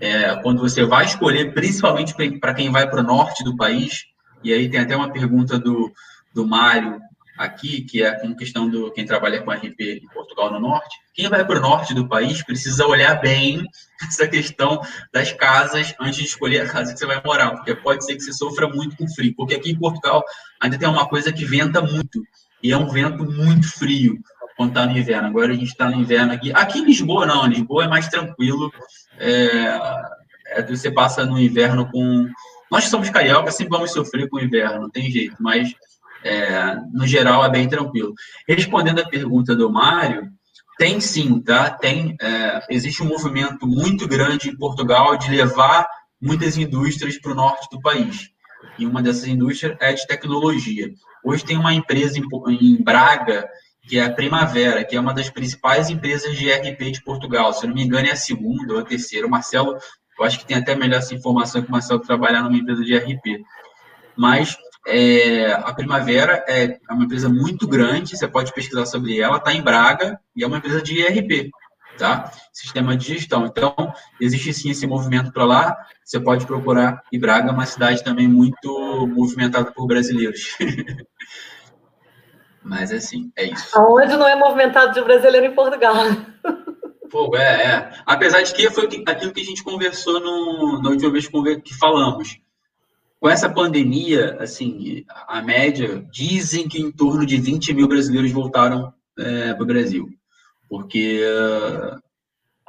é, 0.00 0.36
quando 0.36 0.60
você 0.60 0.84
vai 0.84 1.06
escolher, 1.06 1.54
principalmente 1.54 2.14
para 2.38 2.52
quem 2.52 2.70
vai 2.70 2.88
para 2.88 3.00
o 3.00 3.06
norte 3.06 3.42
do 3.42 3.56
país, 3.56 4.04
e 4.42 4.52
aí 4.52 4.68
tem 4.68 4.80
até 4.80 4.94
uma 4.94 5.10
pergunta 5.10 5.58
do, 5.58 5.90
do 6.34 6.46
Mário 6.46 7.00
aqui, 7.36 7.82
que 7.82 8.02
é 8.02 8.12
com 8.18 8.34
questão 8.34 8.68
do 8.68 8.92
quem 8.92 9.04
trabalha 9.04 9.42
com 9.42 9.50
RP 9.50 9.80
em 9.80 10.08
Portugal 10.12 10.52
no 10.52 10.60
norte, 10.60 10.96
quem 11.12 11.28
vai 11.28 11.44
para 11.44 11.58
o 11.58 11.62
norte 11.62 11.94
do 11.94 12.08
país 12.08 12.42
precisa 12.42 12.86
olhar 12.86 13.20
bem 13.20 13.64
essa 14.06 14.26
questão 14.28 14.80
das 15.12 15.32
casas 15.32 15.94
antes 16.00 16.16
de 16.16 16.24
escolher 16.24 16.62
a 16.62 16.68
casa 16.68 16.92
que 16.92 16.98
você 16.98 17.06
vai 17.06 17.20
morar, 17.24 17.50
porque 17.52 17.74
pode 17.74 18.04
ser 18.04 18.14
que 18.14 18.22
você 18.22 18.32
sofra 18.32 18.68
muito 18.68 18.96
com 18.96 19.08
frio, 19.08 19.34
porque 19.36 19.54
aqui 19.54 19.70
em 19.70 19.78
Portugal 19.78 20.22
ainda 20.60 20.78
tem 20.78 20.88
uma 20.88 21.08
coisa 21.08 21.32
que 21.32 21.44
venta 21.44 21.80
muito, 21.80 22.22
e 22.62 22.72
é 22.72 22.76
um 22.76 22.88
vento 22.88 23.24
muito 23.24 23.68
frio 23.68 24.18
quando 24.56 24.70
está 24.70 24.86
no 24.86 24.96
inverno. 24.96 25.28
Agora 25.28 25.52
a 25.52 25.54
gente 25.56 25.68
está 25.68 25.90
no 25.90 26.00
inverno 26.00 26.32
aqui. 26.32 26.52
Aqui 26.54 26.78
em 26.78 26.84
Lisboa 26.84 27.26
não, 27.26 27.46
Lisboa 27.46 27.84
é 27.84 27.88
mais 27.88 28.08
tranquilo, 28.08 28.72
é, 29.18 29.78
é, 30.46 30.62
você 30.62 30.90
passa 30.90 31.26
no 31.26 31.38
inverno 31.38 31.90
com... 31.90 32.28
Nós 32.70 32.84
que 32.84 32.90
somos 32.90 33.10
carioca 33.10 33.50
sempre 33.50 33.76
vamos 33.76 33.92
sofrer 33.92 34.28
com 34.28 34.36
o 34.36 34.40
inverno, 34.40 34.82
não 34.82 34.90
tem 34.90 35.10
jeito, 35.10 35.36
mas 35.38 35.74
é, 36.24 36.76
no 36.92 37.06
geral, 37.06 37.44
é 37.44 37.50
bem 37.50 37.68
tranquilo. 37.68 38.14
Respondendo 38.48 39.00
a 39.00 39.08
pergunta 39.08 39.54
do 39.54 39.70
Mário, 39.70 40.30
tem 40.78 41.00
sim, 41.00 41.40
tá? 41.40 41.70
Tem, 41.70 42.16
é, 42.20 42.60
existe 42.70 43.02
um 43.02 43.06
movimento 43.06 43.66
muito 43.66 44.08
grande 44.08 44.48
em 44.48 44.56
Portugal 44.56 45.16
de 45.16 45.30
levar 45.30 45.86
muitas 46.20 46.56
indústrias 46.56 47.18
para 47.18 47.32
o 47.32 47.34
norte 47.34 47.68
do 47.70 47.80
país. 47.80 48.30
E 48.78 48.86
uma 48.86 49.02
dessas 49.02 49.26
indústrias 49.26 49.76
é 49.80 49.92
de 49.92 50.06
tecnologia. 50.06 50.90
Hoje 51.22 51.44
tem 51.44 51.58
uma 51.58 51.74
empresa 51.74 52.18
em, 52.18 52.24
em 52.60 52.82
Braga, 52.82 53.46
que 53.86 53.98
é 53.98 54.04
a 54.04 54.12
Primavera, 54.12 54.84
que 54.84 54.96
é 54.96 55.00
uma 55.00 55.12
das 55.12 55.28
principais 55.28 55.90
empresas 55.90 56.36
de 56.36 56.50
RP 56.50 56.90
de 56.90 57.02
Portugal. 57.04 57.52
Se 57.52 57.64
eu 57.64 57.68
não 57.68 57.76
me 57.76 57.84
engano, 57.84 58.08
é 58.08 58.12
a 58.12 58.16
segunda 58.16 58.72
ou 58.72 58.80
a 58.80 58.84
terceira. 58.84 59.26
O 59.26 59.30
Marcelo, 59.30 59.76
eu 60.18 60.24
acho 60.24 60.38
que 60.38 60.46
tem 60.46 60.56
até 60.56 60.74
melhor 60.74 60.98
essa 60.98 61.14
informação 61.14 61.62
que 61.62 61.68
o 61.68 61.72
Marcelo 61.72 62.00
trabalhar 62.00 62.42
numa 62.42 62.56
empresa 62.56 62.82
de 62.82 62.96
RP. 62.96 63.44
Mas 64.16 64.56
é, 64.86 65.52
a 65.52 65.72
Primavera 65.72 66.44
é 66.46 66.78
uma 66.90 67.04
empresa 67.04 67.28
muito 67.28 67.66
grande, 67.66 68.16
você 68.16 68.28
pode 68.28 68.52
pesquisar 68.52 68.86
sobre 68.86 69.18
ela, 69.18 69.38
está 69.38 69.52
em 69.52 69.62
Braga 69.62 70.20
e 70.36 70.44
é 70.44 70.46
uma 70.46 70.58
empresa 70.58 70.82
de 70.82 71.00
ERP, 71.00 71.50
tá? 71.96 72.30
Sistema 72.52 72.96
de 72.96 73.14
gestão. 73.14 73.46
Então, 73.46 73.74
existe 74.20 74.52
sim 74.52 74.70
esse 74.70 74.86
movimento 74.86 75.32
para 75.32 75.44
lá, 75.44 75.76
você 76.04 76.20
pode 76.20 76.46
procurar. 76.46 77.02
E 77.10 77.18
Braga 77.18 77.48
é 77.48 77.52
uma 77.52 77.66
cidade 77.66 78.04
também 78.04 78.28
muito 78.28 79.06
movimentada 79.06 79.72
por 79.72 79.86
brasileiros. 79.86 80.56
Mas, 82.62 82.92
assim, 82.92 83.30
é 83.36 83.44
isso. 83.44 83.78
Aonde 83.78 84.16
não 84.16 84.26
é 84.26 84.36
movimentado 84.36 84.94
de 84.94 85.02
brasileiro 85.02 85.46
em 85.46 85.54
Portugal? 85.54 85.94
Fogo, 87.10 87.36
é, 87.36 87.42
é. 87.42 87.92
Apesar 88.06 88.42
de 88.42 88.52
que 88.52 88.68
foi 88.70 88.88
aquilo 89.06 89.32
que 89.32 89.40
a 89.40 89.44
gente 89.44 89.62
conversou 89.62 90.18
no, 90.18 90.82
na 90.82 90.90
última 90.90 91.12
vez 91.12 91.28
que 91.62 91.74
falamos 91.74 92.40
com 93.20 93.28
essa 93.28 93.48
pandemia, 93.48 94.36
assim, 94.40 95.04
a 95.26 95.40
média, 95.40 96.04
dizem 96.12 96.68
que 96.68 96.80
em 96.80 96.92
torno 96.92 97.24
de 97.24 97.36
20 97.38 97.72
mil 97.72 97.88
brasileiros 97.88 98.30
voltaram 98.32 98.92
é, 99.18 99.54
para 99.54 99.62
o 99.62 99.66
Brasil, 99.66 100.08
porque 100.68 101.22
uh, 101.24 101.98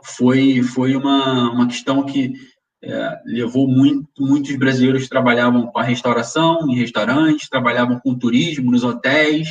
foi, 0.03 0.61
foi 0.61 0.95
uma, 0.95 1.51
uma 1.51 1.67
questão 1.67 2.05
que 2.05 2.33
é, 2.83 3.21
levou 3.25 3.67
muito, 3.67 4.07
muitos 4.19 4.55
brasileiros 4.55 5.09
trabalhavam 5.09 5.67
com 5.67 5.79
a 5.79 5.83
restauração, 5.83 6.69
em 6.69 6.75
restaurantes, 6.75 7.49
trabalhavam 7.49 7.99
com 7.99 8.17
turismo, 8.17 8.71
nos 8.71 8.83
hotéis, 8.83 9.49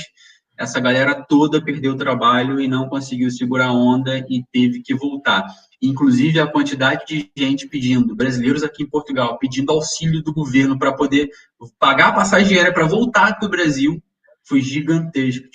essa 0.57 0.79
galera 0.79 1.15
toda 1.29 1.63
perdeu 1.63 1.93
o 1.93 1.99
trabalho 1.99 2.61
e 2.61 2.69
não 2.69 2.89
conseguiu 2.89 3.31
segurar 3.31 3.67
a 3.67 3.73
onda 3.73 4.25
e 4.31 4.45
teve 4.53 4.81
que 4.83 4.95
voltar. 4.95 5.45
Inclusive, 5.87 6.41
a 6.41 6.47
quantidade 6.47 7.05
de 7.07 7.31
gente 7.37 7.69
pedindo, 7.69 8.17
brasileiros 8.17 8.63
aqui 8.63 8.83
em 8.83 8.89
Portugal, 8.89 9.39
pedindo 9.39 9.71
auxílio 9.71 10.23
do 10.23 10.33
governo 10.33 10.79
para 10.79 10.93
poder 10.93 11.29
pagar 11.79 12.09
a 12.09 12.13
passagem 12.13 12.57
aérea 12.57 12.73
para 12.73 12.87
voltar 12.87 13.39
para 13.39 13.47
o 13.47 13.51
Brasil, 13.51 14.03
foi 14.43 14.61
gigantesco. 14.61 15.47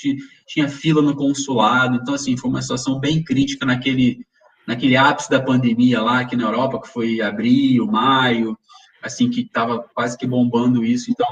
Tinha 0.48 0.70
fila 0.70 1.02
no 1.02 1.16
consulado. 1.16 1.98
Então, 1.98 2.14
assim, 2.14 2.38
foi 2.38 2.50
uma 2.50 2.62
situação 2.62 3.00
bem 3.00 3.24
crítica 3.24 3.66
naquele, 3.66 4.26
naquele 4.68 4.96
ápice 4.96 5.30
da 5.30 5.42
pandemia 5.42 6.02
lá 6.02 6.20
aqui 6.20 6.36
na 6.36 6.44
Europa, 6.44 6.82
que 6.82 6.90
foi 6.90 7.22
abril, 7.22 7.88
maio, 7.88 8.58
assim, 9.02 9.30
que 9.30 9.42
estava 9.42 9.80
quase 9.96 10.18
que 10.18 10.28
bombando 10.28 10.84
isso. 10.84 11.10
Então, 11.10 11.28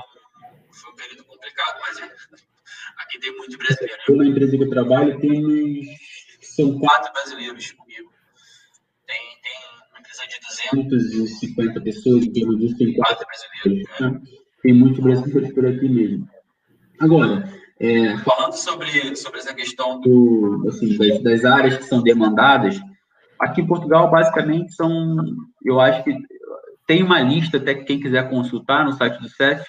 foi 0.72 0.92
um 0.92 0.96
período 0.96 1.24
complicado, 1.24 1.78
mas 1.82 1.98
aqui 2.98 3.20
tem 3.20 3.36
muito 3.38 3.58
brasileiro. 3.58 3.98
Na 4.10 4.26
empresa 4.26 4.58
que 4.58 4.64
eu 4.64 4.70
trabalho, 4.70 5.20
tem 5.20 5.96
são 6.42 6.80
quatro 6.80 7.14
brasileiros 7.14 7.72
comigo. 7.74 8.17
250 10.74 11.82
pessoas, 11.82 12.26
em 12.26 12.34
torno 12.34 12.78
tem 12.78 12.94
quatro 12.94 13.26
brasileiros. 13.26 14.00
Né? 14.00 14.22
Tem 14.62 14.74
muito 14.74 15.02
brasileiro 15.02 15.54
por 15.54 15.66
aqui 15.66 15.88
mesmo. 15.88 16.28
Agora, 17.00 17.48
é, 17.80 18.18
falando 18.18 18.54
sobre, 18.54 19.16
sobre 19.16 19.40
essa 19.40 19.54
questão 19.54 20.00
do, 20.02 20.66
assim, 20.68 20.98
das, 20.98 21.22
das, 21.22 21.46
áreas 21.46 21.78
que 21.78 21.84
são 21.84 22.02
demandadas, 22.02 22.80
aqui 23.40 23.62
em 23.62 23.68
Portugal, 23.68 24.10
basicamente, 24.10 24.74
são, 24.74 25.18
eu 25.64 25.80
acho 25.80 26.04
que 26.04 26.18
tem 26.88 27.04
uma 27.04 27.22
lista, 27.22 27.58
até 27.58 27.76
que 27.76 27.84
quem 27.84 28.00
quiser 28.00 28.30
consultar 28.30 28.86
no 28.86 28.94
site 28.94 29.22
do 29.22 29.30
CEF, 29.30 29.64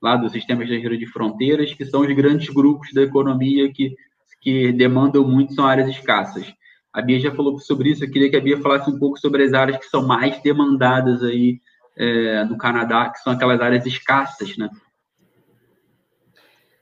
lá 0.00 0.16
do 0.16 0.28
Sistema 0.30 0.62
Estrangeiro 0.62 0.96
de 0.96 1.06
Fronteiras, 1.06 1.74
que 1.74 1.84
são 1.84 2.02
os 2.02 2.14
grandes 2.14 2.48
grupos 2.48 2.92
da 2.92 3.02
economia 3.02 3.72
que, 3.72 3.94
que 4.40 4.72
demandam 4.72 5.26
muito, 5.26 5.54
são 5.54 5.66
áreas 5.66 5.88
escassas. 5.88 6.46
A 6.92 7.00
Bia 7.00 7.20
já 7.20 7.34
falou 7.34 7.58
sobre 7.58 7.90
isso, 7.90 8.04
eu 8.04 8.10
queria 8.10 8.30
que 8.30 8.36
a 8.36 8.40
Bia 8.40 8.60
falasse 8.60 8.90
um 8.90 8.98
pouco 8.98 9.18
sobre 9.18 9.44
as 9.44 9.52
áreas 9.52 9.78
que 9.78 9.86
são 9.86 10.06
mais 10.06 10.40
demandadas 10.42 11.22
aí 11.22 11.60
é, 11.96 12.44
no 12.44 12.58
Canadá, 12.58 13.10
que 13.10 13.18
são 13.20 13.32
aquelas 13.32 13.60
áreas 13.60 13.86
escassas, 13.86 14.56
né? 14.56 14.68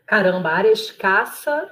Caramba, 0.07 0.51
área 0.51 0.73
escassa, 0.73 1.71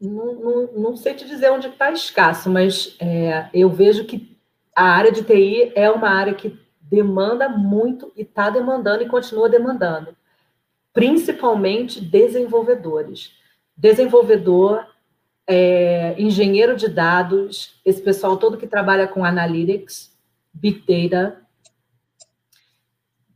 não, 0.00 0.34
não, 0.34 0.72
não 0.74 0.96
sei 0.96 1.14
te 1.14 1.26
dizer 1.26 1.50
onde 1.50 1.68
está 1.68 1.90
escasso, 1.90 2.50
mas 2.50 2.94
é, 3.00 3.48
eu 3.54 3.70
vejo 3.70 4.04
que 4.04 4.36
a 4.76 4.84
área 4.84 5.10
de 5.10 5.22
TI 5.22 5.72
é 5.74 5.90
uma 5.90 6.10
área 6.10 6.34
que 6.34 6.58
demanda 6.82 7.48
muito 7.48 8.12
e 8.14 8.22
está 8.22 8.50
demandando 8.50 9.02
e 9.02 9.08
continua 9.08 9.48
demandando 9.48 10.14
principalmente 10.98 12.00
desenvolvedores. 12.00 13.32
Desenvolvedor, 13.76 14.84
é, 15.48 16.14
engenheiro 16.18 16.76
de 16.76 16.88
dados, 16.88 17.80
esse 17.82 18.02
pessoal 18.02 18.36
todo 18.36 18.58
que 18.58 18.66
trabalha 18.66 19.08
com 19.08 19.24
analytics, 19.24 20.14
big 20.52 21.08
data, 21.08 21.40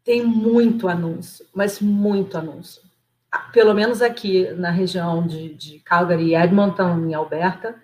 tem 0.04 0.22
muito 0.22 0.88
anúncio, 0.88 1.46
mas 1.54 1.80
muito 1.80 2.36
anúncio. 2.36 2.82
Pelo 3.50 3.72
menos 3.72 4.02
aqui 4.02 4.50
na 4.52 4.70
região 4.70 5.26
de, 5.26 5.54
de 5.54 5.78
Calgary 5.78 6.28
e 6.28 6.34
Edmonton, 6.34 6.98
em 6.98 7.14
Alberta, 7.14 7.76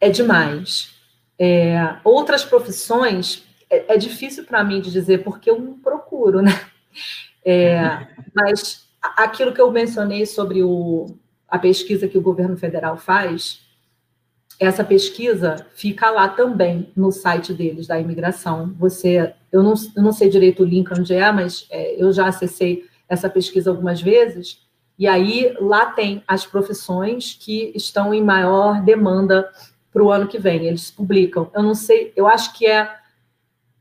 é 0.00 0.08
demais. 0.08 0.94
É, 1.38 1.96
outras 2.02 2.42
profissões, 2.42 3.44
é, 3.68 3.94
é 3.94 3.98
difícil 3.98 4.44
para 4.46 4.64
mim 4.64 4.80
de 4.80 4.90
dizer, 4.90 5.22
porque 5.22 5.50
eu 5.50 5.60
não 5.60 5.78
procuro, 5.78 6.40
né? 6.40 6.52
É, 7.44 8.06
mas 8.32 8.88
aquilo 9.02 9.52
que 9.52 9.60
eu 9.60 9.70
mencionei 9.70 10.24
sobre 10.24 10.62
o, 10.62 11.18
a 11.48 11.58
pesquisa 11.58 12.08
que 12.08 12.18
o 12.18 12.22
governo 12.22 12.56
federal 12.56 12.96
faz, 12.96 13.60
essa 14.58 14.82
pesquisa 14.82 15.66
fica 15.74 16.10
lá 16.10 16.28
também 16.28 16.90
no 16.96 17.12
site 17.12 17.52
deles, 17.52 17.86
da 17.86 18.00
imigração. 18.00 18.74
Você, 18.78 19.34
eu 19.52 19.62
não, 19.62 19.74
eu 19.94 20.02
não 20.02 20.12
sei 20.12 20.28
direito 20.28 20.62
o 20.62 20.66
link 20.66 20.90
onde 20.92 21.14
é, 21.14 21.30
mas 21.30 21.66
é, 21.70 22.02
eu 22.02 22.12
já 22.12 22.26
acessei 22.26 22.84
essa 23.08 23.28
pesquisa 23.28 23.70
algumas 23.70 24.00
vezes, 24.00 24.66
e 24.98 25.06
aí 25.06 25.54
lá 25.60 25.86
tem 25.86 26.22
as 26.26 26.46
profissões 26.46 27.34
que 27.34 27.70
estão 27.74 28.14
em 28.14 28.22
maior 28.22 28.82
demanda 28.82 29.48
para 29.92 30.02
o 30.02 30.10
ano 30.10 30.26
que 30.26 30.38
vem. 30.38 30.66
Eles 30.66 30.90
publicam. 30.90 31.50
Eu 31.54 31.62
não 31.62 31.74
sei, 31.74 32.12
eu 32.16 32.26
acho 32.26 32.54
que 32.54 32.66
é 32.66 32.96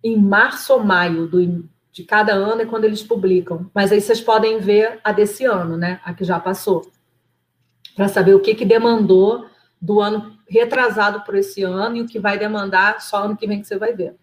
em 0.03 0.17
março 0.17 0.73
ou 0.73 0.83
maio 0.83 1.25
do, 1.25 1.67
de 1.91 2.03
cada 2.03 2.33
ano 2.33 2.61
é 2.61 2.65
quando 2.65 2.83
eles 2.83 3.01
publicam. 3.01 3.69
Mas 3.73 3.91
aí 3.91 4.01
vocês 4.01 4.19
podem 4.19 4.59
ver 4.59 4.99
a 5.03 5.11
desse 5.11 5.45
ano, 5.45 5.77
né? 5.77 5.99
A 6.03 6.13
que 6.13 6.23
já 6.23 6.39
passou. 6.39 6.91
Para 7.95 8.07
saber 8.07 8.35
o 8.35 8.39
que, 8.39 8.55
que 8.55 8.65
demandou 8.65 9.45
do 9.81 10.01
ano 10.01 10.37
retrasado 10.47 11.21
por 11.21 11.35
esse 11.35 11.63
ano 11.63 11.97
e 11.97 12.01
o 12.01 12.07
que 12.07 12.19
vai 12.19 12.37
demandar 12.37 13.01
só 13.01 13.23
ano 13.23 13.37
que 13.37 13.47
vem 13.47 13.61
que 13.61 13.67
você 13.67 13.77
vai 13.77 13.93
ver. 13.93 14.15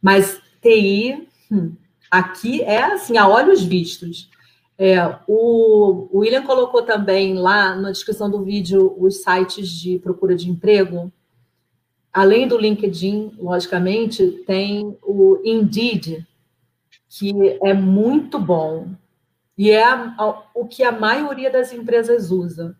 Mas 0.00 0.40
TI, 0.60 1.28
hum, 1.50 1.74
aqui 2.10 2.62
é 2.62 2.82
assim, 2.82 3.16
a 3.16 3.28
olhos 3.28 3.62
vistos. 3.62 4.30
É, 4.78 4.98
o, 5.28 6.08
o 6.10 6.18
William 6.18 6.42
colocou 6.42 6.82
também 6.82 7.34
lá 7.34 7.74
na 7.74 7.90
descrição 7.90 8.30
do 8.30 8.42
vídeo 8.42 8.94
os 8.98 9.22
sites 9.22 9.68
de 9.68 9.98
procura 9.98 10.34
de 10.34 10.50
emprego. 10.50 11.12
Além 12.12 12.46
do 12.46 12.58
LinkedIn, 12.58 13.34
logicamente, 13.38 14.42
tem 14.46 14.98
o 15.02 15.40
Indeed, 15.44 16.26
que 17.08 17.32
é 17.62 17.72
muito 17.72 18.38
bom. 18.38 18.88
E 19.56 19.70
é 19.70 19.84
a, 19.84 20.14
a, 20.18 20.42
o 20.54 20.66
que 20.66 20.82
a 20.82 20.92
maioria 20.92 21.50
das 21.50 21.72
empresas 21.72 22.30
usa. 22.30 22.76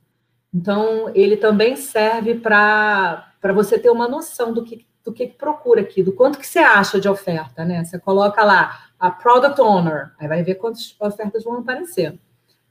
Então, 0.55 1.11
ele 1.15 1.37
também 1.37 1.77
serve 1.77 2.35
para 2.35 3.33
você 3.55 3.79
ter 3.79 3.91
uma 3.91 4.07
noção 4.07 4.53
do 4.53 4.63
que, 4.63 4.87
do 5.05 5.13
que 5.13 5.27
procura 5.27 5.81
aqui, 5.81 6.03
do 6.03 6.13
quanto 6.13 6.39
que 6.39 6.47
você 6.47 6.59
acha 6.59 7.01
de 7.01 7.09
oferta, 7.09 7.65
né? 7.65 7.83
Você 7.83 7.99
coloca 7.99 8.45
lá 8.45 8.87
a 9.01 9.11
Product 9.11 9.61
Owner, 9.61 10.13
aí 10.19 10.29
vai 10.29 10.43
ver 10.43 10.57
quantas 10.57 10.95
ofertas 11.01 11.43
vão 11.43 11.59
aparecer. 11.59 12.19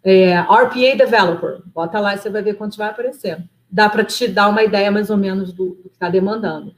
É, 0.03 0.39
RPA 0.39 0.95
Developer, 0.97 1.61
bota 1.67 1.99
lá 1.99 2.15
e 2.15 2.17
você 2.17 2.29
vai 2.29 2.41
ver 2.41 2.53
quantos 2.53 2.77
vai 2.77 2.89
aparecer. 2.89 3.43
Dá 3.69 3.89
para 3.89 4.03
te 4.03 4.27
dar 4.27 4.47
uma 4.47 4.63
ideia 4.63 4.91
mais 4.91 5.09
ou 5.09 5.17
menos 5.17 5.51
do, 5.51 5.75
do 5.75 5.89
que 5.89 5.95
está 5.95 6.09
demandando. 6.09 6.75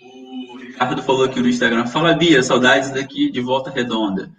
O 0.00 0.56
Ricardo 0.56 1.02
falou 1.02 1.24
aqui 1.24 1.40
no 1.40 1.48
Instagram, 1.48 1.86
fala 1.86 2.14
Bia, 2.14 2.42
saudades 2.42 2.90
daqui 2.90 3.30
de 3.30 3.40
Volta 3.40 3.70
Redonda. 3.70 4.30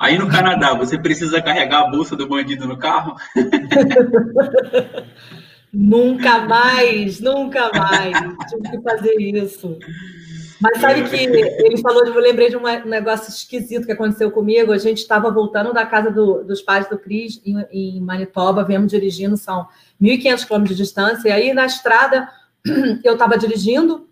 Aí 0.00 0.18
no 0.18 0.30
Canadá, 0.30 0.74
você 0.74 0.98
precisa 0.98 1.42
carregar 1.42 1.82
a 1.82 1.90
bolsa 1.90 2.16
do 2.16 2.26
bandido 2.26 2.66
no 2.66 2.78
carro? 2.78 3.14
nunca 5.70 6.40
mais, 6.40 7.20
nunca 7.20 7.70
mais. 7.70 8.16
Tive 8.48 8.70
que 8.70 8.82
fazer 8.82 9.20
isso. 9.20 9.78
Mas 10.58 10.80
sabe 10.80 11.08
que 11.08 11.16
ele 11.16 11.78
falou, 11.82 12.06
eu 12.06 12.18
lembrei 12.18 12.48
de 12.48 12.56
um 12.56 12.62
negócio 12.86 13.28
esquisito 13.28 13.84
que 13.84 13.92
aconteceu 13.92 14.30
comigo. 14.30 14.72
A 14.72 14.78
gente 14.78 14.98
estava 14.98 15.30
voltando 15.30 15.74
da 15.74 15.84
casa 15.84 16.10
do, 16.10 16.44
dos 16.44 16.62
pais 16.62 16.88
do 16.88 16.98
Cris 16.98 17.42
em, 17.44 17.62
em 17.70 18.00
Manitoba, 18.00 18.64
viemos 18.64 18.90
dirigindo, 18.90 19.36
são 19.36 19.68
1.500 20.00 20.46
quilômetros 20.46 20.78
de 20.78 20.82
distância. 20.82 21.28
E 21.28 21.32
aí 21.32 21.52
na 21.52 21.66
estrada 21.66 22.26
eu 23.04 23.12
estava 23.12 23.36
dirigindo 23.36 24.08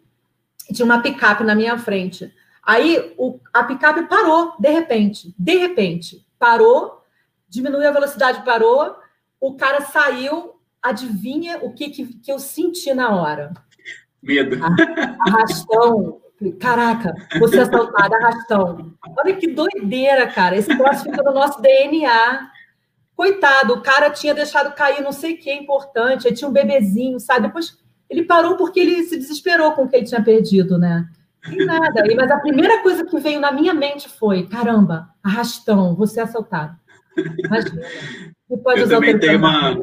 tinha 0.72 0.84
uma 0.84 1.00
picape 1.00 1.44
na 1.44 1.54
minha 1.54 1.78
frente. 1.78 2.32
Aí 2.68 3.14
o, 3.16 3.40
a 3.50 3.64
picape 3.64 4.02
parou, 4.08 4.52
de 4.58 4.68
repente. 4.68 5.34
De 5.38 5.56
repente, 5.56 6.22
parou, 6.38 7.02
diminuiu 7.48 7.88
a 7.88 7.92
velocidade, 7.92 8.44
parou. 8.44 8.94
O 9.40 9.56
cara 9.56 9.80
saiu. 9.80 10.60
Adivinha 10.82 11.58
o 11.62 11.72
que, 11.72 11.88
que, 11.88 12.06
que 12.18 12.30
eu 12.30 12.38
senti 12.38 12.92
na 12.92 13.16
hora? 13.16 13.54
Medo. 14.22 14.58
Arrastão. 15.26 16.20
Caraca, 16.60 17.14
você 17.40 17.58
assaltada, 17.58 18.14
arrastão. 18.16 18.94
Olha 19.16 19.34
que 19.34 19.48
doideira, 19.48 20.26
cara. 20.28 20.54
Esse 20.54 20.76
troço 20.76 21.04
fica 21.04 21.22
no 21.22 21.32
nosso 21.32 21.60
DNA. 21.62 22.50
Coitado, 23.16 23.74
o 23.74 23.80
cara 23.80 24.10
tinha 24.10 24.34
deixado 24.34 24.74
cair 24.74 25.02
não 25.02 25.10
sei 25.10 25.34
o 25.34 25.38
que 25.38 25.48
é 25.48 25.56
importante, 25.56 26.28
aí 26.28 26.34
tinha 26.34 26.48
um 26.48 26.52
bebezinho, 26.52 27.18
sabe? 27.18 27.46
Depois 27.46 27.78
ele 28.10 28.24
parou 28.24 28.56
porque 28.56 28.78
ele 28.78 29.02
se 29.04 29.16
desesperou 29.16 29.72
com 29.72 29.84
o 29.84 29.88
que 29.88 29.96
ele 29.96 30.06
tinha 30.06 30.22
perdido, 30.22 30.78
né? 30.78 31.08
Nada. 31.46 32.02
Mas 32.16 32.30
a 32.30 32.38
primeira 32.38 32.82
coisa 32.82 33.04
que 33.04 33.18
veio 33.18 33.40
na 33.40 33.52
minha 33.52 33.72
mente 33.72 34.08
foi: 34.08 34.46
caramba, 34.46 35.08
arrastão, 35.22 35.94
você 35.94 36.20
é 36.20 36.24
assaltado. 36.24 36.76
Imagina. 37.16 37.82
pode 38.62 38.80
eu 38.80 38.88
também 38.88 39.18
tenho 39.18 39.38
uma. 39.38 39.76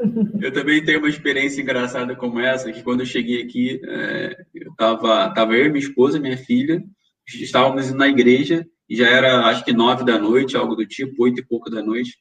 Eu 0.40 0.52
também 0.52 0.84
tenho 0.84 1.00
uma 1.00 1.08
experiência 1.08 1.60
engraçada 1.60 2.14
como 2.14 2.38
essa, 2.38 2.70
que 2.70 2.84
quando 2.84 3.00
eu 3.00 3.06
cheguei 3.06 3.42
aqui, 3.42 3.80
é, 3.84 4.44
eu 4.54 4.72
tava, 4.76 5.28
tava 5.34 5.56
eu, 5.56 5.72
minha 5.72 5.84
esposa, 5.84 6.20
minha 6.20 6.36
filha, 6.36 6.80
estávamos 7.26 7.92
na 7.92 8.06
igreja, 8.06 8.64
e 8.88 8.94
já 8.94 9.08
era 9.08 9.46
acho 9.46 9.64
que 9.64 9.72
nove 9.72 10.04
da 10.04 10.16
noite, 10.16 10.56
algo 10.56 10.76
do 10.76 10.86
tipo, 10.86 11.24
oito 11.24 11.40
e 11.40 11.44
pouco 11.44 11.68
da 11.68 11.82
noite. 11.82 12.16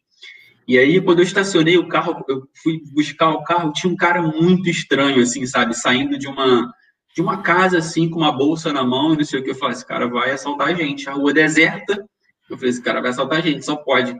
E 0.67 0.75
aí, 0.75 0.99
quando 0.99 1.19
eu 1.19 1.23
estacionei 1.23 1.77
o 1.77 1.87
carro, 1.87 2.25
eu 2.27 2.49
fui 2.63 2.81
buscar 2.95 3.29
o 3.29 3.43
carro, 3.43 3.71
tinha 3.71 3.93
um 3.93 3.95
cara 3.95 4.23
muito 4.23 4.67
estranho, 4.71 5.21
assim, 5.21 5.45
sabe, 5.45 5.75
saindo 5.75 6.17
de 6.17 6.27
uma 6.27 6.73
de 7.17 7.21
uma 7.23 7.41
casa 7.41 7.79
assim, 7.79 8.07
com 8.07 8.19
uma 8.19 8.31
bolsa 8.31 8.71
na 8.71 8.83
mão, 8.83 9.11
e 9.11 9.17
não 9.17 9.25
sei 9.25 9.39
o 9.39 9.43
que. 9.43 9.49
Eu 9.49 9.55
falei, 9.55 9.73
esse 9.73 9.83
cara 9.83 10.07
vai 10.07 10.29
assaltar 10.29 10.67
a 10.67 10.73
gente. 10.75 11.09
A 11.09 11.13
rua 11.13 11.33
deserta. 11.33 12.07
Eu 12.47 12.55
falei, 12.55 12.69
esse 12.69 12.79
cara 12.79 13.01
vai 13.01 13.09
assaltar 13.09 13.39
a 13.39 13.41
gente, 13.41 13.65
só 13.65 13.75
pode. 13.75 14.15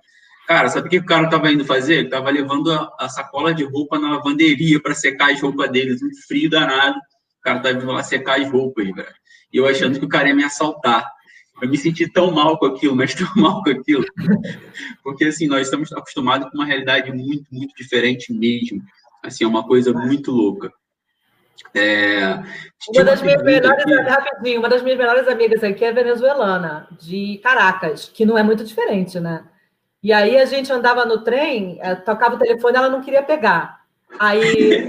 Cara, 0.48 0.68
sabe 0.68 0.88
o 0.88 0.90
que 0.90 0.98
o 0.98 1.06
cara 1.06 1.26
estava 1.26 1.52
indo 1.52 1.64
fazer? 1.64 1.94
Ele 1.94 2.08
estava 2.08 2.32
levando 2.32 2.72
a, 2.72 2.92
a, 3.00 3.08
sacola 3.08 3.54
de 3.54 3.64
roupa 3.64 4.00
na 4.00 4.16
lavanderia 4.16 4.82
para 4.82 4.96
secar 4.96 5.32
as 5.32 5.40
roupas 5.40 5.70
deles, 5.70 6.02
um 6.02 6.10
frio 6.28 6.50
danado. 6.50 6.98
O 6.98 7.42
cara 7.44 7.58
estava 7.58 7.78
indo 7.78 7.86
lá 7.86 8.02
secar 8.02 8.42
as 8.42 8.50
roupas, 8.52 8.84
velho. 8.84 9.16
E 9.54 9.58
eu 9.58 9.68
achando 9.68 10.00
que 10.00 10.06
o 10.06 10.10
cara 10.10 10.30
ia 10.30 10.36
me 10.36 10.44
assaltar. 10.44 11.08
Eu 11.62 11.70
me 11.70 11.78
senti 11.78 12.12
tão 12.12 12.32
mal 12.32 12.58
com 12.58 12.66
aquilo, 12.66 12.96
mas 12.96 13.14
tão 13.14 13.30
mal 13.36 13.62
com 13.62 13.70
aquilo. 13.70 14.06
Porque, 15.04 15.26
assim, 15.26 15.46
nós 15.46 15.68
estamos 15.68 15.94
acostumados 15.94 16.50
com 16.50 16.58
uma 16.58 16.66
realidade 16.66 17.12
muito, 17.12 17.46
muito 17.52 17.76
diferente 17.78 18.34
mesmo. 18.34 18.82
Assim, 19.24 19.44
é 19.44 19.48
uma 19.48 19.68
coisa 19.68 19.94
muito 19.94 20.32
louca. 20.32 20.74
É, 21.74 22.42
uma 22.90 23.04
das 23.04 23.22
minhas 23.22 23.44
melhores, 23.44 23.86
aqui... 23.86 24.58
uma 24.58 24.70
das 24.70 24.82
minhas 24.82 24.98
melhores 24.98 25.28
amigas 25.28 25.64
aqui 25.64 25.84
é 25.86 25.92
venezuelana, 25.92 26.88
de 27.00 27.40
Caracas, 27.44 28.10
que 28.14 28.26
não 28.26 28.38
é 28.38 28.44
muito 28.44 28.64
diferente, 28.64 29.20
né? 29.20 29.44
E 30.02 30.14
aí 30.14 30.38
a 30.38 30.46
gente 30.46 30.72
andava 30.72 31.06
no 31.06 31.24
trem, 31.24 31.80
eh, 31.82 31.96
tocava 31.96 32.36
o 32.36 32.40
telefone, 32.40 32.78
ela 32.78 32.90
não 32.90 33.02
queria 33.02 33.24
pegar. 33.24 33.82
Aí 34.20 34.88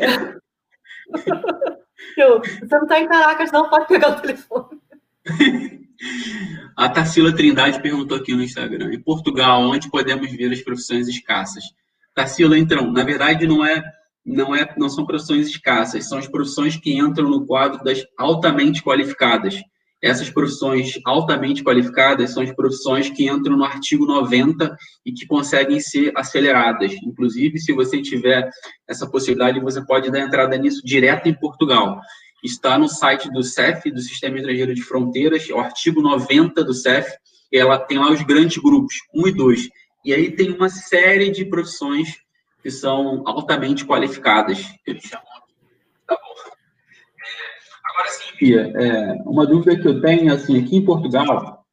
eu, 2.17 2.41
você 2.41 2.77
não 2.77 2.83
está 2.83 3.01
em 3.01 3.09
Caracas, 3.09 3.51
não 3.51 3.69
pode 3.69 3.87
pegar 3.87 4.11
o 4.11 4.21
telefone. 4.21 4.81
A 6.77 6.89
Tarsila 6.89 7.35
Trindade 7.35 7.83
perguntou 7.83 8.19
aqui 8.19 8.33
no 8.33 8.43
Instagram: 8.43 8.93
em 8.93 9.01
Portugal, 9.01 9.63
onde 9.63 9.91
podemos 9.91 10.31
ver 10.31 10.53
as 10.53 10.63
profissões 10.63 11.09
escassas? 11.09 11.65
Tarsila, 12.15 12.57
então, 12.57 12.93
na 12.93 13.03
verdade, 13.03 13.47
não 13.49 13.65
é 13.65 13.83
não, 14.29 14.55
é, 14.55 14.75
não 14.77 14.89
são 14.91 15.07
profissões 15.07 15.49
escassas, 15.49 16.09
são 16.09 16.19
as 16.19 16.29
profissões 16.29 16.77
que 16.77 16.93
entram 16.93 17.29
no 17.29 17.47
quadro 17.47 17.83
das 17.83 18.05
altamente 18.19 18.83
qualificadas. 18.83 19.57
Essas 20.01 20.31
profissões 20.31 20.93
altamente 21.05 21.65
qualificadas 21.65 22.31
são 22.31 22.43
as 22.43 22.55
profissões 22.55 23.11
que 23.11 23.29
entram 23.29 23.57
no 23.57 23.65
artigo 23.65 24.07
90 24.07 24.77
e 25.05 25.13
que 25.13 25.27
conseguem 25.27 25.81
ser 25.81 26.13
aceleradas. 26.15 26.93
Inclusive, 27.03 27.59
se 27.59 27.73
você 27.73 28.01
tiver 28.01 28.49
essa 28.87 29.11
possibilidade, 29.11 29.59
você 29.59 29.85
pode 29.85 30.11
dar 30.11 30.21
entrada 30.21 30.57
nisso 30.57 30.83
direto 30.85 31.27
em 31.27 31.35
Portugal. 31.35 31.99
Está 32.45 32.79
no 32.79 32.89
site 32.89 33.29
do 33.33 33.43
CEF, 33.43 33.91
do 33.91 34.01
Sistema 34.01 34.37
Estrangeiro 34.37 34.73
de 34.73 34.83
Fronteiras, 34.83 35.49
o 35.49 35.59
artigo 35.59 36.01
90 36.01 36.63
do 36.63 36.75
CEF, 36.75 37.11
ela 37.53 37.79
tem 37.79 37.99
lá 37.99 38.13
os 38.13 38.23
grandes 38.23 38.59
grupos, 38.59 38.95
1 39.13 39.29
e 39.29 39.33
2. 39.33 39.69
E 40.05 40.15
aí 40.15 40.31
tem 40.31 40.53
uma 40.53 40.69
série 40.69 41.31
de 41.31 41.45
profissões 41.47 42.19
que 42.63 42.71
são 42.71 43.23
altamente 43.27 43.85
qualificadas. 43.85 44.65
Eles 44.87 45.05
chamam 45.05 45.27
Tá 46.07 46.17
bom. 46.17 46.51
É, 46.51 47.91
agora 47.91 48.09
sim, 48.11 48.37
Pia, 48.39 48.73
é, 48.75 49.23
uma 49.27 49.47
dúvida 49.47 49.79
que 49.79 49.87
eu 49.87 50.01
tenho, 50.01 50.33
assim, 50.33 50.59
aqui 50.59 50.77
em 50.77 50.85
Portugal, 50.85 51.65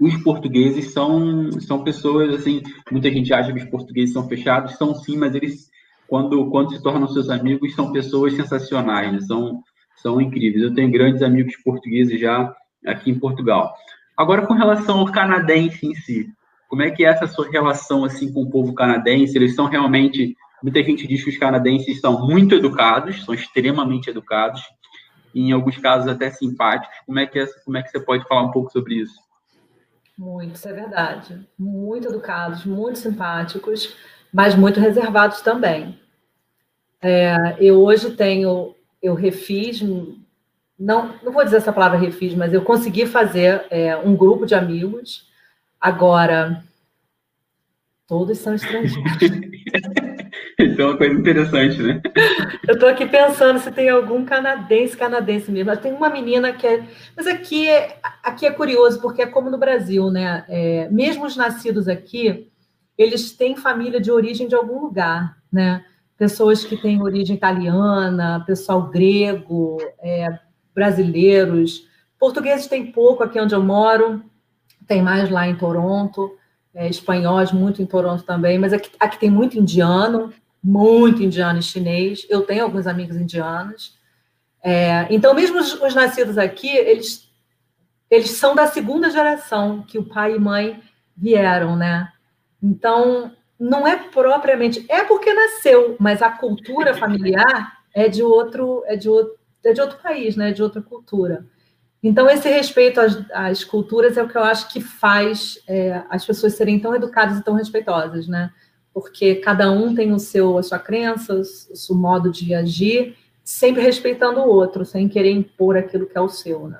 os 0.00 0.16
portugueses 0.22 0.92
são, 0.92 1.52
são 1.60 1.84
pessoas, 1.84 2.34
assim, 2.34 2.62
muita 2.90 3.10
gente 3.10 3.32
acha 3.32 3.52
que 3.52 3.58
os 3.58 3.70
portugueses 3.70 4.12
são 4.12 4.28
fechados, 4.28 4.76
são 4.76 4.94
sim, 4.94 5.16
mas 5.16 5.34
eles, 5.34 5.70
quando, 6.06 6.50
quando 6.50 6.72
se 6.72 6.82
tornam 6.82 7.08
seus 7.08 7.28
amigos, 7.28 7.74
são 7.74 7.92
pessoas 7.92 8.34
sensacionais, 8.34 9.12
né? 9.12 9.20
são, 9.20 9.62
são 9.96 10.20
incríveis. 10.20 10.62
Eu 10.62 10.74
tenho 10.74 10.90
grandes 10.90 11.22
amigos 11.22 11.56
portugueses 11.62 12.18
já 12.18 12.54
aqui 12.86 13.10
em 13.10 13.18
Portugal. 13.18 13.74
Agora, 14.16 14.46
com 14.46 14.54
relação 14.54 15.00
ao 15.00 15.12
canadense 15.12 15.86
em 15.86 15.94
si, 15.94 16.26
como 16.68 16.82
é 16.82 16.90
que 16.90 17.04
é 17.04 17.08
essa 17.08 17.26
sua 17.26 17.48
relação 17.50 18.04
assim 18.04 18.32
com 18.32 18.42
o 18.42 18.50
povo 18.50 18.74
canadense? 18.74 19.36
Eles 19.36 19.54
são 19.54 19.66
realmente, 19.66 20.36
muita 20.62 20.82
gente 20.82 21.06
diz 21.06 21.22
que 21.22 21.30
os 21.30 21.38
canadenses 21.38 22.00
são 22.00 22.26
muito 22.26 22.54
educados, 22.54 23.24
são 23.24 23.34
extremamente 23.34 24.10
educados, 24.10 24.62
e 25.34 25.42
em 25.42 25.52
alguns 25.52 25.76
casos 25.76 26.08
até 26.08 26.30
simpáticos. 26.30 26.96
Como 27.04 27.18
é 27.18 27.26
que 27.26 27.38
é, 27.38 27.46
como 27.64 27.76
é 27.76 27.82
que 27.82 27.90
você 27.90 28.00
pode 28.00 28.26
falar 28.26 28.42
um 28.42 28.50
pouco 28.50 28.72
sobre 28.72 28.94
isso? 28.96 29.14
Muito, 30.18 30.54
isso 30.54 30.68
é 30.68 30.72
verdade. 30.72 31.46
Muito 31.58 32.08
educados, 32.08 32.64
muito 32.64 32.98
simpáticos, 32.98 33.94
mas 34.32 34.54
muito 34.54 34.80
reservados 34.80 35.42
também. 35.42 36.00
É, 37.02 37.56
eu 37.60 37.82
hoje 37.82 38.10
tenho, 38.12 38.74
eu 39.02 39.14
refiz, 39.14 39.82
não, 40.78 41.14
não 41.22 41.32
vou 41.32 41.44
dizer 41.44 41.58
essa 41.58 41.72
palavra 41.72 41.98
refiz, 41.98 42.34
mas 42.34 42.52
eu 42.52 42.62
consegui 42.62 43.06
fazer 43.06 43.66
é, 43.70 43.96
um 43.96 44.16
grupo 44.16 44.46
de 44.46 44.54
amigos. 44.54 45.25
Agora, 45.80 46.62
todos 48.06 48.38
são 48.38 48.54
estrangeiros. 48.54 48.96
Isso 50.58 50.80
é 50.80 50.84
uma 50.86 50.96
coisa 50.96 51.14
interessante, 51.14 51.82
né? 51.82 52.00
Eu 52.66 52.74
estou 52.74 52.88
aqui 52.88 53.06
pensando 53.06 53.58
se 53.58 53.70
tem 53.70 53.88
algum 53.90 54.24
canadense, 54.24 54.96
canadense 54.96 55.50
mesmo. 55.50 55.76
Tem 55.76 55.92
uma 55.92 56.08
menina 56.08 56.52
que 56.52 56.66
é. 56.66 56.84
Mas 57.14 57.26
aqui 57.26 57.68
é, 57.68 57.98
aqui 58.22 58.46
é 58.46 58.50
curioso, 58.50 59.00
porque 59.00 59.22
é 59.22 59.26
como 59.26 59.50
no 59.50 59.58
Brasil, 59.58 60.10
né? 60.10 60.44
É, 60.48 60.88
mesmo 60.90 61.26
os 61.26 61.36
nascidos 61.36 61.88
aqui, 61.88 62.50
eles 62.96 63.32
têm 63.32 63.56
família 63.56 64.00
de 64.00 64.10
origem 64.10 64.48
de 64.48 64.54
algum 64.54 64.80
lugar, 64.80 65.36
né? 65.52 65.84
Pessoas 66.16 66.64
que 66.64 66.76
têm 66.76 67.02
origem 67.02 67.36
italiana, 67.36 68.42
pessoal 68.46 68.88
grego, 68.88 69.76
é, 70.00 70.38
brasileiros. 70.74 71.86
Portugueses 72.18 72.66
tem 72.66 72.90
pouco 72.90 73.22
aqui 73.22 73.38
onde 73.38 73.54
eu 73.54 73.62
moro, 73.62 74.22
tem 74.86 75.02
mais 75.02 75.30
lá 75.30 75.46
em 75.46 75.56
Toronto. 75.56 76.36
É, 76.74 76.88
espanhóis, 76.88 77.52
muito 77.52 77.80
em 77.80 77.86
Toronto 77.86 78.22
também, 78.22 78.58
mas 78.58 78.70
aqui, 78.70 78.90
aqui 79.00 79.18
tem 79.18 79.30
muito 79.30 79.58
indiano, 79.58 80.30
muito 80.62 81.22
indiano 81.22 81.58
e 81.58 81.62
chinês. 81.62 82.26
Eu 82.28 82.42
tenho 82.42 82.64
alguns 82.64 82.86
amigos 82.86 83.16
indianos. 83.16 83.96
É, 84.62 85.06
então, 85.08 85.32
mesmo 85.32 85.58
os, 85.58 85.72
os, 85.80 85.94
nascidos 85.94 86.36
aqui, 86.36 86.68
eles, 86.68 87.30
eles 88.10 88.30
são 88.32 88.54
da 88.54 88.66
segunda 88.66 89.08
geração 89.08 89.82
que 89.88 89.98
o 89.98 90.04
pai 90.04 90.34
e 90.34 90.38
mãe 90.38 90.82
vieram, 91.16 91.76
né? 91.76 92.12
Então, 92.62 93.32
não 93.58 93.88
é 93.88 93.96
propriamente. 93.96 94.84
É 94.86 95.02
porque 95.02 95.32
nasceu, 95.32 95.96
mas 95.98 96.20
a 96.20 96.30
cultura 96.30 96.92
familiar 96.92 97.78
é 97.94 98.06
de 98.06 98.22
outro, 98.22 98.82
é 98.86 98.96
de 98.96 99.08
outro, 99.08 99.34
é 99.64 99.72
de 99.72 99.80
outro 99.80 99.98
país, 100.02 100.36
né? 100.36 100.52
De 100.52 100.62
outra 100.62 100.82
cultura. 100.82 101.46
Então, 102.06 102.28
esse 102.28 102.48
respeito 102.48 103.00
às, 103.00 103.18
às 103.32 103.64
culturas 103.64 104.16
é 104.16 104.22
o 104.22 104.28
que 104.28 104.36
eu 104.36 104.44
acho 104.44 104.68
que 104.68 104.80
faz 104.80 105.58
é, 105.66 106.02
as 106.08 106.24
pessoas 106.24 106.54
serem 106.54 106.78
tão 106.78 106.94
educadas 106.94 107.38
e 107.38 107.44
tão 107.44 107.54
respeitosas, 107.54 108.28
né? 108.28 108.50
porque 108.96 109.34
cada 109.34 109.70
um 109.70 109.94
tem 109.94 110.10
o 110.14 110.18
seu, 110.18 110.56
a 110.56 110.62
sua 110.62 110.78
crença, 110.78 111.34
o 111.34 111.44
seu 111.44 111.94
modo 111.94 112.32
de 112.32 112.54
agir, 112.54 113.14
sempre 113.44 113.82
respeitando 113.82 114.40
o 114.40 114.48
outro, 114.48 114.86
sem 114.86 115.06
querer 115.06 115.32
impor 115.32 115.76
aquilo 115.76 116.06
que 116.06 116.16
é 116.16 116.20
o 116.22 116.30
seu, 116.30 116.66
né? 116.66 116.78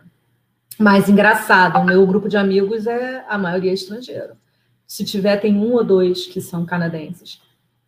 Mas 0.78 1.10
engraçado, 1.10 1.78
o 1.78 1.84
meu 1.84 2.06
grupo 2.06 2.26
de 2.26 2.38
amigos 2.38 2.86
é 2.86 3.22
a 3.28 3.36
maioria 3.36 3.70
estrangeiro. 3.70 4.32
Se 4.86 5.04
tiver, 5.04 5.36
tem 5.36 5.58
um 5.58 5.74
ou 5.74 5.84
dois 5.84 6.24
que 6.24 6.40
são 6.40 6.64
canadenses. 6.64 7.38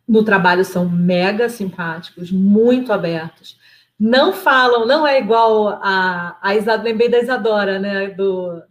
No 0.07 0.23
trabalho 0.23 0.63
são 0.63 0.87
mega 0.87 1.49
simpáticos, 1.49 2.31
muito 2.31 2.93
abertos. 2.93 3.57
Não 3.99 4.31
falam, 4.31 4.87
não 4.87 5.05
é 5.05 5.19
igual 5.19 5.67
a, 5.67 6.37
a 6.41 6.55
Isadora, 6.55 6.83
lembrei 6.89 7.09
da 7.09 7.19
Isadora, 7.19 7.79
né? 7.79 8.07
Do, 8.07 8.63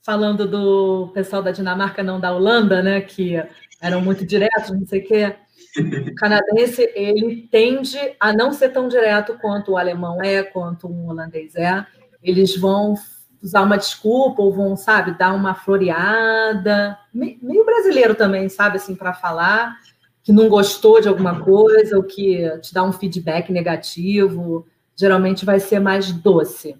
falando 0.00 0.46
do 0.46 1.10
pessoal 1.12 1.42
da 1.42 1.50
Dinamarca, 1.50 2.02
não 2.02 2.20
da 2.20 2.32
Holanda, 2.32 2.82
né? 2.82 3.00
Que 3.00 3.42
eram 3.80 4.00
muito 4.00 4.24
diretos, 4.24 4.70
não 4.70 4.86
sei 4.86 5.00
o 5.00 5.06
quê. 5.06 5.36
O 5.76 6.14
canadense, 6.14 6.88
ele 6.94 7.48
tende 7.50 7.98
a 8.20 8.32
não 8.32 8.52
ser 8.52 8.68
tão 8.68 8.86
direto 8.86 9.38
quanto 9.40 9.72
o 9.72 9.76
alemão 9.76 10.22
é, 10.22 10.42
quanto 10.42 10.86
o 10.86 11.08
holandês 11.08 11.56
é. 11.56 11.84
Eles 12.22 12.56
vão 12.56 12.94
usar 13.42 13.62
uma 13.62 13.78
desculpa 13.78 14.40
ou 14.40 14.52
vão, 14.52 14.76
sabe, 14.76 15.18
dar 15.18 15.32
uma 15.32 15.54
floreada. 15.54 16.96
Meio 17.12 17.64
brasileiro 17.64 18.14
também, 18.14 18.48
sabe, 18.48 18.76
assim, 18.76 18.94
para 18.94 19.14
falar 19.14 19.76
que 20.22 20.32
não 20.32 20.48
gostou 20.48 21.00
de 21.00 21.08
alguma 21.08 21.40
coisa 21.40 21.96
ou 21.96 22.02
que 22.02 22.48
te 22.60 22.72
dá 22.72 22.82
um 22.82 22.92
feedback 22.92 23.50
negativo. 23.50 24.66
Geralmente 24.96 25.44
vai 25.44 25.58
ser 25.60 25.80
mais 25.80 26.12
doce. 26.12 26.76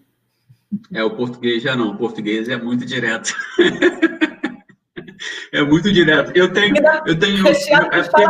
É, 0.92 1.02
o 1.02 1.16
português 1.16 1.62
já 1.62 1.74
não. 1.74 1.90
O 1.90 1.96
português 1.96 2.48
é 2.48 2.56
muito 2.56 2.84
direto. 2.84 3.34
É 5.52 5.62
muito 5.62 5.92
direto. 5.92 6.32
Eu 6.34 6.52
tenho. 6.52 6.74
Eu 7.06 7.18
tenho 7.18 7.46
é 7.46 8.02
porque, 8.02 8.22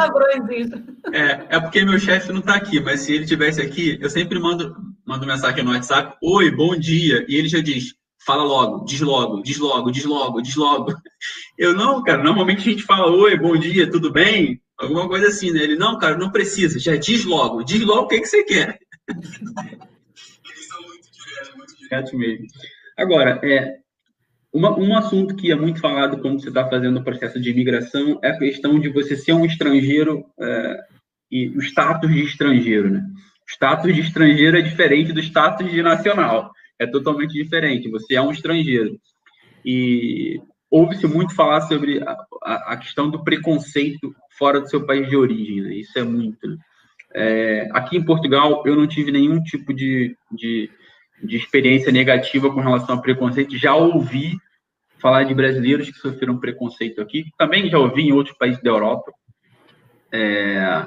é, 1.13 1.47
é 1.49 1.61
porque 1.61 1.85
meu 1.85 1.99
chefe 1.99 2.33
não 2.33 2.41
está 2.41 2.55
aqui, 2.55 2.81
mas 2.81 3.01
se 3.01 3.15
ele 3.15 3.27
tivesse 3.27 3.61
aqui, 3.61 3.99
eu 4.01 4.11
sempre 4.11 4.39
mando, 4.39 4.75
mando 5.07 5.27
mensagem 5.27 5.63
no 5.63 5.71
WhatsApp: 5.71 6.17
Oi, 6.23 6.51
bom 6.51 6.77
dia. 6.77 7.25
E 7.29 7.37
ele 7.37 7.49
já 7.49 7.61
diz: 7.61 7.95
Fala 8.25 8.43
logo, 8.43 8.85
diz 8.85 9.01
logo, 9.01 9.43
diz 9.43 9.59
logo, 9.59 9.91
diz 9.91 10.05
logo, 10.05 10.41
diz 10.41 10.57
logo. 10.57 10.93
Eu 11.57 11.75
não, 11.75 12.03
cara. 12.03 12.23
Normalmente 12.23 12.61
a 12.61 12.73
gente 12.73 12.83
fala: 12.83 13.11
Oi, 13.11 13.37
bom 13.37 13.57
dia, 13.57 13.91
tudo 13.91 14.11
bem? 14.11 14.61
Alguma 14.81 15.07
coisa 15.07 15.29
assim, 15.29 15.53
né? 15.53 15.63
Ele: 15.63 15.77
Não, 15.77 15.99
cara, 15.99 16.17
não 16.17 16.31
precisa. 16.31 16.79
Já 16.79 16.97
diz 16.97 17.25
logo, 17.25 17.63
diz 17.63 17.83
logo 17.83 18.03
o 18.03 18.09
que, 18.09 18.21
que 18.21 18.27
você 18.27 18.43
quer. 18.43 18.79
Eles 19.09 20.67
são 20.67 20.83
muito 20.83 21.11
diretos, 21.13 21.55
muito 21.55 21.77
diretos 21.77 22.13
mesmo. 22.15 22.47
Agora, 22.97 23.39
é, 23.45 23.77
uma, 24.53 24.77
um 24.79 24.97
assunto 24.97 25.37
que 25.37 25.53
é 25.53 25.55
muito 25.55 25.81
falado 25.81 26.19
quando 26.21 26.41
você 26.41 26.49
está 26.49 26.67
fazendo 26.69 26.99
o 26.99 27.05
processo 27.05 27.39
de 27.39 27.51
imigração 27.51 28.19
é 28.23 28.31
a 28.31 28.39
questão 28.39 28.81
de 28.81 28.89
você 28.89 29.17
ser 29.17 29.35
um 29.35 29.45
estrangeiro 29.45 30.25
é, 30.41 30.81
e 31.31 31.49
o 31.51 31.61
status 31.61 32.11
de 32.11 32.25
estrangeiro, 32.25 32.91
né? 32.91 33.03
O 33.47 33.51
status 33.51 33.95
de 33.95 34.01
estrangeiro 34.01 34.57
é 34.57 34.63
diferente 34.63 35.13
do 35.13 35.21
status 35.21 35.71
de 35.71 35.83
nacional, 35.83 36.51
é 36.79 36.87
totalmente 36.87 37.33
diferente. 37.33 37.91
Você 37.91 38.15
é 38.15 38.23
um 38.23 38.31
estrangeiro. 38.31 38.99
E 39.65 40.41
ouve-se 40.71 41.07
muito 41.07 41.35
falar 41.35 41.61
sobre 41.63 42.03
a, 42.03 42.17
a, 42.43 42.73
a, 42.73 42.77
questão 42.77 43.11
do 43.11 43.23
preconceito 43.23 44.15
fora 44.41 44.61
do 44.61 44.69
seu 44.69 44.85
país 44.85 45.09
de 45.09 45.17
origem, 45.17 45.61
né? 45.61 45.75
Isso 45.75 45.97
é 45.97 46.03
muito. 46.03 46.59
É, 47.15 47.69
aqui 47.73 47.97
em 47.97 48.05
Portugal, 48.05 48.65
eu 48.67 48.75
não 48.75 48.89
tive 48.89 49.13
nenhum 49.13 49.41
tipo 49.41 49.73
de, 49.73 50.17
de 50.33 50.69
de 51.23 51.37
experiência 51.37 51.93
negativa 51.93 52.53
com 52.53 52.61
relação 52.61 52.95
a 52.95 53.01
preconceito. 53.01 53.57
Já 53.57 53.75
ouvi 53.75 54.39
falar 54.99 55.25
de 55.25 55.35
brasileiros 55.35 55.91
que 55.91 55.99
sofreram 55.99 56.39
preconceito 56.39 57.01
aqui, 57.01 57.25
também 57.39 57.71
já 57.71 57.79
ouvi 57.79 58.03
em 58.03 58.13
outros 58.13 58.37
países 58.37 58.63
da 58.63 58.71
Europa. 58.71 59.13
É, 60.13 60.87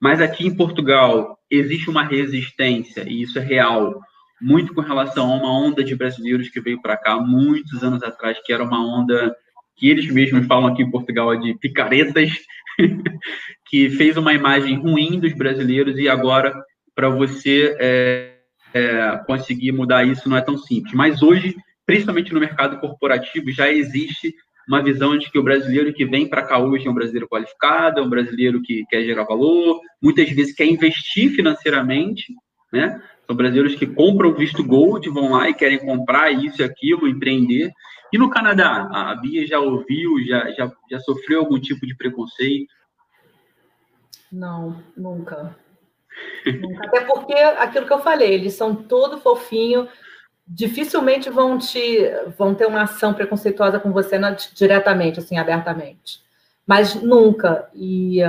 mas 0.00 0.20
aqui 0.20 0.46
em 0.46 0.54
Portugal 0.54 1.38
existe 1.50 1.88
uma 1.88 2.02
resistência, 2.02 3.04
e 3.08 3.22
isso 3.22 3.38
é 3.38 3.42
real, 3.42 4.00
muito 4.40 4.74
com 4.74 4.80
relação 4.80 5.32
a 5.32 5.36
uma 5.36 5.50
onda 5.50 5.82
de 5.82 5.94
brasileiros 5.94 6.48
que 6.48 6.60
veio 6.60 6.82
para 6.82 6.96
cá 6.96 7.16
muitos 7.16 7.82
anos 7.82 8.02
atrás, 8.02 8.38
que 8.44 8.52
era 8.52 8.64
uma 8.64 8.84
onda 8.84 9.34
que 9.76 9.88
eles 9.88 10.10
mesmos 10.10 10.46
falam 10.46 10.72
aqui 10.72 10.82
em 10.82 10.90
Portugal 10.90 11.36
de 11.36 11.54
picaretas, 11.58 12.30
que 13.66 13.90
fez 13.90 14.16
uma 14.16 14.32
imagem 14.32 14.76
ruim 14.76 15.18
dos 15.18 15.32
brasileiros 15.32 15.98
e 15.98 16.08
agora, 16.08 16.54
para 16.94 17.08
você 17.08 17.76
é, 17.80 18.34
é, 18.72 19.20
conseguir 19.26 19.72
mudar 19.72 20.04
isso 20.04 20.28
não 20.28 20.36
é 20.36 20.40
tão 20.40 20.56
simples. 20.56 20.94
Mas 20.94 21.22
hoje, 21.22 21.56
principalmente 21.86 22.32
no 22.32 22.40
mercado 22.40 22.78
corporativo, 22.78 23.50
já 23.50 23.70
existe 23.70 24.34
uma 24.68 24.82
visão 24.82 25.16
de 25.18 25.30
que 25.30 25.38
o 25.38 25.42
brasileiro 25.42 25.92
que 25.92 26.06
vem 26.06 26.28
para 26.28 26.42
cá 26.42 26.58
hoje 26.58 26.86
é 26.86 26.90
um 26.90 26.94
brasileiro 26.94 27.28
qualificado, 27.28 28.00
é 28.00 28.02
um 28.02 28.08
brasileiro 28.08 28.62
que 28.62 28.84
quer 28.88 29.04
gerar 29.04 29.24
valor, 29.24 29.80
muitas 30.02 30.28
vezes 30.30 30.54
quer 30.54 30.64
investir 30.64 31.30
financeiramente, 31.32 32.32
né? 32.72 33.00
São 33.26 33.36
brasileiros 33.36 33.74
que 33.74 33.86
compram 33.86 34.34
visto 34.34 34.62
gold, 34.64 35.08
vão 35.08 35.32
lá 35.32 35.48
e 35.48 35.54
querem 35.54 35.78
comprar 35.78 36.30
isso 36.30 36.60
e 36.60 36.64
aquilo, 36.64 37.08
empreender. 37.08 37.70
E 38.14 38.18
no 38.18 38.30
Canadá, 38.30 38.88
a 38.92 39.16
Bia 39.16 39.44
já 39.44 39.58
ouviu, 39.58 40.24
já, 40.24 40.48
já, 40.52 40.70
já 40.88 41.00
sofreu 41.00 41.40
algum 41.40 41.58
tipo 41.58 41.84
de 41.84 41.96
preconceito? 41.96 42.72
Não, 44.30 44.80
nunca. 44.96 45.56
Até 46.78 47.00
porque 47.00 47.34
aquilo 47.34 47.88
que 47.88 47.92
eu 47.92 47.98
falei, 47.98 48.32
eles 48.32 48.54
são 48.54 48.72
todo 48.72 49.18
fofinho, 49.18 49.88
dificilmente 50.46 51.28
vão 51.28 51.58
te 51.58 52.08
vão 52.38 52.54
ter 52.54 52.66
uma 52.66 52.82
ação 52.82 53.12
preconceituosa 53.12 53.80
com 53.80 53.90
você 53.90 54.16
na, 54.16 54.30
diretamente, 54.30 55.18
assim, 55.18 55.36
abertamente. 55.36 56.22
Mas 56.64 56.94
nunca. 56.94 57.68
E, 57.74 58.20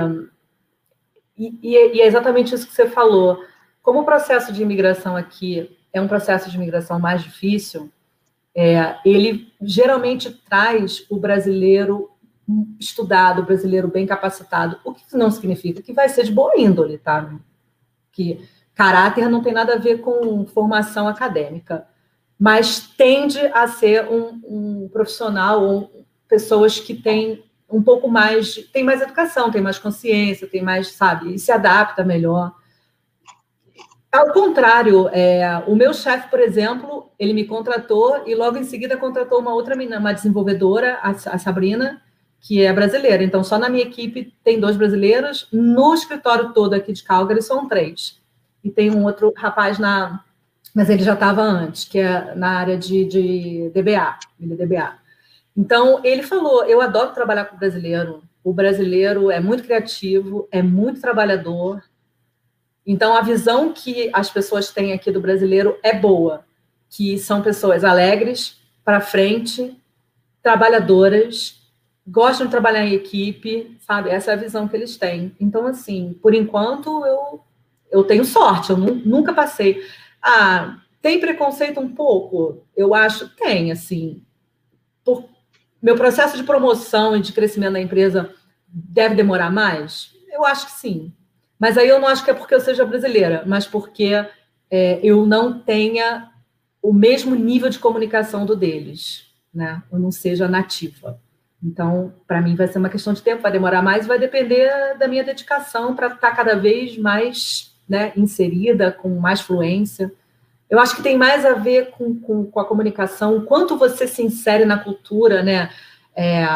e, 1.38 1.60
e, 1.62 2.00
é 2.00 2.06
exatamente 2.08 2.52
isso 2.52 2.66
que 2.66 2.74
você 2.74 2.88
falou. 2.88 3.40
Como 3.84 4.00
o 4.00 4.04
processo 4.04 4.52
de 4.52 4.62
imigração 4.62 5.16
aqui 5.16 5.78
é 5.92 6.00
um 6.00 6.08
processo 6.08 6.50
de 6.50 6.56
imigração 6.56 6.98
mais 6.98 7.22
difícil, 7.22 7.88
é, 8.56 8.96
ele 9.04 9.52
geralmente 9.60 10.30
traz 10.30 11.04
o 11.10 11.18
brasileiro 11.18 12.10
estudado, 12.80 13.42
o 13.42 13.44
brasileiro 13.44 13.88
bem 13.88 14.06
capacitado, 14.06 14.78
o 14.82 14.94
que 14.94 15.02
não 15.14 15.30
significa 15.30 15.82
que 15.82 15.92
vai 15.92 16.08
ser 16.08 16.24
de 16.24 16.32
boa 16.32 16.54
índole, 16.56 16.96
tá? 16.96 17.38
que 18.12 18.48
caráter 18.74 19.28
não 19.28 19.42
tem 19.42 19.52
nada 19.52 19.74
a 19.74 19.78
ver 19.78 19.98
com 19.98 20.46
formação 20.46 21.06
acadêmica, 21.06 21.86
mas 22.38 22.80
tende 22.80 23.40
a 23.48 23.68
ser 23.68 24.08
um, 24.08 24.40
um 24.44 24.88
profissional 24.90 25.62
ou 25.62 26.06
pessoas 26.26 26.80
que 26.80 26.94
têm 26.94 27.44
um 27.68 27.82
pouco 27.82 28.08
mais, 28.08 28.54
tem 28.72 28.82
mais 28.82 29.02
educação, 29.02 29.50
tem 29.50 29.60
mais 29.60 29.78
consciência, 29.78 30.46
tem 30.46 30.62
mais, 30.62 30.92
sabe, 30.92 31.34
e 31.34 31.38
se 31.38 31.52
adapta 31.52 32.02
melhor. 32.04 32.54
Ao 34.16 34.32
contrário, 34.32 35.10
é, 35.12 35.62
o 35.66 35.76
meu 35.76 35.92
chefe, 35.92 36.30
por 36.30 36.40
exemplo, 36.40 37.10
ele 37.18 37.34
me 37.34 37.44
contratou 37.44 38.22
e 38.26 38.34
logo 38.34 38.56
em 38.56 38.64
seguida 38.64 38.96
contratou 38.96 39.38
uma 39.40 39.52
outra 39.52 39.76
menina, 39.76 39.98
uma 39.98 40.14
desenvolvedora, 40.14 40.98
a, 41.02 41.10
a 41.10 41.38
Sabrina, 41.38 42.00
que 42.40 42.62
é 42.62 42.72
brasileira. 42.72 43.22
Então, 43.22 43.44
só 43.44 43.58
na 43.58 43.68
minha 43.68 43.84
equipe 43.84 44.32
tem 44.42 44.58
dois 44.58 44.74
brasileiros, 44.74 45.46
no 45.52 45.92
escritório 45.92 46.54
todo 46.54 46.72
aqui 46.72 46.94
de 46.94 47.02
Calgary 47.02 47.42
são 47.42 47.68
três. 47.68 48.18
E 48.64 48.70
tem 48.70 48.90
um 48.90 49.04
outro 49.04 49.34
rapaz 49.36 49.78
na. 49.78 50.24
Mas 50.74 50.88
ele 50.88 51.02
já 51.02 51.12
estava 51.12 51.42
antes, 51.42 51.84
que 51.84 51.98
é 51.98 52.34
na 52.34 52.58
área 52.58 52.78
de, 52.78 53.04
de 53.04 53.70
DBA, 53.74 54.18
ele 54.40 54.54
é 54.54 54.56
DBA. 54.56 54.94
Então, 55.54 56.00
ele 56.02 56.22
falou: 56.22 56.64
eu 56.64 56.80
adoro 56.80 57.12
trabalhar 57.12 57.44
com 57.44 57.58
brasileiro. 57.58 58.22
O 58.42 58.50
brasileiro 58.50 59.30
é 59.30 59.40
muito 59.40 59.62
criativo, 59.62 60.48
é 60.50 60.62
muito 60.62 61.02
trabalhador. 61.02 61.82
Então, 62.86 63.16
a 63.16 63.20
visão 63.20 63.72
que 63.72 64.08
as 64.12 64.30
pessoas 64.30 64.70
têm 64.70 64.92
aqui 64.92 65.10
do 65.10 65.20
brasileiro 65.20 65.76
é 65.82 65.92
boa, 65.92 66.44
que 66.88 67.18
são 67.18 67.42
pessoas 67.42 67.82
alegres, 67.82 68.60
para 68.84 69.00
frente, 69.00 69.76
trabalhadoras, 70.40 71.60
gostam 72.06 72.46
de 72.46 72.52
trabalhar 72.52 72.86
em 72.86 72.94
equipe, 72.94 73.76
sabe? 73.80 74.10
Essa 74.10 74.30
é 74.30 74.34
a 74.34 74.38
visão 74.38 74.68
que 74.68 74.76
eles 74.76 74.96
têm. 74.96 75.34
Então, 75.40 75.66
assim, 75.66 76.16
por 76.22 76.32
enquanto, 76.32 77.04
eu, 77.04 77.40
eu 77.90 78.04
tenho 78.04 78.24
sorte, 78.24 78.70
eu 78.70 78.76
nunca 78.76 79.34
passei. 79.34 79.82
Ah, 80.22 80.78
tem 81.02 81.18
preconceito 81.18 81.80
um 81.80 81.88
pouco? 81.88 82.64
Eu 82.76 82.94
acho, 82.94 83.28
tem, 83.30 83.72
assim. 83.72 84.22
Por, 85.04 85.28
meu 85.82 85.96
processo 85.96 86.36
de 86.36 86.44
promoção 86.44 87.16
e 87.16 87.20
de 87.20 87.32
crescimento 87.32 87.72
da 87.72 87.80
empresa 87.80 88.32
deve 88.68 89.16
demorar 89.16 89.50
mais? 89.50 90.14
Eu 90.30 90.44
acho 90.44 90.66
que 90.66 90.72
sim. 90.72 91.12
Mas 91.58 91.78
aí 91.78 91.88
eu 91.88 92.00
não 92.00 92.08
acho 92.08 92.24
que 92.24 92.30
é 92.30 92.34
porque 92.34 92.54
eu 92.54 92.60
seja 92.60 92.84
brasileira, 92.84 93.42
mas 93.46 93.66
porque 93.66 94.12
é, 94.70 95.00
eu 95.02 95.26
não 95.26 95.58
tenha 95.58 96.30
o 96.82 96.92
mesmo 96.92 97.34
nível 97.34 97.68
de 97.68 97.78
comunicação 97.78 98.44
do 98.44 98.54
deles, 98.54 99.26
né? 99.52 99.82
Eu 99.90 99.98
não 99.98 100.12
seja 100.12 100.46
nativa. 100.46 101.20
Então, 101.62 102.12
para 102.26 102.40
mim, 102.40 102.54
vai 102.54 102.68
ser 102.68 102.78
uma 102.78 102.88
questão 102.88 103.12
de 103.12 103.22
tempo, 103.22 103.42
vai 103.42 103.50
demorar 103.50 103.82
mais, 103.82 104.06
vai 104.06 104.18
depender 104.18 104.96
da 104.98 105.08
minha 105.08 105.24
dedicação 105.24 105.96
para 105.96 106.08
estar 106.08 106.30
tá 106.30 106.36
cada 106.36 106.54
vez 106.54 106.96
mais 106.98 107.74
né, 107.88 108.12
inserida, 108.16 108.92
com 108.92 109.08
mais 109.18 109.40
fluência. 109.40 110.12
Eu 110.68 110.78
acho 110.78 110.96
que 110.96 111.02
tem 111.02 111.16
mais 111.16 111.44
a 111.44 111.54
ver 111.54 111.90
com, 111.90 112.14
com, 112.20 112.44
com 112.44 112.60
a 112.60 112.64
comunicação, 112.64 113.36
o 113.36 113.42
quanto 113.42 113.76
você 113.78 114.06
se 114.06 114.22
insere 114.22 114.64
na 114.64 114.78
cultura, 114.78 115.42
né? 115.42 115.70
É, 116.14 116.46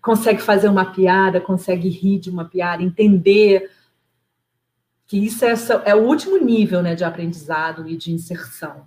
consegue 0.00 0.40
fazer 0.40 0.68
uma 0.68 0.84
piada, 0.84 1.40
consegue 1.40 1.88
rir 1.88 2.18
de 2.18 2.30
uma 2.30 2.44
piada, 2.44 2.82
entender 2.82 3.70
que 5.06 5.18
isso 5.18 5.44
é, 5.44 5.54
é 5.84 5.94
o 5.94 6.04
último 6.04 6.36
nível 6.36 6.82
né, 6.82 6.94
de 6.94 7.04
aprendizado 7.04 7.88
e 7.88 7.96
de 7.96 8.12
inserção. 8.12 8.86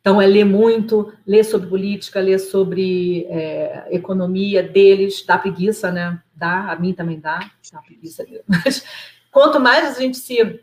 Então, 0.00 0.22
é 0.22 0.26
ler 0.26 0.44
muito, 0.44 1.12
ler 1.26 1.42
sobre 1.42 1.68
política, 1.68 2.20
ler 2.20 2.38
sobre 2.38 3.26
é, 3.28 3.88
economia 3.90 4.62
deles, 4.62 5.24
dá 5.26 5.36
preguiça, 5.36 5.90
né? 5.90 6.22
Dá, 6.32 6.70
a 6.70 6.76
mim 6.76 6.92
também 6.92 7.18
dá, 7.18 7.40
dá 7.72 7.80
preguiça. 7.80 8.24
Mas 8.46 8.84
quanto 9.32 9.58
mais 9.58 9.96
a 9.96 10.00
gente 10.00 10.16
se 10.16 10.60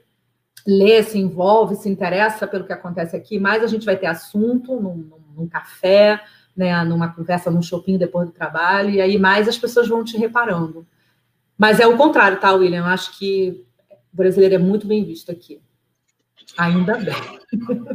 lê, 0.66 1.04
se 1.04 1.20
envolve, 1.20 1.76
se 1.76 1.90
interessa 1.90 2.48
pelo 2.48 2.64
que 2.64 2.72
acontece 2.72 3.18
aqui, 3.18 3.38
mais 3.38 3.62
a 3.62 3.68
gente 3.68 3.86
vai 3.86 3.98
ter 3.98 4.06
assunto 4.06 4.80
num, 4.80 5.12
num, 5.36 5.46
café, 5.46 6.24
né, 6.56 6.82
numa 6.86 7.10
conversa 7.10 7.52
num 7.52 7.62
shopping 7.62 7.98
depois 7.98 8.28
do 8.28 8.34
trabalho, 8.34 8.92
e 8.92 9.02
aí 9.02 9.18
mais 9.18 9.50
as 9.50 9.58
pessoas 9.58 9.90
vão 9.90 10.06
te 10.06 10.16
reparando. 10.16 10.88
Mas 11.58 11.82
é 11.82 11.86
o 11.86 11.98
contrário, 11.98 12.40
tá, 12.40 12.54
William? 12.54 12.80
Eu 12.80 12.86
acho 12.86 13.18
que 13.18 13.66
o 14.14 14.18
brasileiro 14.18 14.56
é 14.56 14.58
muito 14.60 14.86
bem 14.86 15.04
visto 15.04 15.32
aqui. 15.32 15.60
Ainda 16.58 16.98
bem. 16.98 17.16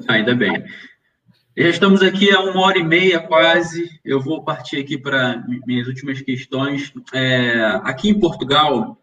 Ainda 0.09 0.35
bem. 0.35 0.65
Já 1.57 1.69
estamos 1.69 2.03
aqui 2.03 2.31
há 2.31 2.41
uma 2.41 2.61
hora 2.61 2.79
e 2.79 2.85
meia 2.85 3.21
quase. 3.21 3.89
Eu 4.05 4.21
vou 4.21 4.45
partir 4.45 4.79
aqui 4.79 4.99
para 4.99 5.45
minhas 5.67 5.87
últimas 5.87 6.21
questões. 6.21 6.93
É, 7.13 7.81
aqui 7.85 8.11
em 8.11 8.19
Portugal, 8.19 9.01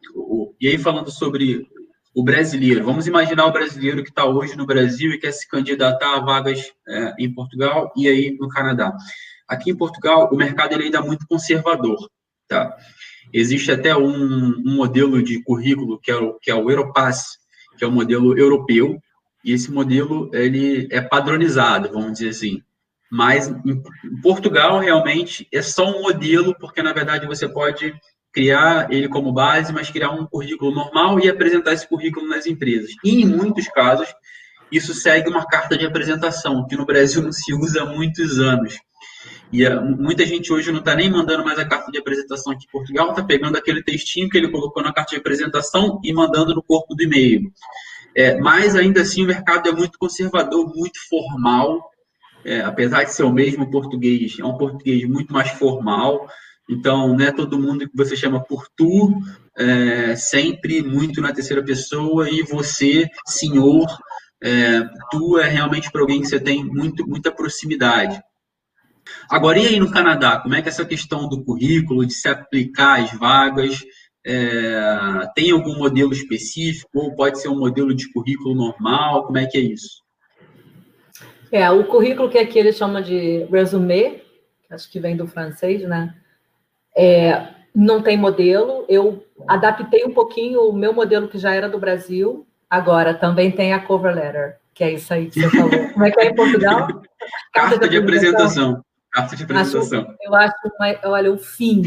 e 0.59 0.67
aí 0.67 0.77
falando 0.77 1.09
sobre 1.09 1.67
o 2.13 2.23
brasileiro, 2.23 2.85
vamos 2.85 3.07
imaginar 3.07 3.45
o 3.45 3.51
brasileiro 3.51 4.03
que 4.03 4.09
está 4.09 4.25
hoje 4.25 4.55
no 4.55 4.65
Brasil 4.65 5.11
e 5.11 5.19
quer 5.19 5.31
se 5.31 5.47
candidatar 5.47 6.15
a 6.15 6.21
vagas 6.21 6.71
é, 6.87 7.13
em 7.19 7.33
Portugal 7.33 7.91
e 7.95 8.07
aí 8.07 8.37
no 8.39 8.47
Canadá. 8.47 8.93
Aqui 9.47 9.71
em 9.71 9.77
Portugal, 9.77 10.29
o 10.31 10.37
mercado 10.37 10.73
ele 10.73 10.85
ainda 10.85 10.99
é 10.99 11.01
muito 11.01 11.27
conservador. 11.27 12.09
Tá? 12.47 12.75
Existe 13.37 13.69
até 13.69 13.93
um, 13.93 14.53
um 14.65 14.75
modelo 14.77 15.21
de 15.21 15.43
currículo 15.43 15.99
que 15.99 16.09
é 16.09 16.15
o, 16.15 16.39
que 16.39 16.49
é 16.49 16.55
o 16.55 16.71
Europass, 16.71 17.37
que 17.77 17.83
é 17.83 17.87
o 17.87 17.91
modelo 17.91 18.37
europeu, 18.37 18.97
e 19.43 19.51
esse 19.51 19.69
modelo 19.69 20.29
ele 20.33 20.87
é 20.89 21.01
padronizado, 21.01 21.91
vamos 21.91 22.13
dizer 22.13 22.29
assim. 22.29 22.61
Mas 23.11 23.49
em 23.49 24.21
Portugal 24.21 24.79
realmente 24.79 25.45
é 25.51 25.61
só 25.61 25.85
um 25.85 26.03
modelo, 26.03 26.55
porque 26.57 26.81
na 26.81 26.93
verdade 26.93 27.27
você 27.27 27.45
pode 27.45 27.93
criar 28.31 28.89
ele 28.89 29.09
como 29.09 29.33
base, 29.33 29.73
mas 29.73 29.89
criar 29.89 30.11
um 30.11 30.25
currículo 30.25 30.73
normal 30.73 31.19
e 31.19 31.29
apresentar 31.29 31.73
esse 31.73 31.87
currículo 31.89 32.29
nas 32.29 32.45
empresas. 32.45 32.91
E 33.03 33.21
em 33.21 33.25
muitos 33.25 33.67
casos 33.67 34.07
isso 34.71 34.93
segue 34.93 35.29
uma 35.29 35.45
carta 35.45 35.77
de 35.77 35.85
apresentação, 35.85 36.65
que 36.67 36.77
no 36.77 36.85
Brasil 36.85 37.21
não 37.21 37.33
se 37.33 37.53
usa 37.53 37.83
há 37.83 37.85
muitos 37.85 38.39
anos. 38.39 38.79
E 39.51 39.65
uh, 39.65 39.81
muita 39.81 40.25
gente 40.25 40.51
hoje 40.51 40.71
não 40.71 40.79
está 40.79 40.95
nem 40.95 41.09
mandando 41.09 41.43
mais 41.43 41.59
a 41.59 41.65
carta 41.65 41.91
de 41.91 41.97
apresentação 41.97 42.53
aqui 42.53 42.65
em 42.65 42.71
Portugal, 42.71 43.09
está 43.09 43.23
pegando 43.23 43.57
aquele 43.57 43.83
textinho 43.83 44.29
que 44.29 44.37
ele 44.37 44.49
colocou 44.49 44.83
na 44.83 44.93
carta 44.93 45.11
de 45.11 45.17
apresentação 45.17 45.99
e 46.03 46.13
mandando 46.13 46.53
no 46.53 46.63
corpo 46.63 46.95
do 46.95 47.03
e-mail. 47.03 47.51
É, 48.15 48.37
mas 48.39 48.75
ainda 48.75 49.01
assim 49.01 49.23
o 49.23 49.27
mercado 49.27 49.67
é 49.67 49.71
muito 49.71 49.99
conservador, 49.99 50.73
muito 50.73 50.99
formal, 51.09 51.89
é, 52.45 52.61
apesar 52.61 53.03
de 53.03 53.13
ser 53.13 53.23
o 53.23 53.31
mesmo 53.31 53.69
português, 53.69 54.37
é 54.39 54.45
um 54.45 54.57
português 54.57 55.03
muito 55.09 55.33
mais 55.33 55.49
formal. 55.49 56.27
Então, 56.69 57.15
não 57.15 57.25
é 57.25 57.31
todo 57.31 57.59
mundo 57.59 57.87
que 57.87 57.95
você 57.95 58.15
chama 58.15 58.43
por 58.43 58.67
tu, 58.75 59.13
é, 59.57 60.15
sempre 60.15 60.81
muito 60.81 61.21
na 61.21 61.33
terceira 61.33 61.63
pessoa, 61.63 62.29
e 62.29 62.41
você, 62.43 63.07
senhor, 63.27 63.85
é, 64.41 64.81
tu 65.11 65.37
é 65.37 65.47
realmente 65.47 65.91
para 65.91 66.01
alguém 66.01 66.21
que 66.21 66.27
você 66.27 66.39
tem 66.39 66.63
muito, 66.63 67.07
muita 67.07 67.31
proximidade. 67.31 68.21
Agora, 69.29 69.59
e 69.59 69.67
aí 69.67 69.79
no 69.79 69.91
Canadá? 69.91 70.39
Como 70.39 70.55
é 70.55 70.61
que 70.61 70.69
essa 70.69 70.85
questão 70.85 71.27
do 71.27 71.43
currículo, 71.43 72.05
de 72.05 72.13
se 72.13 72.27
aplicar 72.27 73.01
às 73.01 73.11
vagas, 73.11 73.83
é, 74.25 75.29
tem 75.35 75.51
algum 75.51 75.77
modelo 75.77 76.11
específico 76.11 76.89
ou 76.93 77.15
pode 77.15 77.39
ser 77.39 77.49
um 77.49 77.59
modelo 77.59 77.93
de 77.93 78.11
currículo 78.11 78.55
normal? 78.55 79.25
Como 79.25 79.37
é 79.37 79.45
que 79.45 79.57
é 79.57 79.61
isso? 79.61 80.03
É, 81.51 81.69
o 81.69 81.83
currículo 81.85 82.29
que 82.29 82.37
aqui 82.37 82.57
eles 82.57 82.75
chamam 82.75 83.01
de 83.01 83.45
résumé, 83.45 84.21
acho 84.69 84.91
que 84.91 84.99
vem 84.99 85.15
do 85.15 85.27
francês, 85.27 85.81
né? 85.83 86.15
É, 86.97 87.49
não 87.73 88.01
tem 88.01 88.17
modelo. 88.17 88.85
Eu 88.87 89.23
adaptei 89.47 90.05
um 90.05 90.13
pouquinho 90.13 90.61
o 90.61 90.73
meu 90.73 90.93
modelo 90.93 91.27
que 91.27 91.37
já 91.37 91.53
era 91.53 91.69
do 91.69 91.79
Brasil. 91.79 92.47
Agora 92.69 93.13
também 93.13 93.51
tem 93.51 93.73
a 93.73 93.79
cover 93.79 94.15
letter, 94.15 94.57
que 94.73 94.83
é 94.83 94.93
isso 94.93 95.13
aí 95.13 95.29
que 95.29 95.39
você 95.39 95.49
falou. 95.49 95.69
Como 95.93 96.05
é 96.05 96.11
que 96.11 96.19
é 96.19 96.25
em 96.25 96.35
Portugal? 96.35 96.87
Carta, 96.87 97.07
Carta 97.53 97.89
de 97.89 97.97
apresentação. 97.97 98.83
De 99.15 99.43
apresentação. 99.43 100.01
Acho, 100.01 100.17
eu 100.21 100.35
acho, 100.35 100.53
uma, 100.79 101.11
olha, 101.11 101.31
o 101.31 101.37
fim 101.37 101.83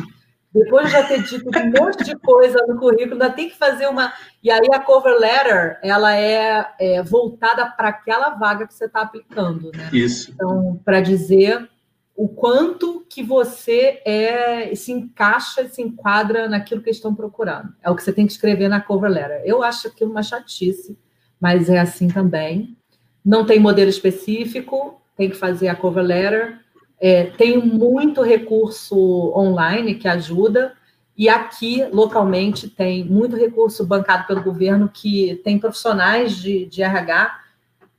depois 0.55 0.86
de 0.86 0.92
já 0.92 1.06
ter 1.06 1.22
dito 1.22 1.50
um 1.56 1.66
monte 1.66 2.02
de 2.05 2.16
coisa 2.16 2.64
no 2.66 2.78
currículo, 2.78 3.12
ainda 3.12 3.30
tem 3.30 3.50
que 3.50 3.56
fazer 3.56 3.86
uma. 3.86 4.12
E 4.42 4.50
aí 4.50 4.66
a 4.72 4.80
cover 4.80 5.18
letter 5.18 5.78
ela 5.82 6.16
é, 6.16 6.66
é 6.80 7.02
voltada 7.02 7.66
para 7.66 7.88
aquela 7.88 8.30
vaga 8.30 8.66
que 8.66 8.74
você 8.74 8.86
está 8.86 9.02
aplicando, 9.02 9.70
né? 9.74 9.90
Isso. 9.92 10.30
Então, 10.32 10.80
para 10.84 11.00
dizer 11.00 11.68
o 12.16 12.28
quanto 12.28 13.06
que 13.09 13.22
você 13.22 14.02
é 14.05 14.74
se 14.74 14.90
encaixa, 14.90 15.68
se 15.68 15.82
enquadra 15.82 16.48
naquilo 16.48 16.82
que 16.82 16.90
estão 16.90 17.14
procurando. 17.14 17.72
É 17.82 17.90
o 17.90 17.94
que 17.94 18.02
você 18.02 18.12
tem 18.12 18.26
que 18.26 18.32
escrever 18.32 18.68
na 18.68 18.80
cover 18.80 19.10
letter. 19.10 19.42
Eu 19.44 19.62
acho 19.62 19.86
aquilo 19.86 20.10
uma 20.10 20.22
chatice, 20.22 20.98
mas 21.40 21.68
é 21.68 21.78
assim 21.78 22.09
também. 22.09 22.76
Não 23.24 23.44
tem 23.44 23.60
modelo 23.60 23.90
específico, 23.90 25.00
tem 25.16 25.28
que 25.30 25.36
fazer 25.36 25.68
a 25.68 25.76
cover 25.76 26.02
letter 26.02 26.59
é, 27.01 27.25
tem 27.25 27.59
muito 27.59 28.23
recurso 28.23 28.97
online 29.37 29.95
que 29.95 30.09
ajuda, 30.09 30.75
e 31.16 31.29
aqui, 31.29 31.85
localmente, 31.93 32.69
tem 32.69 33.05
muito 33.05 33.37
recurso 33.37 33.85
bancado 33.85 34.27
pelo 34.29 34.43
governo 34.43 34.89
que 34.89 35.41
tem 35.43 35.59
profissionais 35.59 36.37
de, 36.37 36.66
de 36.66 36.81
RH 36.81 37.41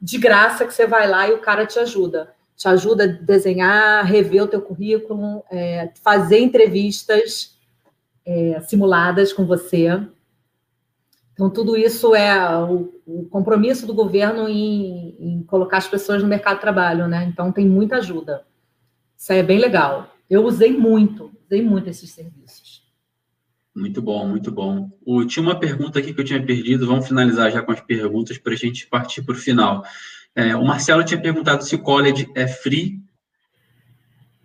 de 0.02 0.18
graça 0.18 0.66
que 0.66 0.74
você 0.74 0.88
vai 0.88 1.08
lá 1.08 1.28
e 1.28 1.34
o 1.34 1.40
cara 1.40 1.66
te 1.66 1.78
ajuda. 1.80 2.34
Te 2.56 2.68
ajuda 2.70 3.04
a 3.04 3.08
desenhar, 3.08 4.06
rever 4.06 4.44
o 4.44 4.48
teu 4.48 4.62
currículo, 4.62 5.44
é, 5.52 5.92
fazer 6.02 6.40
entrevistas 6.40 7.58
é, 8.26 8.62
simuladas 8.62 9.34
com 9.34 9.46
você. 9.46 10.02
Então, 11.34 11.50
tudo 11.50 11.76
isso 11.76 12.16
é 12.16 12.58
o, 12.58 12.94
o 13.06 13.26
compromisso 13.30 13.86
do 13.86 13.94
governo 13.94 14.48
em, 14.48 15.16
em, 15.20 15.44
colocar 15.44 15.78
as 15.78 15.88
pessoas 15.88 16.22
no 16.22 16.28
mercado 16.28 16.56
de 16.56 16.62
trabalho, 16.62 17.08
né? 17.08 17.26
Então, 17.26 17.52
tem 17.52 17.66
muita 17.66 17.98
ajuda. 17.98 18.46
Isso 19.20 19.34
é 19.34 19.44
bem 19.44 19.60
legal. 19.60 20.16
Eu 20.30 20.46
usei 20.46 20.72
muito, 20.72 21.32
usei 21.46 21.62
muito 21.62 21.90
esses 21.90 22.10
serviços. 22.12 22.88
Muito 23.76 24.02
bom, 24.02 24.26
muito 24.26 24.50
bom. 24.50 24.90
O, 25.06 25.26
tinha 25.26 25.44
uma 25.44 25.60
pergunta 25.60 26.00
aqui 26.00 26.14
que 26.14 26.22
eu 26.22 26.26
tinha 26.26 26.44
perdido, 26.44 26.88
vamos 26.88 27.08
finalizar 27.08 27.52
já 27.52 27.62
com 27.62 27.72
as 27.72 27.82
perguntas 27.82 28.38
para 28.38 28.54
a 28.54 28.56
gente 28.56 28.88
partir 28.88 29.22
para 29.24 29.34
o 29.34 29.38
final. 29.38 29.84
É, 30.34 30.56
o 30.56 30.64
Marcelo 30.64 31.04
tinha 31.04 31.22
perguntado 31.22 31.64
se 31.64 31.76
o 31.76 31.82
college 31.82 32.32
é 32.34 32.48
free. 32.48 33.02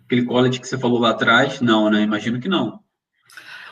Aquele 0.05 0.25
college 0.25 0.59
que 0.59 0.67
você 0.67 0.77
falou 0.77 0.99
lá 0.99 1.11
atrás, 1.11 1.61
não, 1.61 1.89
né? 1.89 2.01
Imagino 2.01 2.39
que 2.39 2.49
não. 2.49 2.79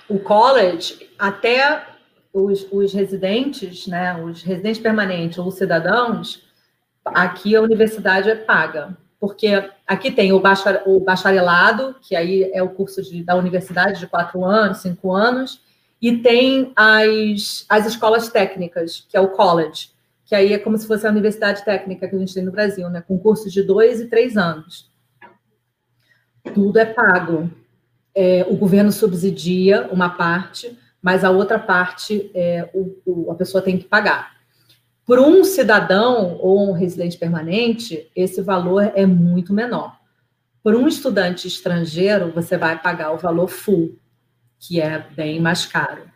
o 0.08 0.20
college, 0.20 1.10
até 1.20 1.86
os, 2.32 2.66
os 2.72 2.94
residentes, 2.94 3.88
né, 3.88 4.16
os 4.22 4.42
residentes 4.42 4.82
permanentes 4.82 5.38
ou 5.38 5.52
cidadãos, 5.52 6.44
aqui 7.06 7.56
a 7.56 7.62
universidade 7.62 8.30
é 8.30 8.36
paga. 8.36 8.98
Porque 9.24 9.70
aqui 9.88 10.12
tem 10.12 10.34
o, 10.34 10.41
bacharelado, 11.00 11.95
que 12.02 12.14
aí 12.14 12.44
é 12.54 12.62
o 12.62 12.68
curso 12.68 13.02
de, 13.02 13.24
da 13.24 13.38
universidade 13.38 13.98
de 13.98 14.06
quatro 14.06 14.44
anos, 14.44 14.80
cinco 14.80 15.14
anos, 15.14 15.62
e 16.02 16.18
tem 16.18 16.74
as, 16.76 17.66
as 17.70 17.86
escolas 17.86 18.28
técnicas, 18.28 19.08
que 19.08 19.16
é 19.16 19.22
o 19.22 19.30
college, 19.30 19.91
que 20.26 20.36
aí 20.36 20.52
é 20.52 20.60
como 20.60 20.78
se 20.78 20.86
fosse 20.86 21.08
a 21.08 21.10
universidade 21.10 21.64
técnica 21.64 22.06
que 22.06 22.18
a 22.18 22.20
gente 22.20 22.34
tem 22.34 22.44
no 22.44 22.52
Brasil, 22.52 22.90
né? 22.90 23.02
Com 23.08 23.18
cursos 23.18 23.54
de 23.54 23.64
dois 23.64 24.02
e 24.02 24.10
três 24.10 24.36
anos. 24.36 24.91
Tudo 26.54 26.78
é 26.78 26.84
pago. 26.84 27.50
É, 28.14 28.45
o 28.50 28.58
governo 28.58 28.91
subsidia 28.91 29.88
uma 29.90 30.10
parte, 30.10 30.78
mas 31.02 31.24
a 31.24 31.30
outra 31.30 31.58
parte 31.58 32.30
é, 32.36 32.70
o, 32.74 32.94
o, 33.06 33.32
a 33.32 33.36
pessoa 33.36 33.64
tem 33.64 33.78
que 33.78 33.86
pagar. 33.86 34.34
Por 35.06 35.20
um 35.20 35.44
cidadão 35.44 36.38
ou 36.40 36.70
um 36.70 36.72
residente 36.72 37.18
permanente, 37.18 38.10
esse 38.16 38.42
valor 38.42 38.92
é 38.96 39.06
muito 39.06 39.54
menor. 39.54 39.98
Por 40.64 40.76
um 40.76 40.88
estudante 40.88 41.46
estrangeiro, 41.46 42.32
você 42.32 42.58
vai 42.58 42.82
pagar 42.82 43.12
o 43.12 43.18
valor 43.18 43.50
full, 43.50 44.00
que 44.58 44.80
é 44.80 45.06
bem 45.14 45.42
mais 45.42 45.66
caro. 45.66 46.10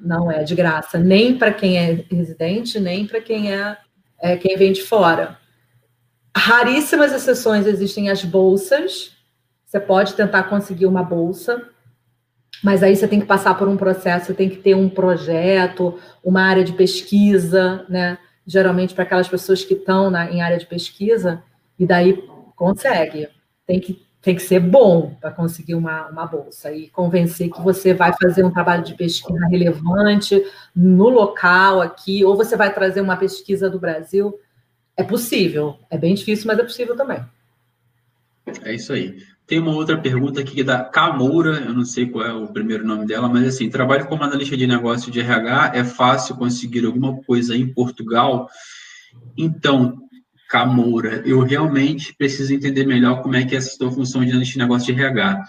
Não 0.00 0.30
é 0.30 0.44
de 0.44 0.54
graça, 0.54 0.96
nem 0.96 1.36
para 1.36 1.52
quem 1.52 1.76
é 1.76 2.04
residente, 2.08 2.78
nem 2.78 3.04
para 3.04 3.20
quem 3.20 3.52
é, 3.52 3.76
é 4.20 4.36
quem 4.36 4.56
vem 4.56 4.72
de 4.72 4.82
fora. 4.82 5.36
Raríssimas 6.36 7.12
exceções 7.12 7.66
existem 7.66 8.10
as 8.10 8.24
bolsas. 8.24 9.16
Você 9.66 9.80
pode 9.80 10.14
tentar 10.14 10.44
conseguir 10.44 10.86
uma 10.86 11.02
bolsa, 11.02 11.68
mas 12.62 12.82
aí 12.82 12.96
você 12.96 13.06
tem 13.06 13.20
que 13.20 13.26
passar 13.26 13.54
por 13.54 13.68
um 13.68 13.76
processo, 13.76 14.26
você 14.26 14.34
tem 14.34 14.48
que 14.48 14.56
ter 14.56 14.74
um 14.74 14.88
projeto, 14.88 15.98
uma 16.24 16.42
área 16.42 16.64
de 16.64 16.72
pesquisa, 16.72 17.84
né? 17.88 18.18
Geralmente 18.46 18.94
para 18.94 19.04
aquelas 19.04 19.28
pessoas 19.28 19.64
que 19.64 19.74
estão 19.74 20.10
na, 20.10 20.30
em 20.30 20.42
área 20.42 20.58
de 20.58 20.66
pesquisa, 20.66 21.42
e 21.78 21.86
daí 21.86 22.24
consegue. 22.56 23.28
Tem 23.66 23.78
que, 23.78 24.02
tem 24.20 24.34
que 24.34 24.42
ser 24.42 24.60
bom 24.60 25.14
para 25.20 25.30
conseguir 25.30 25.74
uma, 25.74 26.08
uma 26.08 26.26
bolsa 26.26 26.72
e 26.72 26.88
convencer 26.88 27.50
que 27.50 27.60
você 27.60 27.94
vai 27.94 28.12
fazer 28.20 28.44
um 28.44 28.50
trabalho 28.50 28.82
de 28.82 28.94
pesquisa 28.94 29.46
relevante 29.46 30.42
no 30.74 31.08
local 31.08 31.80
aqui, 31.80 32.24
ou 32.24 32.36
você 32.36 32.56
vai 32.56 32.72
trazer 32.72 33.00
uma 33.00 33.16
pesquisa 33.16 33.70
do 33.70 33.78
Brasil. 33.78 34.38
É 34.96 35.04
possível, 35.04 35.78
é 35.88 35.96
bem 35.96 36.14
difícil, 36.14 36.46
mas 36.48 36.58
é 36.58 36.64
possível 36.64 36.96
também. 36.96 37.24
É 38.64 38.74
isso 38.74 38.92
aí. 38.92 39.16
Tem 39.48 39.58
uma 39.58 39.72
outra 39.72 39.96
pergunta 39.96 40.42
aqui 40.42 40.62
da 40.62 40.84
Camoura, 40.84 41.60
eu 41.60 41.72
não 41.72 41.82
sei 41.82 42.04
qual 42.04 42.26
é 42.26 42.34
o 42.34 42.48
primeiro 42.48 42.86
nome 42.86 43.06
dela, 43.06 43.30
mas 43.30 43.48
assim, 43.48 43.70
trabalho 43.70 44.06
como 44.06 44.22
analista 44.22 44.54
de 44.54 44.66
negócio 44.66 45.10
de 45.10 45.20
RH, 45.20 45.72
é 45.74 45.82
fácil 45.84 46.36
conseguir 46.36 46.84
alguma 46.84 47.16
coisa 47.22 47.56
em 47.56 47.66
Portugal? 47.66 48.46
Então, 49.38 49.96
Camoura, 50.50 51.22
eu 51.24 51.40
realmente 51.40 52.14
preciso 52.14 52.52
entender 52.52 52.84
melhor 52.84 53.22
como 53.22 53.36
é 53.36 53.44
que 53.46 53.54
é 53.54 53.58
essa 53.58 53.74
sua 53.74 53.90
função 53.90 54.22
de 54.22 54.32
analista 54.32 54.52
de 54.52 54.58
negócio 54.58 54.94
de 54.94 55.00
RH, 55.00 55.42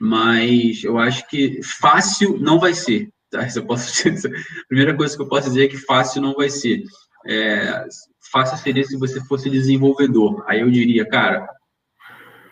mas 0.00 0.82
eu 0.82 0.98
acho 0.98 1.28
que 1.28 1.60
fácil 1.62 2.40
não 2.40 2.58
vai 2.58 2.74
ser, 2.74 3.10
tá? 3.30 3.46
Eu 3.54 3.64
posso 3.64 3.86
a 4.10 4.66
primeira 4.66 4.92
coisa 4.96 5.14
que 5.14 5.22
eu 5.22 5.28
posso 5.28 5.50
dizer 5.50 5.66
é 5.66 5.68
que 5.68 5.78
fácil 5.78 6.20
não 6.20 6.34
vai 6.34 6.50
ser. 6.50 6.82
É, 7.24 7.84
fácil 8.32 8.58
seria 8.58 8.82
se 8.82 8.98
você 8.98 9.24
fosse 9.26 9.48
desenvolvedor, 9.48 10.44
aí 10.48 10.62
eu 10.62 10.70
diria, 10.70 11.08
cara, 11.08 11.46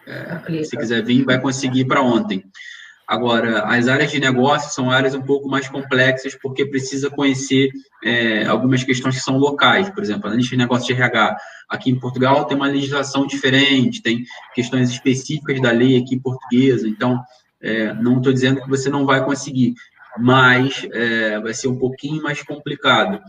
é, 0.07 0.65
se 0.65 0.77
quiser 0.77 1.05
vir, 1.05 1.25
vai 1.25 1.41
conseguir 1.41 1.85
para 1.87 2.03
ontem. 2.03 2.45
Agora, 3.07 3.65
as 3.65 3.87
áreas 3.87 4.11
de 4.11 4.19
negócio 4.19 4.73
são 4.73 4.91
áreas 4.91 5.15
um 5.15 5.21
pouco 5.21 5.47
mais 5.47 5.69
complexas, 5.69 6.35
porque 6.35 6.65
precisa 6.65 7.11
conhecer 7.11 7.69
é, 8.03 8.47
algumas 8.47 8.83
questões 8.83 9.17
que 9.17 9.23
são 9.23 9.37
locais. 9.37 9.91
Por 9.91 10.03
exemplo, 10.03 10.25
a 10.25 10.29
analista 10.29 10.57
de 10.57 10.63
negócio 10.63 10.87
de 10.87 10.95
RH 10.95 11.37
aqui 11.69 11.91
em 11.91 12.01
Portugal 12.01 12.47
tem 12.47 12.57
uma 12.57 12.67
legislação 12.67 13.27
diferente, 13.27 14.03
tem 14.03 14.25
questões 14.55 14.91
específicas 14.91 15.61
da 15.61 15.71
lei 15.71 15.99
aqui 15.99 16.19
portuguesa. 16.19 16.89
Então, 16.89 17.23
é, 17.61 17.93
não 17.93 18.19
estou 18.19 18.33
dizendo 18.33 18.63
que 18.63 18.69
você 18.69 18.89
não 18.89 19.05
vai 19.05 19.23
conseguir, 19.23 19.75
mas 20.19 20.87
é, 20.91 21.39
vai 21.41 21.53
ser 21.53 21.69
um 21.69 21.77
pouquinho 21.77 22.23
mais 22.23 22.43
complicado. 22.43 23.21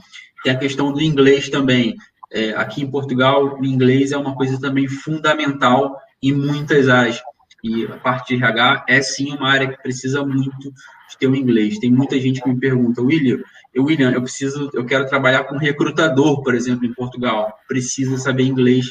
Tem 0.41 0.53
a 0.53 0.57
questão 0.57 0.93
do 0.93 1.01
inglês 1.01 1.49
também. 1.49 1.97
É, 2.31 2.51
aqui 2.51 2.81
em 2.81 2.89
Portugal, 2.89 3.59
o 3.59 3.65
inglês 3.65 4.13
é 4.13 4.17
uma 4.17 4.35
coisa 4.35 4.59
também 4.59 4.87
fundamental 4.87 5.99
em 6.21 6.33
muitas 6.33 6.89
áreas. 6.89 7.21
E 7.63 7.85
a 7.85 7.97
parte 7.97 8.35
de 8.35 8.43
RH 8.43 8.85
é 8.87 9.01
sim 9.01 9.33
uma 9.33 9.49
área 9.49 9.67
que 9.67 9.81
precisa 9.81 10.23
muito 10.23 10.71
de 11.09 11.17
ter 11.19 11.27
o 11.27 11.31
um 11.31 11.35
inglês. 11.35 11.79
Tem 11.79 11.91
muita 11.91 12.19
gente 12.19 12.41
que 12.41 12.47
me 12.47 12.59
pergunta, 12.59 13.01
William, 13.01 13.39
eu, 13.73 13.85
William, 13.85 14.11
eu 14.11 14.21
preciso, 14.21 14.69
eu 14.73 14.85
quero 14.85 15.07
trabalhar 15.07 15.43
com 15.45 15.57
recrutador, 15.57 16.43
por 16.43 16.53
exemplo, 16.53 16.85
em 16.85 16.93
Portugal. 16.93 17.53
Precisa 17.67 18.17
saber 18.17 18.43
inglês 18.43 18.85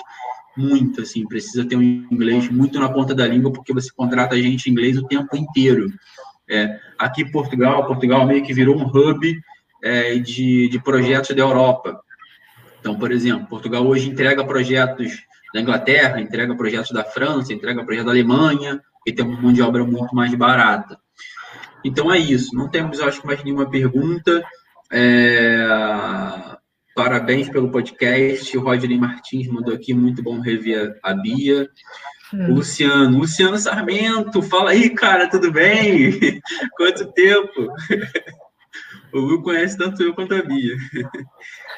muito, 0.56 1.02
assim, 1.02 1.26
precisa 1.26 1.64
ter 1.64 1.76
um 1.76 1.82
inglês 1.82 2.48
muito 2.48 2.78
na 2.78 2.88
ponta 2.88 3.14
da 3.14 3.26
língua, 3.26 3.52
porque 3.52 3.72
você 3.72 3.90
contrata 3.94 4.40
gente 4.40 4.68
em 4.68 4.72
inglês 4.72 4.98
o 4.98 5.06
tempo 5.06 5.36
inteiro. 5.36 5.92
É, 6.48 6.78
aqui 6.98 7.22
em 7.22 7.30
Portugal, 7.30 7.86
Portugal 7.86 8.26
meio 8.26 8.42
que 8.42 8.52
virou 8.52 8.76
um 8.76 8.86
hub 8.86 9.40
é, 9.82 10.16
de, 10.16 10.68
de 10.68 10.78
projetos 10.82 11.34
da 11.34 11.42
Europa. 11.42 12.00
Então, 12.80 12.98
por 12.98 13.10
exemplo, 13.10 13.46
Portugal 13.46 13.86
hoje 13.86 14.10
entrega 14.10 14.44
projetos 14.44 15.22
da 15.54 15.60
Inglaterra, 15.60 16.20
entrega 16.20 16.56
projetos 16.56 16.90
da 16.90 17.04
França, 17.04 17.52
entrega 17.52 17.84
projetos 17.84 18.06
da 18.06 18.10
Alemanha, 18.10 18.82
e 19.06 19.12
tem 19.12 19.24
uma 19.24 19.40
mão 19.40 19.52
de 19.52 19.62
obra 19.62 19.84
muito 19.84 20.12
mais 20.12 20.34
barata. 20.34 20.98
Então 21.84 22.12
é 22.12 22.18
isso. 22.18 22.56
Não 22.56 22.68
temos, 22.68 23.00
acho 23.00 23.24
mais 23.24 23.44
nenhuma 23.44 23.70
pergunta. 23.70 24.44
É... 24.90 25.64
Parabéns 26.96 27.48
pelo 27.48 27.70
podcast. 27.70 28.58
O 28.58 28.62
Rodney 28.62 28.98
Martins 28.98 29.46
mandou 29.46 29.72
aqui, 29.72 29.94
muito 29.94 30.24
bom 30.24 30.40
rever 30.40 30.98
a 31.00 31.14
Bia. 31.14 31.68
Hum. 32.32 32.54
Luciano, 32.54 33.18
Luciano 33.18 33.56
Sarmento, 33.56 34.42
fala 34.42 34.70
aí, 34.70 34.90
cara, 34.90 35.30
tudo 35.30 35.52
bem? 35.52 36.40
Quanto 36.76 37.12
tempo? 37.12 37.68
O 39.12 39.20
Lu 39.20 39.42
conhece 39.44 39.78
tanto 39.78 40.02
eu 40.02 40.12
quanto 40.12 40.34
a 40.34 40.42
Bia. 40.42 40.74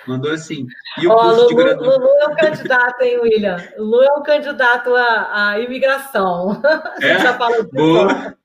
Mandou 0.07 0.31
assim. 0.31 0.67
E 1.01 1.07
o 1.07 1.11
oh, 1.11 1.17
curso 1.17 1.43
Lu, 1.43 1.49
de 1.49 1.55
graduação. 1.55 1.99
Lu 2.01 2.09
é 2.21 2.27
o 2.27 2.37
candidato, 2.37 3.03
hein, 3.03 3.19
William? 3.21 3.57
Lu 3.77 4.03
é 4.03 4.13
o 4.13 4.23
candidato 4.23 4.95
à, 4.95 5.51
à 5.51 5.61
imigração. 5.61 6.63
É? 7.01 7.19
já 7.19 7.35
falou 7.37 7.69
Boa. 7.71 8.37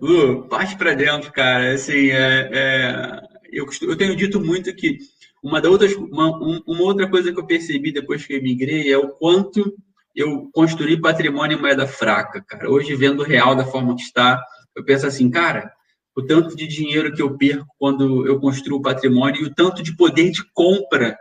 Lu, 0.00 0.48
parte 0.48 0.76
para 0.76 0.94
dentro, 0.94 1.32
cara. 1.32 1.72
Assim, 1.72 2.10
é, 2.10 2.50
é, 2.52 3.20
eu, 3.50 3.64
costumo, 3.64 3.92
eu 3.92 3.96
tenho 3.96 4.16
dito 4.16 4.40
muito 4.40 4.74
que 4.74 4.98
uma, 5.42 5.60
da 5.60 5.70
outras, 5.70 5.94
uma, 5.94 6.30
uma 6.30 6.82
outra 6.82 7.08
coisa 7.08 7.32
que 7.32 7.38
eu 7.38 7.46
percebi 7.46 7.92
depois 7.92 8.26
que 8.26 8.34
eu 8.34 8.38
emigrei 8.38 8.92
é 8.92 8.98
o 8.98 9.08
quanto 9.08 9.74
eu 10.14 10.50
construí 10.52 11.00
patrimônio 11.00 11.58
em 11.58 11.60
moeda 11.60 11.86
fraca, 11.86 12.42
cara. 12.42 12.70
Hoje, 12.70 12.94
vendo 12.96 13.20
o 13.20 13.26
real 13.26 13.54
da 13.54 13.64
forma 13.64 13.94
que 13.94 14.02
está, 14.02 14.42
eu 14.74 14.84
penso 14.84 15.06
assim, 15.06 15.30
cara, 15.30 15.70
o 16.16 16.22
tanto 16.22 16.56
de 16.56 16.66
dinheiro 16.66 17.12
que 17.12 17.20
eu 17.20 17.36
perco 17.36 17.66
quando 17.78 18.26
eu 18.26 18.40
construo 18.40 18.80
patrimônio 18.80 19.42
e 19.42 19.44
o 19.44 19.54
tanto 19.54 19.82
de 19.82 19.94
poder 19.94 20.30
de 20.30 20.42
compra 20.54 21.16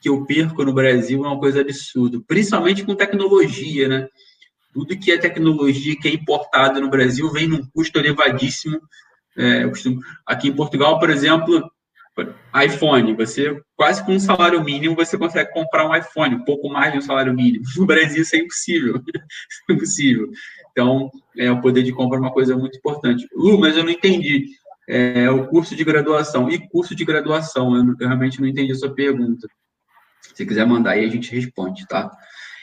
que 0.00 0.08
eu 0.10 0.26
perco 0.26 0.62
no 0.62 0.74
Brasil 0.74 1.24
é 1.24 1.28
uma 1.28 1.40
coisa 1.40 1.62
absurda, 1.62 2.20
principalmente 2.28 2.84
com 2.84 2.94
tecnologia, 2.94 3.88
né? 3.88 4.06
Tudo 4.74 4.98
que 4.98 5.10
é 5.10 5.16
tecnologia 5.16 5.96
que 5.98 6.08
é 6.08 6.12
importado 6.12 6.78
no 6.78 6.90
Brasil 6.90 7.30
vem 7.30 7.48
num 7.48 7.66
custo 7.72 7.98
elevadíssimo. 7.98 8.78
É, 9.36 9.66
costumo, 9.66 10.00
aqui 10.26 10.48
em 10.48 10.54
Portugal, 10.54 10.98
por 10.98 11.08
exemplo, 11.08 11.70
iPhone, 12.64 13.14
você 13.14 13.60
quase 13.74 14.04
com 14.04 14.12
um 14.12 14.20
salário 14.20 14.62
mínimo 14.62 14.94
você 14.94 15.16
consegue 15.16 15.52
comprar 15.52 15.88
um 15.88 15.94
iPhone, 15.94 16.36
um 16.36 16.44
pouco 16.44 16.68
mais 16.68 16.92
de 16.92 16.98
um 16.98 17.02
salário 17.02 17.32
mínimo. 17.32 17.64
No 17.76 17.86
Brasil 17.86 18.22
isso 18.22 18.36
é 18.36 18.40
impossível, 18.40 19.00
é 19.70 19.72
impossível. 19.72 20.30
Então, 20.74 21.08
é, 21.38 21.50
o 21.52 21.60
poder 21.60 21.84
de 21.84 21.92
compra 21.92 22.18
é 22.18 22.20
uma 22.20 22.32
coisa 22.32 22.56
muito 22.56 22.76
importante. 22.76 23.28
Lu, 23.32 23.58
mas 23.58 23.76
eu 23.76 23.84
não 23.84 23.90
entendi. 23.90 24.46
É, 24.88 25.30
o 25.30 25.46
curso 25.46 25.76
de 25.76 25.84
graduação. 25.84 26.50
E 26.50 26.68
curso 26.68 26.96
de 26.96 27.04
graduação? 27.04 27.76
Eu, 27.76 27.84
eu, 28.00 28.08
realmente 28.08 28.40
não 28.40 28.48
entendi 28.48 28.72
a 28.72 28.74
sua 28.74 28.92
pergunta. 28.92 29.46
Se 30.34 30.44
quiser 30.44 30.66
mandar 30.66 30.90
aí, 30.90 31.04
a 31.04 31.08
gente 31.08 31.32
responde, 31.32 31.86
tá? 31.86 32.10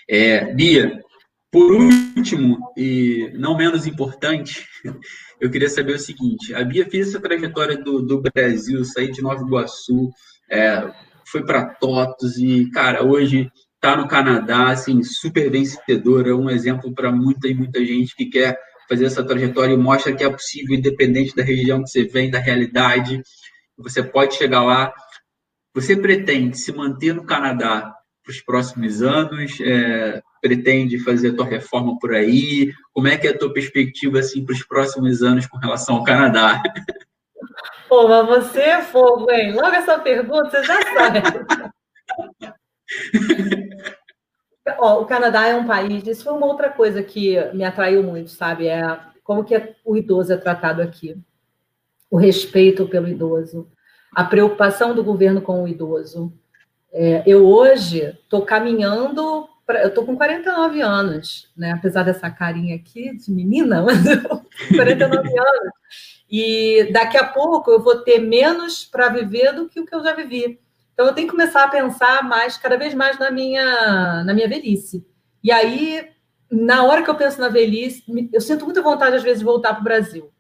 É, 0.10 0.54
Bia, 0.54 1.02
por 1.50 1.72
último, 1.72 2.60
e 2.76 3.32
não 3.36 3.56
menos 3.56 3.88
importante, 3.88 4.68
eu 5.40 5.50
queria 5.50 5.70
saber 5.70 5.96
o 5.96 6.00
seguinte: 6.00 6.54
a 6.54 6.66
Bia 6.66 6.90
fez 6.90 7.10
essa 7.10 7.20
trajetória 7.22 7.78
do, 7.78 8.02
do 8.02 8.22
Brasil, 8.22 8.84
sair 8.84 9.12
de 9.12 9.22
Nova 9.22 9.42
Iguaçu, 9.42 10.10
é, 10.50 10.92
foi 11.26 11.46
para 11.46 11.66
Totos 11.76 12.38
e, 12.38 12.70
cara, 12.72 13.06
hoje 13.06 13.50
está 13.82 13.96
no 13.96 14.08
Canadá, 14.08 14.70
assim, 14.70 15.02
super 15.02 15.50
vencedora, 15.50 16.30
é 16.30 16.34
um 16.36 16.52
exemplo 16.52 16.94
para 16.94 17.12
muita 17.12 17.48
e 17.48 17.56
muita 17.56 17.84
gente 17.84 18.16
que 18.16 18.28
quer 18.28 18.56
fazer 18.88 19.06
essa 19.06 19.24
trajetória 19.24 19.74
e 19.74 19.78
mostra 19.78 20.16
que 20.16 20.24
é 20.24 20.30
possível, 20.30 20.78
independente 20.78 21.36
da 21.36 21.42
região 21.42 21.82
que 21.84 21.90
você 21.90 22.04
vem, 22.04 22.30
da 22.30 22.38
realidade, 22.38 23.24
você 23.76 24.04
pode 24.04 24.36
chegar 24.36 24.64
lá. 24.64 24.94
Você 25.74 25.96
pretende 25.96 26.60
se 26.60 26.72
manter 26.72 27.16
no 27.16 27.26
Canadá 27.26 27.92
para 28.24 28.32
os 28.32 28.40
próximos 28.42 29.02
anos? 29.02 29.60
É, 29.60 30.22
pretende 30.42 31.00
fazer 31.00 31.30
a 31.30 31.36
tua 31.36 31.46
reforma 31.46 31.98
por 31.98 32.14
aí? 32.14 32.72
Como 32.94 33.08
é 33.08 33.18
que 33.18 33.26
é 33.26 33.32
a 33.32 33.38
tua 33.38 33.52
perspectiva 33.52 34.20
assim 34.20 34.46
para 34.46 34.54
os 34.54 34.64
próximos 34.64 35.24
anos 35.24 35.48
com 35.48 35.58
relação 35.58 35.96
ao 35.96 36.04
Canadá? 36.04 36.62
Pô, 37.90 38.08
mas 38.08 38.28
você 38.28 38.62
é 38.62 38.82
fogo, 38.84 39.32
hein? 39.32 39.54
Logo 39.54 39.74
essa 39.74 39.98
pergunta, 39.98 40.50
você 40.52 40.64
já 40.64 40.82
sabe. 40.94 41.22
Ó, 44.78 45.02
o 45.02 45.06
Canadá 45.06 45.48
é 45.48 45.56
um 45.56 45.66
país, 45.66 46.06
isso 46.06 46.24
foi 46.24 46.34
uma 46.34 46.46
outra 46.46 46.70
coisa 46.70 47.02
que 47.02 47.36
me 47.54 47.64
atraiu 47.64 48.04
muito, 48.04 48.30
sabe? 48.30 48.68
É 48.68 49.00
como 49.24 49.44
que 49.44 49.76
o 49.86 49.98
idoso 49.98 50.34
é 50.34 50.38
tratado 50.38 50.82
aqui. 50.82 51.18
O 52.10 52.18
respeito 52.18 52.88
pelo 52.88 53.08
idoso, 53.08 53.72
a 54.16 54.24
preocupação 54.24 54.94
do 54.94 55.04
governo 55.04 55.42
com 55.42 55.64
o 55.64 55.68
idoso. 55.68 56.34
É, 56.92 57.24
eu 57.26 57.46
hoje 57.46 58.18
estou 58.24 58.42
caminhando, 58.42 59.48
pra, 59.66 59.82
eu 59.82 59.88
estou 59.88 60.06
com 60.06 60.18
49 60.18 60.82
anos, 60.82 61.50
né? 61.56 61.72
apesar 61.72 62.04
dessa 62.04 62.30
carinha 62.30 62.76
aqui 62.76 63.16
de 63.16 63.32
menina, 63.32 63.82
mas 63.86 64.06
eu 64.06 64.22
49 64.76 65.16
anos. 65.18 65.74
E 66.30 66.90
daqui 66.92 67.18
a 67.18 67.28
pouco 67.28 67.72
eu 67.72 67.82
vou 67.82 68.00
ter 68.00 68.20
menos 68.20 68.86
para 68.86 69.10
viver 69.10 69.54
do 69.54 69.68
que 69.68 69.80
o 69.80 69.86
que 69.86 69.96
eu 69.96 70.04
já 70.04 70.14
vivi. 70.14 70.60
Então 71.02 71.10
eu 71.10 71.16
tenho 71.16 71.28
que 71.28 71.34
começar 71.34 71.64
a 71.64 71.68
pensar 71.68 72.24
mais, 72.24 72.58
cada 72.58 72.78
vez 72.78 72.94
mais 72.94 73.18
na 73.18 73.32
minha, 73.32 74.24
na 74.24 74.36
minha 74.36 74.48
velhice. 74.48 75.04
E 75.44 75.52
aí, 75.52 76.08
na 76.52 76.84
hora 76.84 77.02
que 77.02 77.10
eu 77.10 77.16
penso 77.16 77.42
na 77.42 77.50
velhice, 77.50 78.04
eu 78.32 78.40
sinto 78.40 78.66
muita 78.66 78.84
vontade 78.84 79.16
às 79.16 79.24
vezes 79.24 79.40
de 79.40 79.46
voltar 79.46 79.74
para 79.74 79.82
o 79.82 79.84
Brasil. 79.84 80.32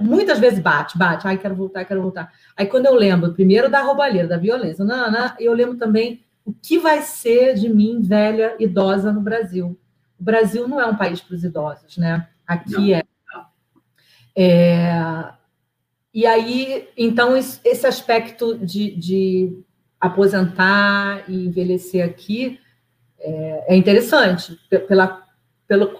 Muitas 0.00 0.38
vezes 0.38 0.58
bate, 0.58 0.96
bate, 0.96 1.28
ai, 1.28 1.36
quero 1.36 1.54
voltar, 1.54 1.84
quero 1.84 2.00
voltar. 2.00 2.32
Aí 2.56 2.64
quando 2.64 2.86
eu 2.86 2.94
lembro, 2.94 3.34
primeiro 3.34 3.70
da 3.70 3.82
roubalheira, 3.82 4.26
da 4.26 4.38
violência, 4.38 4.86
não, 4.86 5.10
não, 5.10 5.34
eu 5.38 5.52
lembro 5.52 5.76
também 5.76 6.24
o 6.46 6.52
que 6.54 6.78
vai 6.78 7.02
ser 7.02 7.52
de 7.56 7.68
mim, 7.68 8.00
velha, 8.00 8.56
idosa 8.58 9.12
no 9.12 9.20
Brasil. 9.20 9.78
O 10.18 10.24
Brasil 10.24 10.66
não 10.66 10.80
é 10.80 10.86
um 10.86 10.96
país 10.96 11.20
para 11.20 11.34
os 11.34 11.44
idosos, 11.44 11.98
né? 11.98 12.26
Aqui 12.46 12.94
é. 12.94 13.02
é. 14.34 15.28
E 16.14 16.24
aí, 16.24 16.88
então, 16.96 17.36
esse 17.36 17.86
aspecto 17.86 18.56
de, 18.58 18.96
de 18.96 19.62
aposentar 20.00 21.24
e 21.28 21.46
envelhecer 21.46 22.04
aqui 22.04 22.58
é, 23.20 23.74
é 23.74 23.76
interessante 23.76 24.58
pela, 24.88 25.22
pela 25.68 25.92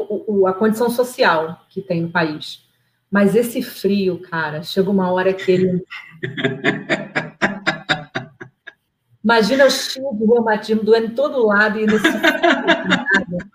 a 0.49 0.53
condição 0.53 0.89
social 0.89 1.61
que 1.69 1.83
tem 1.83 2.03
no 2.03 2.11
país. 2.11 2.67
Mas 3.11 3.35
esse 3.35 3.63
frio, 3.63 4.21
cara, 4.21 4.63
chega 4.63 4.89
uma 4.89 5.11
hora 5.11 5.35
que 5.35 5.51
ele. 5.51 5.85
Imagina 9.23 9.67
o 9.67 9.71
cheio 9.71 10.15
de 10.15 10.25
reumatismo 10.25 10.83
doendo 10.83 11.07
em 11.09 11.15
todo 11.15 11.45
lado 11.45 11.79
e 11.79 11.87
nesse 11.87 12.07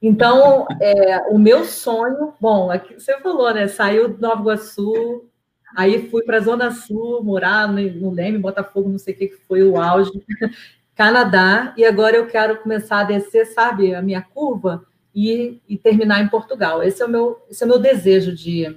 Então, 0.00 0.66
é, 0.80 1.18
o 1.30 1.38
meu 1.38 1.64
sonho, 1.64 2.32
bom, 2.40 2.70
aqui 2.70 2.94
você 2.94 3.18
falou, 3.18 3.52
né? 3.52 3.66
Saiu 3.66 4.08
do 4.08 4.20
Nova 4.20 4.40
Iguaçu, 4.40 5.28
Aí 5.76 6.08
fui 6.08 6.22
para 6.22 6.38
a 6.38 6.40
Zona 6.40 6.70
Sul, 6.70 7.22
morar 7.22 7.68
no, 7.68 8.10
Leme, 8.10 8.38
Botafogo, 8.38 8.88
não 8.88 8.98
sei 8.98 9.12
o 9.12 9.16
que, 9.18 9.28
que 9.28 9.36
foi 9.46 9.62
o 9.62 9.76
auge. 9.76 10.10
Canadá, 10.96 11.74
e 11.76 11.84
agora 11.84 12.16
eu 12.16 12.26
quero 12.26 12.56
começar 12.56 13.00
a 13.00 13.04
descer, 13.04 13.44
sabe, 13.44 13.94
a 13.94 14.00
minha 14.00 14.22
curva 14.22 14.86
e, 15.14 15.60
e 15.68 15.76
terminar 15.76 16.22
em 16.22 16.28
Portugal. 16.28 16.82
Esse 16.82 17.02
é 17.02 17.04
o 17.04 17.08
meu, 17.10 17.44
esse 17.50 17.62
é 17.62 17.66
o 17.66 17.68
meu 17.68 17.78
desejo 17.78 18.34
de 18.34 18.74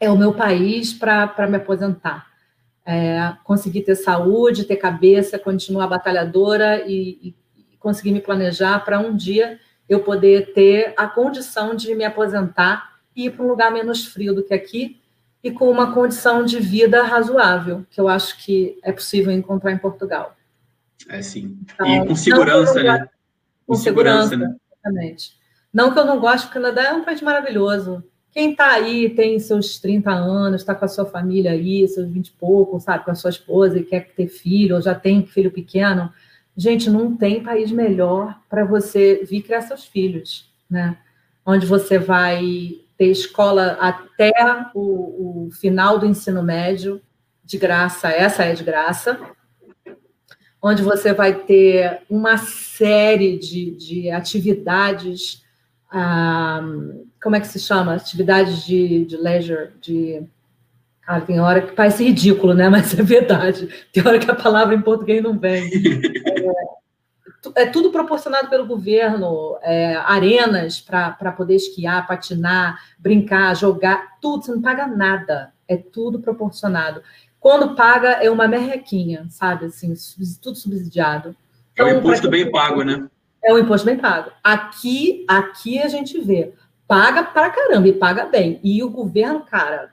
é 0.00 0.10
o 0.10 0.18
meu 0.18 0.34
país 0.34 0.92
para 0.92 1.46
me 1.48 1.58
aposentar. 1.58 2.26
É, 2.84 3.32
conseguir 3.44 3.82
ter 3.82 3.94
saúde, 3.94 4.64
ter 4.64 4.76
cabeça, 4.76 5.38
continuar 5.38 5.86
batalhadora 5.86 6.82
e, 6.88 7.34
e 7.70 7.76
conseguir 7.78 8.10
me 8.10 8.20
planejar 8.20 8.84
para 8.84 8.98
um 8.98 9.14
dia 9.14 9.60
eu 9.88 10.00
poder 10.00 10.52
ter 10.52 10.92
a 10.96 11.06
condição 11.06 11.76
de 11.76 11.94
me 11.94 12.04
aposentar 12.04 12.96
e 13.14 13.26
ir 13.26 13.30
para 13.30 13.44
um 13.44 13.48
lugar 13.48 13.70
menos 13.70 14.04
frio 14.04 14.34
do 14.34 14.42
que 14.42 14.52
aqui 14.52 15.00
e 15.42 15.50
com 15.50 15.70
uma 15.70 15.92
condição 15.92 16.44
de 16.44 16.58
vida 16.58 17.02
razoável, 17.02 17.86
que 17.90 18.00
eu 18.00 18.08
acho 18.08 18.38
que 18.44 18.78
é 18.82 18.92
possível 18.92 19.32
encontrar 19.32 19.72
em 19.72 19.78
Portugal. 19.78 20.36
É 21.08 21.22
sim. 21.22 21.58
Então, 21.62 21.86
e 21.86 22.06
com 22.06 22.16
segurança, 22.16 22.82
né? 22.82 23.08
Com, 23.66 23.74
com 23.74 23.74
segurança, 23.74 24.30
segurança, 24.30 24.36
né? 24.36 24.56
Exatamente. 24.72 25.36
Não 25.72 25.92
que 25.92 25.98
eu 25.98 26.04
não 26.04 26.18
goste, 26.18 26.46
o 26.46 26.50
Canadá 26.50 26.84
é 26.84 26.92
um 26.92 27.04
país 27.04 27.20
maravilhoso. 27.20 28.02
Quem 28.32 28.50
está 28.50 28.72
aí, 28.72 29.10
tem 29.10 29.38
seus 29.38 29.78
30 29.78 30.10
anos, 30.10 30.60
está 30.60 30.74
com 30.74 30.84
a 30.84 30.88
sua 30.88 31.06
família 31.06 31.52
aí, 31.52 31.86
seus 31.88 32.08
20 32.08 32.26
e 32.26 32.32
pouco, 32.32 32.80
sabe, 32.80 33.04
com 33.04 33.10
a 33.10 33.14
sua 33.14 33.30
esposa 33.30 33.78
e 33.78 33.84
quer 33.84 34.12
ter 34.14 34.26
filho, 34.26 34.76
ou 34.76 34.82
já 34.82 34.94
tem 34.94 35.24
filho 35.26 35.50
pequeno, 35.50 36.12
gente, 36.56 36.90
não 36.90 37.16
tem 37.16 37.42
país 37.42 37.70
melhor 37.70 38.38
para 38.48 38.64
você 38.64 39.24
vir 39.24 39.42
criar 39.42 39.62
seus 39.62 39.84
filhos, 39.84 40.50
né? 40.68 40.98
Onde 41.44 41.66
você 41.66 41.98
vai 41.98 42.80
ter 42.96 43.06
escola 43.06 43.76
até 43.80 44.32
o, 44.74 45.46
o, 45.46 45.50
final 45.50 45.98
do 45.98 46.06
ensino 46.06 46.42
médio 46.42 47.00
de 47.44 47.58
graça, 47.58 48.08
essa 48.08 48.44
é 48.44 48.54
de 48.54 48.64
graça, 48.64 49.20
onde 50.60 50.82
você 50.82 51.12
vai 51.12 51.34
ter 51.34 52.00
uma 52.08 52.36
série 52.38 53.38
de, 53.38 53.70
de 53.72 54.10
atividades, 54.10 55.44
ah, 55.90 56.60
como 57.22 57.36
é 57.36 57.40
que 57.40 57.46
se 57.46 57.58
chama? 57.58 57.94
Atividades 57.94 58.64
de, 58.64 59.04
de 59.04 59.16
leisure, 59.16 59.70
de. 59.80 60.22
Ah, 61.06 61.20
tem 61.20 61.38
hora 61.38 61.62
que 61.62 61.72
parece 61.72 62.04
ridículo, 62.04 62.52
né? 62.52 62.68
Mas 62.70 62.98
é 62.98 63.02
verdade. 63.02 63.68
Tem 63.92 64.06
hora 64.06 64.18
que 64.18 64.30
a 64.30 64.34
palavra 64.34 64.74
em 64.74 64.82
português 64.82 65.22
não 65.22 65.38
vem. 65.38 65.64
É, 65.64 66.52
é 67.54 67.66
tudo 67.66 67.90
proporcionado 67.90 68.48
pelo 68.48 68.66
governo, 68.66 69.56
é, 69.62 69.94
arenas 69.96 70.80
para 70.80 71.32
poder 71.36 71.56
esquiar, 71.56 72.06
patinar, 72.06 72.80
brincar, 72.98 73.54
jogar, 73.54 74.18
tudo, 74.20 74.44
você 74.44 74.52
não 74.52 74.62
paga 74.62 74.86
nada, 74.86 75.52
é 75.68 75.76
tudo 75.76 76.20
proporcionado. 76.20 77.02
Quando 77.38 77.74
paga, 77.74 78.12
é 78.22 78.30
uma 78.30 78.48
merrequinha, 78.48 79.26
sabe, 79.30 79.66
assim, 79.66 79.94
tudo 80.40 80.56
subsidiado. 80.56 81.36
Então, 81.72 81.86
é 81.86 81.94
um 81.94 81.98
imposto 81.98 82.28
bem 82.28 82.50
pago, 82.50 82.82
né? 82.82 83.06
É 83.44 83.52
um 83.52 83.58
imposto 83.58 83.86
bem 83.86 83.98
pago. 83.98 84.30
Aqui, 84.42 85.24
aqui 85.28 85.78
a 85.78 85.88
gente 85.88 86.18
vê, 86.20 86.52
paga 86.88 87.22
para 87.22 87.50
caramba 87.50 87.86
e 87.86 87.92
paga 87.92 88.24
bem. 88.24 88.58
E 88.64 88.82
o 88.82 88.90
governo, 88.90 89.40
cara, 89.40 89.92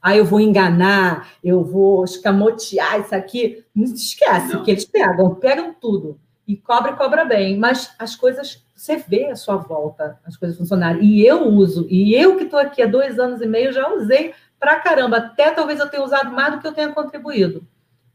aí 0.00 0.18
eu 0.18 0.24
vou 0.24 0.40
enganar, 0.40 1.30
eu 1.42 1.64
vou 1.64 2.04
escamotear 2.04 3.00
isso 3.00 3.14
aqui, 3.14 3.64
não 3.74 3.86
se 3.86 3.94
esquece 3.94 4.54
não. 4.54 4.62
que 4.62 4.70
eles 4.70 4.84
pegam, 4.84 5.34
pegam 5.34 5.74
tudo 5.74 6.20
e 6.52 6.56
cobra 6.58 6.92
e 6.92 6.96
cobra 6.96 7.24
bem, 7.24 7.58
mas 7.58 7.94
as 7.98 8.14
coisas, 8.14 8.62
você 8.74 8.96
vê 8.96 9.26
a 9.26 9.36
sua 9.36 9.56
volta, 9.56 10.18
as 10.24 10.36
coisas 10.36 10.58
funcionarem. 10.58 11.02
E 11.02 11.26
eu 11.26 11.48
uso, 11.48 11.86
e 11.88 12.14
eu 12.14 12.36
que 12.36 12.44
estou 12.44 12.58
aqui 12.58 12.82
há 12.82 12.86
dois 12.86 13.18
anos 13.18 13.40
e 13.40 13.46
meio 13.46 13.72
já 13.72 13.88
usei 13.88 14.34
pra 14.60 14.80
caramba, 14.80 15.16
até 15.16 15.50
talvez 15.50 15.80
eu 15.80 15.88
tenha 15.88 16.04
usado 16.04 16.30
mais 16.30 16.54
do 16.54 16.60
que 16.60 16.66
eu 16.66 16.72
tenha 16.72 16.92
contribuído. 16.92 17.66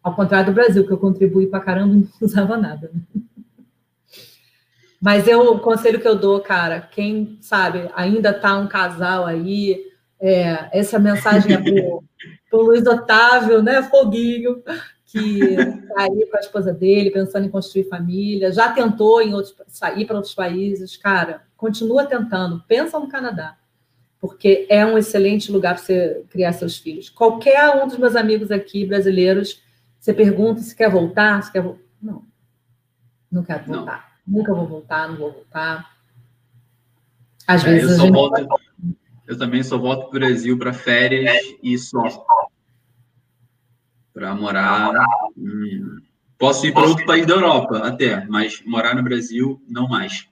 Ao 0.03 0.15
contrário 0.15 0.51
do 0.51 0.55
Brasil, 0.55 0.85
que 0.85 0.93
eu 0.93 0.99
contribuí 0.99 1.47
pra 1.47 1.59
caramba 1.59 1.95
e 1.95 1.97
não 1.99 2.07
usava 2.21 2.55
nada. 2.55 2.91
Mas 5.01 5.27
eu, 5.27 5.53
o 5.53 5.59
conselho 5.59 5.99
que 5.99 6.07
eu 6.07 6.15
dou, 6.15 6.39
cara, 6.39 6.81
quem 6.81 7.39
sabe, 7.41 7.89
ainda 7.95 8.33
tá 8.33 8.57
um 8.57 8.67
casal 8.67 9.25
aí, 9.25 9.83
é, 10.19 10.69
essa 10.71 10.99
mensagem 10.99 11.53
é 11.53 11.57
pro, 11.57 12.03
pro 12.49 12.61
Luiz 12.61 12.85
Otávio, 12.85 13.63
né, 13.63 13.81
Foguinho, 13.83 14.63
que 15.07 15.55
aí 15.95 16.25
com 16.25 16.37
a 16.37 16.39
esposa 16.39 16.73
dele, 16.73 17.11
pensando 17.11 17.45
em 17.45 17.49
construir 17.49 17.85
família, 17.85 18.51
já 18.51 18.71
tentou 18.71 19.21
em 19.21 19.33
outros, 19.33 19.55
sair 19.67 20.05
para 20.05 20.17
outros 20.17 20.35
países. 20.35 20.97
Cara, 20.97 21.43
continua 21.55 22.05
tentando, 22.05 22.61
pensa 22.67 22.99
no 22.99 23.07
Canadá, 23.07 23.57
porque 24.19 24.67
é 24.69 24.85
um 24.85 24.97
excelente 24.97 25.49
lugar 25.49 25.75
para 25.75 25.83
você 25.83 26.25
criar 26.29 26.51
seus 26.51 26.77
filhos. 26.77 27.09
Qualquer 27.09 27.81
um 27.81 27.87
dos 27.87 27.97
meus 27.97 28.17
amigos 28.17 28.51
aqui, 28.51 28.85
brasileiros, 28.85 29.63
você 29.97 30.13
pergunta 30.13 30.61
se 30.61 30.75
quer 30.75 30.91
voltar, 30.91 31.41
se 31.41 31.51
quer 31.53 31.61
voltar. 31.61 31.83
Não, 32.01 32.23
não 33.31 33.43
quero 33.43 33.63
voltar. 33.65 34.11
Não. 34.27 34.37
Nunca 34.39 34.53
vou 34.53 34.67
voltar, 34.67 35.07
não 35.07 35.15
vou 35.15 35.31
voltar. 35.31 35.89
Às 37.47 37.63
é, 37.63 37.69
vezes 37.69 37.91
eu, 37.91 37.99
gente... 37.99 38.13
volto, 38.13 38.45
eu 39.25 39.37
também 39.37 39.63
só 39.63 39.77
volto 39.77 40.09
para 40.09 40.17
o 40.17 40.19
Brasil 40.19 40.59
para 40.59 40.73
férias 40.73 41.33
e 41.63 41.77
só 41.77 42.03
para 44.17 44.33
morar. 44.33 44.91
Posso 46.39 46.65
ir 46.65 46.73
para 46.73 46.87
outro 46.87 47.05
país 47.05 47.27
da 47.27 47.35
Europa 47.35 47.77
até, 47.87 48.25
mas 48.25 48.63
morar 48.65 48.95
no 48.95 49.03
Brasil 49.03 49.61
não 49.69 49.87
mais. 49.87 50.27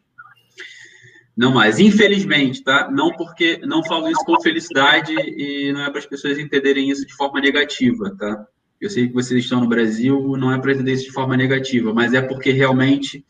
Não 1.37 1.53
mais. 1.53 1.79
Infelizmente, 1.79 2.63
tá? 2.63 2.89
Não 2.89 3.11
porque 3.11 3.59
não 3.63 3.83
falo 3.83 4.09
isso 4.09 4.25
com 4.25 4.41
felicidade 4.41 5.13
e 5.13 5.71
não 5.71 5.81
é 5.81 5.89
para 5.91 5.99
as 5.99 6.05
pessoas 6.07 6.39
entenderem 6.39 6.89
isso 6.89 7.05
de 7.05 7.13
forma 7.13 7.39
negativa, 7.39 8.15
tá? 8.17 8.47
Eu 8.81 8.89
sei 8.89 9.07
que 9.07 9.13
vocês 9.13 9.43
estão 9.43 9.61
no 9.61 9.69
Brasil, 9.69 10.35
não 10.35 10.51
é 10.51 10.59
para 10.59 10.73
entender 10.73 10.93
isso 10.93 11.05
de 11.05 11.11
forma 11.11 11.37
negativa, 11.37 11.93
mas 11.93 12.13
é 12.13 12.21
porque 12.21 12.51
realmente, 12.51 13.23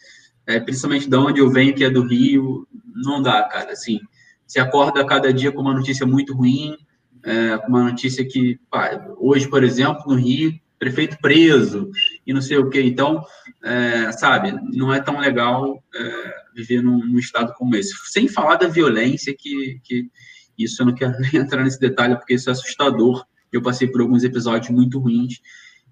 é, 0.48 0.58
principalmente 0.60 1.10
de 1.10 1.18
onde 1.18 1.42
eu 1.42 1.50
venho, 1.50 1.76
que 1.76 1.84
é 1.84 1.90
do 1.90 2.08
Rio, 2.08 2.66
não 2.96 3.22
dá, 3.22 3.44
cara. 3.44 3.74
Assim, 3.74 4.00
se 4.48 4.58
acorda 4.58 5.06
cada 5.06 5.34
dia 5.34 5.52
com 5.52 5.62
uma 5.62 5.74
notícia 5.74 6.06
muito 6.06 6.34
ruim, 6.34 6.78
é, 7.26 7.56
uma 7.68 7.84
notícia 7.84 8.24
que, 8.24 8.60
pá, 8.70 9.04
hoje, 9.18 9.50
por 9.50 9.64
exemplo, 9.64 10.04
no 10.08 10.16
Rio, 10.16 10.54
prefeito 10.78 11.18
preso 11.20 11.90
e 12.26 12.34
não 12.34 12.42
sei 12.42 12.58
o 12.58 12.70
que. 12.70 12.80
Então, 12.82 13.24
é, 13.64 14.12
sabe, 14.12 14.54
não 14.72 14.94
é 14.94 15.02
tão 15.02 15.20
legal 15.20 15.84
é, 15.94 16.36
viver 16.56 16.82
num, 16.82 17.04
num, 17.06 17.18
estado 17.18 17.54
como 17.54 17.76
esse. 17.76 17.94
Sem 18.12 18.28
falar 18.28 18.56
da 18.58 18.68
violência, 18.68 19.36
que, 19.38 19.82
que 19.84 20.10
isso 20.58 20.82
eu 20.82 20.86
não 20.86 20.94
quero 20.94 21.20
nem 21.20 21.36
entrar 21.42 21.64
nesse 21.64 21.80
detalhe, 21.80 22.16
porque 22.16 22.36
isso 22.36 22.50
é 22.50 22.54
assustador. 22.54 23.26
Eu 23.52 23.62
passei 23.62 23.88
por 23.88 24.02
alguns 24.02 24.24
episódios 24.24 24.70
muito 24.70 25.00
ruins. 25.00 25.40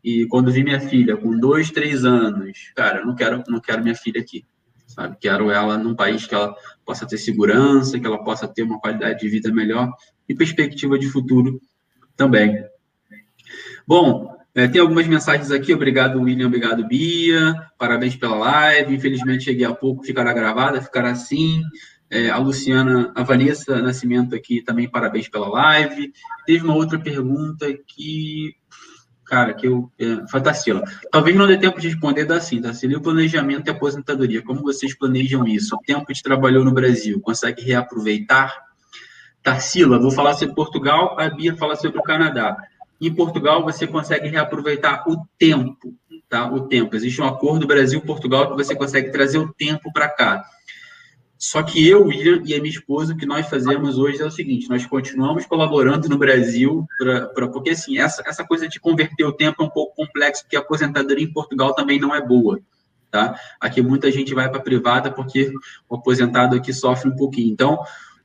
E 0.04 0.28
quando 0.28 0.52
vi 0.52 0.64
minha 0.64 0.82
filha 0.82 1.18
com 1.18 1.38
dois, 1.40 1.72
três 1.72 2.06
anos, 2.06 2.72
cara, 2.76 3.00
eu 3.00 3.06
não 3.06 3.16
quero, 3.16 3.44
não 3.48 3.60
quero 3.60 3.82
minha 3.82 3.96
filha 3.96 4.22
aqui 4.22 4.46
sabe? 4.94 5.18
Quero 5.20 5.50
ela 5.50 5.78
num 5.78 5.96
país 5.96 6.26
que 6.26 6.36
ela 6.36 6.56
possa 6.86 7.08
ter 7.08 7.18
segurança, 7.18 8.00
que 8.00 8.06
ela 8.06 8.24
possa 8.24 8.48
ter 8.48 8.64
uma 8.64 8.80
qualidade 8.80 9.20
de 9.20 9.30
vida 9.30 9.52
melhor 9.52 9.92
e 10.28 10.36
perspectiva 10.36 10.98
de 10.98 11.08
futuro 11.08 11.62
também. 12.16 12.64
Bom, 13.88 14.34
é, 14.56 14.68
tem 14.68 14.80
algumas 14.80 15.08
mensagens 15.08 15.52
aqui. 15.52 15.74
Obrigado, 15.74 16.22
William. 16.22 16.48
Obrigado, 16.48 16.88
Bia. 16.88 17.56
Parabéns 17.78 18.16
pela 18.16 18.36
live. 18.36 18.95
Infelizmente, 18.95 19.45
cheguei 19.45 19.66
há 19.66 19.74
pouco. 19.74 20.04
Ficará 20.04 20.32
gravada, 20.34 20.82
ficará 20.82 21.12
assim. 21.12 21.62
É, 22.10 22.30
a 22.30 22.38
Luciana, 22.38 23.12
a 23.16 23.24
Vanessa 23.24 23.82
Nascimento 23.82 24.36
aqui 24.36 24.62
também, 24.62 24.88
parabéns 24.88 25.28
pela 25.28 25.50
live. 25.50 26.14
Teve 26.45 26.64
uma 26.64 26.76
outra 26.76 27.00
pergunta 27.00 27.66
que 27.88 28.56
cara, 29.34 29.54
que 29.54 29.68
eu. 29.68 29.91
É. 30.00 30.18
Talvez 31.12 31.36
não 31.36 31.48
dê 31.48 31.58
tempo 31.58 31.82
de 31.82 31.88
responder 31.88 32.26
da 32.26 32.38
assim, 32.38 32.62
Tarsila. 32.62 32.94
E 32.94 32.95
o 32.95 33.02
planejamento 33.02 33.68
e 33.68 33.72
aposentadoria? 33.72 34.44
Como 34.44 34.62
vocês 34.62 34.95
planejam 34.95 35.48
isso? 35.48 35.76
O 35.76 35.80
tempo 35.80 36.14
de 36.14 36.22
trabalhou 36.22 36.64
no 36.64 36.72
Brasil, 36.72 37.20
consegue 37.20 37.64
reaproveitar? 37.64 38.54
Tarsila, 39.44 39.99
vou 39.99 40.10
falar 40.10 40.34
sobre 40.36 40.56
Portugal, 40.56 41.20
a 41.20 41.30
Bia 41.30 41.56
fala 41.57 41.76
sobre 41.76 41.99
o 41.99 42.03
Canadá. 42.03 42.56
Em 42.99 43.14
Portugal, 43.14 43.61
você 43.61 43.86
consegue 43.86 44.30
reaproveitar 44.30 45.03
o 45.06 45.28
tempo, 45.38 45.94
tá? 46.30 46.49
O 46.49 46.61
tempo. 46.61 46.95
Existe 46.95 47.22
um 47.22 47.28
acordo 47.28 47.68
Brasil-Portugal 47.68 48.49
que 48.49 48.64
você 48.64 48.74
consegue 48.74 49.11
trazer 49.11 49.40
o 49.40 49.53
tempo 49.53 49.91
para 49.91 50.07
cá. 50.07 50.45
Só 51.38 51.61
que 51.61 51.86
eu, 51.86 52.06
William 52.06 52.41
e 52.45 52.56
a 52.56 52.57
minha 52.61 52.74
esposa, 52.74 53.14
o 53.14 53.18
que 53.18 53.26
nós 53.26 53.45
fazemos 53.49 53.98
hoje 53.98 54.22
é 54.22 54.26
o 54.26 54.32
seguinte: 54.32 54.70
nós 54.70 54.86
continuamos 54.86 55.45
colaborando 55.45 56.07
no 56.07 56.18
Brasil, 56.18 56.86
pra, 56.98 57.26
pra, 57.28 57.48
porque 57.49 57.72
assim, 57.72 57.98
essa, 57.98 58.24
essa 58.26 58.45
coisa 58.45 58.65
de 58.70 58.80
converter 58.80 59.26
o 59.26 59.34
tempo 59.34 59.61
é 59.61 59.65
um 59.65 59.70
pouco 59.70 59.94
complexo, 59.94 60.44
porque 60.44 60.56
a 60.56 60.61
aposentadoria 60.61 61.26
em 61.26 61.34
Portugal 61.34 61.76
também 61.76 61.99
não 61.99 62.15
é 62.15 62.26
boa. 62.26 62.61
Tá? 63.11 63.38
Aqui 63.60 63.82
muita 63.82 64.10
gente 64.10 64.34
vai 64.34 64.49
para 64.49 64.60
a 64.60 64.64
privada 64.64 65.11
porque 65.11 65.52
o 65.90 65.95
aposentado 65.95 66.56
aqui 66.56 66.72
sofre 66.72 67.10
um 67.10 67.15
pouquinho. 67.15 67.52
Então, 67.52 67.78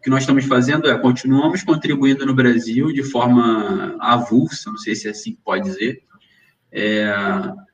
que 0.09 0.11
nós 0.11 0.23
estamos 0.23 0.47
fazendo 0.47 0.89
é 0.89 0.99
continuamos 0.99 1.63
contribuindo 1.63 2.25
no 2.25 2.35
Brasil 2.35 2.91
de 2.91 3.03
forma 3.03 3.95
avulsa, 4.01 4.71
não 4.71 4.79
sei 4.79 4.95
se 4.95 5.07
é 5.07 5.11
assim 5.11 5.33
que 5.33 5.41
pode 5.45 5.65
dizer, 5.65 6.03
é, 6.73 7.13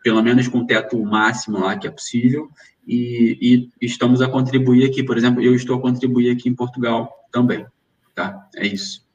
pelo 0.02 0.20
menos 0.20 0.48
com 0.48 0.59
o 0.59 0.66
teto 0.66 1.01
máximo 1.01 1.61
lá 1.61 1.78
que 1.78 1.86
é 1.86 1.90
possível, 1.93 2.48
e, 2.85 3.39
e, 3.81 3.86
estamos 3.86 4.20
a 4.20 4.28
contribuir 4.28 4.85
aqui, 4.85 5.05
por 5.05 5.16
exemplo, 5.16 5.40
eu 5.40 5.55
estou 5.55 5.78
a 5.78 5.81
contribuir 5.81 6.32
aqui 6.32 6.48
em 6.48 6.56
Portugal 6.56 7.09
também, 7.31 7.65
tá? 8.16 8.48
É 8.56 8.66
isso. 8.66 9.06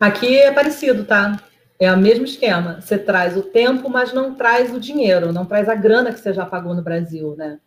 Aqui 0.00 0.38
é 0.38 0.50
parecido, 0.50 1.04
tá? 1.04 1.38
É 1.78 1.92
o 1.92 1.98
mesmo 1.98 2.24
esquema. 2.24 2.80
Você 2.80 2.96
traz 2.96 3.36
o 3.36 3.42
tempo, 3.42 3.90
mas 3.90 4.14
não 4.14 4.34
traz 4.34 4.74
o 4.74 4.80
dinheiro, 4.80 5.34
não 5.34 5.44
traz 5.44 5.68
a 5.68 5.74
grana 5.74 6.12
que 6.12 6.18
você 6.18 6.32
já 6.32 6.46
pagou 6.46 6.74
no 6.74 6.82
Brasil, 6.82 7.36
né? 7.36 7.60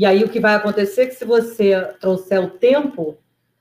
E 0.00 0.06
aí 0.06 0.24
o 0.24 0.30
que 0.30 0.40
vai 0.40 0.54
acontecer 0.54 1.02
é 1.02 1.06
que 1.08 1.14
se 1.14 1.26
você 1.26 1.78
trouxer 2.00 2.42
o 2.42 2.48
tempo, 2.48 3.18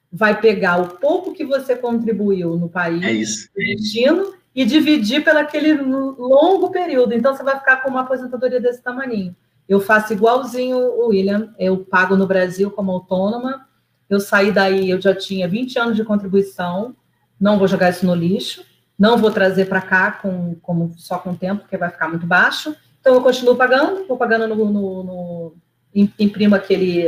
vai 0.10 0.40
pegar 0.40 0.78
o 0.78 0.88
pouco 0.98 1.34
que 1.34 1.44
você 1.44 1.76
contribuiu 1.76 2.56
no 2.56 2.70
país, 2.70 3.04
é 3.04 3.12
isso. 3.12 3.50
destino, 3.54 4.34
e 4.56 4.64
dividir 4.64 5.22
pelo 5.22 5.40
aquele 5.40 5.74
longo 5.74 6.72
período. 6.72 7.14
Então 7.14 7.36
você 7.36 7.44
vai 7.44 7.60
ficar 7.60 7.84
com 7.84 7.90
uma 7.90 8.04
aposentadoria 8.04 8.62
desse 8.62 8.82
tamanho. 8.82 9.36
Eu 9.68 9.82
faço 9.82 10.14
igualzinho 10.14 10.78
o 10.78 11.08
William, 11.10 11.54
eu 11.60 11.80
pago 11.80 12.16
no 12.16 12.26
Brasil 12.26 12.72
como 12.72 12.94
autônoma. 12.94 13.68
Eu 14.10 14.22
saí 14.22 14.50
daí, 14.50 14.90
eu 14.90 15.02
já 15.02 15.14
tinha 15.14 15.46
20 15.46 15.78
anos 15.78 15.98
de 15.98 16.06
contribuição, 16.06 16.96
não 17.38 17.60
vou 17.60 17.68
jogar 17.68 17.90
isso 17.90 18.06
no 18.06 18.16
lixo, 18.16 18.64
não 18.98 19.18
vou 19.18 19.30
trazer 19.30 19.66
para 19.66 19.82
cá 19.82 20.14
com, 20.14 20.56
só 20.96 21.20
com 21.20 21.32
o 21.32 21.38
tempo, 21.38 21.64
porque 21.64 21.76
vai 21.76 21.90
ficar 21.90 22.08
muito 22.08 22.26
baixo. 22.26 22.74
Então 23.02 23.14
eu 23.16 23.22
continuo 23.22 23.58
pagando, 23.58 24.08
vou 24.08 24.16
pagando 24.16 24.48
no, 24.48 24.72
no, 24.72 25.04
no 25.04 25.56
imprimo 25.94 26.56
aquele 26.56 27.08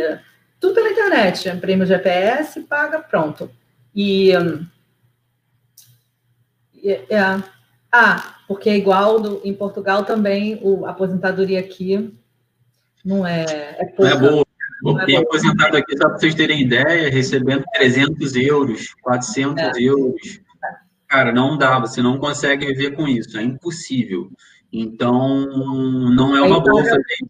tudo 0.60 0.76
pela 0.76 0.92
internet, 0.92 1.50
imprime 1.50 1.84
o 1.84 1.88
GPS, 1.88 2.62
paga, 2.62 3.00
pronto. 3.00 3.50
E, 3.96 4.32
e 6.76 6.92
é, 6.92 7.42
ah, 7.92 8.36
porque 8.48 8.70
é 8.70 8.78
igual 8.78 9.20
do, 9.20 9.42
em 9.44 9.54
Portugal 9.54 10.06
também, 10.06 10.60
o, 10.62 10.86
a 10.86 10.92
aposentadoria 10.92 11.60
aqui 11.60 12.16
não 13.04 13.26
é. 13.26 13.44
É, 13.80 13.86
pouca, 13.86 14.04
não 14.04 14.28
é 14.28 14.30
boa. 14.30 14.46
Não 14.84 15.00
é 15.00 15.16
aposentado 15.16 15.78
aqui, 15.78 15.96
só 15.98 16.10
para 16.10 16.18
vocês 16.18 16.34
terem 16.34 16.62
ideia, 16.62 17.10
recebendo 17.10 17.64
300 17.74 18.36
euros, 18.36 18.94
400 19.02 19.64
é. 19.64 19.72
euros. 19.82 20.42
Cara, 21.08 21.32
não 21.32 21.58
dá, 21.58 21.78
você 21.80 22.02
não 22.02 22.18
consegue 22.18 22.66
viver 22.68 22.96
com 22.96 23.08
isso, 23.08 23.38
é 23.38 23.44
impossível. 23.44 24.32
Então, 24.72 25.46
não 26.16 26.36
é 26.36 26.42
uma 26.42 26.58
aí 26.58 26.64
bolsa. 26.64 26.90
Paga, 26.90 27.04
tá? 27.04 27.28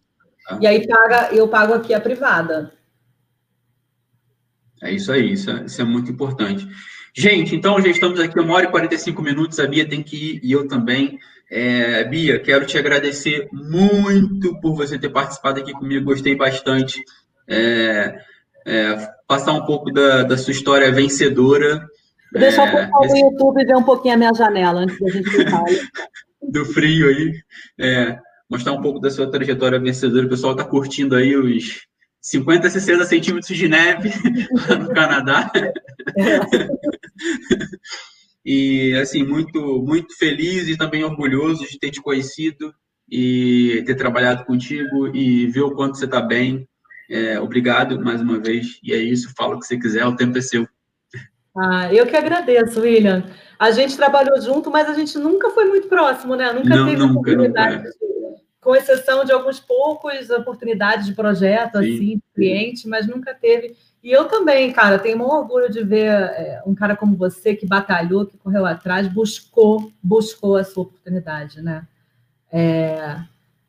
E 0.60 0.66
aí 0.66 0.86
paga, 0.86 1.34
eu 1.34 1.48
pago 1.48 1.74
aqui 1.74 1.94
a 1.94 2.00
privada. 2.00 2.72
É 4.82 4.92
isso 4.92 5.12
aí, 5.12 5.32
isso 5.32 5.50
é, 5.50 5.64
isso 5.64 5.80
é 5.80 5.84
muito 5.84 6.10
importante. 6.10 6.66
Gente, 7.14 7.54
então 7.54 7.80
já 7.80 7.88
estamos 7.88 8.18
aqui 8.18 8.38
uma 8.40 8.54
hora 8.54 8.66
e 8.66 8.70
45 8.70 9.22
minutos, 9.22 9.60
a 9.60 9.66
Bia 9.66 9.88
tem 9.88 10.02
que 10.02 10.16
ir 10.16 10.40
e 10.42 10.52
eu 10.52 10.66
também. 10.66 11.18
É, 11.50 12.04
Bia, 12.04 12.40
quero 12.40 12.64
te 12.66 12.78
agradecer 12.78 13.48
muito 13.52 14.58
por 14.60 14.74
você 14.74 14.98
ter 14.98 15.10
participado 15.10 15.60
aqui 15.60 15.72
comigo, 15.72 16.06
gostei 16.06 16.34
bastante. 16.34 17.04
É, 17.46 18.14
é, 18.66 19.08
passar 19.26 19.52
um 19.52 19.66
pouco 19.66 19.92
da, 19.92 20.22
da 20.22 20.38
sua 20.38 20.52
história 20.52 20.90
vencedora. 20.90 21.86
Deixa 22.32 22.64
eu 22.64 22.70
pessoal 22.70 23.04
esse... 23.04 23.20
no 23.20 23.30
YouTube 23.30 23.64
ver 23.64 23.76
um 23.76 23.82
pouquinho 23.82 24.14
a 24.14 24.16
minha 24.16 24.34
janela 24.34 24.80
antes 24.80 24.98
da 24.98 25.10
gente 25.10 25.28
ficar. 25.30 25.64
do 26.42 26.64
frio 26.64 27.08
aí. 27.08 27.32
É, 27.78 28.18
mostrar 28.52 28.72
um 28.72 28.82
pouco 28.82 29.00
da 29.00 29.10
sua 29.10 29.30
trajetória 29.30 29.80
vencedora. 29.80 30.26
O 30.26 30.28
pessoal 30.28 30.52
está 30.52 30.64
curtindo 30.64 31.16
aí 31.16 31.34
os 31.34 31.86
50, 32.20 32.68
60 32.68 33.04
centímetros 33.04 33.56
de 33.56 33.66
neve 33.66 34.10
lá 34.68 34.76
no 34.78 34.88
Canadá. 34.94 35.50
É. 35.56 35.70
E, 38.44 38.92
assim, 39.00 39.22
muito, 39.22 39.60
muito 39.86 40.18
feliz 40.18 40.66
e 40.66 40.76
também 40.76 41.04
orgulhoso 41.04 41.64
de 41.64 41.78
ter 41.78 41.92
te 41.92 42.02
conhecido 42.02 42.74
e 43.08 43.84
ter 43.86 43.94
trabalhado 43.94 44.44
contigo 44.44 45.14
e 45.14 45.46
ver 45.46 45.60
o 45.60 45.76
quanto 45.76 45.96
você 45.96 46.06
está 46.06 46.20
bem. 46.20 46.66
É, 47.08 47.38
obrigado 47.38 48.00
mais 48.02 48.20
uma 48.20 48.40
vez. 48.40 48.80
E 48.82 48.92
é 48.92 48.96
isso, 48.96 49.32
fala 49.36 49.54
o 49.54 49.60
que 49.60 49.66
você 49.66 49.78
quiser, 49.78 50.04
o 50.06 50.16
tempo 50.16 50.36
é 50.36 50.40
seu. 50.40 50.66
Ah, 51.56 51.92
eu 51.94 52.04
que 52.06 52.16
agradeço, 52.16 52.80
William. 52.80 53.24
A 53.58 53.70
gente 53.70 53.96
trabalhou 53.96 54.40
junto, 54.40 54.70
mas 54.70 54.88
a 54.88 54.94
gente 54.94 55.16
nunca 55.18 55.50
foi 55.50 55.66
muito 55.66 55.86
próximo, 55.86 56.34
né? 56.34 56.52
Nunca 56.52 56.74
não, 56.74 56.86
teve 56.86 56.98
nunca, 56.98 57.12
oportunidade, 57.20 57.76
nunca. 57.76 57.90
Com 58.62 58.76
exceção 58.76 59.24
de 59.24 59.32
alguns 59.32 59.58
poucos 59.58 60.30
oportunidades 60.30 61.06
de 61.06 61.14
projeto, 61.14 61.78
Sim. 61.78 61.94
assim, 61.94 62.16
de 62.16 62.22
cliente, 62.32 62.88
mas 62.88 63.08
nunca 63.08 63.34
teve. 63.34 63.76
E 64.02 64.10
eu 64.10 64.26
também, 64.26 64.72
cara, 64.72 65.00
tenho 65.00 65.18
um 65.18 65.26
orgulho 65.26 65.68
de 65.68 65.82
ver 65.82 66.06
é, 66.06 66.62
um 66.64 66.74
cara 66.74 66.96
como 66.96 67.16
você 67.16 67.56
que 67.56 67.66
batalhou, 67.66 68.24
que 68.24 68.38
correu 68.38 68.64
atrás, 68.64 69.08
buscou, 69.08 69.92
buscou 70.00 70.56
a 70.56 70.64
sua 70.64 70.84
oportunidade, 70.84 71.60
né? 71.60 71.86
É, 72.52 73.18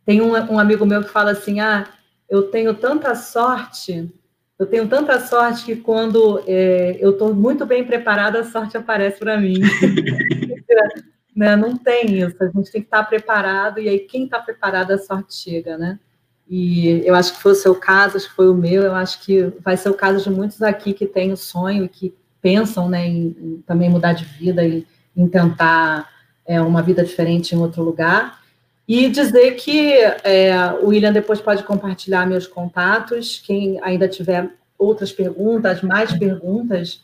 tem 0.06 0.22
um, 0.22 0.34
um, 0.34 0.60
amigo 0.60 0.86
meu 0.86 1.03
que 1.03 1.10
fala 1.10 1.32
assim: 1.32 1.60
ah, 1.60 1.88
eu 2.30 2.44
tenho 2.44 2.76
tanta 2.76 3.15
sorte, 3.15 4.14
eu 4.60 4.68
tenho 4.68 4.88
tanta 4.88 5.20
sorte 5.20 5.65
que 5.65 5.76
quando 5.76 6.44
é, 6.45 6.98
eu 6.99 7.11
estou 7.11 7.34
muito 7.34 7.65
bem 7.65 7.84
preparada, 7.84 8.41
a 8.41 8.44
sorte 8.44 8.78
aparece 8.78 9.18
para 9.18 9.40
mim. 9.40 9.56
né? 11.36 11.56
Não 11.56 11.78
tem 11.78 12.20
isso, 12.20 12.36
a 12.42 12.46
gente 12.48 12.72
tem 12.72 12.82
que 12.82 12.88
estar 12.88 13.04
preparado, 13.04 13.80
e 13.80 13.90
aí 13.90 14.00
quem 14.00 14.26
está 14.26 14.40
preparado, 14.40 14.92
a 14.92 14.98
sorte 14.98 15.36
chega, 15.36 15.78
né? 15.78 16.00
E 16.48 17.02
eu 17.06 17.16
acho 17.16 17.34
que 17.34 17.42
foi 17.42 17.54
o 17.54 17.56
seu 17.56 17.76
caso, 17.76 18.18
acho 18.18 18.30
que 18.30 18.36
foi 18.36 18.50
o 18.50 18.54
meu, 18.54 18.84
eu 18.84 18.96
acho 18.96 19.22
que 19.22 19.52
vai 19.62 19.78
ser 19.78 19.90
o 19.90 19.94
caso 19.94 20.24
de 20.24 20.30
muitos 20.30 20.62
aqui 20.62 20.94
que 20.94 21.06
têm 21.06 21.32
o 21.32 21.38
sonho 21.38 21.86
e 21.86 21.90
que 21.90 22.14
pensam 22.42 22.90
né, 22.90 23.08
em, 23.08 23.36
em 23.40 23.64
também 23.66 23.90
mudar 23.90 24.14
de 24.14 24.26
vida 24.26 24.64
e 24.66 24.86
em 25.16 25.28
tentar 25.28 26.10
é, 26.46 26.60
uma 26.62 26.82
vida 26.82 27.04
diferente 27.04 27.56
em 27.56 27.58
outro 27.58 27.82
lugar. 27.82 28.42
E 28.86 29.10
dizer 29.10 29.54
que 29.54 29.94
é, 29.94 30.54
o 30.82 30.88
William 30.88 31.14
depois 31.14 31.40
pode 31.40 31.64
compartilhar 31.64 32.28
meus 32.28 32.46
contatos. 32.46 33.42
Quem 33.46 33.80
ainda 33.82 34.10
tiver 34.10 34.52
outras 34.78 35.12
perguntas, 35.12 35.82
mais 35.82 36.12
perguntas, 36.12 37.02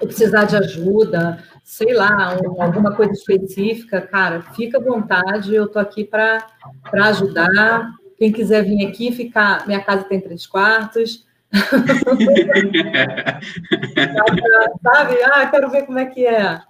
ou 0.00 0.06
precisar 0.06 0.44
de 0.44 0.56
ajuda, 0.56 1.44
sei 1.62 1.94
lá, 1.94 2.36
um, 2.36 2.62
alguma 2.62 2.94
coisa 2.94 3.12
específica, 3.12 4.00
cara, 4.00 4.42
fica 4.54 4.78
à 4.78 4.80
vontade, 4.80 5.54
eu 5.54 5.66
estou 5.66 5.80
aqui 5.80 6.04
para 6.04 6.44
ajudar. 6.92 7.92
Quem 8.18 8.32
quiser 8.32 8.62
vir 8.62 8.86
aqui 8.86 9.12
ficar, 9.12 9.66
minha 9.66 9.80
casa 9.80 10.04
tem 10.04 10.20
três 10.20 10.46
quartos. 10.46 11.26
Sabe? 14.82 15.22
Ah, 15.24 15.46
quero 15.46 15.70
ver 15.70 15.86
como 15.86 15.98
é 15.98 16.06
que 16.06 16.26
é. 16.26 16.60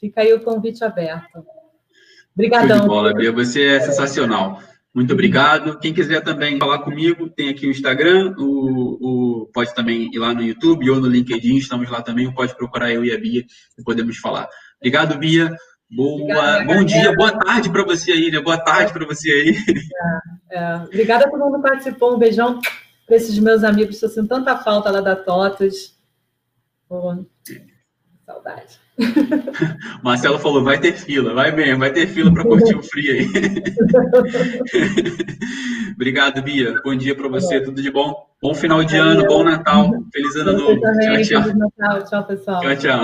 Fica 0.00 0.22
aí 0.22 0.32
o 0.32 0.40
convite 0.40 0.84
aberto. 0.84 1.44
Obrigadão. 2.34 2.86
bola, 2.86 3.14
Bia. 3.14 3.32
Você 3.32 3.64
é 3.64 3.80
sensacional. 3.80 4.60
Muito 4.94 5.12
obrigado. 5.12 5.78
Quem 5.80 5.92
quiser 5.92 6.22
também 6.22 6.58
falar 6.58 6.78
comigo, 6.78 7.28
tem 7.28 7.48
aqui 7.48 7.66
o 7.66 7.70
Instagram, 7.70 8.32
o, 8.38 9.42
o, 9.42 9.46
pode 9.52 9.74
também 9.74 10.08
ir 10.14 10.18
lá 10.18 10.32
no 10.32 10.42
YouTube 10.42 10.88
ou 10.88 11.00
no 11.00 11.08
LinkedIn, 11.08 11.56
estamos 11.56 11.90
lá 11.90 12.00
também, 12.00 12.32
pode 12.32 12.56
procurar 12.56 12.92
eu 12.92 13.04
e 13.04 13.12
a 13.12 13.18
Bia 13.18 13.44
e 13.76 13.82
podemos 13.82 14.16
falar. 14.18 14.48
Obrigado, 14.78 15.18
Bia. 15.18 15.50
Boa, 15.90 16.14
Obrigada, 16.22 16.64
bom 16.64 16.84
dia, 16.84 17.14
boa 17.14 17.32
tarde 17.32 17.70
para 17.70 17.84
você 17.84 18.12
aí, 18.12 18.30
né? 18.30 18.40
Boa 18.40 18.58
tarde 18.58 18.92
para 18.92 19.04
você 19.04 19.30
aí. 19.30 19.56
É, 20.50 20.58
é. 20.58 20.76
Obrigada 20.76 21.24
a 21.24 21.30
todo 21.30 21.40
mundo 21.40 21.56
que 21.56 21.68
participou. 21.68 22.14
Um 22.14 22.18
beijão 22.18 22.60
para 23.06 23.16
esses 23.16 23.36
meus 23.38 23.64
amigos. 23.64 23.96
Estou 23.96 24.08
sentindo 24.08 24.28
tanta 24.28 24.56
falta 24.58 24.90
lá 24.90 25.00
da 25.00 25.16
TOTOS. 25.16 25.98
Saudade. 28.24 28.78
Marcelo 30.02 30.38
falou, 30.38 30.62
vai 30.62 30.78
ter 30.78 30.92
fila, 30.92 31.34
vai 31.34 31.50
bem, 31.50 31.76
vai 31.76 31.92
ter 31.92 32.06
fila 32.06 32.32
para 32.32 32.44
curtir 32.44 32.76
o 32.76 32.82
frio 32.82 33.12
aí. 33.12 33.28
Obrigado, 35.94 36.40
Bia. 36.42 36.80
Bom 36.84 36.94
dia 36.94 37.14
para 37.14 37.28
você, 37.28 37.60
tudo 37.60 37.82
de 37.82 37.90
bom. 37.90 38.14
Bom 38.40 38.54
final 38.54 38.84
de 38.84 38.96
ano, 38.96 39.26
bom 39.26 39.42
Natal, 39.42 39.90
feliz 40.12 40.36
ano 40.36 40.52
novo. 40.52 40.80
Tchau, 40.80 41.22
tchau. 41.22 41.42
Tchau, 42.04 42.24
pessoal. 42.24 42.60
Tchau, 42.60 42.76
tchau. 42.76 43.00